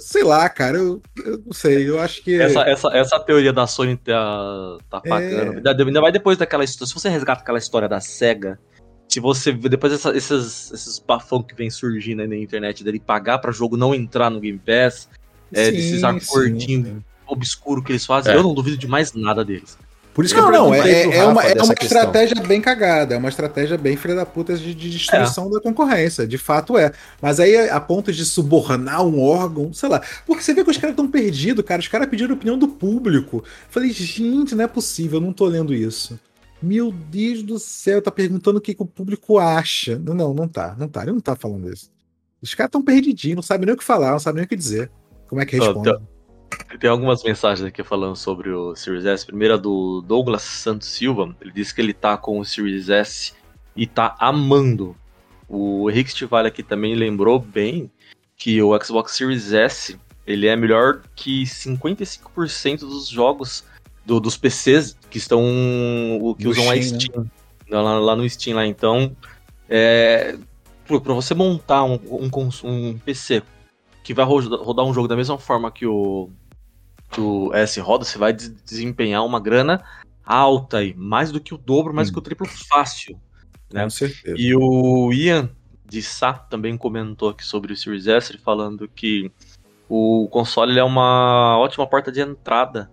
Sei 0.01 0.23
lá, 0.23 0.47
cara, 0.49 0.77
eu, 0.77 1.01
eu 1.23 1.41
não 1.45 1.53
sei, 1.53 1.87
eu 1.89 1.99
acho 1.99 2.23
que. 2.23 2.39
Essa, 2.41 2.61
essa, 2.61 2.87
essa 2.89 3.19
teoria 3.19 3.51
da 3.51 3.67
Sony 3.67 3.97
tá, 3.97 4.77
tá 4.89 5.01
pagando. 5.01 5.67
É... 5.67 5.83
Ainda 5.83 6.01
vai 6.01 6.11
depois 6.11 6.37
daquela 6.37 6.63
história. 6.63 6.87
Se 6.87 6.93
você 6.93 7.09
resgata 7.09 7.41
aquela 7.41 7.59
história 7.59 7.89
da 7.89 7.99
SEGA, 7.99 8.57
se 9.09 9.19
você 9.19 9.51
depois 9.51 9.93
essa, 9.93 10.15
esses, 10.15 10.71
esses 10.71 10.99
bafão 10.99 11.43
que 11.43 11.53
vem 11.53 11.69
surgindo 11.69 12.21
aí 12.21 12.27
na 12.27 12.35
internet 12.35 12.83
dele 12.83 12.99
pagar 12.99 13.39
para 13.39 13.51
jogo 13.51 13.77
não 13.77 13.93
entrar 13.93 14.29
no 14.29 14.39
Game 14.39 14.59
Pass, 14.59 15.09
é, 15.53 15.69
desses 15.69 16.03
acordinhos 16.03 17.03
obscuros 17.27 17.83
que 17.83 17.91
eles 17.91 18.05
fazem, 18.05 18.33
é. 18.33 18.37
eu 18.37 18.43
não 18.43 18.53
duvido 18.53 18.77
de 18.77 18.87
mais 18.87 19.13
nada 19.13 19.43
deles. 19.43 19.77
Por 20.15 20.23
isso 20.23 20.33
que 20.33 20.39
não, 20.39 20.47
eu 20.47 20.53
não, 20.53 20.73
é, 20.73 21.17
é 21.17 21.25
uma, 21.25 21.43
é 21.43 21.61
uma 21.61 21.73
estratégia 21.73 22.41
bem 22.41 22.61
cagada, 22.61 23.15
é 23.15 23.17
uma 23.17 23.27
estratégia 23.27 23.77
bem 23.77 23.97
filha 23.97 24.15
da 24.15 24.25
puta 24.25 24.55
de, 24.55 24.73
de 24.73 24.89
destruição 24.89 25.47
é. 25.47 25.49
da 25.49 25.59
concorrência, 25.59 26.25
de 26.25 26.37
fato 26.37 26.77
é. 26.77 26.93
Mas 27.21 27.37
aí 27.37 27.69
a 27.69 27.81
ponto 27.81 28.13
de 28.13 28.23
subornar 28.23 29.05
um 29.05 29.21
órgão, 29.21 29.73
sei 29.73 29.89
lá. 29.89 30.01
Porque 30.25 30.41
você 30.41 30.53
vê 30.53 30.63
que 30.63 30.71
os 30.71 30.77
caras 30.77 30.93
estão 30.93 31.05
perdidos, 31.05 31.65
cara. 31.65 31.81
Os 31.81 31.89
caras 31.89 32.07
pediram 32.07 32.31
a 32.31 32.37
opinião 32.37 32.57
do 32.57 32.69
público. 32.69 33.43
falei, 33.69 33.91
gente, 33.91 34.55
não 34.55 34.63
é 34.63 34.67
possível, 34.67 35.17
eu 35.17 35.21
não 35.21 35.33
tô 35.33 35.47
lendo 35.47 35.73
isso. 35.73 36.17
Meu 36.61 36.93
Deus 36.93 37.43
do 37.43 37.59
céu, 37.59 38.01
tá 38.01 38.09
perguntando 38.09 38.59
o 38.59 38.61
que, 38.61 38.73
que 38.73 38.81
o 38.81 38.85
público 38.85 39.37
acha. 39.37 39.99
Não, 39.99 40.13
não, 40.13 40.33
não 40.33 40.47
tá, 40.47 40.77
não 40.79 40.87
tá. 40.87 41.01
Ele 41.01 41.11
não 41.11 41.19
tá 41.19 41.35
falando 41.35 41.69
isso. 41.69 41.91
Os 42.41 42.53
caras 42.53 42.69
estão 42.69 42.81
perdidinhos, 42.81 43.35
não 43.35 43.43
sabem 43.43 43.65
nem 43.65 43.75
o 43.75 43.77
que 43.77 43.83
falar, 43.83 44.11
não 44.11 44.19
sabem 44.19 44.37
nem 44.37 44.45
o 44.45 44.47
que 44.47 44.55
dizer. 44.55 44.89
Como 45.27 45.41
é 45.41 45.45
que 45.45 45.57
responde? 45.57 45.89
Oh, 45.89 46.14
tem, 46.79 46.89
algumas 46.89 47.23
mensagens 47.23 47.67
aqui 47.67 47.83
falando 47.83 48.15
sobre 48.15 48.49
o 48.49 48.75
Series 48.75 49.05
S. 49.05 49.25
Primeira 49.25 49.57
do 49.57 50.01
Douglas 50.01 50.41
Santos 50.43 50.87
Silva. 50.87 51.35
Ele 51.41 51.51
disse 51.51 51.73
que 51.73 51.81
ele 51.81 51.93
tá 51.93 52.17
com 52.17 52.39
o 52.39 52.45
Series 52.45 52.89
S 52.89 53.33
e 53.75 53.85
tá 53.85 54.15
amando. 54.19 54.95
O 55.47 55.89
Henrique 55.89 56.11
Stivale 56.11 56.47
aqui 56.47 56.63
também 56.63 56.95
lembrou 56.95 57.39
bem 57.39 57.91
que 58.37 58.61
o 58.61 58.77
Xbox 58.83 59.15
Series 59.15 59.53
S 59.53 59.97
ele 60.25 60.47
é 60.47 60.55
melhor 60.55 61.03
que 61.15 61.43
55% 61.43 62.79
dos 62.79 63.07
jogos 63.07 63.63
do, 64.05 64.19
dos 64.19 64.37
PCs 64.37 64.97
que 65.09 65.17
estão 65.17 65.41
que 66.37 66.47
usam 66.47 66.63
Steam, 66.65 66.79
a 66.79 66.81
Steam 66.81 67.23
né? 67.23 67.29
lá, 67.69 67.99
lá, 67.99 68.15
no 68.15 68.27
Steam 68.29 68.55
lá. 68.55 68.65
Então, 68.65 69.15
é, 69.69 70.37
para 70.85 71.13
você 71.13 71.33
montar 71.33 71.83
um, 71.83 71.99
um, 72.09 72.49
um, 72.63 72.97
PC 72.97 73.43
que 74.03 74.13
vai 74.13 74.25
rodar 74.25 74.85
um 74.85 74.93
jogo 74.93 75.07
da 75.07 75.15
mesma 75.15 75.37
forma 75.37 75.71
que 75.71 75.85
o, 75.85 76.29
que 77.09 77.21
o 77.21 77.53
S 77.53 77.79
roda, 77.79 78.03
você 78.03 78.17
vai 78.17 78.33
desempenhar 78.33 79.25
uma 79.25 79.39
grana 79.39 79.83
alta 80.25 80.83
e 80.83 80.93
mais 80.93 81.31
do 81.31 81.39
que 81.39 81.53
o 81.53 81.57
dobro, 81.57 81.93
mais 81.93 82.09
hum. 82.09 82.11
do 82.11 82.13
que 82.15 82.19
o 82.19 82.23
triplo 82.23 82.47
fácil. 82.47 83.19
Né? 83.71 83.83
Com 83.83 83.89
certeza. 83.89 84.35
E 84.37 84.55
o 84.55 85.11
Ian 85.13 85.49
de 85.85 86.01
Sá 86.01 86.33
também 86.33 86.77
comentou 86.77 87.29
aqui 87.29 87.45
sobre 87.45 87.73
o 87.73 87.77
Series 87.77 88.07
S, 88.07 88.37
falando 88.39 88.87
que 88.87 89.31
o 89.87 90.27
console 90.31 90.77
é 90.79 90.83
uma 90.83 91.57
ótima 91.59 91.85
porta 91.85 92.11
de 92.11 92.21
entrada 92.21 92.91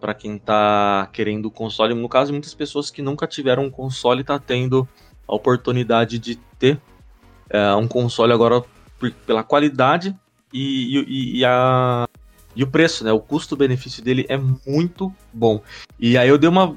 para 0.00 0.12
quem 0.12 0.34
está 0.34 1.08
querendo 1.12 1.46
o 1.46 1.50
console. 1.50 1.94
No 1.94 2.08
caso, 2.08 2.32
muitas 2.32 2.52
pessoas 2.52 2.90
que 2.90 3.00
nunca 3.00 3.26
tiveram 3.26 3.64
um 3.64 3.70
console 3.70 4.24
tá 4.24 4.38
tendo 4.38 4.88
a 5.28 5.34
oportunidade 5.34 6.18
de 6.18 6.36
ter 6.58 6.80
é, 7.48 7.72
um 7.74 7.86
console 7.86 8.32
agora 8.32 8.64
pela 9.24 9.44
qualidade 9.44 10.16
e, 10.52 10.98
e, 10.98 11.38
e, 11.38 11.44
a, 11.44 12.08
e 12.54 12.62
o 12.62 12.66
preço, 12.66 13.04
né? 13.04 13.12
O 13.12 13.20
custo-benefício 13.20 14.02
dele 14.02 14.26
é 14.28 14.36
muito 14.36 15.12
bom. 15.32 15.62
E 15.98 16.18
aí 16.18 16.28
eu 16.28 16.38
dei 16.38 16.48
uma 16.48 16.76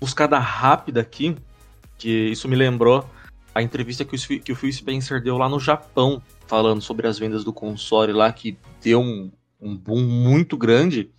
buscada 0.00 0.38
rápida 0.38 1.00
aqui, 1.00 1.36
que 1.96 2.08
isso 2.08 2.48
me 2.48 2.56
lembrou 2.56 3.04
a 3.54 3.62
entrevista 3.62 4.04
que 4.04 4.14
o, 4.14 4.40
que 4.40 4.52
o 4.52 4.56
Phil 4.56 4.72
Spencer 4.72 5.22
deu 5.22 5.36
lá 5.36 5.48
no 5.48 5.58
Japão, 5.58 6.22
falando 6.46 6.80
sobre 6.80 7.08
as 7.08 7.18
vendas 7.18 7.42
do 7.42 7.52
console 7.52 8.12
lá, 8.12 8.32
que 8.32 8.56
deu 8.80 9.00
um, 9.00 9.32
um 9.60 9.76
boom 9.76 10.02
muito 10.02 10.56
grande 10.56 11.10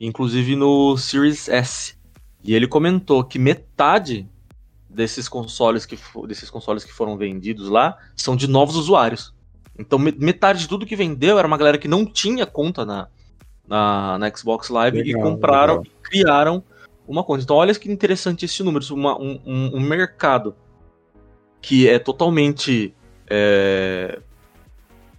inclusive 0.00 0.54
no 0.54 0.96
Series 0.96 1.48
S. 1.48 1.94
E 2.42 2.54
ele 2.54 2.66
comentou 2.66 3.24
que 3.24 3.38
metade 3.38 4.28
desses 4.88 5.28
consoles 5.28 5.84
que, 5.84 5.98
desses 6.26 6.48
consoles 6.48 6.84
que 6.84 6.92
foram 6.92 7.16
vendidos 7.16 7.68
lá 7.68 7.96
são 8.16 8.36
de 8.36 8.46
novos 8.46 8.76
usuários. 8.76 9.34
Então 9.78 9.98
metade 9.98 10.60
de 10.60 10.68
tudo 10.68 10.86
que 10.86 10.96
vendeu 10.96 11.38
era 11.38 11.46
uma 11.46 11.58
galera 11.58 11.78
que 11.78 11.88
não 11.88 12.04
tinha 12.04 12.46
conta 12.46 12.84
na, 12.84 13.08
na, 13.68 14.18
na 14.18 14.34
Xbox 14.34 14.68
Live 14.68 15.02
legal, 15.02 15.20
e 15.20 15.22
compraram 15.22 15.78
legal. 15.78 15.86
e 15.86 16.08
criaram 16.08 16.64
uma 17.06 17.22
conta. 17.24 17.42
Então 17.42 17.56
olha 17.56 17.74
que 17.74 17.90
interessante 17.90 18.44
esse 18.44 18.62
número. 18.62 18.84
Uma, 18.94 19.18
um, 19.18 19.40
um, 19.44 19.76
um 19.76 19.80
mercado 19.80 20.54
que 21.60 21.88
é 21.88 21.98
totalmente. 21.98 22.94
É, 23.30 24.20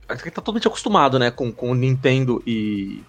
tá 0.08 0.16
totalmente 0.34 0.68
acostumado 0.68 1.20
né, 1.20 1.30
com, 1.30 1.52
com 1.52 1.72
o 1.72 1.76
Nintendo 1.76 2.42
e, 2.46 3.04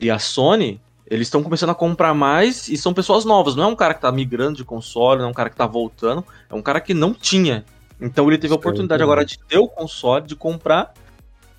e 0.00 0.10
a 0.10 0.18
Sony 0.18 0.80
eles 1.06 1.26
estão 1.28 1.42
começando 1.42 1.70
a 1.70 1.74
comprar 1.74 2.14
mais 2.14 2.68
e 2.68 2.76
são 2.76 2.94
pessoas 2.94 3.24
novas. 3.24 3.54
Não 3.54 3.64
é 3.64 3.66
um 3.66 3.76
cara 3.76 3.92
que 3.94 4.00
tá 4.00 4.10
migrando 4.10 4.56
de 4.56 4.64
console, 4.64 5.20
não 5.20 5.28
é 5.28 5.30
um 5.30 5.34
cara 5.34 5.50
que 5.50 5.56
tá 5.56 5.66
voltando. 5.66 6.24
É 6.48 6.54
um 6.54 6.62
cara 6.62 6.80
que 6.80 6.94
não 6.94 7.12
tinha. 7.12 7.64
Então 8.00 8.26
ele 8.26 8.38
teve 8.38 8.52
a 8.52 8.56
oportunidade 8.56 9.02
agora 9.02 9.24
de 9.24 9.38
ter 9.38 9.58
o 9.58 9.68
console, 9.68 10.26
de 10.26 10.34
comprar. 10.34 10.94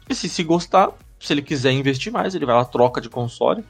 E 0.09 0.15
se, 0.15 0.27
se 0.27 0.43
gostar, 0.43 0.89
se 1.19 1.33
ele 1.33 1.41
quiser 1.41 1.71
investir 1.71 2.11
mais, 2.11 2.35
ele 2.35 2.45
vai 2.45 2.55
lá, 2.55 2.65
troca 2.65 3.01
de 3.01 3.09
console. 3.09 3.63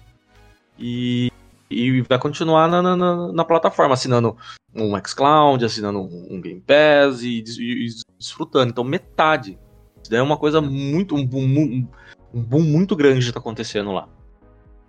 E, 0.77 1.31
e 1.69 2.01
vai 2.01 2.19
continuar 2.19 2.67
na, 2.67 2.81
na, 2.81 3.31
na 3.31 3.45
plataforma, 3.45 3.93
assinando 3.93 4.35
um 4.73 4.93
xCloud, 5.05 5.63
assinando 5.63 6.01
um 6.01 6.41
Game 6.41 6.61
Pass 6.61 7.21
e, 7.21 7.43
e, 7.59 7.87
e 7.87 7.89
desfrutando. 8.19 8.71
Então 8.71 8.83
metade. 8.83 9.57
Isso 10.01 10.11
daí 10.11 10.19
é 10.19 10.23
uma 10.23 10.37
coisa 10.37 10.61
muito. 10.61 11.15
Um 11.15 11.25
boom, 11.25 11.45
um, 11.45 11.87
um 12.33 12.41
boom 12.41 12.61
muito 12.61 12.95
grande 12.95 13.25
que 13.25 13.31
tá 13.31 13.39
acontecendo 13.39 13.91
lá. 13.91 14.07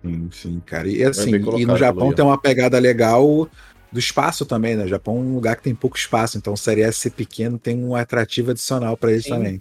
Sim, 0.03 0.29
sim, 0.31 0.61
cara. 0.65 0.87
E 0.87 1.03
assim, 1.03 1.31
e 1.35 1.65
no 1.65 1.77
Japão 1.77 2.13
tem 2.13 2.23
uma 2.23 2.39
pegada 2.39 2.77
legal 2.77 3.49
do 3.91 3.99
espaço 3.99 4.45
também, 4.45 4.75
né? 4.75 4.83
O 4.83 4.87
Japão 4.87 5.17
é 5.17 5.19
um 5.19 5.35
lugar 5.35 5.55
que 5.55 5.63
tem 5.63 5.73
pouco 5.73 5.97
espaço, 5.97 6.37
então 6.37 6.53
o 6.53 6.57
Série 6.57 6.81
S 6.81 6.99
ser 6.99 7.11
pequeno 7.11 7.57
tem 7.57 7.83
um 7.83 7.95
atrativo 7.95 8.51
adicional 8.51 8.97
para 8.97 9.11
eles 9.11 9.23
sim. 9.23 9.29
também. 9.31 9.59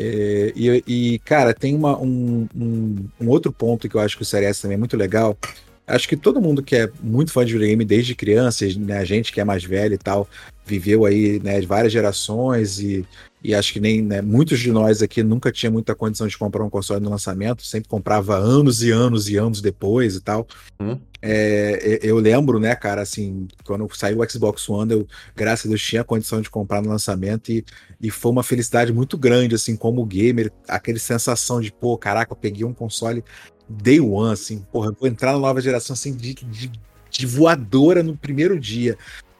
É, 0.00 0.52
e, 0.54 0.84
e, 0.86 1.18
cara, 1.18 1.52
tem 1.52 1.74
uma, 1.74 1.98
um, 1.98 2.46
um, 2.54 3.08
um, 3.20 3.28
outro 3.28 3.50
ponto 3.50 3.88
que 3.88 3.96
eu 3.96 4.00
acho 4.00 4.16
que 4.16 4.22
o 4.22 4.26
Série 4.26 4.46
S 4.46 4.62
também 4.62 4.76
é 4.76 4.78
muito 4.78 4.96
legal. 4.96 5.36
Acho 5.84 6.08
que 6.08 6.16
todo 6.16 6.40
mundo 6.40 6.62
que 6.62 6.76
é 6.76 6.88
muito 7.02 7.32
fã 7.32 7.44
de 7.44 7.52
videogame 7.52 7.84
desde 7.84 8.14
criança, 8.14 8.64
né, 8.78 8.98
a 8.98 9.04
gente 9.04 9.32
que 9.32 9.40
é 9.40 9.44
mais 9.44 9.64
velho 9.64 9.94
e 9.94 9.98
tal, 9.98 10.28
viveu 10.64 11.04
aí 11.04 11.40
né, 11.42 11.60
várias 11.62 11.92
gerações 11.92 12.78
e 12.78 13.04
e 13.42 13.54
acho 13.54 13.72
que 13.72 13.80
nem 13.80 14.02
né, 14.02 14.20
muitos 14.20 14.58
de 14.58 14.72
nós 14.72 15.00
aqui 15.00 15.22
nunca 15.22 15.52
tinha 15.52 15.70
muita 15.70 15.94
condição 15.94 16.26
de 16.26 16.36
comprar 16.36 16.64
um 16.64 16.70
console 16.70 17.00
no 17.00 17.10
lançamento, 17.10 17.64
sempre 17.64 17.88
comprava 17.88 18.36
anos 18.36 18.82
e 18.82 18.90
anos 18.90 19.28
e 19.28 19.36
anos 19.36 19.60
depois 19.60 20.16
e 20.16 20.20
tal. 20.20 20.46
Hum. 20.80 20.98
É, 21.20 21.98
eu 22.02 22.18
lembro, 22.18 22.60
né, 22.60 22.74
cara, 22.76 23.02
assim, 23.02 23.48
quando 23.64 23.88
saiu 23.96 24.20
o 24.20 24.30
Xbox 24.30 24.68
One, 24.68 24.92
eu, 24.92 25.06
graças 25.34 25.66
a 25.66 25.68
Deus, 25.68 25.82
tinha 25.82 26.04
condição 26.04 26.40
de 26.40 26.48
comprar 26.48 26.80
no 26.80 26.88
lançamento 26.88 27.50
e, 27.50 27.64
e 28.00 28.10
foi 28.10 28.30
uma 28.30 28.44
felicidade 28.44 28.92
muito 28.92 29.18
grande, 29.18 29.54
assim, 29.54 29.76
como 29.76 30.04
gamer, 30.04 30.52
aquele 30.68 30.98
sensação 30.98 31.60
de, 31.60 31.72
pô, 31.72 31.98
caraca, 31.98 32.32
eu 32.32 32.36
peguei 32.36 32.64
um 32.64 32.72
console 32.72 33.24
day 33.68 34.00
one, 34.00 34.32
assim, 34.32 34.64
porra, 34.72 34.92
vou 34.98 35.08
entrar 35.08 35.32
na 35.32 35.38
nova 35.38 35.60
geração, 35.60 35.94
assim, 35.94 36.14
de, 36.14 36.34
de, 36.34 36.70
de 37.10 37.26
voadora 37.26 38.02
no 38.02 38.16
primeiro 38.16 38.58
dia. 38.58 38.96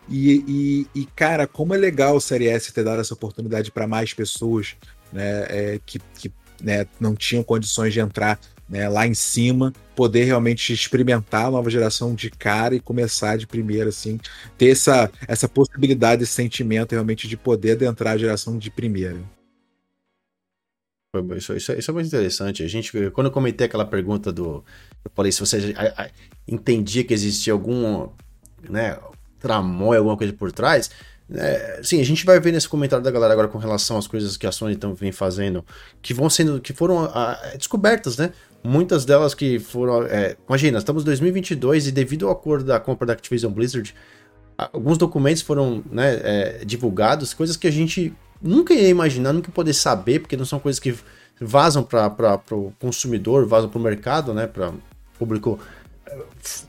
E, 0.09 0.87
e, 0.95 1.01
e, 1.03 1.07
cara, 1.07 1.47
como 1.47 1.75
é 1.75 1.77
legal 1.77 2.17
o 2.17 2.21
Série 2.21 2.49
S 2.49 2.73
ter 2.73 2.83
dado 2.83 3.01
essa 3.01 3.15
oportunidade 3.15 3.71
para 3.71 3.87
mais 3.87 4.13
pessoas 4.15 4.75
né, 5.13 5.47
é, 5.49 5.81
que, 5.85 6.01
que 6.19 6.33
né, 6.63 6.87
não 6.99 7.15
tinham 7.15 7.43
condições 7.43 7.93
de 7.93 8.01
entrar 8.01 8.41
né, 8.69 8.89
lá 8.89 9.07
em 9.07 9.15
cima, 9.15 9.73
poder 9.97 10.25
realmente 10.25 10.73
experimentar 10.73 11.47
a 11.47 11.51
nova 11.51 11.71
geração 11.71 12.15
de 12.15 12.31
cara 12.31 12.75
e 12.75 12.81
começar 12.81 13.37
de 13.39 13.47
primeira, 13.47 13.89
assim, 13.89 14.21
ter 14.57 14.71
essa, 14.71 15.11
essa 15.27 15.49
possibilidade, 15.49 16.23
esse 16.23 16.33
sentimento 16.33 16.93
realmente 16.93 17.27
de 17.27 17.37
poder 17.37 17.73
adentrar 17.73 18.15
a 18.15 18.19
geração 18.19 18.59
de 18.59 18.71
primeira. 18.71 19.19
Isso, 21.37 21.55
isso, 21.55 21.73
isso, 21.73 21.91
é 21.91 21.95
muito 21.95 22.07
interessante. 22.07 22.63
A 22.63 22.69
gente, 22.69 22.93
quando 23.11 23.29
eu 23.29 23.33
comentei 23.33 23.67
aquela 23.67 23.87
pergunta 23.87 24.31
do. 24.31 24.63
Eu 25.03 25.11
falei 25.15 25.33
se 25.33 25.41
você 25.41 25.75
entendia 26.47 27.03
que 27.03 27.15
existia 27.15 27.55
algum. 27.55 28.11
Né, 28.69 28.99
tramóia, 29.41 29.99
alguma 29.99 30.17
coisa 30.17 30.33
por 30.33 30.53
trás. 30.53 30.91
É, 31.31 31.81
sim, 31.83 32.01
a 32.01 32.05
gente 32.05 32.25
vai 32.25 32.41
ver 32.41 32.53
nesse 32.53 32.69
comentário 32.69 33.05
da 33.05 33.11
galera 33.11 33.33
agora 33.35 33.49
com 33.49 33.59
relação 33.59 33.99
às 33.99 34.07
coisas 34.07 34.37
que 34.37 34.47
a 34.47 34.53
Sony 34.53 34.75
então 34.75 34.95
vem 34.95 35.13
fazendo, 35.13 35.65
que 36.01 36.15
vão 36.15 36.31
sendo, 36.31 36.59
que 36.59 36.73
foram 36.73 37.05
a, 37.05 37.33
a, 37.33 37.57
descobertas, 37.57 38.17
né? 38.17 38.33
Muitas 38.63 39.05
delas 39.05 39.35
que 39.35 39.59
foram, 39.59 40.03
é, 40.03 40.37
imagina, 40.49 40.79
estamos 40.79 41.03
em 41.03 41.07
2022 41.07 41.87
e 41.87 41.93
devido 41.93 42.27
ao 42.27 42.33
acordo 42.33 42.65
da 42.65 42.81
compra 42.81 43.07
da 43.07 43.13
Activision 43.13 43.53
Blizzard, 43.53 43.95
alguns 44.57 44.99
documentos 44.99 45.43
foram 45.43 45.83
né, 45.91 46.21
é, 46.23 46.65
divulgados, 46.65 47.33
coisas 47.33 47.57
que 47.57 47.67
a 47.67 47.71
gente 47.71 48.13
nunca 48.43 48.75
ia 48.75 48.89
imaginar, 48.89 49.33
nunca 49.33 49.51
poder 49.53 49.73
saber, 49.73 50.21
porque 50.21 50.37
não 50.37 50.45
são 50.45 50.59
coisas 50.59 50.81
que 50.81 50.95
vazam 51.41 51.83
para 51.83 52.41
o 52.51 52.73
consumidor, 52.81 53.47
vazam 53.47 53.69
para 53.69 53.79
o 53.79 53.83
mercado, 53.83 54.35
né? 54.35 54.47
Para 54.47 54.73
público 55.19 55.59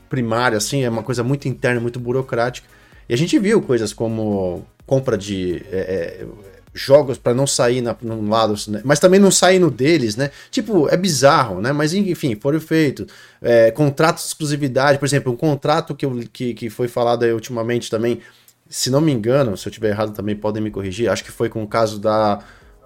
primária, 0.08 0.58
assim, 0.58 0.82
é 0.82 0.90
uma 0.90 1.02
coisa 1.02 1.22
muito 1.22 1.48
interna, 1.48 1.80
muito 1.80 1.98
burocrática. 1.98 2.68
E 3.08 3.14
a 3.14 3.16
gente 3.16 3.38
viu 3.38 3.62
coisas 3.62 3.92
como 3.92 4.66
compra 4.86 5.16
de 5.16 5.64
é, 5.70 5.78
é, 5.78 6.26
jogos 6.72 7.18
para 7.18 7.34
não 7.34 7.46
sair 7.46 7.80
na, 7.80 7.96
no 8.00 8.28
lado, 8.28 8.54
né? 8.68 8.80
mas 8.84 9.00
também 9.00 9.18
não 9.18 9.30
sair 9.30 9.58
no 9.58 9.70
deles, 9.70 10.16
né? 10.16 10.30
Tipo, 10.50 10.88
é 10.88 10.96
bizarro, 10.96 11.60
né? 11.60 11.72
Mas 11.72 11.92
enfim, 11.92 12.36
foram 12.40 12.60
feitos. 12.60 13.06
É, 13.42 13.70
contratos 13.70 14.24
de 14.24 14.28
exclusividade, 14.28 14.98
por 14.98 15.04
exemplo, 15.04 15.32
um 15.32 15.36
contrato 15.36 15.94
que, 15.94 16.06
eu, 16.06 16.20
que, 16.32 16.54
que 16.54 16.70
foi 16.70 16.86
falado 16.86 17.24
ultimamente 17.24 17.90
também, 17.90 18.20
se 18.68 18.88
não 18.88 19.00
me 19.00 19.12
engano, 19.12 19.56
se 19.56 19.66
eu 19.66 19.72
tiver 19.72 19.88
errado 19.88 20.12
também 20.12 20.36
podem 20.36 20.62
me 20.62 20.70
corrigir, 20.70 21.10
acho 21.10 21.24
que 21.24 21.32
foi 21.32 21.48
com 21.48 21.62
o 21.62 21.66
caso 21.66 21.98
da, 21.98 22.38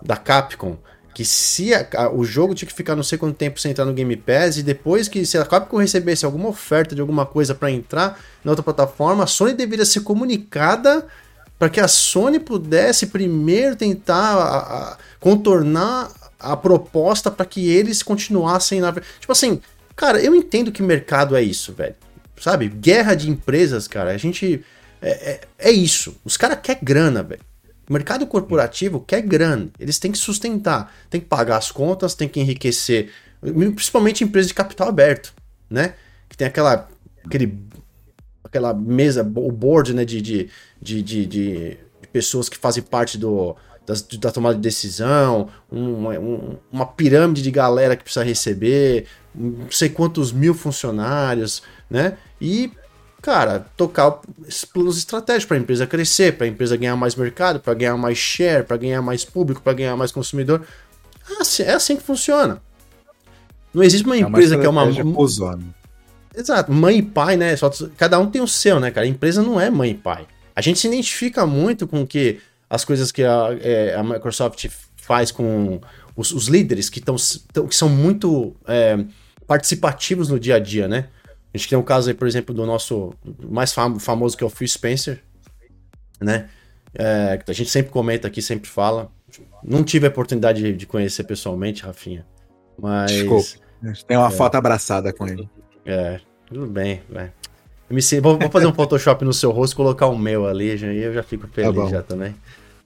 da 0.03 0.17
Capcom, 0.17 0.79
que 1.15 1.25
se 1.25 1.75
a, 1.75 1.87
a, 1.95 2.11
o 2.11 2.25
jogo 2.25 2.55
tinha 2.55 2.69
que 2.69 2.75
ficar 2.75 2.97
não 2.97 3.03
sei 3.03 3.19
quanto 3.19 3.37
tempo 3.37 3.61
sem 3.61 3.71
entrar 3.71 3.85
no 3.85 3.93
Game 3.93 4.17
Pass 4.17 4.57
e 4.57 4.63
depois 4.63 5.09
que 5.09 5.27
se 5.27 5.37
a 5.37 5.45
Capcom 5.45 5.77
recebesse 5.77 6.25
alguma 6.25 6.49
oferta 6.49 6.95
de 6.95 7.01
alguma 7.03 7.27
coisa 7.27 7.55
para 7.55 7.71
entrar 7.71 8.19
na 8.43 8.51
outra 8.51 8.63
plataforma, 8.63 9.25
a 9.25 9.27
Sony 9.27 9.53
deveria 9.53 9.85
ser 9.85 10.01
comunicada 10.01 11.07
para 11.59 11.69
que 11.69 11.81
a 11.81 11.89
Sony 11.89 12.39
pudesse 12.39 13.07
primeiro 13.07 13.77
tentar 13.77 14.37
a, 14.37 14.99
contornar 15.21 16.13
a 16.39 16.57
proposta 16.57 17.31
para 17.31 17.47
que 17.47 17.71
eles 17.71 18.03
continuassem 18.03 18.81
na 18.81 18.93
tipo 18.93 19.33
assim, 19.33 19.61
cara, 19.97 20.21
eu 20.21 20.35
entendo 20.35 20.73
que 20.73 20.83
mercado 20.83 21.37
é 21.37 21.43
isso, 21.43 21.73
velho. 21.73 21.95
Sabe? 22.41 22.69
Guerra 22.69 23.15
de 23.15 23.31
empresas, 23.31 23.87
cara. 23.87 24.11
A 24.11 24.17
gente 24.17 24.65
é, 25.01 25.11
é, 25.11 25.41
é 25.59 25.71
isso. 25.71 26.17
Os 26.25 26.37
caras 26.37 26.59
querem 26.63 26.83
grana, 26.83 27.23
velho. 27.23 27.43
O 27.89 27.93
mercado 27.93 28.27
corporativo 28.27 29.01
quer 29.01 29.21
grana, 29.21 29.69
eles 29.79 29.99
têm 29.99 30.11
que 30.11 30.17
sustentar, 30.17 30.91
tem 31.11 31.21
que 31.21 31.27
pagar 31.27 31.59
as 31.59 31.71
contas, 31.71 32.15
tem 32.15 32.27
que 32.27 32.41
enriquecer, 32.41 33.11
principalmente 33.43 34.25
empresas 34.25 34.49
de 34.49 34.55
capital 34.55 34.89
aberto, 34.89 35.35
né? 35.69 35.95
Que 36.27 36.35
tem 36.35 36.47
aquela, 36.47 36.89
aquele, 37.27 37.59
aquela 38.45 38.75
mesa, 38.75 39.23
o 39.23 39.51
board 39.51 39.95
né, 39.95 40.05
de, 40.05 40.21
de, 40.21 40.51
de, 40.81 41.03
de, 41.03 41.27
de 41.27 41.79
pessoas 42.13 42.49
que 42.49 42.59
fazem 42.59 42.83
parte 42.83 43.17
do, 43.19 43.57
das, 43.87 44.03
da 44.03 44.31
tomada 44.31 44.55
de 44.55 44.61
decisão, 44.61 45.49
uma, 45.71 46.11
um, 46.19 46.57
uma 46.71 46.87
pirâmide 46.87 47.43
de 47.43 47.51
galera 47.51 47.97
que 47.97 48.05
precisa 48.05 48.25
receber, 48.25 49.07
não 49.35 49.71
sei 49.71 49.89
quantos 49.89 50.33
mil 50.33 50.55
funcionários, 50.55 51.63
né? 51.91 52.17
E, 52.41 52.71
cara, 53.21 53.67
tocar 53.77 54.21
planos 54.73 54.99
estratégicos 54.99 55.47
para 55.47 55.57
a 55.57 55.61
empresa 55.61 55.87
crescer, 55.87 56.37
para 56.37 56.47
a 56.47 56.49
empresa 56.49 56.77
ganhar 56.77 56.97
mais 56.97 57.15
mercado, 57.15 57.61
para 57.61 57.75
ganhar 57.75 57.97
mais 57.97 58.19
share, 58.19 58.65
para 58.65 58.77
ganhar 58.77 59.03
mais 59.03 59.25
público, 59.25 59.61
para 59.63 59.73
ganhar 59.73 59.97
mais 59.97 60.13
consumidor. 60.13 60.63
É 61.29 61.43
assim, 61.43 61.63
é 61.63 61.73
assim 61.73 61.97
que 61.97 62.03
funciona. 62.03 62.61
Não 63.73 63.83
existe 63.83 64.05
uma 64.05 64.17
é 64.17 64.21
empresa 64.21 64.55
uma 64.55 64.61
que 64.61 64.67
é 64.67 64.71
uma. 64.71 64.85
Exato, 66.37 66.73
mãe 66.73 66.99
e 66.99 67.03
pai, 67.03 67.37
né? 67.37 67.55
Só, 67.57 67.71
cada 67.97 68.19
um 68.19 68.31
tem 68.31 68.43
o 68.43 68.49
seu, 68.49 68.81
né, 68.81 68.91
cara? 68.91 69.07
A 69.07 69.09
empresa 69.09 69.43
não 69.43 69.61
é 69.61 69.71
mãe 69.71 69.93
e 69.93 69.95
pai. 69.95 70.27
A 70.55 70.61
gente 70.61 70.79
se 70.79 70.87
identifica 70.87 71.47
muito 71.47 71.87
com 71.87 72.07
que 72.07 72.41
as 72.69 72.85
coisas 72.85 73.13
que 73.13 73.23
a, 73.23 73.57
é, 73.61 73.95
a 73.95 74.03
Microsoft 74.03 74.67
faz 74.97 75.31
com 75.31 75.81
os, 76.17 76.33
os 76.33 76.49
líderes 76.49 76.89
que, 76.89 77.01
tão, 77.01 77.17
que 77.69 77.75
são 77.75 77.89
muito 77.89 78.57
é, 78.67 79.05
participativos 79.47 80.29
no 80.29 80.41
dia 80.41 80.57
a 80.57 80.59
dia, 80.59 80.89
né? 80.89 81.09
A 81.53 81.59
gente 81.59 81.69
tem 81.69 81.79
um 81.79 81.83
caso 81.83 82.09
aí, 82.09 82.15
por 82.15 82.27
exemplo, 82.27 82.53
do 82.53 82.67
nosso 82.67 83.15
mais 83.49 83.73
fam 83.73 83.99
famoso 84.01 84.37
que 84.37 84.43
é 84.43 84.47
o 84.47 84.51
Phil 84.51 84.67
Spencer, 84.67 85.23
né? 86.21 86.49
É, 86.93 87.41
a 87.47 87.53
gente 87.53 87.71
sempre 87.71 87.93
comenta 87.93 88.27
aqui, 88.27 88.43
sempre 88.43 88.69
fala. 88.69 89.11
Não 89.63 89.85
tive 89.85 90.07
a 90.07 90.11
oportunidade 90.11 90.63
de, 90.63 90.73
de 90.73 90.87
conhecer 90.87 91.25
pessoalmente, 91.25 91.83
Rafinha. 91.83 92.27
Mas. 92.79 93.13
Desculpa. 93.13 93.65
Tem 94.07 94.17
uma 94.17 94.29
é, 94.29 94.31
foto 94.31 94.55
abraçada 94.55 95.13
com 95.13 95.27
ele. 95.27 95.49
É, 95.85 96.21
tudo 96.47 96.67
bem, 96.67 97.03
velho. 97.09 97.33
Vou, 98.23 98.39
vou, 98.39 98.51
fazer 98.51 98.67
um 98.67 98.73
Photoshop 98.73 99.25
no 99.25 99.33
seu 99.33 99.51
rosto, 99.51 99.77
colocar 99.77 100.07
o 100.07 100.19
meu 100.19 100.47
ali, 100.47 100.77
já, 100.77 100.87
eu 100.89 101.13
já 101.13 101.23
fico 101.23 101.47
feliz 101.49 101.75
tá 101.75 101.89
já 101.89 102.03
também. 102.03 102.35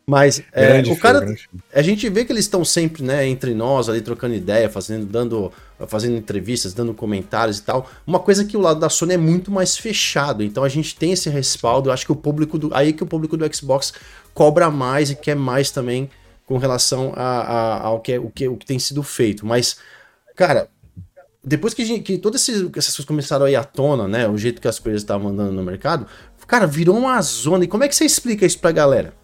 Mas 0.08 0.42
é, 0.52 0.80
o 0.90 0.96
cara, 0.96 1.34
a 1.70 1.82
gente 1.82 2.08
vê 2.08 2.24
que 2.24 2.32
eles 2.32 2.46
estão 2.46 2.64
sempre, 2.64 3.02
né, 3.02 3.28
entre 3.28 3.52
nós 3.52 3.90
ali 3.90 4.00
trocando 4.00 4.34
ideia, 4.34 4.66
fazendo, 4.70 5.04
dando, 5.04 5.52
fazendo 5.86 6.16
entrevistas, 6.16 6.72
dando 6.72 6.94
comentários 6.94 7.58
e 7.58 7.62
tal. 7.62 7.86
Uma 8.06 8.18
coisa 8.18 8.42
que 8.42 8.56
o 8.56 8.60
lado 8.60 8.80
da 8.80 8.88
Sony 8.88 9.14
é 9.14 9.18
muito 9.18 9.50
mais 9.50 9.76
fechado. 9.76 10.42
Então 10.42 10.64
a 10.64 10.68
gente 10.70 10.96
tem 10.96 11.12
esse 11.12 11.28
respaldo. 11.28 11.90
Eu 11.90 11.92
acho 11.92 12.06
que 12.06 12.12
o 12.12 12.16
público 12.16 12.58
do, 12.58 12.74
aí 12.74 12.94
que 12.94 13.02
o 13.02 13.06
público 13.06 13.36
do 13.36 13.54
Xbox 13.54 13.92
cobra 14.32 14.70
mais 14.70 15.10
e 15.10 15.14
quer 15.14 15.36
mais 15.36 15.70
também 15.70 16.08
com 16.46 16.56
relação 16.56 17.12
a, 17.14 17.40
a, 17.40 17.82
ao 17.82 18.00
que, 18.00 18.16
o 18.16 18.30
que 18.30 18.48
o 18.48 18.56
que 18.56 18.64
tem 18.64 18.78
sido 18.78 19.02
feito. 19.02 19.44
Mas, 19.44 19.76
cara, 20.34 20.70
depois 21.42 21.72
que, 21.72 22.00
que 22.00 22.18
todas 22.18 22.48
essas 22.48 22.70
coisas 22.70 23.04
começaram 23.04 23.46
a 23.46 23.50
ir 23.50 23.56
à 23.56 23.64
tona, 23.64 24.08
né? 24.08 24.28
O 24.28 24.36
jeito 24.36 24.60
que 24.60 24.68
as 24.68 24.78
coisas 24.78 25.02
estavam 25.02 25.28
andando 25.30 25.52
no 25.52 25.62
mercado, 25.62 26.06
cara, 26.46 26.66
virou 26.66 26.96
uma 26.96 27.20
zona. 27.22 27.64
E 27.64 27.68
como 27.68 27.84
é 27.84 27.88
que 27.88 27.94
você 27.94 28.04
explica 28.04 28.44
isso 28.44 28.58
pra 28.58 28.72
galera? 28.72 29.14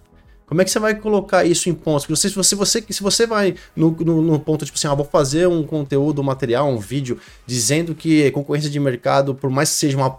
Como 0.46 0.60
é 0.60 0.64
que 0.64 0.70
você 0.70 0.78
vai 0.78 0.94
colocar 0.94 1.44
isso 1.44 1.70
em 1.70 1.74
pontos? 1.74 2.06
Porque 2.06 2.20
se 2.20 2.34
você, 2.34 2.54
você, 2.54 2.84
se 2.88 3.02
você 3.02 3.26
vai 3.26 3.54
no, 3.74 3.90
no, 3.90 4.22
no, 4.22 4.38
ponto, 4.38 4.64
tipo 4.64 4.76
assim, 4.76 4.86
ah, 4.86 4.94
vou 4.94 5.06
fazer 5.06 5.48
um 5.48 5.64
conteúdo, 5.64 6.20
um 6.20 6.24
material, 6.24 6.68
um 6.68 6.78
vídeo, 6.78 7.18
dizendo 7.46 7.94
que 7.94 8.30
concorrência 8.30 8.68
de 8.68 8.78
mercado, 8.78 9.34
por 9.34 9.48
mais 9.48 9.70
que 9.70 9.76
seja 9.76 9.96
uma, 9.96 10.18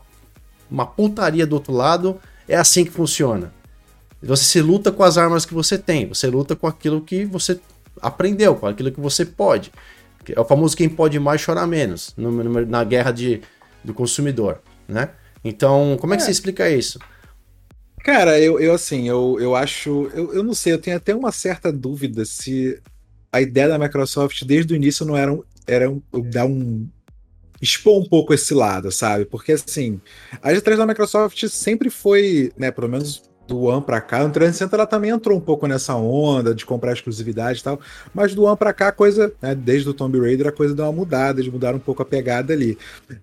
uma 0.69 0.85
putaria 0.85 1.45
do 1.45 1.53
outro 1.53 1.71
lado, 1.71 2.19
é 2.47 2.55
assim 2.55 2.83
que 2.83 2.91
funciona. 2.91 3.53
Você 4.21 4.43
se 4.43 4.61
luta 4.61 4.91
com 4.91 5.03
as 5.03 5.17
armas 5.17 5.45
que 5.45 5.53
você 5.53 5.77
tem, 5.77 6.07
você 6.07 6.27
luta 6.27 6.55
com 6.55 6.65
aquilo 6.65 7.01
que 7.01 7.23
você 7.23 7.59
aprendeu, 8.01 8.55
com 8.55 8.65
aquilo 8.65 8.91
que 8.91 8.99
você 8.99 9.23
pode. 9.23 9.71
É 10.33 10.39
o 10.39 10.45
famoso 10.45 10.75
quem 10.75 10.89
pode 10.89 11.19
mais 11.19 11.41
chorar 11.41 11.67
menos 11.67 12.13
no, 12.15 12.31
no, 12.31 12.65
na 12.65 12.83
guerra 12.83 13.11
de, 13.11 13.41
do 13.83 13.93
consumidor, 13.93 14.61
né? 14.87 15.09
Então, 15.43 15.97
como 15.99 16.13
é 16.13 16.17
que 16.17 16.23
é. 16.23 16.25
você 16.25 16.31
explica 16.31 16.69
isso? 16.69 16.99
Cara, 18.03 18.39
eu, 18.39 18.59
eu 18.59 18.73
assim, 18.73 19.07
eu, 19.07 19.37
eu 19.39 19.55
acho. 19.55 20.09
Eu, 20.13 20.33
eu 20.33 20.43
não 20.43 20.53
sei, 20.53 20.73
eu 20.73 20.77
tenho 20.77 20.95
até 20.95 21.15
uma 21.15 21.31
certa 21.31 21.71
dúvida 21.71 22.23
se 22.23 22.79
a 23.31 23.41
ideia 23.41 23.67
da 23.67 23.79
Microsoft 23.79 24.43
desde 24.43 24.73
o 24.73 24.75
início 24.75 25.05
não 25.05 25.17
era, 25.17 25.37
era 25.67 25.89
um, 25.89 26.01
dar 26.13 26.45
um. 26.45 26.87
expor 27.61 27.99
um 27.99 28.05
pouco 28.07 28.33
esse 28.33 28.53
lado, 28.53 28.91
sabe? 28.91 29.25
Porque 29.25 29.53
assim, 29.53 29.99
a 30.41 30.51
G3 30.51 30.77
da 30.77 30.85
Microsoft 30.85 31.47
sempre 31.47 31.89
foi, 31.89 32.51
né, 32.55 32.71
pelo 32.71 32.87
menos 32.87 33.23
do 33.47 33.61
One 33.63 33.81
para 33.81 34.01
cá, 34.01 34.23
o 34.23 34.29
360 34.29 34.75
ela 34.75 34.87
também 34.87 35.11
entrou 35.11 35.37
um 35.37 35.41
pouco 35.41 35.67
nessa 35.67 35.95
onda 35.95 36.53
de 36.53 36.65
comprar 36.65 36.93
exclusividade 36.93 37.59
e 37.59 37.63
tal, 37.63 37.79
mas 38.13 38.33
do 38.33 38.43
One 38.43 38.57
para 38.57 38.73
cá 38.73 38.87
a 38.89 38.91
coisa, 38.91 39.31
né, 39.41 39.53
desde 39.55 39.89
o 39.89 39.93
Tomb 39.93 40.19
Raider 40.19 40.47
a 40.47 40.51
coisa 40.51 40.73
deu 40.73 40.85
uma 40.85 40.91
mudada, 40.91 41.41
de 41.41 41.51
mudar 41.51 41.75
um 41.75 41.79
pouco 41.79 42.01
a 42.01 42.05
pegada 42.05 42.53
ali. 42.53 42.77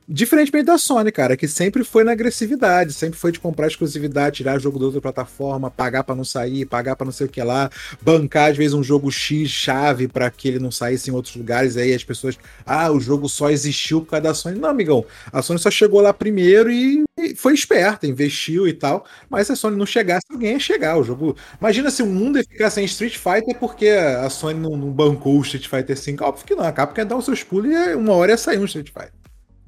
Diferentemente 0.09 0.67
da 0.67 0.79
Sony, 0.79 1.11
cara, 1.11 1.37
que 1.37 1.49
sempre 1.49 1.85
foi 1.85 2.05
na 2.05 2.13
agressividade, 2.13 2.93
sempre 2.93 3.19
foi 3.19 3.33
de 3.33 3.41
comprar 3.41 3.67
exclusividade, 3.67 4.37
tirar 4.37 4.59
jogo 4.59 4.79
da 4.79 4.87
outra 4.87 5.01
plataforma, 5.01 5.71
pagar 5.71 6.05
para 6.05 6.15
não 6.15 6.25
sair, 6.25 6.65
pagar 6.67 6.97
para 6.97 7.05
não 7.05 7.13
sei 7.13 7.27
o 7.27 7.31
que 7.31 7.43
lá, 7.43 7.71
bancar 8.01 8.51
às 8.51 8.57
vezes 8.57 8.75
um 8.75 8.83
jogo 8.83 9.11
X 9.11 9.51
chave 9.51 10.09
para 10.09 10.31
que 10.31 10.49
ele 10.49 10.59
não 10.59 10.71
saísse 10.71 11.11
em 11.11 11.15
outros 11.15 11.35
lugares, 11.37 11.77
aí 11.77 11.93
as 11.93 12.05
pessoas, 12.05 12.39
ah, 12.65 12.91
o 12.91 13.01
jogo 13.01 13.29
só 13.29 13.51
existiu 13.51 14.01
por 14.01 14.11
causa 14.11 14.23
da 14.23 14.35
Sony. 14.35 14.59
Não, 14.59 14.69
amigão, 14.69 15.05
a 15.33 15.43
Sony 15.43 15.59
só 15.59 15.71
chegou 15.71 16.01
lá 16.01 16.13
primeiro 16.13 16.71
e 16.71 17.03
foi 17.37 17.55
esperta, 17.55 18.07
investiu 18.07 18.67
e 18.67 18.73
tal, 18.73 19.05
mas 19.29 19.51
a 19.51 19.57
Sony 19.57 19.77
não 19.77 19.87
chegasse, 19.87 20.27
alguém 20.31 20.53
ia 20.53 20.61
chegar. 20.61 20.97
O 20.97 21.05
jogo. 21.05 21.37
Imagina 21.61 21.91
se 21.91 22.03
o 22.03 22.07
mundo 22.07 22.39
ia 22.39 22.45
ficar 22.45 22.71
sem 22.71 22.85
Street 22.85 23.17
Fighter 23.17 23.57
porque 23.59 23.89
a 23.89 24.29
Sony 24.29 24.59
não, 24.59 24.77
não 24.77 24.91
bancou 24.91 25.39
o 25.39 25.43
Street 25.43 25.69
Fighter 25.69 25.97
5. 25.97 26.25
Óbvio 26.25 26.47
que 26.47 26.55
não, 26.55 26.65
a 26.65 26.73
Capcom 26.73 27.01
ia 27.01 27.07
dar 27.07 27.17
os 27.17 27.25
seus 27.25 27.43
pulos 27.43 27.71
e 27.71 27.95
uma 27.95 28.13
hora 28.15 28.33
ia 28.33 28.37
sair 28.37 28.59
um 28.59 28.65
Street 28.65 28.89
Fighter. 28.89 29.23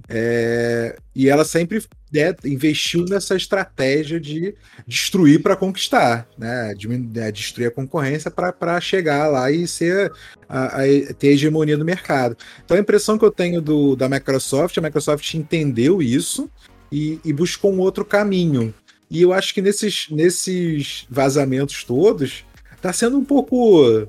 É... 0.09 0.97
E 1.15 1.29
ela 1.29 1.45
sempre 1.45 1.83
né, 2.13 2.35
investiu 2.45 3.05
nessa 3.05 3.35
estratégia 3.35 4.21
de 4.21 4.55
destruir 4.87 5.43
para 5.43 5.57
conquistar, 5.57 6.29
né? 6.37 6.75
De, 6.75 6.87
de, 6.87 7.33
destruir 7.33 7.69
a 7.69 7.71
concorrência 7.71 8.31
para 8.31 8.81
chegar 8.81 9.29
lá 9.29 9.51
e 9.51 9.67
ser 9.67 10.13
a, 10.49 10.83
a, 10.83 11.15
ter 11.19 11.29
a 11.29 11.33
hegemonia 11.33 11.77
do 11.77 11.85
mercado. 11.85 12.37
Então 12.65 12.77
a 12.77 12.81
impressão 12.81 13.17
que 13.17 13.25
eu 13.25 13.31
tenho 13.31 13.61
do, 13.61 13.97
da 13.97 14.09
Microsoft, 14.09 14.77
a 14.77 14.81
Microsoft 14.81 15.33
entendeu 15.35 16.03
isso 16.03 16.51
e, 16.95 17.19
e 17.25 17.33
buscou 17.33 17.73
um 17.75 17.81
outro 17.81 18.05
caminho. 18.05 18.73
E 19.11 19.21
eu 19.21 19.33
acho 19.33 19.53
que 19.53 19.61
nesses, 19.61 20.07
nesses 20.11 21.07
vazamentos 21.11 21.83
todos, 21.83 22.45
tá 22.81 22.93
sendo 22.93 23.19
um 23.19 23.25
pouco 23.25 24.09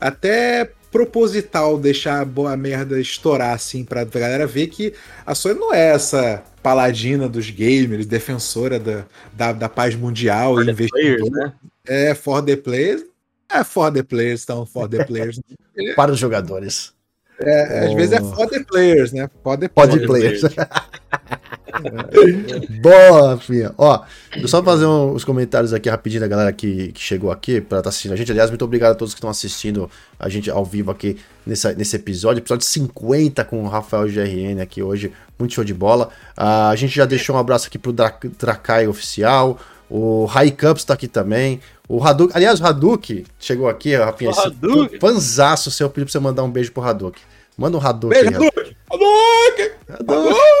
até 0.00 0.68
proposital 0.90 1.78
deixar 1.78 2.20
a 2.20 2.24
boa 2.24 2.56
merda 2.56 3.00
estourar, 3.00 3.54
assim, 3.54 3.84
pra 3.84 4.02
galera 4.02 4.48
ver 4.48 4.66
que 4.66 4.94
a 5.24 5.32
Sony 5.32 5.60
não 5.60 5.72
é 5.72 5.90
essa 5.90 6.42
paladina 6.60 7.28
dos 7.28 7.50
gamers, 7.50 8.04
defensora 8.04 8.80
da, 8.80 9.04
da, 9.32 9.52
da 9.52 9.68
paz 9.68 9.94
mundial 9.94 10.54
for 10.54 10.66
e 10.66 10.70
investidor. 10.72 11.30
Né? 11.30 11.52
É, 11.86 12.14
for 12.16 12.42
the 12.42 12.56
players. 12.56 13.04
É 13.48 13.62
for 13.62 13.92
the 13.92 14.02
players, 14.02 14.42
então, 14.42 14.66
for 14.66 14.88
the 14.88 15.04
players. 15.04 15.40
Para 15.94 16.10
os 16.10 16.18
jogadores. 16.18 16.92
É, 17.40 17.84
oh. 17.84 17.86
Às 17.86 17.94
vezes 17.94 18.12
é 18.12 18.20
for 18.20 18.48
the 18.48 18.64
players, 18.64 19.12
né? 19.12 19.30
For 19.44 19.56
the 19.56 19.68
players. 19.68 19.92
For 19.94 20.00
the 20.00 20.06
players. 20.06 20.42
Boa, 22.80 23.38
filha. 23.38 23.74
Ó, 23.76 24.02
eu 24.36 24.48
só 24.48 24.62
fazer 24.62 24.86
uns 24.86 25.24
comentários 25.24 25.72
aqui 25.72 25.88
rapidinho 25.88 26.20
da 26.20 26.28
galera 26.28 26.52
que, 26.52 26.92
que 26.92 27.00
chegou 27.00 27.30
aqui 27.30 27.60
para 27.60 27.78
estar 27.78 27.82
tá 27.82 27.88
assistindo 27.88 28.12
a 28.12 28.16
gente. 28.16 28.30
Aliás, 28.30 28.50
muito 28.50 28.64
obrigado 28.64 28.92
a 28.92 28.94
todos 28.94 29.14
que 29.14 29.18
estão 29.18 29.30
assistindo 29.30 29.90
a 30.18 30.28
gente 30.28 30.50
ao 30.50 30.64
vivo 30.64 30.90
aqui 30.90 31.16
nesse, 31.46 31.74
nesse 31.74 31.96
episódio. 31.96 32.40
Episódio 32.40 32.66
50 32.66 33.44
com 33.44 33.62
o 33.62 33.68
Rafael 33.68 34.06
GRN 34.06 34.60
aqui 34.60 34.82
hoje. 34.82 35.12
Muito 35.38 35.54
show 35.54 35.64
de 35.64 35.74
bola. 35.74 36.08
Uh, 36.36 36.70
a 36.70 36.76
gente 36.76 36.94
já 36.94 37.04
deixou 37.04 37.36
um 37.36 37.38
abraço 37.38 37.68
aqui 37.68 37.78
pro 37.78 37.92
Dra 37.92 38.12
Drakai 38.38 38.86
Oficial. 38.86 39.58
O 39.90 40.26
Rai 40.26 40.50
Campos 40.50 40.84
tá 40.84 40.94
aqui 40.94 41.08
também. 41.08 41.60
O 41.88 42.04
Hadouken, 42.04 42.36
aliás, 42.36 42.60
o 42.60 42.66
Hadouken 42.66 43.24
chegou 43.38 43.68
aqui, 43.68 43.96
Rafinha. 43.96 44.30
Hadouken. 44.30 45.00
Fanzaço 45.00 45.70
seu, 45.70 45.88
pediu 45.88 46.04
pra 46.04 46.12
você 46.12 46.18
mandar 46.18 46.42
um 46.42 46.50
beijo 46.50 46.70
pro 46.70 46.82
Hadouken. 46.82 47.22
Manda 47.56 47.78
um 47.78 47.80
Hadouken. 47.80 48.22
Beijo, 48.22 48.36
Hadouken! 48.36 48.76
Hadouken! 48.90 49.70
Hadouken! 49.88 50.57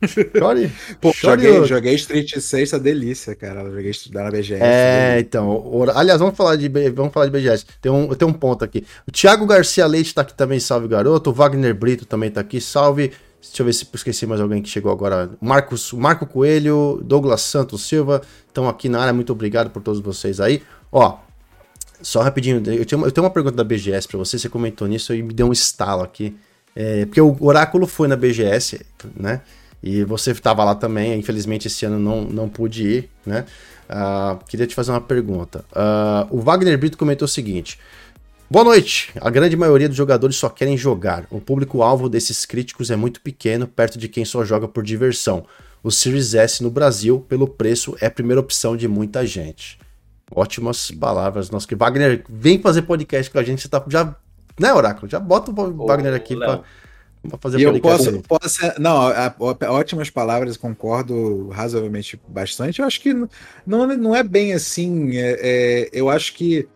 Chore. 0.38 0.72
Pô, 1.00 1.12
Chore 1.12 1.42
joguei, 1.42 1.64
joguei 1.66 1.94
Street 1.94 2.38
6, 2.38 2.74
a 2.74 2.78
delícia, 2.78 3.34
cara. 3.34 3.64
Joguei 3.64 3.90
estudar 3.90 4.24
na 4.24 4.30
BGS. 4.30 4.62
É, 4.62 5.18
então. 5.20 5.84
Aliás, 5.94 6.20
vamos 6.20 6.36
falar 6.36 6.56
de, 6.56 6.68
vamos 6.90 7.12
falar 7.12 7.26
de 7.26 7.32
BGS. 7.32 7.66
Tem 7.80 7.90
um, 7.90 8.08
tem 8.14 8.26
um 8.26 8.32
ponto 8.32 8.64
aqui. 8.64 8.84
O 9.06 9.10
Thiago 9.10 9.46
Garcia 9.46 9.86
Leite 9.86 10.14
tá 10.14 10.22
aqui 10.22 10.34
também, 10.34 10.60
salve 10.60 10.86
garoto. 10.86 11.30
O 11.30 11.32
Wagner 11.32 11.74
Brito 11.74 12.06
também 12.06 12.30
tá 12.30 12.40
aqui, 12.40 12.60
salve. 12.60 13.12
Deixa 13.40 13.62
eu 13.62 13.66
ver 13.66 13.72
se 13.72 13.86
esqueci 13.94 14.26
mais 14.26 14.40
alguém 14.40 14.62
que 14.62 14.68
chegou 14.68 14.90
agora. 14.90 15.30
Marcos, 15.40 15.92
Marco 15.92 16.26
Coelho, 16.26 17.00
Douglas 17.04 17.40
Santos 17.42 17.82
Silva 17.82 18.22
estão 18.46 18.68
aqui 18.68 18.88
na 18.88 19.00
área. 19.00 19.12
Muito 19.12 19.32
obrigado 19.32 19.70
por 19.70 19.82
todos 19.82 20.00
vocês 20.00 20.40
aí. 20.40 20.62
Ó, 20.90 21.18
só 22.02 22.22
rapidinho, 22.22 22.58
eu 22.58 22.84
tenho, 22.84 23.06
eu 23.06 23.12
tenho 23.12 23.24
uma 23.24 23.32
pergunta 23.32 23.56
da 23.56 23.64
BGS 23.64 24.06
para 24.06 24.18
você. 24.18 24.38
Você 24.38 24.48
comentou 24.48 24.86
nisso 24.86 25.14
e 25.14 25.22
me 25.22 25.32
deu 25.32 25.48
um 25.48 25.52
estalo 25.52 26.02
aqui. 26.02 26.36
É, 26.74 27.06
porque 27.06 27.20
o 27.20 27.36
Oráculo 27.40 27.86
foi 27.86 28.06
na 28.06 28.16
BGS, 28.16 28.80
né? 29.16 29.40
E 29.82 30.02
você 30.04 30.32
estava 30.32 30.64
lá 30.64 30.74
também, 30.74 31.18
infelizmente 31.18 31.68
esse 31.68 31.86
ano 31.86 31.98
não, 31.98 32.22
não 32.22 32.48
pude 32.48 32.86
ir, 32.86 33.10
né? 33.24 33.44
Uh, 33.88 34.44
queria 34.46 34.66
te 34.66 34.74
fazer 34.74 34.90
uma 34.90 35.00
pergunta. 35.00 35.64
Uh, 35.72 36.36
o 36.36 36.40
Wagner 36.40 36.76
Brito 36.76 36.98
comentou 36.98 37.26
o 37.26 37.28
seguinte: 37.28 37.78
Boa 38.50 38.64
noite! 38.64 39.12
A 39.20 39.30
grande 39.30 39.56
maioria 39.56 39.88
dos 39.88 39.96
jogadores 39.96 40.36
só 40.36 40.48
querem 40.48 40.76
jogar. 40.76 41.26
O 41.30 41.40
público-alvo 41.40 42.08
desses 42.08 42.44
críticos 42.44 42.90
é 42.90 42.96
muito 42.96 43.20
pequeno, 43.20 43.68
perto 43.68 43.98
de 43.98 44.08
quem 44.08 44.24
só 44.24 44.44
joga 44.44 44.66
por 44.66 44.82
diversão. 44.82 45.44
O 45.82 45.90
Series 45.90 46.34
S 46.34 46.62
no 46.62 46.70
Brasil, 46.70 47.20
pelo 47.28 47.46
preço, 47.46 47.94
é 48.00 48.06
a 48.06 48.10
primeira 48.10 48.40
opção 48.40 48.76
de 48.76 48.88
muita 48.88 49.24
gente. 49.26 49.78
Ótimas 50.34 50.90
palavras. 50.90 51.50
Nossa, 51.50 51.66
que 51.66 51.74
Wagner 51.74 52.24
vem 52.28 52.60
fazer 52.60 52.82
podcast 52.82 53.30
com 53.30 53.38
a 53.38 53.42
gente. 53.42 53.62
Você 53.62 53.68
tá 53.68 53.82
já. 53.86 54.16
Né, 54.58 54.72
Oráculo? 54.72 55.08
Já 55.08 55.20
bota 55.20 55.50
o 55.50 55.86
Wagner 55.86 56.14
aqui 56.14 56.34
para 56.34 56.62
fazer 57.40 57.58
e 57.58 57.62
eu 57.62 57.80
posso, 57.80 58.22
posso, 58.22 58.58
não, 58.78 58.96
a, 58.96 59.26
a, 59.26 59.72
ótimas 59.72 60.10
palavras, 60.10 60.56
concordo 60.56 61.48
razoavelmente 61.48 62.20
bastante. 62.28 62.80
Eu 62.80 62.86
acho 62.86 63.00
que 63.00 63.12
não, 63.66 63.86
não 63.96 64.14
é 64.14 64.22
bem 64.22 64.52
assim. 64.52 65.16
É, 65.16 65.38
é, 65.40 65.90
eu 65.92 66.08
acho 66.08 66.34
que 66.34 66.68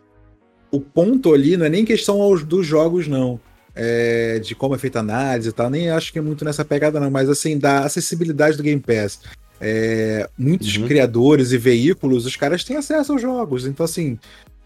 o 0.71 0.79
ponto 0.79 1.33
ali 1.33 1.55
não 1.55 1.65
é 1.65 1.69
nem 1.69 1.85
questão 1.85 2.21
aos, 2.21 2.43
dos 2.43 2.65
jogos, 2.65 3.07
não. 3.07 3.39
É, 3.75 4.39
de 4.39 4.53
como 4.53 4.75
é 4.75 4.77
feita 4.77 4.99
a 4.99 5.01
análise 5.01 5.49
e 5.49 5.51
tal, 5.51 5.69
nem 5.69 5.89
acho 5.89 6.13
que 6.13 6.19
é 6.19 6.21
muito 6.21 6.45
nessa 6.45 6.63
pegada, 6.63 6.99
não, 6.99 7.09
mas 7.09 7.27
assim, 7.27 7.57
da 7.57 7.79
acessibilidade 7.79 8.57
do 8.57 8.63
Game 8.63 8.81
Pass. 8.81 9.19
É, 9.59 10.29
muitos 10.37 10.75
uhum. 10.75 10.87
criadores 10.87 11.51
e 11.51 11.57
veículos, 11.57 12.25
os 12.25 12.35
caras 12.35 12.63
têm 12.63 12.75
acesso 12.75 13.13
aos 13.13 13.21
jogos. 13.21 13.65
Então, 13.65 13.83
assim, 13.83 14.19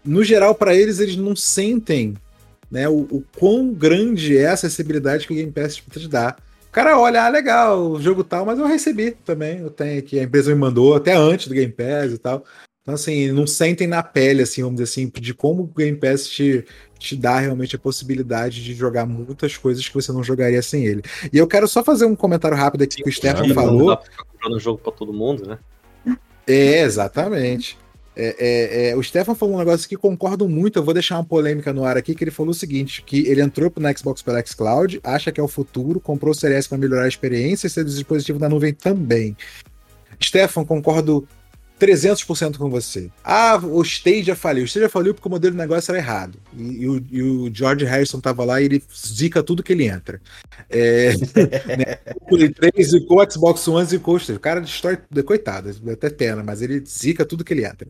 no 0.04 0.24
geral, 0.24 0.54
para 0.54 0.74
eles, 0.74 0.98
eles 0.98 1.16
não 1.16 1.36
sentem 1.36 2.14
né, 2.70 2.88
o, 2.88 3.00
o 3.10 3.24
quão 3.38 3.72
grande 3.72 4.36
é 4.36 4.48
a 4.48 4.52
acessibilidade 4.52 5.26
que 5.26 5.32
o 5.32 5.36
Game 5.36 5.52
Pass 5.52 5.76
te 5.76 6.08
dá. 6.08 6.36
O 6.68 6.70
cara 6.72 6.98
olha, 6.98 7.24
ah, 7.24 7.28
legal, 7.28 7.92
o 7.92 8.00
jogo 8.00 8.22
tal, 8.22 8.44
mas 8.44 8.58
eu 8.58 8.66
recebi 8.66 9.12
também. 9.24 9.60
Eu 9.60 9.70
tenho 9.70 9.98
aqui, 9.98 10.18
a 10.18 10.22
empresa 10.22 10.52
me 10.52 10.60
mandou 10.60 10.94
até 10.94 11.14
antes 11.14 11.48
do 11.48 11.54
Game 11.54 11.72
Pass 11.72 12.12
e 12.12 12.18
tal. 12.18 12.44
Então, 12.82 12.94
assim, 12.94 13.30
não 13.32 13.46
sentem 13.46 13.86
na 13.86 14.02
pele, 14.02 14.42
assim, 14.42 14.62
vamos 14.62 14.80
dizer 14.80 14.90
assim, 14.90 15.12
de 15.20 15.34
como 15.34 15.64
o 15.64 15.66
Game 15.66 15.96
Pass 15.96 16.26
te, 16.26 16.64
te 16.98 17.16
dá 17.16 17.38
realmente 17.38 17.76
a 17.76 17.78
possibilidade 17.78 18.64
de 18.64 18.74
jogar 18.74 19.04
muitas 19.06 19.56
coisas 19.56 19.86
que 19.86 19.94
você 19.94 20.10
não 20.10 20.22
jogaria 20.22 20.62
sem 20.62 20.86
ele. 20.86 21.02
E 21.30 21.36
eu 21.36 21.46
quero 21.46 21.68
só 21.68 21.84
fazer 21.84 22.06
um 22.06 22.16
comentário 22.16 22.56
rápido 22.56 22.84
aqui 22.84 22.96
Sim, 22.96 23.02
que 23.02 23.10
o 23.10 23.12
Stefan 23.12 23.52
falou. 23.52 23.78
Não 23.78 23.86
dá 23.88 23.96
pra 23.96 24.10
ficar 24.10 24.24
comprando 24.24 24.58
jogo 24.58 24.78
pra 24.78 24.92
todo 24.92 25.12
mundo, 25.12 25.46
né? 25.46 25.58
É, 26.46 26.80
exatamente. 26.80 27.76
É, 28.20 28.34
é, 28.36 28.90
é, 28.90 28.96
o 28.96 29.02
Stefan 29.02 29.36
falou 29.36 29.54
um 29.54 29.58
negócio 29.58 29.88
que 29.88 29.96
concordo 29.96 30.48
muito. 30.48 30.76
Eu 30.76 30.84
vou 30.84 30.92
deixar 30.92 31.14
uma 31.14 31.24
polêmica 31.24 31.72
no 31.72 31.84
ar 31.84 31.96
aqui, 31.96 32.16
que 32.16 32.24
ele 32.24 32.32
falou 32.32 32.50
o 32.50 32.54
seguinte: 32.54 33.00
que 33.00 33.24
ele 33.28 33.40
entrou 33.40 33.72
no 33.76 33.96
Xbox 33.96 34.22
pela 34.22 34.44
Xcloud, 34.44 35.00
acha 35.04 35.30
que 35.30 35.40
é 35.40 35.42
o 35.42 35.46
futuro, 35.46 36.00
comprou 36.00 36.32
o 36.32 36.34
Series 36.34 36.66
para 36.66 36.76
melhorar 36.76 37.04
a 37.04 37.08
experiência 37.08 37.68
e 37.68 37.70
ser 37.70 37.84
dispositivo 37.84 38.36
da 38.36 38.48
nuvem 38.48 38.74
também. 38.74 39.36
Stefan, 40.20 40.64
concordo 40.64 41.28
300% 41.78 42.58
com 42.58 42.68
você. 42.68 43.10
Ah, 43.22 43.56
o 43.56 43.82
Stadia 43.82 44.34
faliu. 44.34 44.64
O 44.64 44.66
Stadia 44.66 44.88
faliu 44.88 45.14
porque 45.14 45.28
o 45.28 45.30
modelo 45.30 45.52
de 45.52 45.58
negócio 45.58 45.90
era 45.90 45.98
errado. 45.98 46.38
E, 46.56 46.82
e, 46.82 46.88
o, 46.88 47.06
e 47.10 47.22
o, 47.22 47.54
George 47.54 47.84
Harrison 47.84 48.20
tava 48.20 48.44
lá 48.44 48.60
e 48.60 48.64
ele 48.64 48.82
zica 48.92 49.42
tudo 49.42 49.62
que 49.62 49.72
ele 49.72 49.86
entra. 49.86 50.20
É, 50.68 51.12
né, 51.76 51.98
o 52.20 52.36
Play 52.36 52.50
3 52.50 52.90
zicou 52.90 53.22
o 53.22 53.30
Xbox 53.30 53.66
One 53.68 53.86
zicou 53.86 54.14
o 54.14 54.18
Stadia. 54.18 54.36
O 54.36 54.40
cara 54.40 54.60
destrói, 54.60 54.98
coitado, 55.24 55.70
é 55.86 55.92
até 55.92 56.10
pena, 56.10 56.42
mas 56.42 56.60
ele 56.60 56.82
zica 56.84 57.24
tudo 57.24 57.44
que 57.44 57.54
ele 57.54 57.64
entra. 57.64 57.88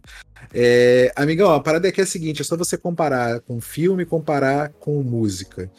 É, 0.53 1.13
amigão, 1.17 1.53
a 1.53 1.61
parada 1.61 1.89
aqui 1.89 2.01
é 2.01 2.05
a 2.05 2.07
seguinte, 2.07 2.43
é 2.43 2.45
só 2.45 2.57
você 2.57 2.77
comparar 2.77 3.41
com 3.41 3.61
filme 3.61 4.05
comparar 4.05 4.71
com 4.81 5.03
música. 5.03 5.71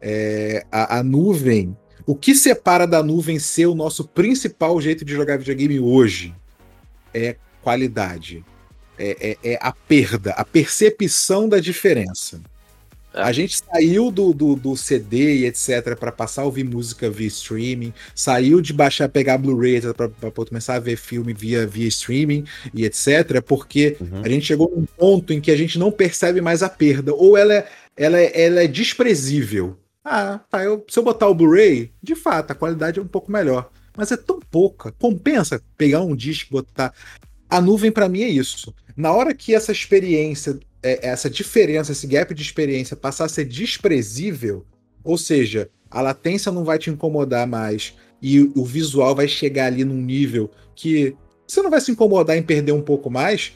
É, 0.00 0.64
a, 0.70 0.98
a 0.98 1.02
nuvem... 1.02 1.76
O 2.06 2.14
que 2.14 2.34
separa 2.34 2.86
da 2.86 3.02
nuvem 3.02 3.38
ser 3.38 3.64
o 3.64 3.74
nosso 3.74 4.06
principal 4.06 4.78
jeito 4.78 5.06
de 5.06 5.14
jogar 5.14 5.38
videogame 5.38 5.80
hoje? 5.80 6.34
é 7.14 7.36
qualidade. 7.64 8.44
É, 8.96 9.36
é, 9.42 9.52
é 9.54 9.58
a 9.60 9.72
perda, 9.72 10.30
a 10.32 10.44
percepção 10.44 11.48
da 11.48 11.58
diferença. 11.58 12.40
É. 13.12 13.22
A 13.22 13.32
gente 13.32 13.58
saiu 13.58 14.10
do, 14.10 14.32
do, 14.32 14.54
do 14.54 14.76
CD 14.76 15.38
e 15.38 15.46
etc. 15.46 15.96
para 15.98 16.12
passar 16.12 16.42
a 16.42 16.44
ouvir 16.44 16.64
música 16.64 17.10
via 17.10 17.26
streaming, 17.26 17.92
saiu 18.14 18.60
de 18.60 18.72
baixar, 18.72 19.08
pegar 19.08 19.38
Blu-ray 19.38 19.80
para 19.94 20.30
começar 20.30 20.74
a 20.74 20.80
ver 20.80 20.96
filme 20.96 21.32
via, 21.32 21.66
via 21.66 21.88
streaming 21.88 22.44
e 22.72 22.84
etc. 22.84 23.40
Porque 23.44 23.96
uhum. 24.00 24.22
a 24.22 24.28
gente 24.28 24.46
chegou 24.46 24.70
num 24.76 24.84
ponto 24.84 25.32
em 25.32 25.40
que 25.40 25.50
a 25.50 25.56
gente 25.56 25.78
não 25.78 25.90
percebe 25.90 26.40
mais 26.40 26.62
a 26.62 26.68
perda, 26.68 27.14
ou 27.14 27.36
ela 27.36 27.54
é, 27.54 27.68
ela 27.96 28.18
é, 28.18 28.42
ela 28.44 28.62
é 28.62 28.66
desprezível. 28.66 29.76
Ah, 30.04 30.38
tá, 30.50 30.62
eu, 30.62 30.84
se 30.88 30.98
eu 30.98 31.02
botar 31.02 31.28
o 31.28 31.34
Blu-ray, 31.34 31.90
de 32.02 32.14
fato, 32.14 32.50
a 32.50 32.54
qualidade 32.54 32.98
é 33.00 33.02
um 33.02 33.08
pouco 33.08 33.32
melhor 33.32 33.70
mas 33.96 34.10
é 34.12 34.16
tão 34.16 34.40
pouca. 34.40 34.92
Compensa 34.92 35.62
pegar 35.76 36.00
um 36.02 36.14
disco 36.14 36.48
e 36.50 36.52
botar. 36.52 36.92
A 37.54 37.60
nuvem, 37.60 37.92
para 37.92 38.08
mim, 38.08 38.22
é 38.22 38.28
isso. 38.28 38.74
Na 38.96 39.12
hora 39.12 39.32
que 39.32 39.54
essa 39.54 39.70
experiência, 39.70 40.58
é, 40.82 41.06
essa 41.06 41.30
diferença, 41.30 41.92
esse 41.92 42.04
gap 42.04 42.34
de 42.34 42.42
experiência 42.42 42.96
passar 42.96 43.26
a 43.26 43.28
ser 43.28 43.44
desprezível, 43.44 44.66
ou 45.04 45.16
seja, 45.16 45.70
a 45.88 46.00
latência 46.00 46.50
não 46.50 46.64
vai 46.64 46.80
te 46.80 46.90
incomodar 46.90 47.46
mais 47.46 47.94
e 48.20 48.40
o 48.40 48.64
visual 48.64 49.14
vai 49.14 49.28
chegar 49.28 49.66
ali 49.66 49.84
num 49.84 50.02
nível 50.02 50.50
que 50.74 51.14
você 51.46 51.62
não 51.62 51.70
vai 51.70 51.80
se 51.80 51.92
incomodar 51.92 52.36
em 52.36 52.42
perder 52.42 52.72
um 52.72 52.82
pouco 52.82 53.08
mais, 53.08 53.52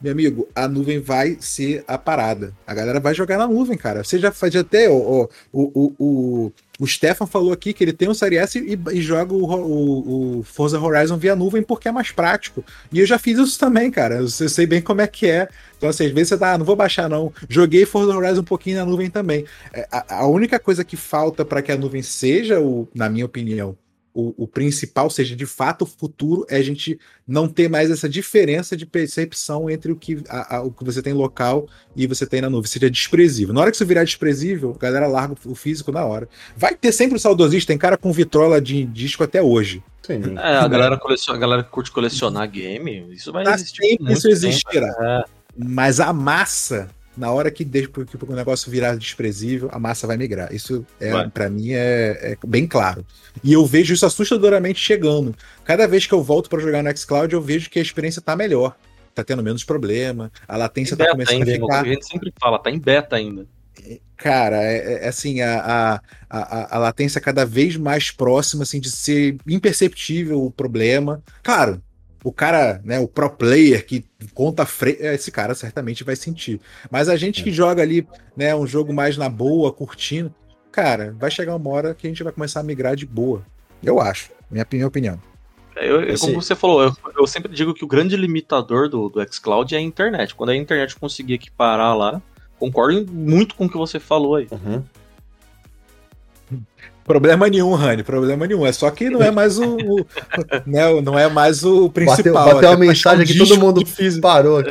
meu 0.00 0.12
amigo, 0.12 0.48
a 0.54 0.68
nuvem 0.68 1.00
vai 1.00 1.38
ser 1.40 1.82
a 1.88 1.96
parada. 1.96 2.52
A 2.66 2.74
galera 2.74 3.00
vai 3.00 3.14
jogar 3.14 3.38
na 3.38 3.46
nuvem, 3.46 3.78
cara. 3.78 4.04
Você 4.04 4.18
já 4.18 4.30
faz 4.30 4.54
até. 4.54 4.90
O, 4.90 5.28
o, 5.52 5.62
o, 5.62 5.94
o, 5.98 6.52
o 6.78 6.86
Stefan 6.86 7.26
falou 7.26 7.50
aqui 7.50 7.72
que 7.72 7.82
ele 7.82 7.94
tem 7.94 8.08
um 8.08 8.14
Série 8.14 8.36
S 8.36 8.58
e, 8.58 8.78
e 8.94 9.00
joga 9.00 9.32
o, 9.32 9.44
o, 9.44 10.38
o, 10.38 10.42
Forza 10.42 10.78
Horizon 10.78 11.16
via 11.16 11.34
nuvem 11.34 11.62
porque 11.62 11.88
é 11.88 11.92
mais 11.92 12.10
prático. 12.10 12.62
E 12.92 13.00
eu 13.00 13.06
já 13.06 13.18
fiz 13.18 13.38
isso 13.38 13.58
também, 13.58 13.90
cara. 13.90 14.16
Eu 14.16 14.28
sei 14.28 14.66
bem 14.66 14.82
como 14.82 15.00
é 15.00 15.06
que 15.06 15.26
é. 15.26 15.48
Então, 15.78 15.88
assim, 15.88 16.06
às 16.06 16.12
vezes 16.12 16.28
você 16.28 16.38
tá, 16.38 16.52
ah, 16.52 16.58
não 16.58 16.66
vou 16.66 16.76
baixar, 16.76 17.08
não. 17.08 17.32
Joguei 17.48 17.86
Forza 17.86 18.14
Horizon 18.14 18.40
um 18.42 18.44
pouquinho 18.44 18.76
na 18.76 18.84
nuvem 18.84 19.08
também. 19.08 19.46
É, 19.72 19.88
a, 19.90 20.18
a 20.18 20.26
única 20.26 20.58
coisa 20.58 20.84
que 20.84 20.96
falta 20.96 21.42
para 21.42 21.62
que 21.62 21.72
a 21.72 21.76
nuvem 21.76 22.02
seja, 22.02 22.60
o, 22.60 22.86
na 22.94 23.08
minha 23.08 23.24
opinião, 23.24 23.76
o, 24.16 24.44
o, 24.44 24.48
principal, 24.48 25.10
seja 25.10 25.36
de 25.36 25.44
fato 25.44 25.82
o 25.82 25.86
futuro, 25.86 26.46
é 26.48 26.56
a 26.56 26.62
gente 26.62 26.98
não 27.28 27.46
ter 27.46 27.68
mais 27.68 27.90
essa 27.90 28.08
diferença 28.08 28.74
de 28.74 28.86
percepção 28.86 29.68
entre 29.68 29.92
o 29.92 29.96
que, 29.96 30.24
a, 30.26 30.56
a, 30.56 30.62
o 30.62 30.70
que 30.70 30.82
você 30.82 31.02
tem 31.02 31.12
local 31.12 31.68
e 31.94 32.06
você 32.06 32.26
tem 32.26 32.40
na 32.40 32.48
nuvem. 32.48 32.66
Seria 32.66 32.90
desprezível. 32.90 33.52
Na 33.52 33.60
hora 33.60 33.70
que 33.70 33.76
isso 33.76 33.84
virar 33.84 34.04
desprezível, 34.04 34.74
a 34.74 34.82
galera 34.82 35.06
larga 35.06 35.34
o 35.44 35.54
físico 35.54 35.92
na 35.92 36.02
hora. 36.02 36.26
Vai 36.56 36.74
ter 36.74 36.92
sempre 36.92 37.18
o 37.18 37.20
saudosista, 37.20 37.68
tem 37.68 37.76
cara 37.76 37.98
com 37.98 38.10
vitrola 38.10 38.58
de 38.58 38.86
disco 38.86 39.22
até 39.22 39.42
hoje. 39.42 39.82
Sim. 40.02 40.22
É, 40.38 40.56
a 40.56 40.66
galera, 40.66 40.96
coleciona, 40.96 41.38
a 41.38 41.40
galera 41.40 41.62
que 41.62 41.70
curte 41.70 41.92
colecionar 41.92 42.50
game, 42.50 43.12
isso 43.12 43.30
vai 43.30 43.44
tá 43.44 43.52
existir. 43.52 43.86
Sempre 43.86 44.12
isso 44.14 44.28
existirá. 44.28 44.96
É. 44.98 45.24
Mas 45.58 46.00
a 46.00 46.10
massa 46.14 46.88
na 47.16 47.30
hora 47.30 47.50
que, 47.50 47.64
deixa, 47.64 47.88
que 47.88 48.24
o 48.24 48.34
negócio 48.34 48.70
virar 48.70 48.96
desprezível, 48.96 49.68
a 49.72 49.78
massa 49.78 50.06
vai 50.06 50.16
migrar. 50.16 50.52
Isso, 50.52 50.84
é, 51.00 51.28
para 51.28 51.48
mim, 51.48 51.72
é, 51.72 52.32
é, 52.32 52.38
bem 52.46 52.66
claro. 52.66 53.04
E 53.42 53.52
eu 53.52 53.64
vejo 53.64 53.94
isso 53.94 54.04
assustadoramente 54.04 54.78
chegando. 54.78 55.34
Cada 55.64 55.86
vez 55.86 56.06
que 56.06 56.12
eu 56.12 56.22
volto 56.22 56.50
para 56.50 56.60
jogar 56.60 56.82
no 56.82 56.96
xCloud, 56.96 57.32
eu 57.32 57.40
vejo 57.40 57.70
que 57.70 57.78
a 57.78 57.82
experiência 57.82 58.20
tá 58.20 58.36
melhor. 58.36 58.76
Tá 59.14 59.24
tendo 59.24 59.42
menos 59.42 59.64
problema, 59.64 60.30
a 60.46 60.58
latência 60.58 60.94
tá 60.94 61.10
começando 61.10 61.42
ainda, 61.42 61.52
a 61.52 61.54
ficar. 61.54 61.80
A 61.80 61.88
gente 61.88 62.06
sempre 62.06 62.32
fala, 62.38 62.58
tá 62.58 62.70
em 62.70 62.78
beta 62.78 63.16
ainda. 63.16 63.46
Cara, 64.16 64.62
é, 64.62 64.76
é, 64.76 65.04
é 65.04 65.08
assim, 65.08 65.40
a, 65.40 65.60
a, 65.60 66.00
a, 66.28 66.76
a, 66.76 66.78
latência 66.78 67.20
cada 67.20 67.44
vez 67.44 67.76
mais 67.76 68.10
próxima, 68.10 68.62
assim, 68.62 68.80
de 68.80 68.90
ser 68.90 69.36
imperceptível 69.46 70.42
o 70.42 70.50
problema. 70.50 71.22
Claro, 71.42 71.82
o 72.26 72.32
cara, 72.32 72.80
né, 72.84 72.98
o 72.98 73.06
pro 73.06 73.30
player 73.30 73.86
que 73.86 74.04
conta 74.34 74.66
fre... 74.66 74.96
esse 74.98 75.30
cara 75.30 75.54
certamente 75.54 76.02
vai 76.02 76.16
sentir. 76.16 76.60
Mas 76.90 77.08
a 77.08 77.16
gente 77.16 77.40
que 77.40 77.50
é. 77.50 77.52
joga 77.52 77.82
ali, 77.82 78.04
né, 78.36 78.52
um 78.52 78.66
jogo 78.66 78.92
mais 78.92 79.16
na 79.16 79.28
boa, 79.28 79.72
curtindo, 79.72 80.34
cara, 80.72 81.14
vai 81.16 81.30
chegar 81.30 81.54
uma 81.54 81.70
hora 81.70 81.94
que 81.94 82.04
a 82.04 82.10
gente 82.10 82.24
vai 82.24 82.32
começar 82.32 82.58
a 82.58 82.64
migrar 82.64 82.96
de 82.96 83.06
boa. 83.06 83.46
Eu 83.80 84.00
acho, 84.00 84.32
minha, 84.50 84.66
minha 84.72 84.88
opinião. 84.88 85.20
É, 85.76 85.88
eu, 85.88 86.02
Esse... 86.02 86.26
Como 86.26 86.42
você 86.42 86.56
falou, 86.56 86.82
eu, 86.82 86.92
eu, 87.16 87.28
sempre 87.28 87.52
digo 87.52 87.72
que 87.72 87.84
o 87.84 87.88
grande 87.88 88.16
limitador 88.16 88.88
do, 88.88 89.08
do 89.08 89.32
xCloud 89.32 89.72
é 89.72 89.78
a 89.78 89.80
internet. 89.80 90.34
Quando 90.34 90.50
a 90.50 90.56
internet 90.56 90.96
conseguir 90.96 91.34
equiparar 91.34 91.96
lá, 91.96 92.20
concordo 92.58 93.06
muito 93.12 93.54
com 93.54 93.66
o 93.66 93.70
que 93.70 93.76
você 93.76 94.00
falou 94.00 94.34
aí. 94.34 94.48
Uhum. 94.50 94.82
Problema 97.06 97.48
nenhum, 97.48 97.72
Rani, 97.74 98.02
problema 98.02 98.48
nenhum. 98.48 98.66
É 98.66 98.72
só 98.72 98.90
que 98.90 99.08
não 99.08 99.22
é 99.22 99.30
mais 99.30 99.58
o, 99.58 99.76
o 99.76 100.06
né, 100.66 101.00
não 101.00 101.16
é 101.16 101.28
mais 101.28 101.64
o 101.64 101.88
principal. 101.88 102.32
Bateu, 102.32 102.54
bateu 102.54 102.70
uma 102.70 102.76
mensagem 102.78 103.22
aqui, 103.22 103.38
todo 103.38 103.60
mundo 103.60 103.86
físico. 103.86 104.22
parou 104.22 104.58
aqui. 104.58 104.70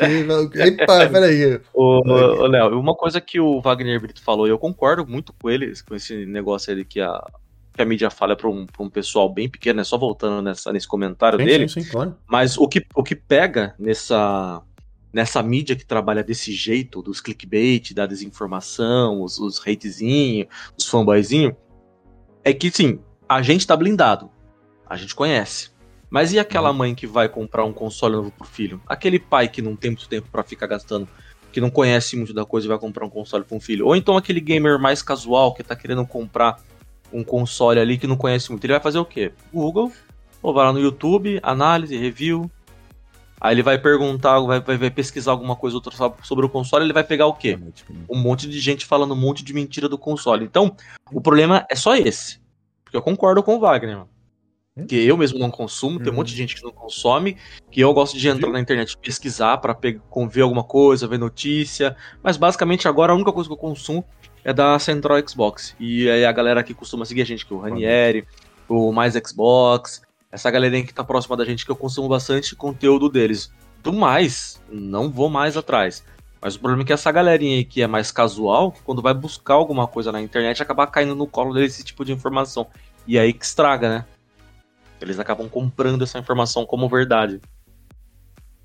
Epa, 0.55 1.07
peraí. 1.09 1.61
Ô, 1.73 2.01
Léo, 2.47 2.77
uma 2.77 2.93
coisa 2.93 3.21
que 3.21 3.39
o 3.39 3.61
Wagner 3.61 4.01
Brito 4.01 4.21
falou, 4.21 4.47
e 4.47 4.49
eu 4.49 4.59
concordo 4.59 5.07
muito 5.07 5.31
com 5.31 5.49
ele, 5.49 5.71
com 5.87 5.95
esse 5.95 6.25
negócio 6.25 6.73
aí 6.73 6.83
que 6.83 6.99
a, 6.99 7.25
que 7.73 7.81
a 7.81 7.85
mídia 7.85 8.09
fala 8.09 8.35
para 8.35 8.49
um, 8.49 8.67
um 8.79 8.89
pessoal 8.89 9.33
bem 9.33 9.47
pequeno, 9.47 9.79
é 9.79 9.85
só 9.85 9.97
voltando 9.97 10.41
nessa, 10.41 10.73
nesse 10.73 10.89
comentário 10.89 11.39
sim, 11.39 11.45
dele. 11.45 11.69
Sim, 11.69 11.83
sim, 11.83 11.89
claro. 11.89 12.17
Mas 12.27 12.57
o 12.57 12.67
que, 12.67 12.85
o 12.93 13.01
que 13.01 13.15
pega 13.15 13.73
nessa, 13.79 14.61
nessa 15.13 15.41
mídia 15.41 15.73
que 15.73 15.85
trabalha 15.85 16.21
desse 16.21 16.51
jeito, 16.51 17.01
dos 17.01 17.21
clickbait, 17.21 17.93
da 17.93 18.05
desinformação, 18.05 19.21
os, 19.21 19.39
os 19.39 19.57
hatezinhos, 19.65 20.47
os 20.77 20.85
fanboyzinhos, 20.85 21.53
é 22.45 22.53
que, 22.53 22.69
sim, 22.69 22.99
a 23.27 23.41
gente 23.41 23.65
tá 23.65 23.75
blindado. 23.75 24.29
A 24.87 24.95
gente 24.95 25.15
conhece. 25.15 25.71
Mas 26.11 26.31
e 26.31 26.37
aquela 26.37 26.69
uhum. 26.69 26.77
mãe 26.77 26.95
que 26.95 27.07
vai 27.07 27.27
comprar 27.27 27.65
um 27.65 27.73
console 27.73 28.15
novo 28.15 28.31
pro 28.31 28.47
filho? 28.47 28.79
Aquele 28.85 29.17
pai 29.17 29.47
que 29.47 29.63
não 29.63 29.75
tem 29.75 29.91
muito 29.91 30.07
tempo 30.07 30.29
para 30.31 30.43
ficar 30.43 30.67
gastando, 30.67 31.09
que 31.51 31.59
não 31.59 31.71
conhece 31.71 32.15
muito 32.15 32.35
da 32.35 32.45
coisa 32.45 32.67
e 32.67 32.69
vai 32.69 32.77
comprar 32.77 33.03
um 33.03 33.09
console 33.09 33.43
pro 33.43 33.57
um 33.57 33.59
filho? 33.59 33.87
Ou 33.87 33.95
então 33.95 34.15
aquele 34.15 34.39
gamer 34.39 34.79
mais 34.79 35.01
casual 35.01 35.55
que 35.55 35.63
tá 35.63 35.75
querendo 35.75 36.05
comprar 36.05 36.61
um 37.11 37.23
console 37.23 37.79
ali 37.79 37.97
que 37.97 38.05
não 38.05 38.15
conhece 38.15 38.51
muito. 38.51 38.63
Ele 38.63 38.73
vai 38.73 38.81
fazer 38.81 38.99
o 38.99 39.05
quê? 39.05 39.31
Google, 39.51 39.91
ou 40.39 40.53
vai 40.53 40.65
lá 40.65 40.71
no 40.71 40.79
YouTube, 40.79 41.39
análise, 41.41 41.97
review. 41.97 42.49
Aí 43.45 43.53
ele 43.53 43.61
vai 43.61 43.77
perguntar, 43.77 44.39
vai, 44.39 44.59
vai, 44.59 44.75
vai 44.75 44.89
pesquisar 44.89 45.29
alguma 45.29 45.55
coisa 45.55 45.75
outra 45.75 45.93
sobre 46.23 46.47
o 46.47 46.49
console, 46.49 46.83
ele 46.83 46.93
vai 46.93 47.03
pegar 47.03 47.27
o 47.27 47.33
quê? 47.33 47.59
Um 48.09 48.17
monte 48.17 48.49
de 48.49 48.59
gente 48.59 48.87
falando 48.87 49.13
um 49.13 49.17
monte 49.17 49.43
de 49.43 49.53
mentira 49.53 49.87
do 49.87 49.99
console. 49.99 50.45
Então, 50.45 50.75
o 51.11 51.21
problema 51.21 51.63
é 51.69 51.75
só 51.75 51.95
esse. 51.95 52.39
Porque 52.83 52.97
eu 52.97 53.03
concordo 53.03 53.43
com 53.43 53.55
o 53.55 53.59
Wagner, 53.59 53.97
mano. 53.97 54.09
Hum? 54.75 54.87
Que 54.87 54.95
eu 55.05 55.15
mesmo 55.15 55.37
não 55.37 55.51
consumo, 55.51 55.99
tem 55.99 56.11
um 56.11 56.15
monte 56.15 56.29
de 56.29 56.37
gente 56.37 56.55
que 56.55 56.63
não 56.63 56.71
consome, 56.71 57.37
que 57.69 57.79
eu 57.81 57.93
gosto 57.93 58.17
de 58.17 58.27
entrar 58.27 58.49
na 58.49 58.59
internet 58.59 58.97
pesquisar 58.97 59.57
para 59.57 59.77
ver 60.27 60.41
alguma 60.41 60.63
coisa, 60.63 61.07
ver 61.07 61.19
notícia, 61.19 61.95
mas 62.23 62.37
basicamente 62.37 62.87
agora 62.87 63.13
a 63.13 63.15
única 63.15 63.31
coisa 63.31 63.47
que 63.47 63.53
eu 63.53 63.57
consumo 63.57 64.03
é 64.43 64.51
da 64.51 64.79
Central 64.79 65.19
Xbox. 65.27 65.75
E 65.79 66.09
aí 66.09 66.25
a 66.25 66.31
galera 66.31 66.63
que 66.63 66.73
costuma 66.73 67.05
seguir 67.05 67.21
a 67.21 67.25
gente, 67.25 67.45
que 67.45 67.53
é 67.53 67.55
o 67.55 67.59
Ranieri, 67.59 68.27
o 68.67 68.91
Mais 68.91 69.13
Xbox, 69.13 70.01
essa 70.35 70.51
galerinha 70.51 70.85
que 70.85 70.93
tá 70.93 71.03
próxima 71.03 71.37
da 71.37 71.45
gente 71.45 71.65
que 71.65 71.71
eu 71.71 71.75
consumo 71.75 72.09
bastante 72.09 72.55
conteúdo 72.55 73.09
deles. 73.09 73.51
Do 73.81 73.93
mais, 73.93 74.61
não 74.69 75.09
vou 75.09 75.29
mais 75.29 75.55
atrás. 75.55 76.03
Mas 76.41 76.55
o 76.55 76.59
problema 76.59 76.83
é 76.83 76.85
que 76.85 76.93
essa 76.93 77.09
galerinha 77.09 77.57
aí 77.57 77.63
que 77.63 77.81
é 77.81 77.87
mais 77.87 78.11
casual, 78.11 78.75
quando 78.83 79.01
vai 79.01 79.13
buscar 79.13 79.53
alguma 79.53 79.87
coisa 79.87 80.11
na 80.11 80.21
internet, 80.21 80.61
acaba 80.61 80.85
caindo 80.85 81.15
no 81.15 81.25
colo 81.25 81.53
desse 81.53 81.83
tipo 81.83 82.03
de 82.03 82.11
informação. 82.11 82.67
E 83.07 83.17
aí 83.17 83.31
que 83.31 83.45
estraga, 83.45 83.89
né? 83.89 84.05
Eles 84.99 85.19
acabam 85.19 85.47
comprando 85.47 86.03
essa 86.03 86.19
informação 86.19 86.65
como 86.65 86.89
verdade. 86.89 87.39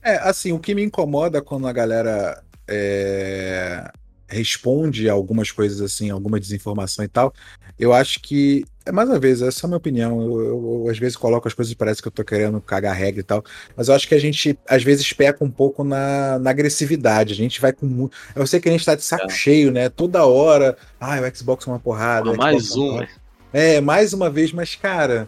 É, 0.02 0.16
assim, 0.28 0.52
o 0.52 0.58
que 0.58 0.74
me 0.74 0.82
incomoda 0.82 1.40
quando 1.40 1.68
a 1.68 1.72
galera 1.72 2.42
é, 2.68 3.92
responde 4.30 5.08
algumas 5.08 5.50
coisas 5.50 5.80
assim, 5.80 6.10
alguma 6.10 6.38
desinformação 6.38 7.04
e 7.04 7.08
tal, 7.08 7.34
eu 7.78 7.92
acho 7.92 8.20
que, 8.20 8.64
é 8.84 8.92
mais 8.92 9.08
uma 9.08 9.18
vez, 9.18 9.42
essa 9.42 9.64
é 9.64 9.66
a 9.66 9.68
minha 9.68 9.78
opinião. 9.78 10.20
Eu, 10.20 10.40
eu, 10.40 10.82
eu, 10.84 10.90
às 10.90 10.98
vezes 10.98 11.16
coloco 11.16 11.48
as 11.48 11.54
coisas 11.54 11.72
parece 11.74 12.00
que 12.00 12.08
eu 12.08 12.12
tô 12.12 12.22
querendo 12.22 12.60
cagar 12.60 12.94
regra 12.94 13.20
e 13.20 13.24
tal, 13.24 13.42
mas 13.76 13.88
eu 13.88 13.94
acho 13.94 14.06
que 14.06 14.14
a 14.14 14.18
gente 14.18 14.58
às 14.68 14.82
vezes 14.82 15.12
peca 15.12 15.44
um 15.44 15.50
pouco 15.50 15.82
na, 15.82 16.38
na 16.38 16.50
agressividade. 16.50 17.32
A 17.32 17.36
gente 17.36 17.60
vai 17.60 17.72
com 17.72 18.08
Eu 18.36 18.46
sei 18.46 18.60
que 18.60 18.68
a 18.68 18.72
gente 18.72 18.84
tá 18.84 18.94
de 18.94 19.02
saco 19.02 19.26
é. 19.26 19.34
cheio, 19.34 19.70
né? 19.72 19.88
Toda 19.88 20.24
hora, 20.24 20.76
ah, 21.00 21.18
o 21.20 21.36
Xbox 21.36 21.66
é 21.66 21.70
uma 21.70 21.80
porrada. 21.80 22.34
mais 22.34 22.70
é 22.70 22.78
um? 22.78 23.06
É, 23.52 23.80
mais 23.80 24.12
uma 24.12 24.30
vez, 24.30 24.52
mas 24.52 24.76
cara, 24.76 25.26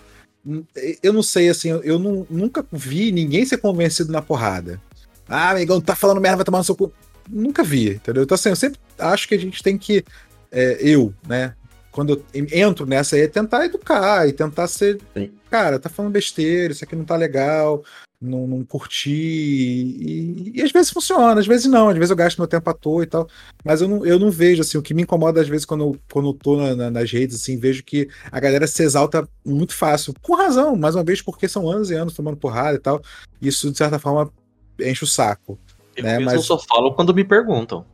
eu 1.03 1.13
não 1.13 1.23
sei, 1.23 1.49
assim, 1.49 1.71
eu 1.71 1.99
não, 1.99 2.27
nunca 2.31 2.65
vi 2.71 3.11
ninguém 3.11 3.45
ser 3.45 3.59
convencido 3.59 4.13
na 4.13 4.23
porrada. 4.23 4.81
Ah, 5.27 5.51
amigão, 5.51 5.81
tá 5.81 5.97
falando 5.97 6.21
merda, 6.21 6.37
vai 6.37 6.45
tomar 6.45 6.59
no 6.59 6.65
seu 6.65 6.77
cu 6.77 6.93
nunca 7.29 7.63
vi, 7.63 7.91
entendeu? 7.95 8.23
Então, 8.23 8.35
assim, 8.35 8.49
eu 8.51 8.57
sempre 8.57 8.81
acho 8.99 9.29
que 9.29 9.35
a 9.35 9.39
gente 9.39 9.63
tem 9.63 9.77
que. 9.77 10.05
É, 10.51 10.79
eu, 10.81 11.15
né? 11.27 11.55
Quando 11.91 12.25
eu 12.33 12.47
entro 12.53 12.87
nessa 12.87 13.17
aí, 13.17 13.23
é 13.23 13.29
tentar 13.29 13.67
educar 13.67 14.27
e 14.27 14.33
tentar 14.33 14.67
ser. 14.67 14.99
Sim. 15.15 15.31
Cara, 15.51 15.79
tá 15.79 15.91
falando 15.91 16.13
besteira, 16.13 16.73
isso 16.73 16.83
aqui 16.83 16.97
não 16.97 17.05
tá 17.05 17.17
legal, 17.17 17.85
não, 18.23 18.47
não 18.47 18.65
curti. 18.65 19.11
E, 19.11 20.53
e, 20.55 20.63
às 20.63 20.71
vezes 20.73 20.91
funciona, 20.91 21.39
às 21.39 21.47
vezes 21.47 21.67
não, 21.67 21.89
às 21.89 21.95
vezes 21.97 22.11
eu 22.11 22.17
gasto 22.17 22.39
meu 22.39 22.47
tempo 22.47 22.71
à 22.71 22.73
toa 22.73 23.03
e 23.03 23.07
tal. 23.07 23.29
Mas 23.65 23.83
eu 23.83 23.89
não, 23.89 24.07
eu 24.07 24.19
não 24.19 24.31
vejo, 24.31 24.63
assim, 24.63 24.79
o 24.79 24.83
que 24.83 24.95
me 24.95 25.03
incomoda 25.03 25.41
às 25.41 25.49
vezes 25.49 25.67
quando 25.67 25.85
eu, 25.85 25.97
quando 26.11 26.29
eu 26.29 26.35
tô 26.35 26.57
na, 26.57 26.75
na, 26.75 26.91
nas 26.91 27.11
redes, 27.11 27.37
assim, 27.37 27.59
vejo 27.59 27.83
que 27.83 28.09
a 28.31 28.41
galera 28.41 28.67
se 28.67 28.83
exalta 28.83 29.29
muito 29.45 29.75
fácil. 29.75 30.15
Com 30.23 30.35
razão, 30.35 30.77
mais 30.77 30.95
uma 30.95 31.05
vez, 31.05 31.21
porque 31.21 31.49
são 31.49 31.69
anos 31.69 31.91
e 31.91 31.95
anos 31.95 32.15
tomando 32.15 32.37
porrada 32.37 32.77
e 32.77 32.81
tal. 32.81 33.03
Isso, 33.41 33.71
de 33.71 33.77
certa 33.77 33.99
forma, 33.99 34.33
enche 34.81 35.05
o 35.05 35.07
saco. 35.07 35.59
Eu 35.97 36.05
né? 36.05 36.19
Mas... 36.19 36.45
só 36.45 36.59
falo 36.59 36.93
quando 36.93 37.15
me 37.15 37.25
perguntam. 37.25 37.85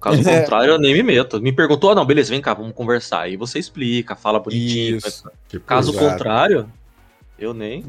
Caso 0.00 0.20
é. 0.28 0.40
contrário, 0.40 0.72
eu 0.72 0.78
nem 0.78 0.94
me 0.94 1.02
meto. 1.02 1.40
Me 1.40 1.52
perguntou, 1.52 1.90
ah, 1.90 1.94
não, 1.94 2.04
beleza, 2.04 2.30
vem 2.30 2.40
cá, 2.40 2.54
vamos 2.54 2.72
conversar. 2.72 3.22
Aí 3.22 3.36
você 3.36 3.58
explica, 3.58 4.16
fala 4.16 4.40
bonitinho. 4.40 4.96
Isso, 4.96 5.30
Caso 5.66 5.92
exato. 5.92 6.06
contrário, 6.06 6.70
eu 7.38 7.52
nem. 7.52 7.84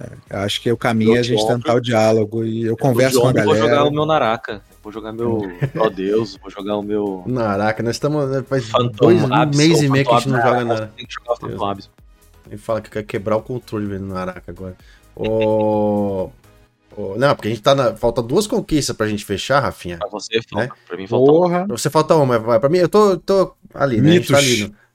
É, 0.00 0.10
eu 0.30 0.38
acho 0.40 0.60
que 0.60 0.70
o 0.70 0.76
caminho 0.76 1.16
é 1.16 1.18
a 1.18 1.22
gente 1.22 1.44
tentar 1.44 1.74
o 1.74 1.80
diálogo 1.80 2.44
e 2.44 2.64
eu 2.64 2.76
converso 2.76 3.20
com 3.20 3.28
a 3.28 3.32
galera. 3.32 3.58
Vou 3.58 3.68
jogar 3.68 3.84
o 3.84 3.90
meu 3.90 4.06
Naraka, 4.06 4.62
vou 4.80 4.92
jogar 4.92 5.12
meu 5.12 5.40
Ó 5.76 5.88
Deus, 5.90 6.36
vou 6.40 6.50
jogar 6.50 6.76
o 6.76 6.82
meu. 6.82 7.24
Naraka, 7.26 7.82
nós 7.82 7.96
estamos. 7.96 8.30
Né, 8.30 8.44
faz 8.44 8.70
dois 8.94 9.20
meses 9.56 9.82
e 9.82 9.88
meio 9.88 10.04
que 10.04 10.12
a 10.12 10.18
gente 10.18 10.28
não 10.28 10.40
joga 10.40 10.64
nada. 10.64 10.92
Tem 10.96 11.04
que 11.04 11.12
jogar 11.12 11.36
Phantom 11.36 11.78
Ele 12.46 12.58
fala 12.58 12.80
que 12.80 12.90
quer 12.90 13.02
quebrar 13.02 13.36
o 13.36 13.42
controle 13.42 13.86
vendo 13.86 14.06
Naraka 14.06 14.52
agora. 14.52 14.76
O. 15.16 16.30
Não, 17.16 17.34
porque 17.34 17.48
a 17.48 17.50
gente 17.50 17.62
tá 17.62 17.74
na. 17.74 17.94
Falta 17.96 18.22
duas 18.22 18.46
conquistas 18.46 18.96
pra 18.96 19.06
gente 19.06 19.24
fechar, 19.24 19.60
Rafinha. 19.60 19.98
Pra 19.98 20.08
você, 20.08 20.40
falta. 20.42 20.66
Né? 20.66 20.72
Pra 20.86 20.96
mim 20.96 21.06
falta 21.06 21.32
Porra. 21.32 21.58
uma. 21.58 21.66
Você 21.68 21.90
falta 21.90 22.14
uma, 22.16 22.38
mas 22.38 22.58
pra 22.58 22.68
mim, 22.68 22.78
eu 22.78 22.88
tô, 22.88 23.16
tô 23.18 23.54
ali, 23.74 24.00
né? 24.00 24.10
Mitos. 24.10 24.34
A 24.34 24.40
gente 24.40 24.58
tá 24.58 24.64
ali. 24.64 24.72
No... 24.72 24.88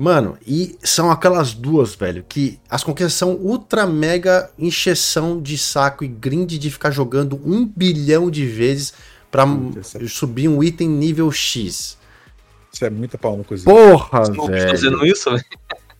Mano, 0.00 0.38
e 0.46 0.76
são 0.80 1.10
aquelas 1.10 1.52
duas, 1.52 1.96
velho, 1.96 2.24
que 2.28 2.60
as 2.70 2.84
conquistas 2.84 3.14
são 3.14 3.32
ultra 3.34 3.84
mega 3.84 4.48
encheção 4.56 5.42
de 5.42 5.58
saco 5.58 6.04
e 6.04 6.08
grind 6.08 6.52
de 6.52 6.70
ficar 6.70 6.92
jogando 6.92 7.40
um 7.44 7.66
bilhão 7.66 8.30
de 8.30 8.46
vezes 8.46 8.94
pra 9.28 9.44
subir 10.06 10.46
um 10.46 10.62
item 10.62 10.88
nível 10.88 11.32
X. 11.32 11.98
Isso 12.72 12.84
é 12.84 12.90
muita 12.90 13.18
palma 13.18 13.42
coisa. 13.42 13.64
Porra, 13.64 14.20
Você 14.24 14.32
velho. 14.46 14.64
Tá 14.66 14.70
fazendo 14.70 15.04
isso, 15.04 15.30
velho? 15.30 15.44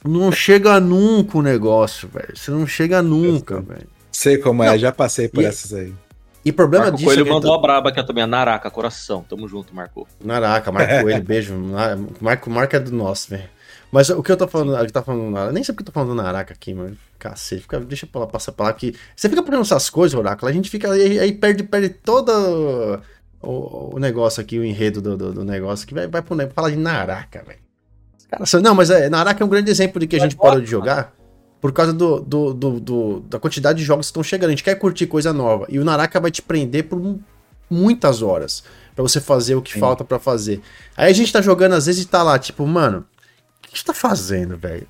Não 0.04 0.30
chega 0.30 0.78
nunca 0.78 1.38
o 1.38 1.42
negócio, 1.42 2.08
velho. 2.08 2.36
Você 2.36 2.52
não 2.52 2.68
chega 2.68 3.02
nunca, 3.02 3.60
velho. 3.60 3.88
Sei 4.18 4.36
como 4.36 4.64
é, 4.64 4.76
já 4.76 4.90
passei 4.90 5.28
por 5.28 5.44
e, 5.44 5.46
essas 5.46 5.72
aí. 5.72 5.94
E 6.44 6.50
problema 6.50 6.86
Marco 6.86 6.98
disso. 6.98 7.08
Coelho 7.08 7.24
é 7.24 7.30
mandou 7.30 7.52
tá... 7.52 7.56
a 7.56 7.60
braba 7.60 7.92
que 7.92 8.00
é 8.00 8.02
também, 8.02 8.24
a 8.24 8.26
Naraka, 8.26 8.68
coração. 8.68 9.22
Tamo 9.22 9.46
junto, 9.46 9.72
Marco. 9.72 10.08
Naraka, 10.24 10.72
Marco 10.72 10.92
Coelho, 11.02 11.22
beijo. 11.22 11.54
Marco, 12.20 12.50
Marco 12.50 12.74
é 12.74 12.80
do 12.80 12.90
nosso, 12.90 13.30
velho. 13.30 13.48
Mas 13.92 14.10
o 14.10 14.20
que 14.20 14.32
eu 14.32 14.36
tô 14.36 14.48
falando, 14.48 14.84
que 14.84 14.92
tá 14.92 15.02
falando, 15.04 15.52
nem 15.52 15.62
sei 15.62 15.72
porque 15.72 15.82
eu 15.82 15.86
tô 15.86 15.92
falando 15.92 16.08
do 16.08 16.14
Naraka 16.16 16.52
aqui, 16.52 16.74
mano. 16.74 16.98
Cacete, 17.16 17.62
fica, 17.62 17.78
deixa 17.78 18.08
eu 18.12 18.26
passar 18.26 18.50
pra 18.50 18.66
lá 18.66 18.72
que. 18.72 18.92
Você 19.14 19.28
fica 19.28 19.40
procurando 19.40 19.64
essas 19.64 19.88
coisas, 19.88 20.18
Oráculo, 20.18 20.50
a 20.50 20.52
gente 20.52 20.68
fica 20.68 20.90
aí, 20.90 21.20
aí 21.20 21.32
perde, 21.32 21.62
perde 21.62 21.90
todo 21.90 23.00
o, 23.40 23.94
o, 23.94 23.98
negócio 24.00 24.40
aqui, 24.40 24.58
o 24.58 24.64
enredo 24.64 25.00
do, 25.00 25.16
do, 25.16 25.32
do 25.32 25.44
negócio, 25.44 25.86
que 25.86 25.94
vai, 25.94 26.08
vai 26.08 26.22
pro 26.22 26.36
falar 26.52 26.70
de 26.70 26.76
Naraka, 26.76 27.44
velho. 27.46 27.60
Não, 28.60 28.74
mas 28.74 28.90
é, 28.90 29.08
Naraka 29.08 29.44
é 29.44 29.46
um 29.46 29.48
grande 29.48 29.70
exemplo 29.70 30.00
de 30.00 30.08
que 30.08 30.16
a 30.16 30.18
gente 30.18 30.34
parou 30.34 30.60
de 30.60 30.66
jogar 30.66 31.16
por 31.60 31.72
causa 31.72 31.93
do, 31.93 32.20
do, 32.20 32.55
do, 32.55 32.80
do, 32.80 33.20
da 33.20 33.39
quantidade 33.39 33.78
de 33.78 33.85
jogos 33.85 34.06
que 34.06 34.10
estão 34.10 34.22
chegando. 34.22 34.48
A 34.48 34.52
gente 34.52 34.64
quer 34.64 34.76
curtir 34.76 35.06
coisa 35.06 35.32
nova. 35.32 35.66
E 35.68 35.78
o 35.78 35.85
Naraka 35.85 36.20
vai 36.20 36.30
te 36.30 36.40
prender 36.43 36.85
por 36.85 37.18
muitas 37.68 38.22
horas 38.22 38.62
para 38.94 39.02
você 39.02 39.20
fazer 39.20 39.55
o 39.55 39.62
que 39.62 39.72
Sim. 39.72 39.80
falta 39.80 40.05
para 40.05 40.18
fazer. 40.18 40.60
Aí 40.97 41.10
a 41.10 41.14
gente 41.14 41.32
tá 41.32 41.40
jogando, 41.40 41.74
às 41.74 41.86
vezes, 41.86 42.05
e 42.05 42.06
tá 42.06 42.22
lá, 42.22 42.39
tipo, 42.39 42.66
mano, 42.66 43.05
o 43.64 43.68
que 43.68 43.78
você 43.78 43.85
tá 43.85 43.94
fazendo, 43.94 44.56
velho? 44.56 44.86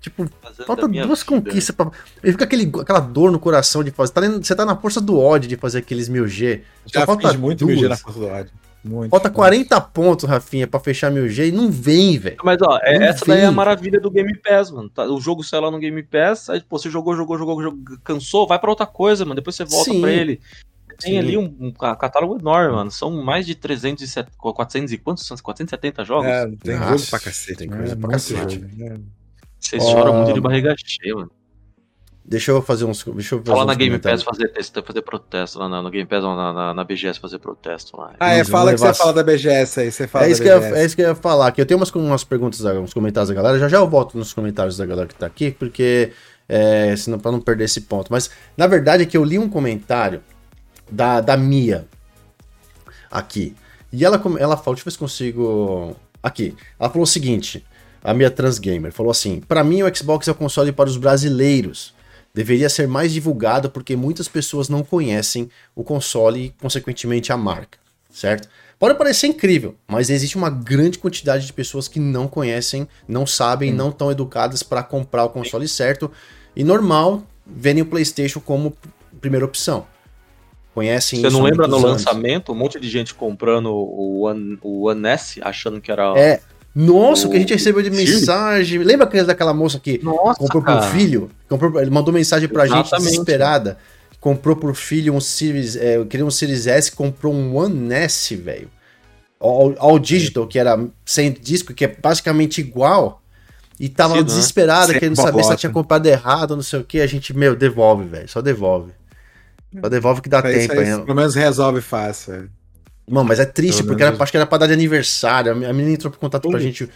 Tipo, 0.00 0.28
Fazendo 0.40 0.66
falta 0.66 0.86
duas 0.86 1.20
vida. 1.20 1.24
conquistas 1.24 1.74
pra. 1.74 1.90
E 2.22 2.30
fica 2.30 2.44
aquele, 2.44 2.70
aquela 2.80 3.00
dor 3.00 3.32
no 3.32 3.40
coração 3.40 3.82
de 3.82 3.90
fazer. 3.90 4.12
Tá, 4.12 4.20
você 4.20 4.54
tá 4.54 4.64
na 4.64 4.76
força 4.76 5.00
do 5.00 5.18
ódio 5.18 5.48
de 5.48 5.56
fazer 5.56 5.78
aqueles 5.78 6.08
mil 6.08 6.28
G. 6.28 6.62
Já 6.86 7.04
falta 7.04 7.32
muito 7.32 7.60
duas. 7.60 7.72
mil 7.72 7.82
G 7.82 7.88
na 7.88 7.96
força 7.96 8.20
do 8.20 8.26
ódio. 8.26 8.52
Muito, 8.88 9.10
Falta 9.10 9.28
40 9.28 9.80
pontos, 9.80 10.28
Rafinha, 10.28 10.66
pra 10.66 10.78
fechar 10.78 11.10
meu 11.10 11.28
G 11.28 11.48
e 11.48 11.52
não 11.52 11.70
vem, 11.70 12.18
velho. 12.18 12.36
Mas, 12.44 12.58
ó, 12.62 12.78
é, 12.82 13.08
essa 13.08 13.24
vem. 13.24 13.34
daí 13.34 13.44
é 13.44 13.46
a 13.46 13.52
maravilha 13.52 13.98
do 13.98 14.10
Game 14.10 14.32
Pass, 14.38 14.70
mano. 14.70 14.88
Tá, 14.88 15.04
o 15.04 15.20
jogo 15.20 15.42
sai 15.42 15.60
lá 15.60 15.70
no 15.70 15.78
Game 15.78 16.02
Pass, 16.04 16.48
aí, 16.48 16.60
pô, 16.60 16.78
você 16.78 16.88
jogou, 16.88 17.16
jogou, 17.16 17.36
jogou, 17.36 17.62
jogou, 17.62 17.98
cansou, 18.04 18.46
vai 18.46 18.58
pra 18.58 18.70
outra 18.70 18.86
coisa, 18.86 19.24
mano. 19.24 19.34
Depois 19.34 19.56
você 19.56 19.64
volta 19.64 19.90
Sim. 19.90 20.00
pra 20.00 20.12
ele. 20.12 20.40
Tem 20.98 21.12
Sim. 21.12 21.18
ali 21.18 21.36
um, 21.36 21.54
um, 21.60 21.72
catálogo 21.72 22.38
enorme, 22.38 22.74
mano. 22.74 22.90
São 22.90 23.10
mais 23.22 23.44
de 23.44 23.54
300 23.54 24.16
e 24.16 24.26
400 24.38 24.92
e 24.92 24.98
quantos? 24.98 25.26
São 25.26 25.36
470 25.36 26.04
jogos? 26.04 26.26
É, 26.26 26.46
tem 26.46 26.78
Nossa, 26.78 26.96
jogo 26.96 27.10
pra 27.10 27.20
cacete. 27.20 27.58
Tem 27.58 27.68
coisa 27.68 27.92
é, 27.92 27.96
pra 27.96 28.10
cacete. 28.10 28.54
Jogo, 28.54 29.04
Vocês 29.60 29.82
choram 29.82 30.14
muito 30.14 30.32
de 30.32 30.40
barriga 30.40 30.74
cheia, 30.78 31.14
mano. 31.14 31.30
Deixa 32.28 32.50
eu 32.50 32.60
fazer 32.60 32.84
uns. 32.84 33.04
Deixa 33.04 33.36
eu 33.36 33.38
fazer 33.38 33.52
Fala 33.52 33.66
na 33.66 33.74
Game 33.74 33.96
Pass 34.00 34.24
fazer, 34.24 34.52
fazer 34.84 35.02
protesto 35.02 35.60
lá 35.60 35.68
no 35.80 35.90
Game 35.90 36.06
Pass, 36.06 36.24
na, 36.24 36.52
na, 36.52 36.74
na, 36.74 36.84
BGS 36.84 37.20
fazer 37.20 37.38
protesto 37.38 37.96
lá. 37.96 38.14
Ah, 38.18 38.32
é, 38.32 38.42
fala 38.42 38.72
que 38.72 38.80
você 38.80 38.94
fala 38.94 39.12
da 39.12 39.22
BGS 39.22 39.80
aí, 39.80 39.92
você 39.92 40.08
fala 40.08 40.26
é 40.26 40.30
isso, 40.32 40.42
que 40.42 40.48
eu, 40.48 40.60
é 40.60 40.84
isso 40.84 40.96
que 40.96 41.02
eu 41.02 41.08
ia 41.08 41.14
falar, 41.14 41.52
que 41.52 41.60
eu 41.60 41.66
tenho 41.66 41.78
umas, 41.78 41.90
umas 41.94 42.24
perguntas, 42.24 42.60
uns 42.64 42.92
comentários 42.92 43.28
da 43.28 43.34
galera, 43.34 43.60
já 43.60 43.68
já 43.68 43.76
eu 43.76 43.88
volto 43.88 44.18
nos 44.18 44.32
comentários 44.32 44.76
da 44.76 44.84
galera 44.84 45.06
que 45.06 45.14
tá 45.14 45.24
aqui, 45.24 45.52
porque, 45.52 46.10
é, 46.48 46.96
senão, 46.96 47.16
pra 47.16 47.30
não 47.30 47.40
perder 47.40 47.64
esse 47.64 47.82
ponto. 47.82 48.10
Mas, 48.10 48.28
na 48.56 48.66
verdade, 48.66 49.04
é 49.04 49.06
que 49.06 49.16
eu 49.16 49.22
li 49.22 49.38
um 49.38 49.48
comentário 49.48 50.20
da, 50.90 51.20
da 51.20 51.36
Mia 51.36 51.86
aqui, 53.08 53.54
e 53.92 54.04
ela, 54.04 54.20
ela 54.40 54.56
falou, 54.56 54.74
deixa 54.74 54.82
eu 54.82 54.84
ver 54.86 54.90
se 54.90 54.98
consigo... 54.98 55.94
Aqui, 56.20 56.56
ela 56.80 56.90
falou 56.90 57.04
o 57.04 57.06
seguinte, 57.06 57.64
a 58.02 58.12
Mia 58.12 58.32
Transgamer, 58.32 58.90
falou 58.90 59.12
assim, 59.12 59.40
para 59.40 59.62
mim 59.62 59.84
o 59.84 59.96
Xbox 59.96 60.26
é 60.26 60.32
o 60.32 60.34
console 60.34 60.72
para 60.72 60.88
os 60.88 60.96
brasileiros, 60.96 61.94
deveria 62.36 62.68
ser 62.68 62.86
mais 62.86 63.14
divulgado 63.14 63.70
porque 63.70 63.96
muitas 63.96 64.28
pessoas 64.28 64.68
não 64.68 64.84
conhecem 64.84 65.48
o 65.74 65.82
console 65.82 66.44
e, 66.44 66.54
consequentemente, 66.60 67.32
a 67.32 67.36
marca, 67.36 67.78
certo? 68.10 68.46
Pode 68.78 68.98
parecer 68.98 69.28
incrível, 69.28 69.74
mas 69.88 70.10
existe 70.10 70.36
uma 70.36 70.50
grande 70.50 70.98
quantidade 70.98 71.46
de 71.46 71.52
pessoas 71.54 71.88
que 71.88 71.98
não 71.98 72.28
conhecem, 72.28 72.86
não 73.08 73.26
sabem, 73.26 73.72
não 73.72 73.88
estão 73.88 74.10
educadas 74.10 74.62
para 74.62 74.82
comprar 74.82 75.24
o 75.24 75.30
console 75.30 75.66
certo 75.66 76.12
e 76.54 76.62
normal 76.62 77.22
verem 77.46 77.82
o 77.82 77.86
PlayStation 77.86 78.38
como 78.38 78.76
primeira 79.18 79.46
opção. 79.46 79.86
Conhecem 80.74 81.22
Você 81.22 81.30
não 81.30 81.42
lembra 81.42 81.66
no 81.66 81.76
anos. 81.76 81.90
lançamento, 81.90 82.52
um 82.52 82.54
monte 82.54 82.78
de 82.78 82.90
gente 82.90 83.14
comprando 83.14 83.72
o 83.72 84.26
One, 84.26 84.58
o 84.60 84.88
One 84.88 85.08
S 85.08 85.40
achando 85.42 85.80
que 85.80 85.90
era 85.90 86.12
é, 86.18 86.42
nossa, 86.78 87.26
o 87.26 87.30
que 87.30 87.38
a 87.38 87.40
gente 87.40 87.54
recebeu 87.54 87.82
de 87.82 87.88
mensagem. 87.88 88.80
Lembra 88.80 89.06
daquela 89.24 89.54
moça 89.54 89.80
que 89.80 89.98
Nossa, 90.04 90.38
comprou 90.38 90.62
cara. 90.62 90.82
pro 90.82 90.90
filho? 90.90 91.30
Comprou, 91.48 91.80
ele 91.80 91.90
mandou 91.90 92.12
mensagem 92.12 92.46
pra 92.46 92.66
Exatamente. 92.66 92.90
gente 92.90 93.12
desesperada. 93.12 93.78
comprou 94.20 94.54
pro 94.54 94.74
filho 94.74 95.14
um 95.14 95.20
Series, 95.20 95.74
é, 95.74 96.04
queria 96.04 96.26
um 96.26 96.30
Series 96.30 96.66
S, 96.66 96.92
comprou 96.92 97.32
um 97.32 97.56
One 97.56 97.94
S, 97.94 98.36
velho. 98.36 98.70
All, 99.40 99.74
All, 99.78 99.98
Digital, 99.98 100.46
que 100.46 100.58
era 100.58 100.78
sem 101.02 101.32
disco, 101.32 101.72
que 101.72 101.86
é 101.86 101.88
basicamente 101.88 102.60
igual. 102.60 103.22
E 103.80 103.88
tava 103.88 104.14
Sim, 104.14 104.20
né? 104.20 104.26
desesperado, 104.26 104.92
né? 104.92 104.98
querendo 104.98 105.16
saber 105.16 105.42
se 105.44 105.48
ela 105.48 105.56
tinha 105.56 105.72
comprado 105.72 106.04
errado, 106.04 106.56
não 106.56 106.62
sei 106.62 106.80
o 106.80 106.84
que. 106.84 107.00
A 107.00 107.06
gente, 107.06 107.34
meu, 107.34 107.56
devolve, 107.56 108.04
velho. 108.04 108.28
Só 108.28 108.42
devolve. 108.42 108.92
Só 109.80 109.88
devolve 109.88 110.20
que 110.20 110.28
dá 110.28 110.42
tempo. 110.42 110.58
Isso 110.58 110.72
aí, 110.72 111.04
pelo 111.04 111.14
menos 111.14 111.34
resolve 111.34 111.80
fácil. 111.80 112.50
Mano, 113.08 113.28
mas 113.28 113.38
é 113.38 113.44
triste, 113.44 113.84
porque 113.84 114.02
era, 114.02 114.16
acho 114.18 114.32
que 114.32 114.36
era 114.36 114.46
pra 114.46 114.58
dar 114.58 114.66
de 114.66 114.72
aniversário. 114.72 115.52
A 115.52 115.72
menina 115.72 115.92
entrou 115.92 116.10
por 116.10 116.18
contato 116.18 116.48
com 116.48 116.56
a 116.56 116.60
gente 116.60 116.90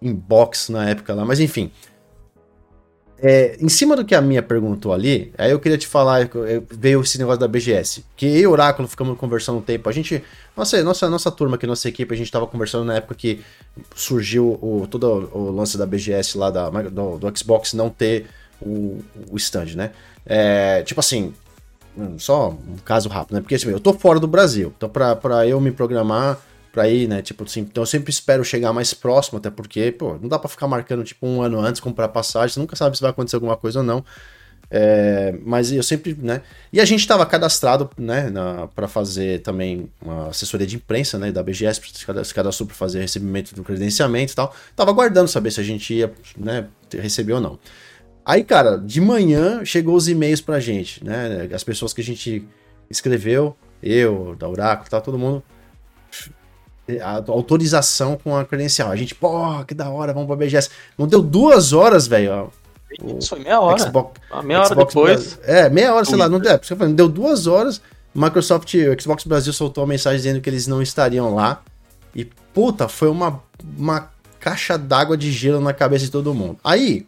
em 0.00 0.14
box 0.14 0.70
na 0.70 0.88
época 0.88 1.14
lá, 1.14 1.24
mas 1.24 1.40
enfim. 1.40 1.70
É, 3.24 3.56
em 3.60 3.68
cima 3.68 3.94
do 3.94 4.04
que 4.04 4.16
a 4.16 4.20
minha 4.20 4.42
perguntou 4.42 4.92
ali, 4.92 5.32
aí 5.38 5.52
eu 5.52 5.60
queria 5.60 5.78
te 5.78 5.86
falar, 5.86 6.28
veio 6.68 7.00
esse 7.02 7.18
negócio 7.18 7.38
da 7.38 7.46
BGS. 7.46 8.04
Que 8.16 8.26
eu 8.26 8.40
e 8.40 8.46
o 8.48 8.50
Oráculo 8.50 8.88
ficamos 8.88 9.16
conversando 9.16 9.58
um 9.58 9.62
tempo. 9.62 9.88
A 9.88 9.92
gente. 9.92 10.24
Nossa, 10.56 10.82
nossa, 10.82 11.08
nossa 11.08 11.30
turma 11.30 11.54
aqui, 11.54 11.64
nossa 11.64 11.88
equipe, 11.88 12.12
a 12.12 12.16
gente 12.16 12.32
tava 12.32 12.48
conversando 12.48 12.84
na 12.84 12.96
época 12.96 13.14
que 13.14 13.40
surgiu 13.94 14.58
o, 14.60 14.88
todo 14.90 15.30
o 15.32 15.52
lance 15.52 15.78
da 15.78 15.86
BGS 15.86 16.36
lá 16.36 16.50
da, 16.50 16.68
do, 16.68 17.18
do 17.18 17.38
Xbox 17.38 17.74
não 17.74 17.90
ter 17.90 18.26
o, 18.60 19.00
o 19.30 19.36
stand, 19.36 19.76
né? 19.76 19.92
É, 20.26 20.82
tipo 20.82 20.98
assim, 20.98 21.32
só 22.18 22.50
um 22.50 22.76
caso 22.84 23.08
rápido, 23.08 23.34
né? 23.34 23.40
Porque 23.40 23.54
assim, 23.54 23.68
eu 23.68 23.80
tô 23.80 23.92
fora 23.92 24.18
do 24.18 24.26
Brasil, 24.26 24.72
então 24.76 24.88
pra 24.88 25.46
eu 25.46 25.60
me 25.60 25.70
programar 25.70 26.38
pra 26.72 26.88
ir, 26.88 27.06
né? 27.06 27.20
Tipo 27.20 27.44
assim, 27.44 27.60
então 27.60 27.82
eu 27.82 27.86
sempre 27.86 28.10
espero 28.10 28.42
chegar 28.44 28.72
mais 28.72 28.94
próximo, 28.94 29.38
até 29.38 29.50
porque, 29.50 29.92
pô, 29.92 30.16
não 30.20 30.28
dá 30.28 30.38
pra 30.38 30.48
ficar 30.48 30.66
marcando 30.66 31.04
tipo 31.04 31.26
um 31.26 31.42
ano 31.42 31.60
antes, 31.60 31.80
comprar 31.80 32.08
passagem, 32.08 32.54
você 32.54 32.60
nunca 32.60 32.74
sabe 32.76 32.96
se 32.96 33.02
vai 33.02 33.10
acontecer 33.10 33.36
alguma 33.36 33.56
coisa 33.56 33.80
ou 33.80 33.84
não. 33.84 34.04
É, 34.74 35.34
mas 35.44 35.70
eu 35.70 35.82
sempre, 35.82 36.16
né? 36.18 36.40
E 36.72 36.80
a 36.80 36.84
gente 36.86 37.00
estava 37.00 37.26
cadastrado, 37.26 37.90
né, 37.98 38.32
para 38.74 38.88
fazer 38.88 39.42
também 39.42 39.90
uma 40.00 40.28
assessoria 40.28 40.66
de 40.66 40.76
imprensa, 40.76 41.18
né, 41.18 41.30
da 41.30 41.42
BGS, 41.42 41.78
se 42.24 42.34
cadastrou 42.34 42.66
para 42.66 42.74
fazer 42.74 43.00
recebimento 43.00 43.54
do 43.54 43.62
credenciamento 43.62 44.32
e 44.32 44.34
tal. 44.34 44.56
Tava 44.74 44.90
aguardando 44.90 45.28
saber 45.28 45.50
se 45.50 45.60
a 45.60 45.62
gente 45.62 45.92
ia, 45.92 46.10
né, 46.38 46.68
receber 46.90 47.34
ou 47.34 47.40
não. 47.42 47.58
Aí, 48.24 48.44
cara, 48.44 48.76
de 48.76 49.00
manhã 49.00 49.64
chegou 49.64 49.96
os 49.96 50.08
e-mails 50.08 50.40
pra 50.40 50.60
gente, 50.60 51.04
né? 51.04 51.48
As 51.52 51.64
pessoas 51.64 51.92
que 51.92 52.00
a 52.00 52.04
gente 52.04 52.46
escreveu, 52.88 53.56
eu, 53.82 54.36
da 54.38 54.48
Oráculo, 54.48 54.88
tá, 54.88 55.00
todo 55.00 55.18
mundo 55.18 55.42
a 57.00 57.22
autorização 57.28 58.18
com 58.22 58.36
a 58.36 58.44
credencial. 58.44 58.90
A 58.90 58.96
gente, 58.96 59.14
pô, 59.14 59.64
que 59.64 59.74
da 59.74 59.88
hora, 59.88 60.12
vamos 60.12 60.26
pra 60.26 60.36
BGS. 60.36 60.68
Não 60.98 61.06
deu 61.06 61.22
duas 61.22 61.72
horas, 61.72 62.06
velho. 62.06 62.50
Isso 63.18 63.30
foi 63.30 63.40
meia 63.40 63.60
hora. 63.60 63.78
Xbox, 63.78 64.20
ah, 64.30 64.42
meia 64.42 64.60
hora 64.60 64.74
depois. 64.74 65.38
É, 65.44 65.70
meia 65.70 65.94
hora, 65.94 66.04
sei 66.04 66.16
lá, 66.16 66.28
não 66.28 66.40
deu. 66.40 66.58
Deu 66.94 67.08
duas 67.08 67.46
horas. 67.46 67.80
Microsoft, 68.14 68.74
o 68.74 69.00
Xbox 69.00 69.24
Brasil 69.24 69.52
soltou 69.52 69.84
uma 69.84 69.88
mensagem 69.88 70.18
dizendo 70.18 70.40
que 70.40 70.50
eles 70.50 70.66
não 70.66 70.82
estariam 70.82 71.34
lá. 71.34 71.62
E, 72.14 72.26
puta, 72.52 72.88
foi 72.88 73.08
uma, 73.08 73.42
uma 73.78 74.10
caixa 74.38 74.76
d'água 74.76 75.16
de 75.16 75.32
gelo 75.32 75.60
na 75.60 75.72
cabeça 75.72 76.04
de 76.04 76.10
todo 76.10 76.34
mundo. 76.34 76.58
Aí, 76.62 77.06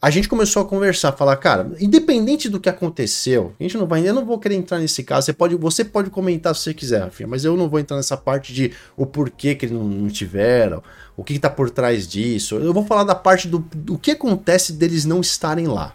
a 0.00 0.10
gente 0.10 0.28
começou 0.28 0.62
a 0.62 0.64
conversar, 0.64 1.12
falar, 1.12 1.36
cara, 1.36 1.72
independente 1.80 2.48
do 2.48 2.60
que 2.60 2.68
aconteceu, 2.68 3.52
a 3.58 3.62
gente 3.62 3.76
não 3.76 3.86
vai, 3.86 4.08
eu 4.08 4.14
não 4.14 4.24
vou 4.24 4.38
querer 4.38 4.54
entrar 4.54 4.78
nesse 4.78 5.02
caso. 5.02 5.26
Você 5.26 5.32
pode, 5.32 5.56
você 5.56 5.84
pode 5.84 6.08
comentar 6.08 6.54
se 6.54 6.62
você 6.62 6.74
quiser, 6.74 7.00
Rafinha, 7.00 7.26
mas 7.26 7.44
eu 7.44 7.56
não 7.56 7.68
vou 7.68 7.80
entrar 7.80 7.96
nessa 7.96 8.16
parte 8.16 8.54
de 8.54 8.72
o 8.96 9.04
porquê 9.04 9.56
que 9.56 9.66
eles 9.66 9.76
não, 9.76 9.84
não 9.84 10.08
tiveram, 10.08 10.82
o 11.16 11.24
que, 11.24 11.34
está 11.34 11.50
por 11.50 11.68
trás 11.68 12.06
disso. 12.06 12.54
Eu 12.56 12.72
vou 12.72 12.84
falar 12.84 13.02
da 13.02 13.14
parte 13.14 13.48
do, 13.48 13.58
do 13.74 13.98
que 13.98 14.12
acontece 14.12 14.72
deles 14.72 15.04
não 15.04 15.20
estarem 15.20 15.66
lá. 15.66 15.92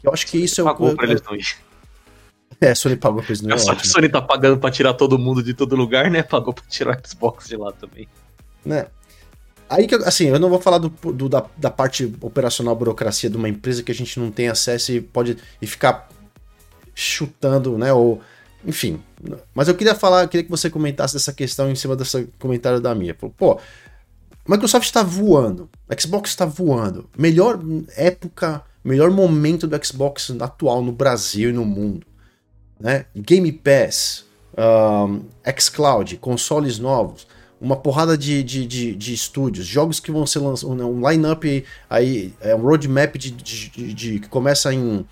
Eu 0.00 0.12
acho 0.12 0.26
que 0.28 0.38
isso 0.38 0.60
é 0.60 0.64
o 0.64 0.66
pagou 0.66 0.94
pra 0.94 1.06
eles 1.06 1.22
não 1.22 1.34
ir. 1.34 1.56
É, 2.60 2.70
a 2.70 2.74
Sony 2.74 2.94
pagou 2.94 3.20
pra 3.20 3.30
eles 3.30 3.40
não 3.40 3.50
ir. 3.50 3.52
A 3.52 3.72
é 3.72 3.84
Sony 3.84 4.08
tá 4.08 4.22
pagando 4.22 4.58
pra 4.58 4.70
tirar 4.70 4.94
todo 4.94 5.18
mundo 5.18 5.42
de 5.42 5.54
todo 5.54 5.74
lugar, 5.74 6.08
né? 6.08 6.22
Pagou 6.22 6.54
pra 6.54 6.64
tirar 6.68 6.96
o 6.96 7.08
Xbox 7.08 7.48
de 7.48 7.56
lá 7.56 7.72
também. 7.72 8.06
Né? 8.64 8.86
Aí 9.68 9.86
que, 9.86 9.94
assim, 9.94 10.26
eu 10.26 10.38
não 10.38 10.50
vou 10.50 10.60
falar 10.60 10.78
do, 10.78 10.88
do 10.88 11.28
da, 11.28 11.44
da, 11.56 11.70
parte 11.70 12.12
operacional, 12.20 12.76
burocracia 12.76 13.30
de 13.30 13.36
uma 13.36 13.48
empresa 13.48 13.82
que 13.82 13.90
a 13.90 13.94
gente 13.94 14.20
não 14.20 14.30
tem 14.30 14.48
acesso 14.48 14.92
e 14.92 15.00
pode 15.00 15.38
e 15.60 15.66
ficar 15.66 16.08
chutando, 16.94 17.78
né? 17.78 17.92
Ou, 17.92 18.20
enfim. 18.64 19.00
Mas 19.54 19.68
eu 19.68 19.74
queria 19.74 19.94
falar, 19.94 20.28
queria 20.28 20.44
que 20.44 20.50
você 20.50 20.68
comentasse 20.68 21.14
dessa 21.14 21.32
questão 21.32 21.70
em 21.70 21.74
cima 21.74 21.96
desse 21.96 22.28
comentário 22.38 22.80
da 22.80 22.94
minha. 22.94 23.14
Pô, 23.14 23.58
Microsoft 24.46 24.84
está 24.84 25.02
voando, 25.02 25.70
Xbox 25.98 26.30
está 26.30 26.44
voando. 26.44 27.08
Melhor 27.16 27.58
época, 27.96 28.62
melhor 28.84 29.10
momento 29.10 29.66
do 29.66 29.84
Xbox 29.84 30.30
atual 30.40 30.82
no 30.82 30.92
Brasil 30.92 31.50
e 31.50 31.52
no 31.52 31.64
mundo. 31.64 32.06
Né? 32.78 33.06
Game 33.16 33.50
Pass, 33.50 34.26
um, 35.08 35.22
xCloud, 35.58 36.18
consoles 36.18 36.78
novos 36.78 37.26
uma 37.64 37.76
porrada 37.76 38.16
de, 38.16 38.42
de, 38.42 38.66
de, 38.66 38.94
de, 38.94 39.14
estúdios, 39.14 39.64
jogos 39.64 39.98
que 39.98 40.12
vão 40.12 40.26
ser 40.26 40.40
lançados, 40.40 40.64
um 40.64 41.08
line-up 41.08 41.64
aí, 41.88 42.34
é 42.42 42.54
um 42.54 42.60
roadmap 42.60 43.16
de, 43.16 43.30
de, 43.30 43.94
de, 43.94 44.18
que 44.18 44.28
começa 44.28 44.72
em, 44.72 45.06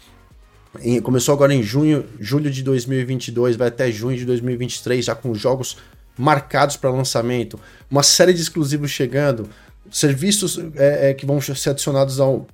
em, 0.82 1.00
começou 1.00 1.32
agora 1.32 1.54
em 1.54 1.62
junho, 1.62 2.04
julho 2.20 2.50
de 2.50 2.62
2022, 2.62 3.56
vai 3.56 3.68
até 3.68 3.90
junho 3.90 4.18
de 4.18 4.26
2023, 4.26 5.02
já 5.02 5.14
com 5.14 5.34
jogos 5.34 5.78
marcados 6.14 6.76
para 6.76 6.90
lançamento, 6.90 7.58
uma 7.90 8.02
série 8.02 8.34
de 8.34 8.42
exclusivos 8.42 8.90
chegando, 8.90 9.48
serviços 9.90 10.60
é, 10.76 11.08
é, 11.08 11.14
que 11.14 11.24
vão 11.24 11.40
ser 11.40 11.70
adicionados 11.70 12.20
ao, 12.20 12.46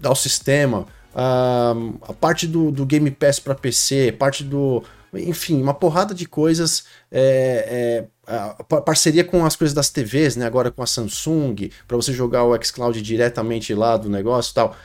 ao 0.00 0.14
sistema, 0.14 0.86
uh, 1.12 1.98
a 2.02 2.12
parte 2.12 2.46
do, 2.46 2.70
do 2.70 2.86
Game 2.86 3.10
Pass 3.10 3.40
para 3.40 3.56
PC, 3.56 4.14
parte 4.16 4.44
do 4.44 4.84
enfim, 5.14 5.60
uma 5.60 5.74
porrada 5.74 6.14
de 6.14 6.26
coisas. 6.26 6.84
É, 7.10 8.06
é, 8.26 8.80
parceria 8.84 9.24
com 9.24 9.44
as 9.44 9.56
coisas 9.56 9.74
das 9.74 9.90
TVs, 9.90 10.36
né? 10.36 10.46
Agora 10.46 10.70
com 10.70 10.82
a 10.82 10.86
Samsung, 10.86 11.70
para 11.86 11.96
você 11.96 12.12
jogar 12.12 12.44
o 12.44 12.62
xCloud 12.62 13.00
diretamente 13.02 13.74
lá 13.74 13.96
do 13.96 14.08
negócio 14.08 14.52
e 14.52 14.54
tal. 14.54 14.76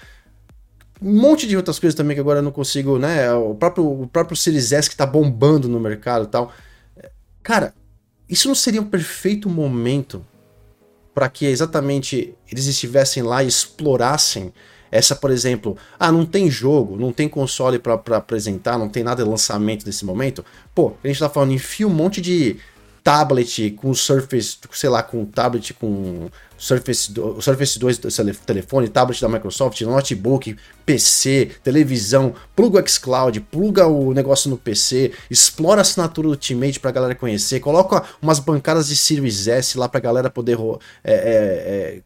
Um 1.01 1.13
monte 1.13 1.47
de 1.47 1.55
outras 1.55 1.77
coisas 1.77 1.95
também 1.95 2.15
que 2.15 2.21
agora 2.21 2.39
eu 2.39 2.43
não 2.43 2.51
consigo, 2.51 2.97
né? 2.97 3.31
O 3.33 3.53
próprio, 3.53 3.85
o 3.85 4.07
próprio 4.07 4.35
Series 4.35 4.71
S 4.71 4.89
que 4.89 4.95
tá 4.95 5.05
bombando 5.05 5.67
no 5.67 5.79
mercado 5.79 6.25
e 6.25 6.27
tal. 6.27 6.51
Cara, 7.43 7.73
isso 8.27 8.47
não 8.47 8.55
seria 8.55 8.81
um 8.81 8.89
perfeito 8.89 9.49
momento 9.49 10.25
para 11.13 11.29
que 11.29 11.45
exatamente 11.45 12.35
eles 12.51 12.65
estivessem 12.65 13.23
lá 13.23 13.43
e 13.43 13.47
explorassem 13.47 14.53
essa, 14.95 15.15
por 15.15 15.29
exemplo, 15.29 15.77
ah, 15.99 16.11
não 16.11 16.25
tem 16.25 16.49
jogo, 16.49 16.95
não 16.97 17.11
tem 17.11 17.27
console 17.27 17.77
para 17.79 17.95
apresentar, 18.15 18.77
não 18.77 18.87
tem 18.87 19.03
nada 19.03 19.23
de 19.23 19.29
lançamento 19.29 19.85
nesse 19.85 20.05
momento. 20.05 20.43
Pô, 20.73 20.93
a 21.03 21.07
gente 21.07 21.19
tá 21.19 21.29
falando, 21.29 21.51
enfia 21.51 21.87
um 21.87 21.93
monte 21.93 22.21
de 22.21 22.57
tablet 23.05 23.69
com 23.71 23.93
Surface, 23.93 24.57
sei 24.71 24.89
lá, 24.89 25.03
com 25.03 25.23
tablet 25.25 25.75
com 25.75 26.27
Surface, 26.57 27.13
Surface 27.39 27.77
2 27.77 27.99
telefone, 28.45 28.87
tablet 28.87 29.21
da 29.21 29.29
Microsoft, 29.29 29.79
notebook, 29.81 30.55
PC, 30.83 31.51
televisão, 31.63 32.33
pluga 32.55 32.81
o 32.81 32.87
xCloud, 32.89 33.39
pluga 33.41 33.85
o 33.85 34.11
negócio 34.11 34.49
no 34.49 34.57
PC, 34.57 35.11
explora 35.29 35.81
a 35.81 35.83
assinatura 35.83 36.29
do 36.29 36.31
Ultimate 36.31 36.79
pra 36.79 36.89
galera 36.89 37.13
conhecer, 37.13 37.59
coloca 37.59 38.03
umas 38.19 38.39
bancadas 38.39 38.87
de 38.87 38.95
Series 38.95 39.47
S 39.47 39.77
lá 39.77 39.87
pra 39.87 39.99
galera 39.99 40.29
poder 40.29 40.57
é, 41.03 41.13
é, 41.13 41.13
é, 41.13 42.01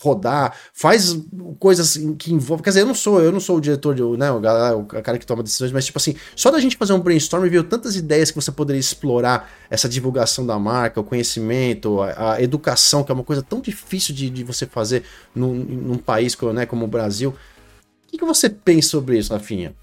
rodar, 0.00 0.56
faz 0.72 1.18
coisas 1.58 1.96
que 2.18 2.32
envolvem. 2.32 2.64
Quer 2.64 2.70
dizer, 2.70 2.82
eu 2.82 2.86
não 2.86 2.94
sou, 2.94 3.20
eu 3.20 3.32
não 3.32 3.40
sou 3.40 3.56
o 3.56 3.60
diretor, 3.60 3.94
de, 3.94 4.02
né, 4.02 4.30
o, 4.30 4.40
galera, 4.40 4.76
o 4.76 4.84
cara 4.84 5.18
que 5.18 5.26
toma 5.26 5.42
decisões, 5.42 5.72
mas 5.72 5.86
tipo 5.86 5.98
assim, 5.98 6.14
só 6.34 6.50
da 6.50 6.60
gente 6.60 6.76
fazer 6.76 6.92
um 6.92 7.00
brainstorm 7.00 7.48
viu 7.48 7.64
tantas 7.64 7.96
ideias 7.96 8.30
que 8.30 8.36
você 8.36 8.52
poderia 8.52 8.80
explorar 8.80 9.50
essa 9.70 9.88
divulgação 9.88 10.46
da 10.46 10.58
marca, 10.58 11.00
o 11.00 11.04
conhecimento, 11.04 12.00
a, 12.02 12.34
a 12.34 12.42
educação, 12.42 13.02
que 13.02 13.10
é 13.10 13.14
uma 13.14 13.24
coisa 13.24 13.42
tão 13.42 13.60
difícil 13.60 14.14
de, 14.14 14.30
de 14.30 14.44
você 14.44 14.66
fazer 14.66 15.04
num, 15.34 15.54
num 15.54 15.98
país 15.98 16.36
né, 16.54 16.66
como 16.66 16.84
o 16.84 16.88
Brasil. 16.88 17.30
O 17.30 18.08
que, 18.08 18.18
que 18.18 18.24
você 18.24 18.48
pensa 18.48 18.90
sobre 18.90 19.18
isso, 19.18 19.32
Rafinha? 19.32 19.74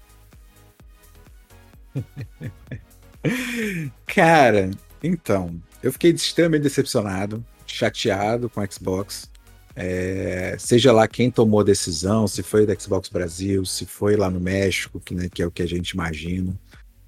Cara, 4.06 4.70
então, 5.02 5.60
eu 5.82 5.92
fiquei 5.92 6.10
extremamente 6.10 6.62
decepcionado, 6.62 7.44
chateado 7.66 8.48
com 8.48 8.60
o 8.60 8.72
Xbox. 8.72 9.30
É, 9.76 10.56
seja 10.58 10.92
lá 10.92 11.08
quem 11.08 11.30
tomou 11.30 11.60
a 11.60 11.64
decisão, 11.64 12.28
se 12.28 12.42
foi 12.42 12.64
da 12.64 12.78
Xbox 12.78 13.08
Brasil, 13.08 13.64
se 13.64 13.84
foi 13.86 14.16
lá 14.16 14.30
no 14.30 14.40
México, 14.40 15.00
que, 15.00 15.14
né, 15.14 15.28
que 15.32 15.42
é 15.42 15.46
o 15.46 15.50
que 15.50 15.62
a 15.62 15.66
gente 15.66 15.90
imagina, 15.90 16.54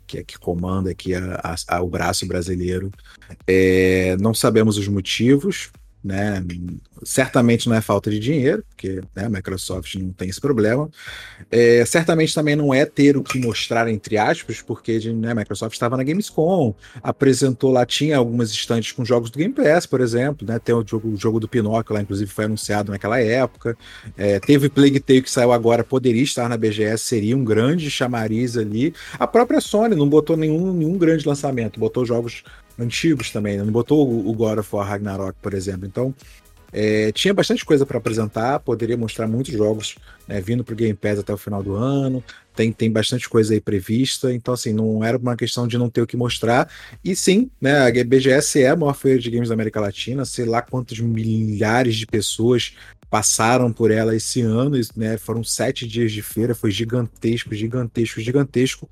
que 0.06 0.18
é 0.18 0.24
que 0.24 0.38
comanda 0.38 0.90
aqui 0.90 1.14
a, 1.14 1.40
a, 1.42 1.76
a, 1.76 1.82
o 1.82 1.88
braço 1.88 2.26
brasileiro. 2.26 2.90
É, 3.46 4.16
não 4.18 4.34
sabemos 4.34 4.78
os 4.78 4.88
motivos, 4.88 5.70
né? 6.02 6.44
Certamente 7.02 7.68
não 7.68 7.76
é 7.76 7.80
falta 7.80 8.10
de 8.10 8.18
dinheiro, 8.18 8.64
porque 8.68 9.00
né, 9.14 9.26
a 9.26 9.28
Microsoft 9.28 9.94
não 9.96 10.12
tem 10.12 10.28
esse 10.28 10.40
problema. 10.40 10.88
É, 11.50 11.84
certamente 11.84 12.34
também 12.34 12.56
não 12.56 12.72
é 12.72 12.84
ter 12.84 13.16
o 13.16 13.22
que 13.22 13.38
mostrar, 13.38 13.88
entre 13.88 14.16
aspas, 14.16 14.62
porque 14.62 14.98
né, 15.12 15.32
a 15.32 15.34
Microsoft 15.34 15.74
estava 15.74 15.96
na 15.96 16.02
Gamescom, 16.02 16.74
apresentou 17.02 17.70
lá, 17.70 17.84
tinha 17.84 18.16
algumas 18.16 18.50
estantes 18.50 18.92
com 18.92 19.04
jogos 19.04 19.30
do 19.30 19.38
Game 19.38 19.54
Pass, 19.54 19.86
por 19.86 20.00
exemplo, 20.00 20.46
né? 20.46 20.58
Tem 20.58 20.74
o 20.74 20.84
jogo, 20.86 21.08
o 21.08 21.16
jogo 21.16 21.40
do 21.40 21.48
Pinóquio 21.48 21.94
lá, 21.94 22.00
inclusive 22.00 22.30
foi 22.30 22.44
anunciado 22.44 22.92
naquela 22.92 23.20
época. 23.20 23.76
É, 24.16 24.38
teve 24.40 24.68
Plague 24.68 25.00
Tale 25.00 25.22
que 25.22 25.30
saiu 25.30 25.52
agora, 25.52 25.84
poderia 25.84 26.22
estar 26.22 26.48
na 26.48 26.56
BGS, 26.56 27.04
seria 27.04 27.36
um 27.36 27.44
grande 27.44 27.90
chamariz 27.90 28.56
ali. 28.56 28.94
A 29.18 29.26
própria 29.26 29.60
Sony 29.60 29.94
não 29.94 30.08
botou 30.08 30.36
nenhum, 30.36 30.72
nenhum 30.72 30.96
grande 30.98 31.26
lançamento, 31.26 31.78
botou 31.78 32.04
jogos 32.04 32.42
antigos 32.78 33.30
também, 33.30 33.56
né? 33.56 33.64
não 33.64 33.72
botou 33.72 34.06
o 34.08 34.32
God 34.34 34.58
of 34.58 34.74
War 34.74 34.86
Ragnarok, 34.86 35.36
por 35.40 35.54
exemplo. 35.54 35.86
Então, 35.86 36.14
é, 36.78 37.10
tinha 37.10 37.32
bastante 37.32 37.64
coisa 37.64 37.86
para 37.86 37.96
apresentar, 37.96 38.60
poderia 38.60 38.98
mostrar 38.98 39.26
muitos 39.26 39.54
jogos 39.54 39.96
né, 40.28 40.42
vindo 40.42 40.62
para 40.62 40.74
o 40.74 40.76
Game 40.76 40.92
Pass 40.92 41.18
até 41.18 41.32
o 41.32 41.38
final 41.38 41.62
do 41.62 41.74
ano. 41.74 42.22
Tem, 42.54 42.70
tem 42.70 42.92
bastante 42.92 43.26
coisa 43.30 43.54
aí 43.54 43.62
prevista, 43.62 44.30
então 44.30 44.52
assim, 44.52 44.74
não 44.74 45.02
era 45.02 45.16
uma 45.16 45.34
questão 45.36 45.66
de 45.66 45.78
não 45.78 45.88
ter 45.88 46.02
o 46.02 46.06
que 46.06 46.18
mostrar. 46.18 46.68
E 47.02 47.16
sim, 47.16 47.50
né, 47.58 47.88
a 47.88 48.04
BGS 48.04 48.60
é 48.60 48.68
a 48.68 48.76
maior 48.76 48.92
feira 48.92 49.18
de 49.18 49.30
games 49.30 49.48
da 49.48 49.54
América 49.54 49.80
Latina, 49.80 50.26
sei 50.26 50.44
lá 50.44 50.60
quantos 50.60 51.00
milhares 51.00 51.96
de 51.96 52.06
pessoas 52.06 52.74
passaram 53.08 53.72
por 53.72 53.90
ela 53.90 54.14
esse 54.14 54.42
ano, 54.42 54.78
né? 54.94 55.16
Foram 55.16 55.42
sete 55.42 55.88
dias 55.88 56.12
de 56.12 56.20
feira, 56.20 56.54
foi 56.54 56.70
gigantesco, 56.70 57.54
gigantesco, 57.54 58.20
gigantesco. 58.20 58.86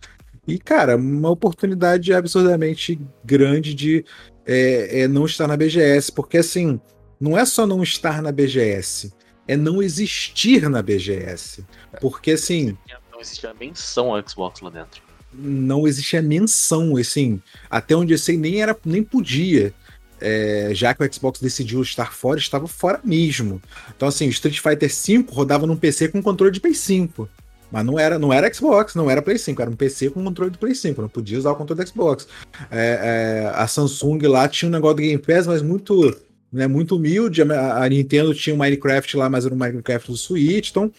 E, 0.48 0.58
cara, 0.58 0.96
uma 0.96 1.28
oportunidade 1.28 2.14
absurdamente 2.14 2.98
grande 3.22 3.74
de 3.74 4.06
é, 4.46 5.02
é 5.02 5.08
não 5.08 5.26
estar 5.26 5.46
na 5.46 5.56
BGS, 5.56 6.10
porque 6.12 6.38
assim, 6.38 6.80
não 7.20 7.38
é 7.38 7.44
só 7.44 7.66
não 7.66 7.82
estar 7.82 8.22
na 8.22 8.32
BGS, 8.32 9.12
é 9.46 9.56
não 9.56 9.82
existir 9.82 10.68
na 10.68 10.82
BGS. 10.82 11.64
Porque 12.00 12.32
assim. 12.32 12.76
Não 13.12 13.20
existe 13.20 13.46
a 13.46 13.54
menção 13.54 14.14
ao 14.14 14.28
Xbox 14.28 14.60
lá 14.60 14.70
dentro. 14.70 15.02
Não 15.32 15.86
existe 15.86 16.16
a 16.16 16.22
menção, 16.22 16.96
assim. 16.96 17.40
Até 17.68 17.96
onde 17.96 18.12
eu 18.12 18.18
sei, 18.18 18.36
nem 18.36 18.62
era, 18.62 18.76
nem 18.84 19.02
podia. 19.02 19.74
É, 20.20 20.70
já 20.72 20.94
que 20.94 21.04
o 21.04 21.12
Xbox 21.12 21.40
decidiu 21.40 21.82
estar 21.82 22.12
fora, 22.12 22.38
estava 22.38 22.68
fora 22.68 23.00
mesmo. 23.04 23.60
Então, 23.94 24.08
assim, 24.08 24.26
o 24.26 24.30
Street 24.30 24.60
Fighter 24.60 24.88
V 24.88 25.26
rodava 25.28 25.66
num 25.66 25.76
PC 25.76 26.08
com 26.08 26.22
controle 26.22 26.52
de 26.52 26.60
Play 26.60 26.74
5. 26.74 27.28
Mas 27.70 27.84
não 27.84 27.98
era, 27.98 28.18
não 28.20 28.32
era 28.32 28.52
Xbox, 28.52 28.94
não 28.94 29.10
era 29.10 29.20
Play 29.20 29.36
5, 29.36 29.60
era 29.60 29.70
um 29.70 29.74
PC 29.74 30.10
com 30.10 30.22
controle 30.22 30.52
do 30.52 30.58
Play 30.58 30.76
5, 30.76 31.02
não 31.02 31.08
podia 31.08 31.36
usar 31.36 31.50
o 31.50 31.56
controle 31.56 31.82
do 31.82 31.88
Xbox. 31.88 32.28
É, 32.70 33.42
é, 33.42 33.52
a 33.52 33.66
Samsung 33.66 34.20
lá 34.28 34.48
tinha 34.48 34.68
um 34.68 34.72
negócio 34.72 34.94
do 34.96 35.02
Game 35.02 35.18
Pass, 35.18 35.48
mas 35.48 35.60
muito, 35.60 36.16
né, 36.54 36.66
muito 36.66 36.96
humilde. 36.96 37.42
A, 37.42 37.84
a 37.84 37.88
Nintendo 37.88 38.32
tinha 38.34 38.54
o 38.54 38.58
Minecraft 38.58 39.16
lá, 39.16 39.28
mas 39.28 39.44
era 39.44 39.54
o 39.54 39.58
Minecraft 39.58 40.10
do 40.10 40.16
Switch. 40.16 40.70
Então, 40.70 40.90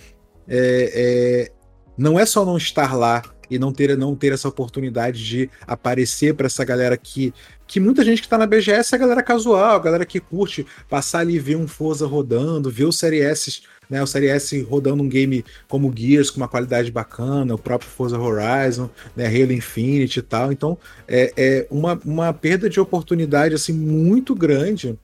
é, 0.47 1.49
é 1.49 1.51
não 1.97 2.19
é 2.19 2.25
só 2.25 2.45
não 2.45 2.57
estar 2.57 2.93
lá 2.93 3.23
e 3.49 3.57
não 3.57 3.71
ter, 3.71 3.97
não 3.97 4.15
ter 4.15 4.33
essa 4.33 4.49
oportunidade 4.49 5.23
de 5.23 5.49
aparecer 5.65 6.33
para 6.33 6.47
essa 6.47 6.63
galera 6.65 6.97
que 6.97 7.33
que 7.67 7.79
muita 7.79 8.03
gente 8.03 8.21
que 8.21 8.27
tá 8.27 8.37
na 8.37 8.45
BGS 8.45 8.93
é 8.93 8.95
a 8.95 8.99
galera 8.99 9.23
casual, 9.23 9.77
a 9.77 9.79
galera 9.79 10.05
que 10.05 10.19
curte 10.19 10.67
passar 10.87 11.19
ali 11.19 11.35
e 11.35 11.39
ver 11.39 11.55
um 11.55 11.67
Forza 11.67 12.05
rodando, 12.05 12.69
ver 12.69 12.85
o 12.85 12.91
Série 12.91 13.21
S 13.21 13.63
né? 13.89 14.01
O 14.01 14.07
Série 14.07 14.27
S 14.27 14.61
rodando 14.63 15.03
um 15.03 15.09
game 15.09 15.43
como 15.67 15.93
Gears 15.95 16.29
com 16.29 16.37
uma 16.37 16.47
qualidade 16.47 16.91
bacana, 16.91 17.53
o 17.53 17.57
próprio 17.57 17.89
Forza 17.89 18.19
Horizon, 18.19 18.89
né? 19.15 19.27
Halo 19.27 19.51
Infinite 19.51 20.19
e 20.19 20.21
tal. 20.21 20.51
Então 20.51 20.77
é, 21.07 21.33
é 21.35 21.67
uma, 21.69 21.99
uma 22.05 22.33
perda 22.33 22.69
de 22.69 22.79
oportunidade 22.79 23.55
assim 23.55 23.73
muito 23.73 24.35
grande 24.35 24.97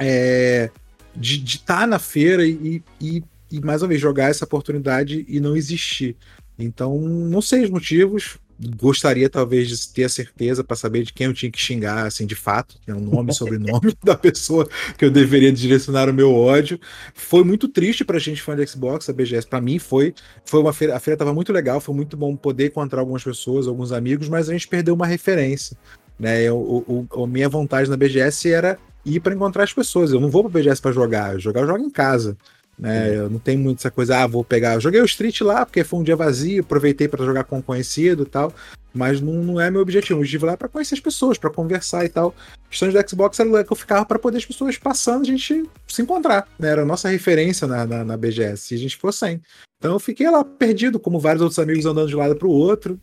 é, 0.00 0.70
de 1.14 1.44
estar 1.44 1.80
tá 1.80 1.86
na 1.86 1.98
feira 1.98 2.46
e, 2.46 2.82
e, 3.00 3.22
e 3.50 3.60
mais 3.60 3.82
uma 3.82 3.88
vez 3.88 4.00
jogar 4.00 4.30
essa 4.30 4.44
oportunidade 4.44 5.24
e 5.28 5.38
não 5.38 5.56
existir. 5.56 6.16
Então, 6.58 6.98
não 6.98 7.40
sei 7.40 7.64
os 7.64 7.70
motivos, 7.70 8.38
gostaria 8.76 9.28
talvez 9.30 9.68
de 9.68 9.88
ter 9.88 10.04
a 10.04 10.08
certeza 10.08 10.62
para 10.62 10.76
saber 10.76 11.04
de 11.04 11.12
quem 11.12 11.26
eu 11.26 11.32
tinha 11.32 11.50
que 11.50 11.58
xingar, 11.58 12.06
assim, 12.06 12.26
de 12.26 12.34
fato, 12.34 12.78
é 12.86 12.92
o 12.92 13.00
nome 13.00 13.30
e 13.30 13.34
sobrenome 13.34 13.96
da 14.04 14.14
pessoa 14.14 14.68
que 14.98 15.04
eu 15.04 15.10
deveria 15.10 15.50
direcionar 15.50 16.08
o 16.08 16.14
meu 16.14 16.34
ódio. 16.34 16.78
Foi 17.14 17.42
muito 17.42 17.68
triste 17.68 18.04
pra 18.04 18.18
gente 18.18 18.42
fã 18.42 18.54
de 18.54 18.66
Xbox, 18.66 19.08
a 19.08 19.12
BGS, 19.12 19.46
para 19.46 19.60
mim 19.60 19.78
foi, 19.78 20.14
foi 20.44 20.60
uma 20.60 20.72
feira, 20.72 20.96
a 20.96 21.00
feira 21.00 21.16
tava 21.16 21.32
muito 21.32 21.52
legal, 21.52 21.80
foi 21.80 21.94
muito 21.94 22.16
bom 22.16 22.36
poder 22.36 22.66
encontrar 22.66 23.00
algumas 23.00 23.24
pessoas, 23.24 23.66
alguns 23.66 23.92
amigos, 23.92 24.28
mas 24.28 24.48
a 24.48 24.52
gente 24.52 24.68
perdeu 24.68 24.94
uma 24.94 25.06
referência, 25.06 25.76
né? 26.18 26.42
Eu, 26.42 26.56
o, 26.58 27.06
o, 27.10 27.24
a 27.24 27.26
minha 27.26 27.48
vontade 27.48 27.88
na 27.88 27.96
BGS 27.96 28.52
era 28.52 28.78
ir 29.04 29.20
para 29.20 29.34
encontrar 29.34 29.64
as 29.64 29.72
pessoas. 29.72 30.12
Eu 30.12 30.20
não 30.20 30.30
vou 30.30 30.42
para 30.42 30.60
BGS 30.60 30.80
para 30.80 30.92
jogar, 30.92 31.34
eu 31.34 31.40
jogar 31.40 31.62
eu 31.62 31.66
jogo 31.66 31.84
em 31.84 31.90
casa. 31.90 32.36
Né? 32.80 33.14
Eu 33.14 33.28
não 33.28 33.38
tenho 33.38 33.58
muito 33.58 33.78
essa 33.78 33.90
coisa, 33.90 34.22
ah, 34.22 34.26
vou 34.26 34.42
pegar. 34.42 34.74
Eu 34.74 34.80
joguei 34.80 35.02
o 35.02 35.04
Street 35.04 35.42
lá 35.42 35.66
porque 35.66 35.84
foi 35.84 36.00
um 36.00 36.02
dia 36.02 36.16
vazio, 36.16 36.62
aproveitei 36.62 37.08
para 37.08 37.24
jogar 37.24 37.44
com 37.44 37.58
um 37.58 37.62
conhecido 37.62 38.22
e 38.22 38.26
tal, 38.26 38.54
mas 38.94 39.20
não, 39.20 39.34
não 39.34 39.60
é 39.60 39.70
meu 39.70 39.82
objetivo. 39.82 40.18
O 40.18 40.22
objetivo 40.22 40.46
lá 40.46 40.52
é 40.52 40.56
para 40.56 40.68
conhecer 40.68 40.94
as 40.94 41.00
pessoas, 41.00 41.36
para 41.36 41.50
conversar 41.50 42.06
e 42.06 42.08
tal. 42.08 42.34
Questões 42.70 42.94
do 42.94 43.08
Xbox 43.08 43.38
era 43.38 43.64
que 43.64 43.72
eu 43.72 43.76
ficava 43.76 44.06
para 44.06 44.18
poder 44.18 44.38
as 44.38 44.46
pessoas 44.46 44.78
passando, 44.78 45.22
a 45.22 45.26
gente 45.26 45.68
se 45.86 46.02
encontrar. 46.02 46.48
Né? 46.58 46.70
Era 46.70 46.82
a 46.82 46.86
nossa 46.86 47.08
referência 47.10 47.66
na, 47.66 47.84
na, 47.84 48.02
na 48.02 48.16
BGS, 48.16 48.72
e 48.72 48.76
a 48.76 48.80
gente 48.80 48.96
ficou 48.96 49.12
sem. 49.12 49.42
Então 49.78 49.92
eu 49.92 50.00
fiquei 50.00 50.30
lá 50.30 50.42
perdido, 50.42 50.98
como 50.98 51.20
vários 51.20 51.42
outros 51.42 51.58
amigos 51.58 51.84
andando 51.84 52.08
de 52.08 52.16
um 52.16 52.18
lado 52.18 52.36
para 52.36 52.48
o 52.48 52.50
outro, 52.50 52.98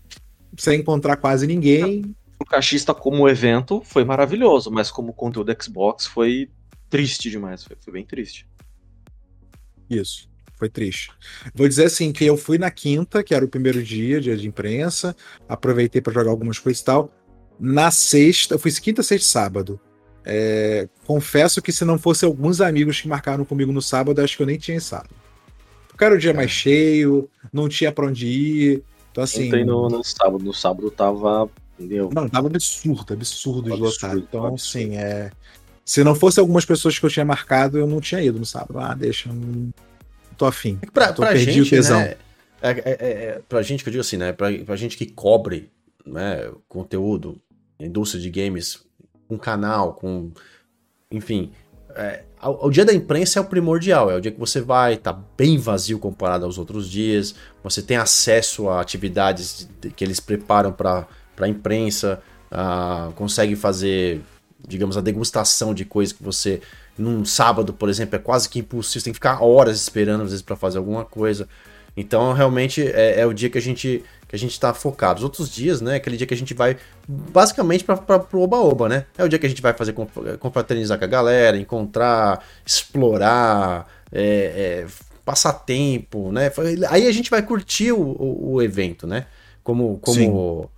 sem 0.58 0.80
encontrar 0.80 1.18
quase 1.18 1.46
ninguém. 1.46 2.16
O 2.40 2.46
cachista 2.46 2.94
como 2.94 3.28
evento 3.28 3.82
foi 3.84 4.04
maravilhoso, 4.04 4.72
mas 4.72 4.92
como 4.92 5.14
conteúdo 5.14 5.56
Xbox 5.62 6.06
foi 6.06 6.50
triste 6.90 7.30
demais, 7.30 7.64
foi, 7.64 7.76
foi 7.80 7.94
bem 7.94 8.06
triste. 8.06 8.48
Isso. 9.90 10.30
Foi 10.58 10.70
triste. 10.70 11.12
Vou 11.54 11.68
dizer 11.68 11.86
assim 11.86 12.12
que 12.12 12.26
eu 12.26 12.36
fui 12.36 12.58
na 12.58 12.72
quinta, 12.72 13.24
que 13.24 13.36
era 13.36 13.46
o 13.46 13.48
primeiro 13.48 13.82
dia, 13.84 14.20
dia 14.20 14.36
de 14.36 14.48
imprensa, 14.48 15.16
aproveitei 15.48 16.02
para 16.02 16.14
jogar 16.14 16.32
algumas 16.32 16.58
coisas 16.58 16.82
e 16.82 16.86
tal. 16.86 17.12
Na 17.60 17.92
sexta, 17.92 18.56
eu 18.56 18.60
fui 18.60 18.72
quinta, 18.72 19.04
sexta 19.04 19.28
sábado. 19.28 19.80
É, 20.26 20.90
confesso 21.06 21.62
que 21.62 21.72
se 21.72 21.86
não 21.86 21.98
fosse 21.98 22.26
alguns 22.26 22.60
amigos 22.60 23.00
que 23.00 23.08
marcaram 23.08 23.46
comigo 23.46 23.72
no 23.72 23.82
sábado, 23.82 24.20
acho 24.20 24.36
que 24.36 24.44
eu 24.44 24.48
nem 24.48 24.58
tinha 24.58 24.82
sábado. 24.82 25.16
Porque 25.88 26.04
era 26.04 26.16
o 26.16 26.18
dia 26.18 26.32
é. 26.32 26.34
mais 26.34 26.52
cheio, 26.52 27.30
não 27.54 27.70
tinha 27.70 27.92
para 27.92 28.08
onde 28.08 28.28
ir. 28.28 28.84
Então, 29.12 29.24
assim. 29.24 29.48
Ontem 29.48 29.64
no, 29.64 29.88
no 29.88 30.04
sábado, 30.04 30.44
no 30.44 30.54
sábado 30.54 30.92
tava. 30.92 31.50
Entendeu? 31.78 32.10
Não, 32.14 32.28
tava 32.28 32.48
absurdo, 32.48 33.14
absurdo, 33.14 33.14
absurdo 33.14 33.76
de 33.76 33.82
lotado. 33.82 34.20
Então, 34.20 34.46
absurdo. 34.46 34.56
assim, 34.56 34.98
é. 34.98 35.32
Se 35.86 36.04
não 36.04 36.16
fosse 36.16 36.40
algumas 36.40 36.66
pessoas 36.66 36.98
que 36.98 37.06
eu 37.06 37.10
tinha 37.10 37.24
marcado, 37.24 37.78
eu 37.78 37.88
não 37.88 38.02
tinha 38.02 38.22
ido 38.22 38.40
no 38.40 38.46
sábado. 38.46 38.80
Ah, 38.80 38.94
deixa, 38.94 39.32
não 39.32 39.72
tô 40.38 40.46
afim. 40.46 40.78
É 40.82 40.88
pra, 40.88 41.14
tô 41.14 41.22
pra 41.22 41.32
perdi 41.32 41.52
gente, 41.52 41.68
o 41.68 41.70
tesão. 41.70 42.00
Né, 42.00 42.16
é, 42.62 42.70
é, 42.70 42.98
é, 43.00 43.42
pra 43.48 43.62
gente 43.62 43.84
que 43.84 43.90
eu 43.90 43.92
digo 43.92 44.02
assim, 44.02 44.18
né? 44.18 44.34
Pra, 44.34 44.52
pra 44.66 44.76
gente 44.76 44.98
que 44.98 45.06
cobre 45.06 45.72
né, 46.06 46.52
conteúdo, 46.68 47.40
indústria 47.80 48.22
de 48.22 48.30
games, 48.30 48.84
um 49.30 49.38
canal, 49.38 49.94
com. 49.94 50.32
Enfim. 51.12 51.52
É, 51.96 52.24
o, 52.44 52.68
o, 52.68 52.72
dia 52.72 52.86
da 52.86 52.94
imprensa 52.94 53.40
é 53.40 53.42
o 53.42 53.46
primordial, 53.46 54.12
é 54.12 54.16
o 54.16 54.22
dia 54.22 54.32
que 54.32 54.40
você 54.40 54.62
vai, 54.62 54.98
tá 54.98 55.14
bem 55.14 55.58
vazio 55.58 55.98
comparado 55.98 56.46
aos 56.46 56.58
outros 56.58 56.90
dias, 56.90 57.34
você 57.64 57.82
tem 57.82 57.98
acesso 57.98 58.70
a 58.70 58.80
atividades 58.80 59.68
que 59.96 60.04
eles 60.04 60.20
preparam 60.20 60.72
para 60.72 61.08
a 61.46 61.50
imprensa, 61.50 62.22
uh, 62.52 63.12
consegue 63.14 63.56
fazer 63.56 64.22
digamos, 64.66 64.98
a 64.98 65.02
degustação 65.02 65.74
de 65.74 65.86
coisas 65.86 66.14
que 66.14 66.24
você, 66.24 66.62
num 66.98 67.24
sábado, 67.24 67.74
por 67.74 67.90
exemplo, 67.90 68.16
é 68.16 68.20
quase 68.20 68.50
que 68.50 68.60
impossível, 68.60 69.02
você 69.02 69.04
tem 69.06 69.14
que 69.14 69.18
ficar 69.18 69.44
horas 69.44 69.80
esperando, 69.80 70.24
às 70.24 70.30
vezes, 70.30 70.42
para 70.42 70.56
fazer 70.56 70.78
alguma 70.78 71.06
coisa. 71.06 71.48
Então, 71.96 72.34
realmente, 72.34 72.82
é, 72.82 73.22
é, 73.22 73.26
o 73.26 73.34
dia 73.34 73.50
que 73.50 73.58
a 73.58 73.62
gente 73.62 74.04
que 74.28 74.36
a 74.36 74.40
gente 74.40 74.52
está 74.52 74.74
focado. 74.74 75.20
Os 75.20 75.24
outros 75.24 75.50
dias, 75.50 75.80
né, 75.80 75.96
aquele 75.96 76.18
dia 76.18 76.28
que 76.28 76.34
a 76.34 76.38
gente 76.38 76.54
vai 76.54 76.76
basicamente 77.08 77.86
para 77.86 78.28
o 78.34 78.42
oba-oba, 78.42 78.90
né? 78.90 79.06
É 79.18 79.24
o 79.24 79.30
dia 79.30 79.40
que 79.40 79.46
a 79.46 79.50
gente 79.50 79.62
vai 79.62 79.72
fazer 79.72 79.94
confraternizar 80.38 81.00
com 81.00 81.06
a 81.06 81.08
galera, 81.08 81.56
encontrar, 81.56 82.44
explorar, 82.66 83.88
é, 84.12 84.84
é, 84.84 84.88
passar 85.24 85.54
tempo, 85.54 86.30
né? 86.30 86.52
Aí 86.90 87.08
a 87.08 87.12
gente 87.14 87.30
vai 87.30 87.42
curtir 87.42 87.94
o, 87.94 88.02
o, 88.02 88.56
o 88.56 88.62
evento, 88.62 89.08
né? 89.08 89.28
Como, 89.64 89.98
como, 90.00 90.70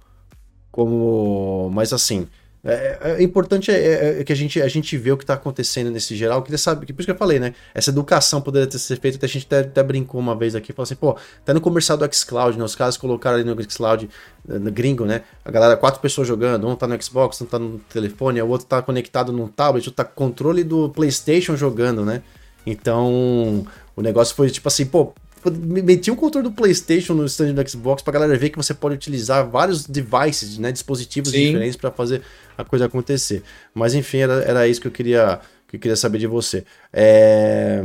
como, 0.80 1.70
mas 1.74 1.92
assim, 1.92 2.26
é, 2.64 3.00
é, 3.02 3.12
é 3.20 3.24
importante 3.24 3.70
é, 3.70 3.76
é, 3.76 4.20
é, 4.22 4.24
que 4.24 4.32
a 4.32 4.36
gente, 4.36 4.62
a 4.62 4.68
gente 4.70 4.98
vê 4.98 5.12
o 5.12 5.18
que 5.18 5.24
está 5.26 5.34
acontecendo 5.34 5.92
nesse 5.92 6.16
geral. 6.16 6.38
Eu 6.38 6.42
queria 6.42 6.58
saber, 6.58 6.86
por 6.86 7.02
isso 7.02 7.06
que 7.06 7.12
eu 7.12 7.18
falei, 7.18 7.38
né? 7.38 7.54
Essa 7.74 7.90
educação 7.90 8.40
poderia 8.40 8.66
ter 8.66 8.80
sido 8.80 8.98
feita. 8.98 9.26
A 9.26 9.28
gente 9.30 9.46
até, 9.46 9.60
até 9.60 9.84
brincou 9.84 10.22
uma 10.22 10.36
vez 10.36 10.56
aqui, 10.56 10.72
falou 10.72 10.84
assim, 10.84 10.96
pô, 10.96 11.18
tá 11.44 11.54
no 11.54 11.60
comercial 11.60 11.98
do 11.98 12.16
Xcloud, 12.16 12.58
né? 12.58 12.64
Os 12.64 12.76
caras 12.76 12.96
colocaram 12.96 13.38
ali 13.38 13.44
no 13.44 13.62
Xcloud, 13.70 14.10
eh, 14.48 14.58
no 14.58 14.72
gringo, 14.72 15.06
né? 15.06 15.24
A 15.44 15.52
galera, 15.52 15.76
quatro 15.76 16.00
pessoas 16.00 16.30
jogando, 16.30 16.66
um 16.66 16.76
tá 16.78 16.88
no 16.88 17.02
Xbox, 17.02 17.42
um 17.42 17.46
tá 17.46 17.60
no 17.60 17.78
telefone, 17.80 18.42
o 18.42 18.48
outro 18.48 18.68
tá 18.68 18.82
conectado 18.82 19.34
num 19.34 19.50
tablet, 19.50 19.88
outro 19.88 19.92
tá 19.92 20.06
com 20.06 20.16
controle 20.16 20.64
do 20.64 20.90
PlayStation 20.90 21.58
jogando, 21.58 22.06
né? 22.06 22.22
Então, 22.66 23.66
o 23.98 24.02
negócio 24.02 24.34
foi 24.34 24.50
tipo 24.50 24.70
assim, 24.70 24.86
pô, 24.86 25.14
meti 25.52 26.12
o 26.12 26.16
controle 26.16 26.48
do 26.48 26.54
PlayStation 26.54 27.14
no 27.14 27.26
stand 27.26 27.54
do 27.54 27.70
Xbox 27.70 28.02
pra 28.02 28.14
galera 28.14 28.38
ver 28.38 28.50
que 28.50 28.58
você 28.58 28.74
pode 28.74 28.96
utilizar 28.96 29.50
vários 29.50 29.86
devices, 29.86 30.58
né, 30.58 30.72
dispositivos 30.72 31.32
Sim. 31.32 31.48
diferentes 31.48 31.76
para 31.76 31.92
fazer 31.92 32.22
a 32.58 32.64
coisa 32.64 32.86
acontecer. 32.86 33.44
Mas 33.74 33.94
enfim, 33.94 34.18
era, 34.20 34.44
era 34.44 34.68
isso 34.68 34.82
que 34.82 34.88
eu 34.88 34.92
queria 34.92 35.40
que 35.68 35.76
eu 35.76 35.80
queria 35.80 35.96
saber 35.96 36.18
de 36.18 36.28
você. 36.28 36.66
É... 36.92 37.82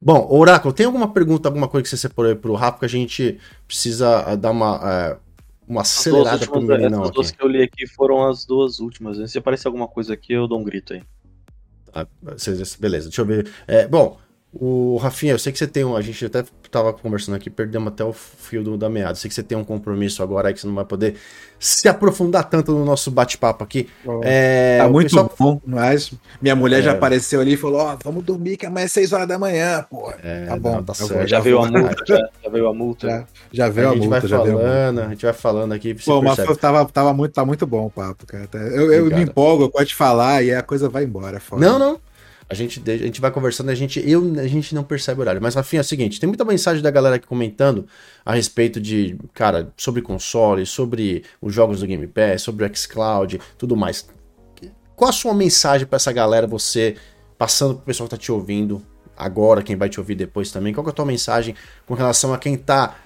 Bom, 0.00 0.26
Oráculo, 0.30 0.74
tem 0.74 0.86
alguma 0.86 1.12
pergunta, 1.12 1.48
alguma 1.48 1.68
coisa 1.68 1.82
que 1.82 1.88
você 1.88 1.96
separou 1.96 2.30
aí 2.30 2.36
pro 2.36 2.54
Rafa 2.54 2.80
que 2.80 2.84
a 2.84 2.88
gente 2.88 3.40
precisa 3.66 4.20
ah, 4.20 4.36
dar 4.36 4.50
uma, 4.50 4.80
é, 4.84 5.16
uma 5.66 5.80
acelerada 5.80 6.46
pro 6.46 6.60
meninão 6.60 7.02
As 7.02 7.10
duas 7.10 7.30
que 7.30 7.42
eu 7.42 7.48
li 7.48 7.62
aqui 7.62 7.86
foram 7.86 8.26
as 8.26 8.44
duas 8.44 8.78
últimas. 8.78 9.30
Se 9.30 9.38
aparecer 9.38 9.68
alguma 9.68 9.88
coisa 9.88 10.12
aqui, 10.12 10.34
eu 10.34 10.46
dou 10.46 10.60
um 10.60 10.64
grito 10.64 10.92
aí. 10.92 11.02
Ah, 11.94 12.06
beleza, 12.78 13.08
deixa 13.08 13.22
eu 13.22 13.26
ver. 13.26 13.50
É, 13.66 13.88
bom, 13.88 14.18
o 14.60 14.96
Rafinha, 14.96 15.32
eu 15.32 15.38
sei 15.38 15.52
que 15.52 15.58
você 15.58 15.66
tem 15.66 15.84
um. 15.84 15.96
A 15.96 16.00
gente 16.00 16.24
até 16.24 16.44
tava 16.70 16.92
conversando 16.92 17.34
aqui, 17.34 17.48
perdemos 17.48 17.88
até 17.88 18.04
o 18.04 18.12
fio 18.12 18.62
do, 18.62 18.76
da 18.76 18.88
meada. 18.88 19.14
Sei 19.14 19.28
que 19.28 19.34
você 19.34 19.42
tem 19.42 19.56
um 19.56 19.64
compromisso 19.64 20.22
agora 20.22 20.48
aí 20.48 20.54
que 20.54 20.60
você 20.60 20.66
não 20.66 20.74
vai 20.74 20.84
poder 20.84 21.16
se 21.58 21.88
aprofundar 21.88 22.44
tanto 22.48 22.72
no 22.72 22.84
nosso 22.84 23.10
bate-papo 23.10 23.64
aqui. 23.64 23.88
Oh, 24.04 24.20
é, 24.22 24.78
tá 24.78 24.88
muito 24.88 25.08
pessoal... 25.08 25.32
bom, 25.38 25.60
mas 25.64 26.12
minha 26.40 26.54
mulher 26.54 26.80
é... 26.80 26.82
já 26.82 26.92
apareceu 26.92 27.40
ali 27.40 27.54
e 27.54 27.56
falou: 27.56 27.80
Ó, 27.80 27.94
oh, 27.94 27.98
vamos 28.04 28.24
dormir 28.24 28.56
que 28.56 28.66
amanhã 28.66 28.84
é 28.84 28.88
6 28.88 29.12
horas 29.12 29.28
da 29.28 29.38
manhã, 29.38 29.84
pô. 29.88 30.12
É, 30.22 30.46
tá 30.46 30.56
bom, 30.56 30.76
não, 30.76 30.84
tá 30.84 30.94
certo. 30.94 31.26
Já 31.26 31.40
veio 31.40 31.58
a 31.58 31.70
multa, 31.70 32.04
já, 32.06 32.28
já, 32.42 32.50
veio 32.50 32.68
a 32.68 32.74
multa. 32.74 33.08
Já, 33.08 33.26
já 33.52 33.68
veio 33.68 33.88
a, 33.88 33.92
a 33.92 33.96
multa, 33.96 34.28
já 34.28 34.42
veio 34.42 34.58
a 34.58 34.92
multa. 34.92 35.06
A 35.06 35.08
gente 35.10 35.24
vai 35.24 35.32
falando 35.32 35.72
aqui. 35.72 35.94
Pô, 35.94 36.22
mas 36.22 36.36
tava, 36.58 36.84
tava 36.86 37.12
muito, 37.12 37.32
tá 37.32 37.44
muito 37.44 37.66
bom 37.66 37.86
o 37.86 37.90
papo, 37.90 38.26
cara. 38.26 38.48
Eu, 38.54 38.92
eu 38.92 39.06
me 39.06 39.22
empolgo, 39.22 39.64
eu 39.64 39.70
posso 39.70 39.86
te 39.86 39.94
falar 39.94 40.42
e 40.42 40.54
a 40.54 40.62
coisa 40.62 40.88
vai 40.88 41.04
embora. 41.04 41.40
Foda. 41.40 41.64
Não, 41.64 41.78
não. 41.78 42.05
A 42.48 42.54
gente, 42.54 42.80
a 42.88 42.96
gente 42.96 43.20
vai 43.20 43.30
conversando, 43.30 43.70
a 43.70 43.74
gente, 43.74 44.00
eu, 44.08 44.22
a 44.38 44.46
gente 44.46 44.72
não 44.74 44.84
percebe 44.84 45.18
o 45.18 45.22
horário. 45.22 45.42
Mas, 45.42 45.54
Rafinha, 45.54 45.80
é 45.80 45.82
o 45.82 45.84
seguinte: 45.84 46.20
tem 46.20 46.28
muita 46.28 46.44
mensagem 46.44 46.82
da 46.82 46.90
galera 46.90 47.16
aqui 47.16 47.26
comentando 47.26 47.86
a 48.24 48.34
respeito 48.34 48.80
de, 48.80 49.18
cara, 49.34 49.72
sobre 49.76 50.00
console, 50.00 50.64
sobre 50.64 51.24
os 51.40 51.52
jogos 51.52 51.80
do 51.80 51.86
Game 51.86 52.06
Pass, 52.06 52.42
sobre 52.42 52.64
o 52.64 52.76
Xcloud, 52.76 53.40
tudo 53.58 53.76
mais. 53.76 54.08
Qual 54.94 55.10
a 55.10 55.12
sua 55.12 55.34
mensagem 55.34 55.86
para 55.86 55.96
essa 55.96 56.12
galera, 56.12 56.46
você 56.46 56.96
passando 57.36 57.74
pro 57.74 57.84
pessoal 57.84 58.08
que 58.08 58.14
tá 58.14 58.20
te 58.20 58.30
ouvindo 58.30 58.80
agora, 59.16 59.62
quem 59.62 59.76
vai 59.76 59.88
te 59.88 59.98
ouvir 59.98 60.14
depois 60.14 60.50
também? 60.50 60.72
Qual 60.72 60.86
é 60.86 60.90
a 60.90 60.92
tua 60.92 61.04
mensagem 61.04 61.54
com 61.84 61.94
relação 61.94 62.32
a 62.32 62.38
quem 62.38 62.56
tá 62.56 62.96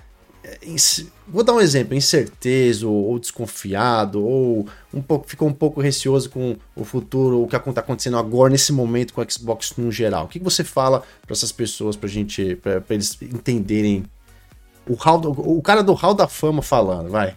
vou 1.28 1.44
dar 1.44 1.52
um 1.52 1.60
exemplo, 1.60 1.94
incertezo 1.94 2.90
ou 2.90 3.18
desconfiado 3.18 4.24
ou 4.24 4.66
um 4.92 5.02
pouco 5.02 5.28
ficou 5.28 5.48
um 5.48 5.52
pouco 5.52 5.80
receoso 5.80 6.30
com 6.30 6.56
o 6.74 6.84
futuro, 6.84 7.42
o 7.42 7.48
que 7.48 7.56
está 7.56 7.80
acontecendo 7.80 8.16
agora 8.16 8.50
nesse 8.50 8.72
momento 8.72 9.12
com 9.12 9.20
o 9.20 9.30
Xbox 9.30 9.74
no 9.76 9.92
geral. 9.92 10.24
O 10.24 10.28
que 10.28 10.38
você 10.38 10.64
fala 10.64 11.02
para 11.22 11.32
essas 11.32 11.52
pessoas 11.52 11.96
para 11.96 12.08
gente, 12.08 12.56
para 12.56 12.82
eles 12.90 13.16
entenderem 13.20 14.04
o, 14.88 14.94
hall, 14.94 15.20
o 15.26 15.62
cara 15.62 15.82
do 15.82 15.92
Hall 15.92 16.14
da 16.14 16.26
Fama 16.26 16.62
falando, 16.62 17.10
vai. 17.10 17.36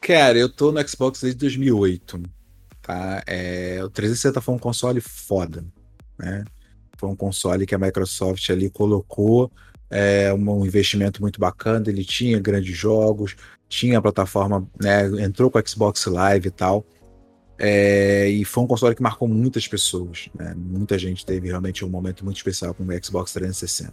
Cara, 0.00 0.38
eu 0.38 0.48
tô 0.48 0.72
no 0.72 0.88
Xbox 0.88 1.20
desde 1.20 1.38
2008, 1.40 2.22
tá? 2.80 3.22
É, 3.26 3.80
o 3.82 3.90
360 3.90 4.40
foi 4.40 4.54
um 4.54 4.58
console 4.58 5.00
foda, 5.00 5.64
né? 6.18 6.44
Foi 6.96 7.08
um 7.08 7.16
console 7.16 7.66
que 7.66 7.74
a 7.74 7.78
Microsoft 7.78 8.48
ali 8.50 8.70
colocou 8.70 9.50
é, 9.90 10.32
um 10.32 10.64
investimento 10.64 11.20
muito 11.20 11.40
bacana, 11.40 11.84
ele 11.88 12.04
tinha 12.04 12.38
grandes 12.38 12.76
jogos, 12.76 13.36
tinha 13.68 13.98
a 13.98 14.02
plataforma, 14.02 14.66
né, 14.80 15.06
entrou 15.22 15.50
com 15.50 15.58
o 15.58 15.68
Xbox 15.68 16.06
Live 16.06 16.48
e 16.48 16.50
tal. 16.50 16.86
É, 17.58 18.26
e 18.26 18.42
foi 18.44 18.64
um 18.64 18.66
console 18.66 18.94
que 18.94 19.02
marcou 19.02 19.28
muitas 19.28 19.68
pessoas. 19.68 20.30
Né? 20.34 20.54
Muita 20.56 20.98
gente 20.98 21.26
teve 21.26 21.48
realmente 21.48 21.84
um 21.84 21.88
momento 21.88 22.24
muito 22.24 22.38
especial 22.38 22.72
com 22.72 22.84
o 22.84 23.04
Xbox 23.04 23.32
360. 23.32 23.92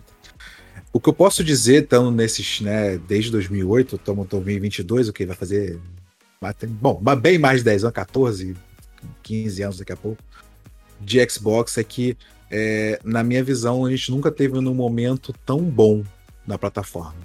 O 0.94 1.02
que 1.02 1.10
eu 1.10 1.14
posso 1.14 1.44
dizer, 1.44 1.84
estando 1.84 2.10
nesses, 2.10 2.62
né, 2.62 2.98
desde 2.98 3.30
2008, 3.32 3.98
estamos 3.98 4.26
em 4.26 4.30
2022, 4.30 5.10
o 5.10 5.14
que 5.14 5.26
vai 5.26 5.36
fazer, 5.36 5.80
bom, 6.82 7.02
bem 7.20 7.38
mais 7.38 7.60
de 7.60 7.66
10 7.66 7.84
anos, 7.84 7.94
14, 7.94 8.56
15 9.22 9.64
anos 9.64 9.78
daqui 9.80 9.92
a 9.92 9.98
pouco, 9.98 10.24
de 11.02 11.30
Xbox, 11.30 11.78
é 11.78 11.84
que 11.84 12.18
é, 12.50 13.00
na 13.04 13.24
minha 13.24 13.44
visão, 13.44 13.86
a 13.86 13.92
gente 13.92 14.12
nunca 14.12 14.32
teve 14.32 14.58
um 14.58 14.74
momento 14.74 15.34
tão 15.46 15.60
bom 15.60 16.04
na 16.46 16.58
plataforma. 16.58 17.16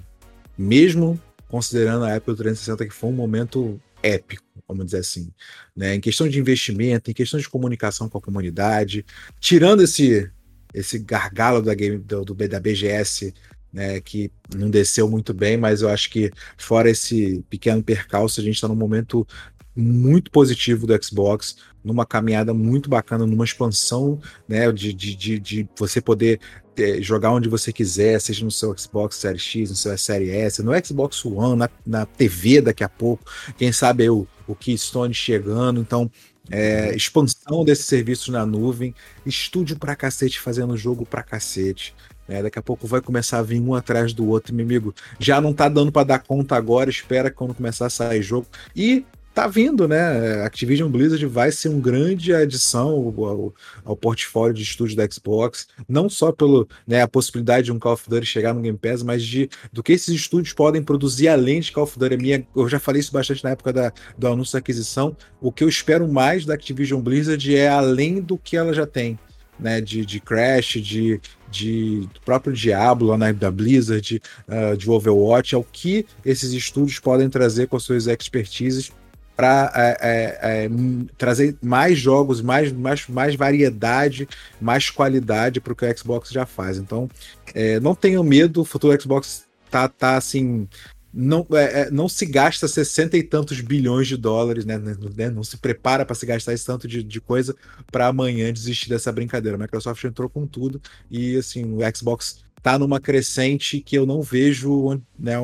Mesmo 0.57 1.19
considerando 1.47 2.05
a 2.05 2.17
do 2.17 2.35
360 2.35 2.85
que 2.85 2.93
foi 2.93 3.09
um 3.09 3.13
momento 3.13 3.79
épico, 4.01 4.43
vamos 4.67 4.85
dizer 4.85 4.97
assim. 4.97 5.31
Né? 5.75 5.95
Em 5.95 6.01
questão 6.01 6.27
de 6.27 6.39
investimento, 6.39 7.11
em 7.11 7.13
questão 7.13 7.39
de 7.39 7.47
comunicação 7.47 8.09
com 8.09 8.17
a 8.17 8.21
comunidade, 8.21 9.05
tirando 9.39 9.83
esse 9.83 10.29
esse 10.73 10.97
gargalo 10.97 11.61
da, 11.61 11.75
game, 11.75 11.99
do, 11.99 12.25
do 12.25 12.33
da 12.33 12.59
BGS 12.59 13.31
né, 13.73 13.99
que 14.01 14.31
não 14.55 14.69
desceu 14.69 15.09
muito 15.09 15.33
bem, 15.33 15.57
mas 15.57 15.81
eu 15.81 15.89
acho 15.89 16.09
que 16.09 16.31
fora 16.57 16.89
esse 16.89 17.43
pequeno 17.49 17.83
percalço, 17.83 18.39
a 18.39 18.43
gente 18.43 18.55
está 18.55 18.67
num 18.67 18.75
momento 18.75 19.27
muito 19.75 20.31
positivo 20.31 20.85
do 20.85 21.03
Xbox, 21.03 21.57
numa 21.83 22.05
caminhada 22.05 22.53
muito 22.53 22.89
bacana, 22.89 23.25
numa 23.25 23.43
expansão, 23.43 24.19
né, 24.47 24.71
de, 24.71 24.93
de, 24.93 25.15
de, 25.15 25.39
de 25.39 25.69
você 25.77 25.99
poder 25.99 26.39
é, 26.77 27.01
jogar 27.01 27.31
onde 27.31 27.49
você 27.49 27.73
quiser, 27.73 28.19
seja 28.19 28.43
no 28.45 28.51
seu 28.51 28.75
Xbox 28.77 29.17
Series 29.17 29.41
X, 29.41 29.69
no 29.69 29.75
seu 29.75 29.97
Series 29.97 30.33
S, 30.33 30.63
no 30.63 30.71
Xbox 30.85 31.25
One, 31.25 31.57
na, 31.57 31.69
na 31.85 32.05
TV 32.05 32.61
daqui 32.61 32.83
a 32.83 32.89
pouco, 32.89 33.25
quem 33.57 33.71
sabe 33.71 34.09
o, 34.09 34.27
o 34.47 34.55
Keystone 34.55 35.13
chegando, 35.13 35.81
então 35.81 36.09
é, 36.51 36.95
expansão 36.95 37.63
desses 37.63 37.85
serviços 37.85 38.29
na 38.29 38.45
nuvem, 38.45 38.93
estúdio 39.25 39.77
pra 39.77 39.95
cacete 39.95 40.39
fazendo 40.39 40.75
jogo 40.75 41.05
pra 41.05 41.23
cacete. 41.23 41.95
Né? 42.27 42.41
Daqui 42.41 42.59
a 42.59 42.61
pouco 42.61 42.87
vai 42.87 43.01
começar 43.01 43.39
a 43.39 43.43
vir 43.43 43.61
um 43.61 43.73
atrás 43.73 44.13
do 44.13 44.27
outro, 44.27 44.53
meu 44.53 44.65
amigo. 44.65 44.93
Já 45.19 45.39
não 45.39 45.53
tá 45.53 45.69
dando 45.69 45.91
para 45.91 46.05
dar 46.05 46.19
conta 46.19 46.55
agora, 46.55 46.89
espera 46.89 47.31
quando 47.31 47.53
começar 47.53 47.85
a 47.85 47.89
sair 47.89 48.21
jogo. 48.21 48.47
E 48.75 49.05
tá 49.33 49.47
vindo, 49.47 49.87
né? 49.87 50.43
Activision 50.43 50.89
Blizzard 50.89 51.25
vai 51.25 51.51
ser 51.51 51.69
uma 51.69 51.81
grande 51.81 52.33
adição 52.33 52.89
ao, 52.89 53.25
ao, 53.25 53.53
ao, 53.83 53.95
portfólio 53.97 54.53
de 54.53 54.61
estúdio 54.61 54.95
da 54.95 55.09
Xbox, 55.09 55.67
não 55.89 56.07
só 56.07 56.31
pelo 56.31 56.67
né, 56.85 57.01
a 57.01 57.07
possibilidade 57.07 57.65
de 57.65 57.71
um 57.71 57.79
Call 57.79 57.93
of 57.93 58.07
Duty 58.07 58.25
chegar 58.25 58.53
no 58.53 58.61
Game 58.61 58.77
Pass, 58.77 59.01
mas 59.01 59.23
de 59.23 59.49
do 59.71 59.81
que 59.81 59.93
esses 59.93 60.13
estúdios 60.13 60.53
podem 60.53 60.83
produzir 60.83 61.27
além 61.29 61.59
de 61.59 61.71
Call 61.71 61.85
of 61.85 61.97
Duty. 61.97 62.17
Minha, 62.17 62.47
eu 62.55 62.69
já 62.69 62.79
falei 62.79 62.99
isso 62.99 63.11
bastante 63.11 63.43
na 63.43 63.51
época 63.51 63.73
da, 63.73 63.91
do 64.17 64.27
anúncio 64.27 64.53
da 64.53 64.59
aquisição. 64.59 65.17
O 65.41 65.51
que 65.51 65.63
eu 65.63 65.69
espero 65.69 66.07
mais 66.07 66.45
da 66.45 66.53
Activision 66.53 67.01
Blizzard 67.01 67.55
é 67.55 67.67
além 67.67 68.21
do 68.21 68.37
que 68.37 68.55
ela 68.55 68.73
já 68.73 68.85
tem. 68.85 69.17
Né, 69.59 69.79
de, 69.79 70.03
de 70.03 70.19
Crash, 70.19 70.81
de, 70.81 71.21
de 71.49 72.09
do 72.11 72.19
próprio 72.21 72.51
Diablo 72.51 73.15
né, 73.15 73.31
da 73.31 73.51
Blizzard, 73.51 74.19
uh, 74.47 74.75
de 74.75 74.89
Overwatch, 74.89 75.53
é 75.53 75.57
o 75.57 75.63
que 75.63 76.07
esses 76.25 76.51
estúdios 76.53 76.99
podem 76.99 77.29
trazer 77.29 77.67
com 77.67 77.77
as 77.77 77.83
suas 77.83 78.07
expertises 78.07 78.91
para 79.35 79.71
é, 79.75 79.97
é, 80.01 80.65
é, 80.65 80.69
trazer 81.17 81.57
mais 81.61 81.97
jogos, 81.97 82.41
mais, 82.41 82.71
mais, 82.71 83.07
mais 83.07 83.35
variedade, 83.35 84.27
mais 84.61 84.89
qualidade 84.89 85.59
para 85.59 85.73
o 85.73 85.75
que 85.75 85.85
o 85.85 85.97
Xbox 85.97 86.29
já 86.29 86.45
faz. 86.45 86.77
Então, 86.77 87.09
é, 87.53 87.79
não 87.79 87.95
tenham 87.95 88.23
medo, 88.23 88.61
o 88.61 88.65
futuro 88.65 88.99
Xbox 88.99 89.45
tá, 89.69 89.87
tá 89.87 90.17
assim. 90.17 90.67
Não, 91.15 91.45
é, 91.51 91.81
é, 91.81 91.91
não 91.91 92.09
se 92.09 92.25
gasta 92.25 92.67
60 92.67 93.15
e 93.17 93.23
tantos 93.23 93.61
bilhões 93.61 94.07
de 94.07 94.17
dólares, 94.17 94.65
né? 94.65 94.79
né 94.79 95.29
não 95.29 95.43
se 95.43 95.57
prepara 95.57 96.03
para 96.05 96.15
se 96.15 96.25
gastar 96.25 96.53
esse 96.53 96.65
tanto 96.65 96.87
de, 96.87 97.03
de 97.03 97.21
coisa 97.21 97.55
para 97.91 98.07
amanhã 98.07 98.51
desistir 98.51 98.89
dessa 98.89 99.11
brincadeira. 99.11 99.55
A 99.55 99.59
Microsoft 99.59 100.03
entrou 100.03 100.27
com 100.27 100.47
tudo 100.47 100.81
e 101.11 101.37
assim, 101.37 101.75
o 101.75 101.79
Xbox 101.95 102.43
tá 102.63 102.79
numa 102.79 102.99
crescente 102.99 103.79
que 103.79 103.95
eu 103.95 104.07
não 104.07 104.23
vejo 104.23 104.99
né, 105.19 105.35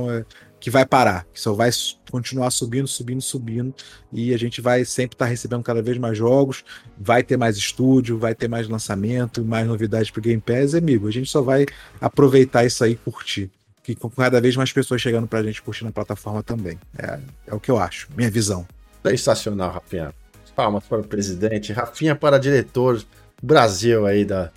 que 0.59 0.69
vai 0.69 0.85
parar, 0.85 1.25
que 1.33 1.39
só 1.39 1.53
vai 1.53 1.69
continuar 2.11 2.51
subindo, 2.51 2.87
subindo, 2.87 3.21
subindo, 3.21 3.73
e 4.11 4.33
a 4.33 4.37
gente 4.37 4.59
vai 4.59 4.83
sempre 4.83 5.15
estar 5.15 5.25
tá 5.25 5.29
recebendo 5.29 5.63
cada 5.63 5.81
vez 5.81 5.97
mais 5.97 6.17
jogos, 6.17 6.63
vai 6.97 7.23
ter 7.23 7.37
mais 7.37 7.57
estúdio, 7.57 8.17
vai 8.17 8.35
ter 8.35 8.47
mais 8.47 8.67
lançamento, 8.67 9.43
mais 9.43 9.65
novidades 9.65 10.11
para 10.11 10.19
o 10.19 10.23
Game 10.23 10.41
Pass, 10.41 10.75
amigo. 10.75 11.07
A 11.07 11.11
gente 11.11 11.29
só 11.29 11.41
vai 11.41 11.65
aproveitar 12.01 12.65
isso 12.65 12.83
aí 12.83 12.93
e 12.93 12.95
curtir. 12.95 13.49
Que 13.81 13.95
com 13.95 14.09
cada 14.09 14.41
vez 14.41 14.55
mais 14.55 14.71
pessoas 14.71 15.01
chegando 15.01 15.27
para 15.27 15.39
a 15.39 15.43
gente 15.43 15.61
curtir 15.61 15.85
na 15.85 15.91
plataforma 15.91 16.43
também. 16.43 16.77
É, 16.97 17.19
é 17.47 17.55
o 17.55 17.59
que 17.59 17.71
eu 17.71 17.79
acho, 17.79 18.09
minha 18.15 18.29
visão. 18.29 18.67
Sensacional, 19.05 19.71
Rafinha. 19.71 20.13
Palmas 20.55 20.83
para 20.83 20.99
o 20.99 21.03
presidente, 21.03 21.71
Rafinha 21.71 22.15
para 22.15 22.37
diretor 22.37 23.01
Brasil 23.41 24.05
aí 24.05 24.25
da, 24.25 24.51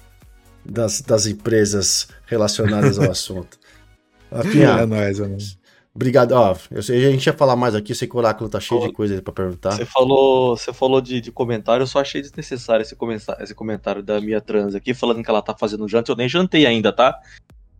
das, 0.64 1.00
das 1.00 1.26
empresas 1.26 2.08
relacionadas 2.26 2.98
ao 2.98 3.08
assunto. 3.12 3.56
Rafinha, 4.30 4.68
é 4.68 4.86
nóis, 4.86 5.20
é 5.20 5.28
nóis. 5.28 5.61
Obrigado. 5.94 6.32
Ó, 6.32 6.56
eu 6.70 6.82
sei, 6.82 7.06
a 7.06 7.10
gente 7.10 7.26
ia 7.26 7.32
falar 7.32 7.54
mais 7.54 7.74
aqui, 7.74 7.92
eu 7.92 7.96
sei 7.96 8.08
que 8.08 8.16
o 8.16 8.18
Oráculo 8.18 8.48
tá 8.48 8.58
cheio 8.58 8.80
de 8.80 8.92
coisa 8.92 9.20
para 9.20 9.32
perguntar. 9.32 9.72
Você 9.72 9.84
falou, 9.84 10.56
você 10.56 10.72
falou 10.72 11.00
de, 11.02 11.20
de 11.20 11.30
comentário, 11.30 11.82
eu 11.82 11.86
só 11.86 12.00
achei 12.00 12.22
desnecessário 12.22 12.82
esse 12.82 12.96
comentário, 12.96 13.42
esse 13.42 13.54
comentário 13.54 14.02
da 14.02 14.18
minha 14.20 14.40
trans 14.40 14.74
aqui, 14.74 14.94
falando 14.94 15.22
que 15.22 15.28
ela 15.28 15.42
tá 15.42 15.54
fazendo 15.54 15.86
janta. 15.86 16.10
Eu 16.10 16.16
nem 16.16 16.28
jantei 16.28 16.64
ainda, 16.64 16.92
tá? 16.92 17.20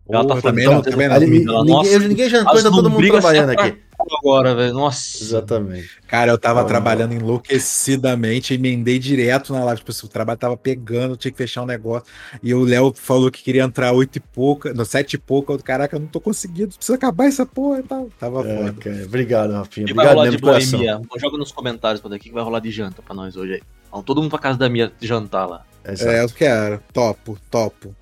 Ela 0.09 0.27
tá 0.27 0.41
também 0.41 0.65
não, 0.65 0.81
também 0.81 1.07
não. 1.07 1.19
Ninguém, 1.19 1.45
ninguém, 1.45 1.99
ninguém 2.09 2.29
jantou, 2.29 2.57
ainda 2.57 2.69
todo 2.69 2.89
mundo 2.89 3.07
trabalhando 3.07 3.51
aqui. 3.51 3.77
Agora, 4.19 4.53
velho. 4.53 4.73
Nossa. 4.73 5.23
Exatamente. 5.23 5.89
Cara, 6.07 6.31
eu 6.31 6.37
tava 6.37 6.65
trabalhando 6.65 7.13
enlouquecidamente, 7.13 8.53
emendei 8.53 8.99
direto 8.99 9.53
na 9.53 9.63
live. 9.63 9.81
Tipo, 9.81 10.05
o 10.05 10.09
trabalho 10.09 10.37
tava 10.37 10.57
pegando, 10.57 11.15
tinha 11.15 11.31
que 11.31 11.37
fechar 11.37 11.61
um 11.61 11.65
negócio. 11.65 12.05
E 12.41 12.53
o 12.53 12.63
Léo 12.63 12.93
falou 12.95 13.31
que 13.31 13.41
queria 13.41 13.63
entrar 13.63 13.93
oito 13.93 14.17
e 14.17 14.19
pouca, 14.19 14.73
no 14.73 14.83
sete 14.83 15.13
e 15.13 15.17
pouca. 15.17 15.53
Eu, 15.53 15.59
caraca, 15.59 15.95
eu 15.95 16.01
não 16.01 16.07
tô 16.07 16.19
conseguindo, 16.19 16.75
precisa 16.75 16.95
acabar 16.95 17.25
essa 17.25 17.45
porra 17.45 17.79
e 17.79 17.83
tal. 17.83 18.09
Tava 18.19 18.45
é, 18.45 18.57
foda. 18.57 19.05
Obrigado, 19.05 19.53
Rafinha. 19.53 19.85
Que 19.85 19.93
Obrigado 19.93 20.15
vai 20.15 20.27
rolar 20.27 20.29
de 20.29 20.37
boemia? 20.37 21.01
Joga 21.17 21.37
nos 21.37 21.51
comentários 21.51 22.01
pra 22.01 22.09
daqui 22.09 22.27
que 22.27 22.35
vai 22.35 22.43
rolar 22.43 22.59
de 22.59 22.71
janta 22.71 23.01
pra 23.01 23.15
nós 23.15 23.37
hoje 23.37 23.53
aí. 23.53 23.61
Vamos 23.89 24.05
todo 24.05 24.21
mundo 24.21 24.31
pra 24.31 24.39
casa 24.39 24.57
da 24.57 24.67
minha 24.67 24.91
jantar 24.99 25.45
lá. 25.45 25.65
Exato. 25.85 26.11
É, 26.11 26.23
eu 26.23 26.29
quero. 26.29 26.81
Topo, 26.93 27.37
topo. 27.51 27.95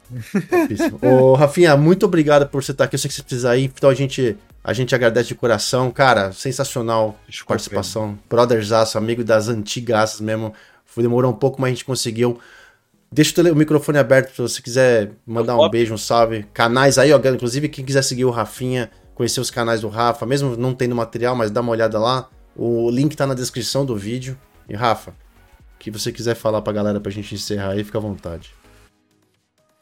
Ô, 1.02 1.34
Rafinha, 1.34 1.76
muito 1.76 2.06
obrigado 2.06 2.48
por 2.48 2.64
você 2.64 2.72
estar 2.72 2.86
aqui. 2.86 2.96
Eu 2.96 3.00
sei 3.00 3.10
que 3.10 3.16
você 3.16 3.24
precisa 3.24 3.58
ir, 3.58 3.66
então 3.66 3.90
a 3.90 3.94
gente, 3.94 4.38
a 4.64 4.74
gente 4.74 4.94
agradece 4.94 5.30
de 5.30 5.36
coração. 5.36 5.90
Cara, 5.92 6.32
sensacional 6.32 7.18
Desculpa, 7.28 7.54
participação. 7.54 8.18
Brothersaço, 8.30 8.98
amigo 8.98 9.24
das 9.24 9.48
antigas 9.48 10.22
mesmo. 10.22 10.54
Foi, 10.86 11.04
demorou 11.04 11.32
um 11.32 11.36
pouco, 11.36 11.60
mas 11.60 11.70
a 11.70 11.72
gente 11.72 11.86
conseguiu. 11.86 12.40
Deixa 13.12 13.42
o 13.42 13.56
microfone 13.56 13.98
aberto 13.98 14.32
se 14.32 14.42
você 14.42 14.62
quiser 14.62 15.12
mandar 15.26 15.58
um 15.58 15.70
beijo, 15.70 15.94
um 15.94 15.98
salve. 15.98 16.46
Canais 16.54 16.98
aí, 16.98 17.12
ó, 17.12 17.20
inclusive 17.20 17.68
quem 17.68 17.84
quiser 17.84 18.04
seguir 18.04 18.24
o 18.24 18.30
Rafinha, 18.30 18.90
conhecer 19.14 19.42
os 19.42 19.52
canais 19.52 19.82
do 19.82 19.90
Rafa, 19.90 20.26
mesmo 20.26 20.56
não 20.56 20.74
tendo 20.74 20.96
material, 20.96 21.36
mas 21.36 21.52
dá 21.52 21.60
uma 21.60 21.72
olhada 21.72 22.00
lá. 22.00 22.30
O 22.56 22.90
link 22.90 23.16
tá 23.16 23.28
na 23.28 23.34
descrição 23.34 23.86
do 23.86 23.98
vídeo. 23.98 24.38
E 24.70 24.76
Rafa, 24.76 25.12
o 25.12 25.31
que 25.82 25.90
você 25.90 26.12
quiser 26.12 26.36
falar 26.36 26.62
pra 26.62 26.72
galera 26.72 27.00
pra 27.00 27.12
gente 27.12 27.34
encerrar 27.34 27.72
aí, 27.72 27.84
fica 27.84 27.98
à 27.98 28.02
vontade. 28.02 28.54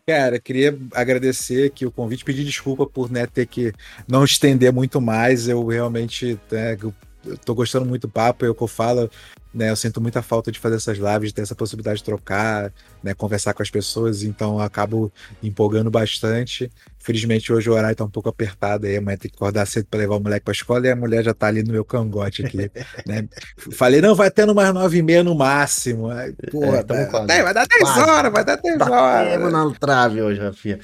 Cara, 0.08 0.40
queria 0.40 0.76
agradecer 0.94 1.68
aqui 1.68 1.86
o 1.86 1.92
convite, 1.92 2.24
pedir 2.24 2.46
desculpa 2.46 2.88
por 2.88 3.12
né, 3.12 3.28
ter 3.28 3.46
que 3.46 3.74
não 4.08 4.24
estender 4.24 4.72
muito 4.72 5.02
mais. 5.02 5.50
Eu 5.50 5.68
realmente 5.68 6.40
né, 6.50 6.78
eu 6.82 7.38
tô 7.46 7.54
gostando 7.54 7.86
muito 7.86 8.08
do 8.08 8.10
papo, 8.10 8.46
é 8.46 8.50
o 8.50 8.56
que 8.56 8.64
eu 8.64 8.68
falo 8.68 9.12
né? 9.54 9.70
Eu 9.70 9.76
sinto 9.76 10.00
muita 10.00 10.22
falta 10.22 10.52
de 10.52 10.60
fazer 10.60 10.76
essas 10.76 10.98
lives, 10.98 11.30
de 11.30 11.34
ter 11.34 11.42
essa 11.42 11.56
possibilidade 11.56 12.00
de 12.00 12.04
trocar, 12.04 12.72
né? 13.04 13.14
Conversar 13.14 13.54
com 13.54 13.64
as 13.64 13.70
pessoas, 13.70 14.24
então 14.24 14.56
eu 14.56 14.62
acabo 14.62 15.12
empolgando 15.42 15.90
bastante. 15.90 16.72
Felizmente 17.00 17.52
hoje 17.52 17.70
o 17.70 17.74
horário 17.74 17.96
tá 17.96 18.04
um 18.04 18.10
pouco 18.10 18.30
apertado 18.30 18.86
aí, 18.86 18.98
amanhã 18.98 19.18
tem 19.18 19.32
que 19.32 19.38
acordar 19.38 19.66
cedo 19.66 19.88
para 19.90 20.00
levar 20.00 20.18
o 20.18 20.20
moleque 20.20 20.46
para 20.46 20.52
escola 20.54 20.86
e 20.86 20.92
a 20.92 20.96
mulher 20.96 21.24
já 21.24 21.34
tá 21.34 21.48
ali 21.48 21.64
no 21.64 21.72
meu 21.72 21.84
cangote 21.84 22.46
aqui, 22.46 22.70
né? 23.06 23.28
Falei, 23.72 24.02
não, 24.02 24.14
vai 24.14 24.30
tendo 24.30 24.54
mais 24.54 24.74
nove 24.74 25.00
e 25.00 25.02
meia 25.02 25.24
no 25.24 25.34
máximo. 25.34 26.10
Aí, 26.10 26.34
porra, 26.52 26.78
é, 26.78 26.84
tá, 26.84 27.26
vai 27.26 27.54
dar 27.54 27.68
dez 27.68 27.98
horas, 27.98 28.32
vai 28.32 28.46
dar 28.46 28.56
dez 28.58 28.82
horas. 28.82 29.52
na 29.52 29.74
trave 29.80 30.22
hoje, 30.22 30.40
Rafinha. 30.40 30.80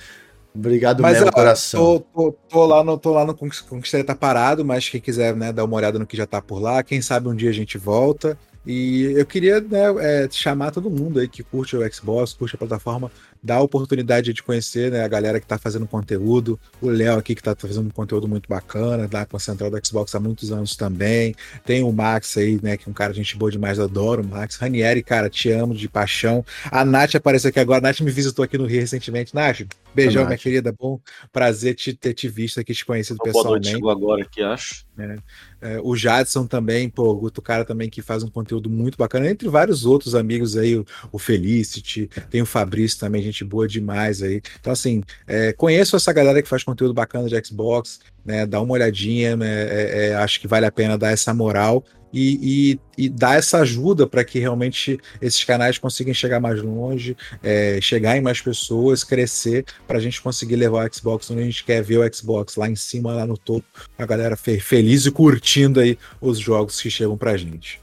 Obrigado 0.56 1.02
mas, 1.02 1.14
mesmo, 1.14 1.28
ó, 1.28 1.32
coração. 1.32 1.82
Tô, 1.82 2.00
tô, 2.00 2.32
tô, 2.50 2.66
lá 2.66 2.84
no, 2.84 2.98
tô 2.98 3.12
lá 3.12 3.26
no 3.26 3.36
Conquistaria 3.36 4.06
tá 4.06 4.16
parado, 4.16 4.64
mas 4.64 4.88
quem 4.88 5.02
quiser 5.02 5.36
né, 5.36 5.52
dar 5.52 5.66
uma 5.66 5.76
olhada 5.76 6.00
no 6.00 6.08
que 6.08 6.16
já 6.16 6.26
tá 6.26 6.42
por 6.42 6.60
lá, 6.60 6.82
quem 6.82 7.02
sabe 7.02 7.28
um 7.28 7.36
dia 7.36 7.50
a 7.50 7.54
gente 7.54 7.78
volta. 7.78 8.38
E 8.66 9.14
eu 9.16 9.26
queria 9.26 9.62
né, 9.62 9.84
é, 10.00 10.30
chamar 10.30 10.72
todo 10.72 10.90
mundo 10.90 11.20
aí 11.20 11.28
que 11.28 11.44
curte 11.44 11.76
o 11.76 11.94
Xbox, 11.94 12.34
curte 12.34 12.56
a 12.56 12.60
plataforma, 12.60 13.12
dar 13.46 13.58
a 13.58 13.62
oportunidade 13.62 14.34
de 14.34 14.42
conhecer 14.42 14.92
né, 14.92 15.04
a 15.04 15.08
galera 15.08 15.40
que 15.40 15.46
está 15.46 15.58
fazendo 15.58 15.86
conteúdo. 15.86 16.60
O 16.82 16.90
Léo 16.90 17.18
aqui 17.18 17.36
que 17.36 17.42
está 17.42 17.56
fazendo 17.56 17.88
um 17.88 17.92
conteúdo 17.92 18.28
muito 18.28 18.50
bacana, 18.50 19.08
tá 19.08 19.26
com 19.26 19.38
a 19.38 19.40
central 19.40 19.70
do 19.70 19.80
Xbox 19.86 20.14
há 20.16 20.20
muitos 20.20 20.52
anos 20.52 20.76
também. 20.76 21.36
Tem 21.64 21.84
o 21.84 21.92
Max 21.92 22.36
aí, 22.38 22.60
né, 22.62 22.76
que 22.76 22.90
é 22.90 22.90
um 22.90 22.94
cara 22.94 23.14
gente 23.14 23.38
boa 23.38 23.52
demais, 23.52 23.80
adoro 23.80 24.24
o 24.24 24.28
Max. 24.28 24.56
Ranieri, 24.56 25.04
cara, 25.04 25.30
te 25.30 25.52
amo 25.52 25.76
de 25.76 25.88
paixão. 25.88 26.44
A 26.72 26.84
Nath 26.84 27.16
apareceu 27.16 27.50
aqui 27.50 27.60
agora. 27.60 27.80
A 27.80 27.82
Nath 27.82 28.00
me 28.02 28.12
visitou 28.12 28.44
aqui 28.44 28.58
no 28.58 28.66
Rio 28.66 28.82
recentemente. 28.82 29.36
Nath, 29.36 29.62
beijão, 29.94 30.24
Nath. 30.24 30.30
minha 30.30 30.38
querida. 30.40 30.72
Bom 30.72 31.00
prazer 31.32 31.76
te 31.76 31.94
ter 31.94 32.14
te 32.14 32.28
visto 32.28 32.60
aqui, 32.60 32.74
te 32.74 32.84
conhecido 32.84 33.20
pessoalmente. 33.24 33.80
Boa 33.80 33.94
noite, 33.94 34.04
agora 34.04 34.22
aqui, 34.24 34.42
acho. 34.42 34.86
É. 34.98 35.18
É, 35.66 35.80
o 35.82 35.96
Jadson 35.96 36.46
também, 36.46 36.88
pô, 36.88 37.16
outro 37.16 37.42
cara 37.42 37.66
também 37.66 37.90
que 37.90 38.00
faz 38.00 38.22
um 38.22 38.30
conteúdo 38.30 38.70
muito 38.70 39.00
bacana, 39.00 39.28
entre 39.28 39.50
vários 39.50 39.84
outros 39.84 40.14
amigos 40.14 40.56
aí, 40.56 40.78
o, 40.78 40.86
o 41.12 41.18
Felicity, 41.18 42.08
tem 42.30 42.40
o 42.40 42.46
Fabrício 42.46 43.00
também, 43.00 43.24
gente 43.24 43.35
boa 43.44 43.68
demais 43.68 44.22
aí. 44.22 44.42
Então, 44.60 44.72
assim, 44.72 45.04
é, 45.28 45.52
conheço 45.54 45.96
essa 45.96 46.14
galera 46.14 46.42
que 46.42 46.48
faz 46.48 46.64
conteúdo 46.64 46.94
bacana 46.94 47.28
de 47.28 47.46
Xbox, 47.46 48.00
né? 48.24 48.46
Dá 48.46 48.62
uma 48.62 48.74
olhadinha, 48.74 49.36
né, 49.36 49.64
é, 49.64 50.08
é, 50.08 50.16
acho 50.16 50.40
que 50.40 50.48
vale 50.48 50.66
a 50.66 50.72
pena 50.72 50.98
dar 50.98 51.12
essa 51.12 51.34
moral 51.34 51.84
e, 52.16 52.80
e, 52.98 53.06
e 53.06 53.10
dar 53.10 53.38
essa 53.38 53.60
ajuda 53.60 54.08
para 54.08 54.24
que 54.24 54.40
realmente 54.40 54.98
esses 55.22 55.44
canais 55.44 55.78
consigam 55.78 56.14
chegar 56.14 56.40
mais 56.40 56.62
longe, 56.62 57.18
é, 57.44 57.78
chegar 57.82 58.16
em 58.18 58.22
mais 58.22 58.40
pessoas, 58.40 59.04
crescer, 59.04 59.66
para 59.86 59.98
a 59.98 60.02
gente 60.02 60.22
conseguir 60.22 60.56
levar 60.56 60.90
o 60.90 60.94
Xbox 60.94 61.30
onde 61.30 61.42
a 61.42 61.46
gente 61.46 61.66
quer 61.66 61.84
ver 61.84 61.98
o 61.98 62.16
Xbox, 62.16 62.56
lá 62.56 62.70
em 62.70 62.76
cima, 62.76 63.14
lá 63.14 63.28
no 63.28 63.38
topo, 63.38 63.68
a 63.98 64.06
galera 64.06 64.38
feliz 64.38 65.06
e 65.06 65.12
curtindo 65.12 65.82
aí 65.82 65.98
os 66.22 66.40
jogos 66.40 66.80
que 66.80 66.90
chegam 66.90 67.18
para 67.18 67.32
a 67.32 67.38
gente. 67.38 67.82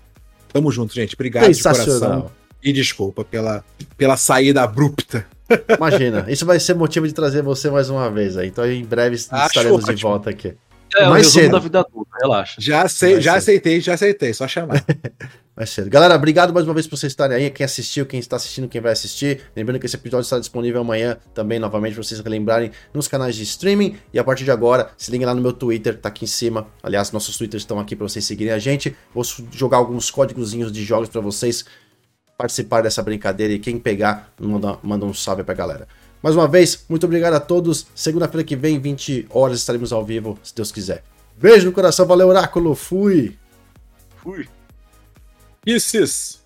Tamo 0.51 0.73
junto, 0.73 0.95
gente. 0.95 1.15
Obrigado 1.15 1.53
de 1.53 1.62
coração. 1.62 2.31
E 2.63 2.73
desculpa 2.73 3.25
pela, 3.25 3.65
pela 3.97 4.17
saída 4.17 4.63
abrupta. 4.63 5.27
Imagina, 5.77 6.27
isso 6.29 6.47
vai 6.47 6.59
ser 6.59 6.75
motivo 6.75 7.07
de 7.07 7.13
trazer 7.13 7.43
você 7.43 7.71
mais 7.71 7.91
uma 7.91 8.11
vez 8.11 8.37
aí. 8.37 8.49
Então 8.49 8.65
em 8.65 8.85
breve 8.85 9.17
Acho 9.17 9.47
estaremos 9.47 9.83
ótimo. 9.83 9.97
de 9.97 10.03
volta 10.03 10.31
aqui. 10.31 10.55
É, 10.95 11.09
mais 11.09 11.29
cedo. 11.29 11.53
da 11.53 11.59
vida 11.59 11.81
adulta, 11.81 12.11
relaxa. 12.21 12.57
Já, 12.59 12.87
sei, 12.87 13.21
já 13.21 13.37
aceitei, 13.37 13.81
já 13.81 13.95
aceitei, 13.95 14.35
só 14.35 14.47
chamar. 14.47 14.85
mais 15.57 15.71
cedo. 15.71 15.89
Galera, 15.89 16.15
obrigado 16.15 16.53
mais 16.53 16.67
uma 16.67 16.75
vez 16.75 16.87
por 16.87 16.99
vocês 16.99 17.13
estarem 17.13 17.37
aí. 17.37 17.51
Quem 17.51 17.65
assistiu, 17.65 18.05
quem 18.05 18.21
está 18.21 18.37
assistindo, 18.37 18.69
quem 18.69 18.81
vai 18.81 18.93
assistir. 18.93 19.41
Lembrando 19.57 19.81
que 19.81 19.87
esse 19.87 19.97
episódio 19.97 20.25
está 20.25 20.39
disponível 20.39 20.83
amanhã 20.83 21.17
também, 21.33 21.59
novamente, 21.59 21.95
para 21.95 22.03
vocês 22.03 22.23
lembrarem 22.23 22.71
nos 22.93 23.09
canais 23.09 23.35
de 23.35 23.43
streaming. 23.43 23.97
E 24.13 24.19
a 24.19 24.25
partir 24.25 24.45
de 24.45 24.51
agora, 24.51 24.91
se 24.97 25.11
liguem 25.11 25.27
lá 25.27 25.35
no 25.35 25.41
meu 25.41 25.53
Twitter, 25.53 25.97
tá 25.97 26.11
aqui 26.11 26.25
em 26.25 26.29
cima. 26.29 26.67
Aliás, 26.83 27.11
nossos 27.11 27.39
Twitters 27.39 27.63
estão 27.63 27.79
aqui 27.79 27.97
para 27.97 28.07
vocês 28.07 28.25
seguirem 28.25 28.53
a 28.53 28.59
gente. 28.59 28.95
Vou 29.15 29.25
jogar 29.51 29.79
alguns 29.79 30.11
códigozinhos 30.11 30.71
de 30.71 30.85
jogos 30.85 31.09
para 31.09 31.23
vocês 31.23 31.65
participar 32.43 32.82
dessa 32.82 33.01
brincadeira 33.05 33.52
e 33.52 33.59
quem 33.60 33.78
pegar, 33.78 34.32
manda, 34.40 34.77
manda 34.82 35.06
um 35.06 35.14
salve 35.14 35.44
pra 35.44 35.55
galera. 35.55 35.86
Mais 36.20 36.35
uma 36.35 36.48
vez, 36.48 36.85
muito 36.89 37.06
obrigado 37.06 37.35
a 37.35 37.40
todos. 37.40 37.86
Segunda-feira 37.94 38.43
que 38.43 38.56
vem, 38.56 38.81
20 38.81 39.28
horas, 39.31 39.60
estaremos 39.60 39.93
ao 39.93 40.05
vivo, 40.05 40.36
se 40.43 40.52
Deus 40.52 40.73
quiser. 40.73 41.05
Beijo 41.39 41.66
no 41.66 41.73
coração, 41.73 42.05
valeu, 42.05 42.27
Oráculo. 42.27 42.74
Fui. 42.74 43.39
Fui. 44.16 44.48
Isso. 45.64 46.41